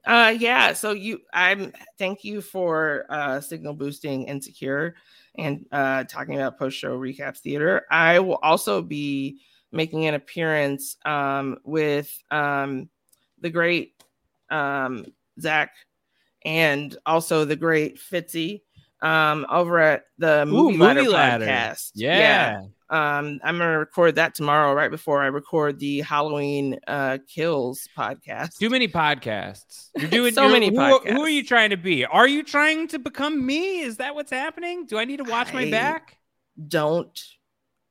Uh 0.06 0.34
yeah, 0.38 0.72
so 0.72 0.92
you 0.92 1.20
I'm 1.34 1.72
thank 1.98 2.24
you 2.24 2.40
for 2.40 3.04
uh 3.10 3.42
signal 3.42 3.74
boosting 3.74 4.24
insecure 4.24 4.94
and 5.38 5.64
uh 5.72 6.04
talking 6.04 6.34
about 6.34 6.58
post 6.58 6.76
show 6.76 6.98
recaps 6.98 7.38
theater. 7.38 7.86
I 7.90 8.18
will 8.18 8.38
also 8.42 8.82
be 8.82 9.40
making 9.72 10.06
an 10.06 10.14
appearance 10.14 10.96
um 11.04 11.58
with 11.64 12.12
um 12.30 12.88
the 13.40 13.50
great 13.50 14.02
um 14.50 15.06
Zach 15.40 15.70
and 16.44 16.96
also 17.06 17.44
the 17.44 17.56
great 17.56 17.98
Fitzy 17.98 18.62
um 19.02 19.46
over 19.50 19.78
at 19.78 20.04
the 20.18 20.44
movie, 20.46 20.76
Ooh, 20.76 20.80
ladder, 20.80 21.00
Movie 21.00 21.12
Ladder. 21.12 21.44
podcast. 21.46 21.90
Yeah. 21.94 22.62
Um, 22.90 23.38
I'm 23.44 23.58
gonna 23.58 23.78
record 23.78 24.14
that 24.14 24.34
tomorrow, 24.34 24.72
right 24.72 24.90
before 24.90 25.22
I 25.22 25.26
record 25.26 25.78
the 25.78 26.00
Halloween 26.00 26.78
uh 26.86 27.18
kills 27.28 27.88
podcast. 27.96 28.58
Too 28.58 28.70
many 28.70 28.88
podcasts. 28.88 29.90
You're 29.96 30.08
doing 30.10 30.34
So 30.34 30.48
many 30.48 30.68
who, 30.68 30.76
podcasts. 30.76 31.12
Who 31.12 31.20
are 31.20 31.28
you 31.28 31.44
trying 31.44 31.70
to 31.70 31.76
be? 31.76 32.04
Are 32.04 32.26
you 32.26 32.42
trying 32.42 32.88
to 32.88 32.98
become 32.98 33.44
me? 33.44 33.80
Is 33.80 33.98
that 33.98 34.14
what's 34.14 34.30
happening? 34.30 34.86
Do 34.86 34.98
I 34.98 35.04
need 35.04 35.18
to 35.18 35.24
watch 35.24 35.52
my 35.52 35.70
back? 35.70 36.16
don't 36.66 37.22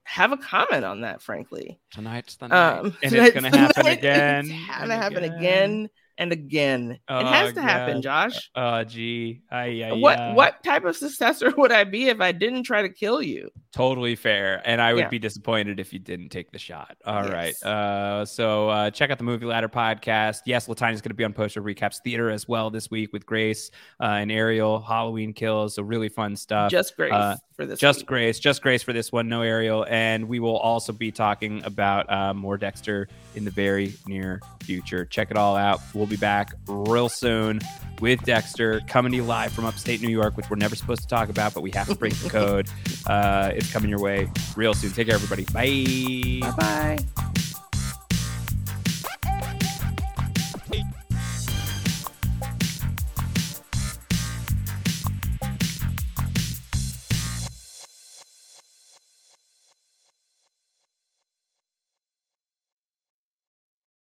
have 0.03 0.31
a 0.31 0.37
comment 0.37 0.83
on 0.83 1.01
that, 1.01 1.21
frankly. 1.21 1.79
Tonight's 1.91 2.35
the 2.37 2.47
night, 2.47 2.79
Um, 2.79 2.97
and 3.03 3.13
it's 3.15 3.33
gonna 3.33 3.55
happen 3.55 3.87
again. 3.87 4.45
It's 4.49 4.77
gonna 4.79 4.95
happen 4.95 5.23
again 5.23 5.89
and 6.17 6.31
again. 6.31 6.91
it 6.91 6.99
Oh, 7.09 7.25
has 7.25 7.53
to 7.53 7.61
happen, 7.61 8.01
Josh. 8.01 8.49
Oh, 8.55 8.83
gee. 8.83 9.41
Ay, 9.51 9.83
ay, 9.83 9.91
what 9.93 10.17
ay. 10.19 10.33
what 10.33 10.63
type 10.63 10.83
of 10.85 10.95
successor 10.95 11.51
would 11.57 11.71
I 11.71 11.83
be 11.83 12.09
if 12.09 12.19
I 12.21 12.31
didn't 12.31 12.63
try 12.63 12.81
to 12.81 12.89
kill 12.89 13.21
you? 13.21 13.49
Totally 13.71 14.15
fair. 14.15 14.61
And 14.65 14.81
I 14.81 14.93
would 14.93 15.01
Yeah. 15.01 15.09
be 15.09 15.19
disappointed 15.19 15.79
if 15.79 15.93
you 15.93 15.99
didn't 15.99 16.29
take 16.29 16.51
the 16.51 16.57
shot. 16.57 16.97
All 17.05 17.23
right. 17.23 17.53
Yes. 17.53 17.63
Uh, 17.63 18.25
so 18.25 18.69
uh, 18.69 18.89
check 18.89 19.11
out 19.11 19.19
the 19.19 19.23
Movie 19.23 19.45
Ladder 19.45 19.69
podcast. 19.69 20.39
Yes, 20.45 20.67
Latanya's 20.67 21.01
going 21.01 21.09
to 21.09 21.13
be 21.15 21.23
on 21.23 21.33
Post 21.33 21.53
Show 21.55 21.61
Recaps 21.61 21.97
Theater 22.03 22.31
as 22.31 22.47
well 22.47 22.71
this 22.71 22.89
week 22.89 23.13
with 23.13 23.25
Grace 23.27 23.69
uh, 24.01 24.05
and 24.05 24.31
Ariel. 24.31 24.79
Halloween 24.81 25.31
Kills. 25.33 25.75
So 25.75 25.83
really 25.83 26.09
fun 26.09 26.35
stuff. 26.35 26.71
Just 26.71 26.95
Grace 26.95 27.13
Uh, 27.13 27.35
for 27.55 27.67
this. 27.67 27.79
just 27.79 27.99
week. 27.99 28.07
Grace, 28.07 28.39
just 28.39 28.63
Grace 28.63 28.81
for 28.81 28.93
this 28.93 29.11
one, 29.11 29.29
no 29.29 29.43
Ariel, 29.43 29.85
and 29.89 30.27
we 30.27 30.39
will 30.39 30.57
also 30.57 30.91
be 30.91 31.11
talking 31.11 31.63
about 31.63 32.11
uh, 32.11 32.33
more 32.33 32.57
Dexter 32.57 33.07
in 33.35 33.45
the 33.45 33.51
very 33.51 33.93
near 34.07 34.41
future. 34.63 35.05
Check 35.05 35.29
it 35.29 35.37
all 35.37 35.55
out. 35.55 35.79
We'll 35.93 36.06
be 36.07 36.17
back 36.17 36.53
real 36.67 37.09
soon 37.09 37.59
with 37.99 38.23
Dexter 38.23 38.81
coming 38.87 39.11
to 39.11 39.17
you 39.17 39.23
live 39.23 39.51
from 39.51 39.65
upstate 39.65 40.01
New 40.01 40.09
York, 40.09 40.37
which 40.37 40.49
we're 40.49 40.57
never 40.57 40.75
supposed 40.75 41.01
to 41.01 41.07
talk 41.07 41.29
about, 41.29 41.53
but 41.53 41.61
we 41.61 41.71
have 41.71 41.87
to 41.87 41.95
break 41.95 42.13
the 42.15 42.29
code. 42.31 42.67
Uh, 43.05 43.51
it's 43.55 43.71
coming 43.71 43.89
your 43.89 43.99
way 43.99 44.29
real 44.55 44.73
soon. 44.73 44.91
Take 44.91 45.07
care, 45.07 45.15
everybody. 45.15 45.45
Bye. 45.45 46.51
Bye. 46.57 46.97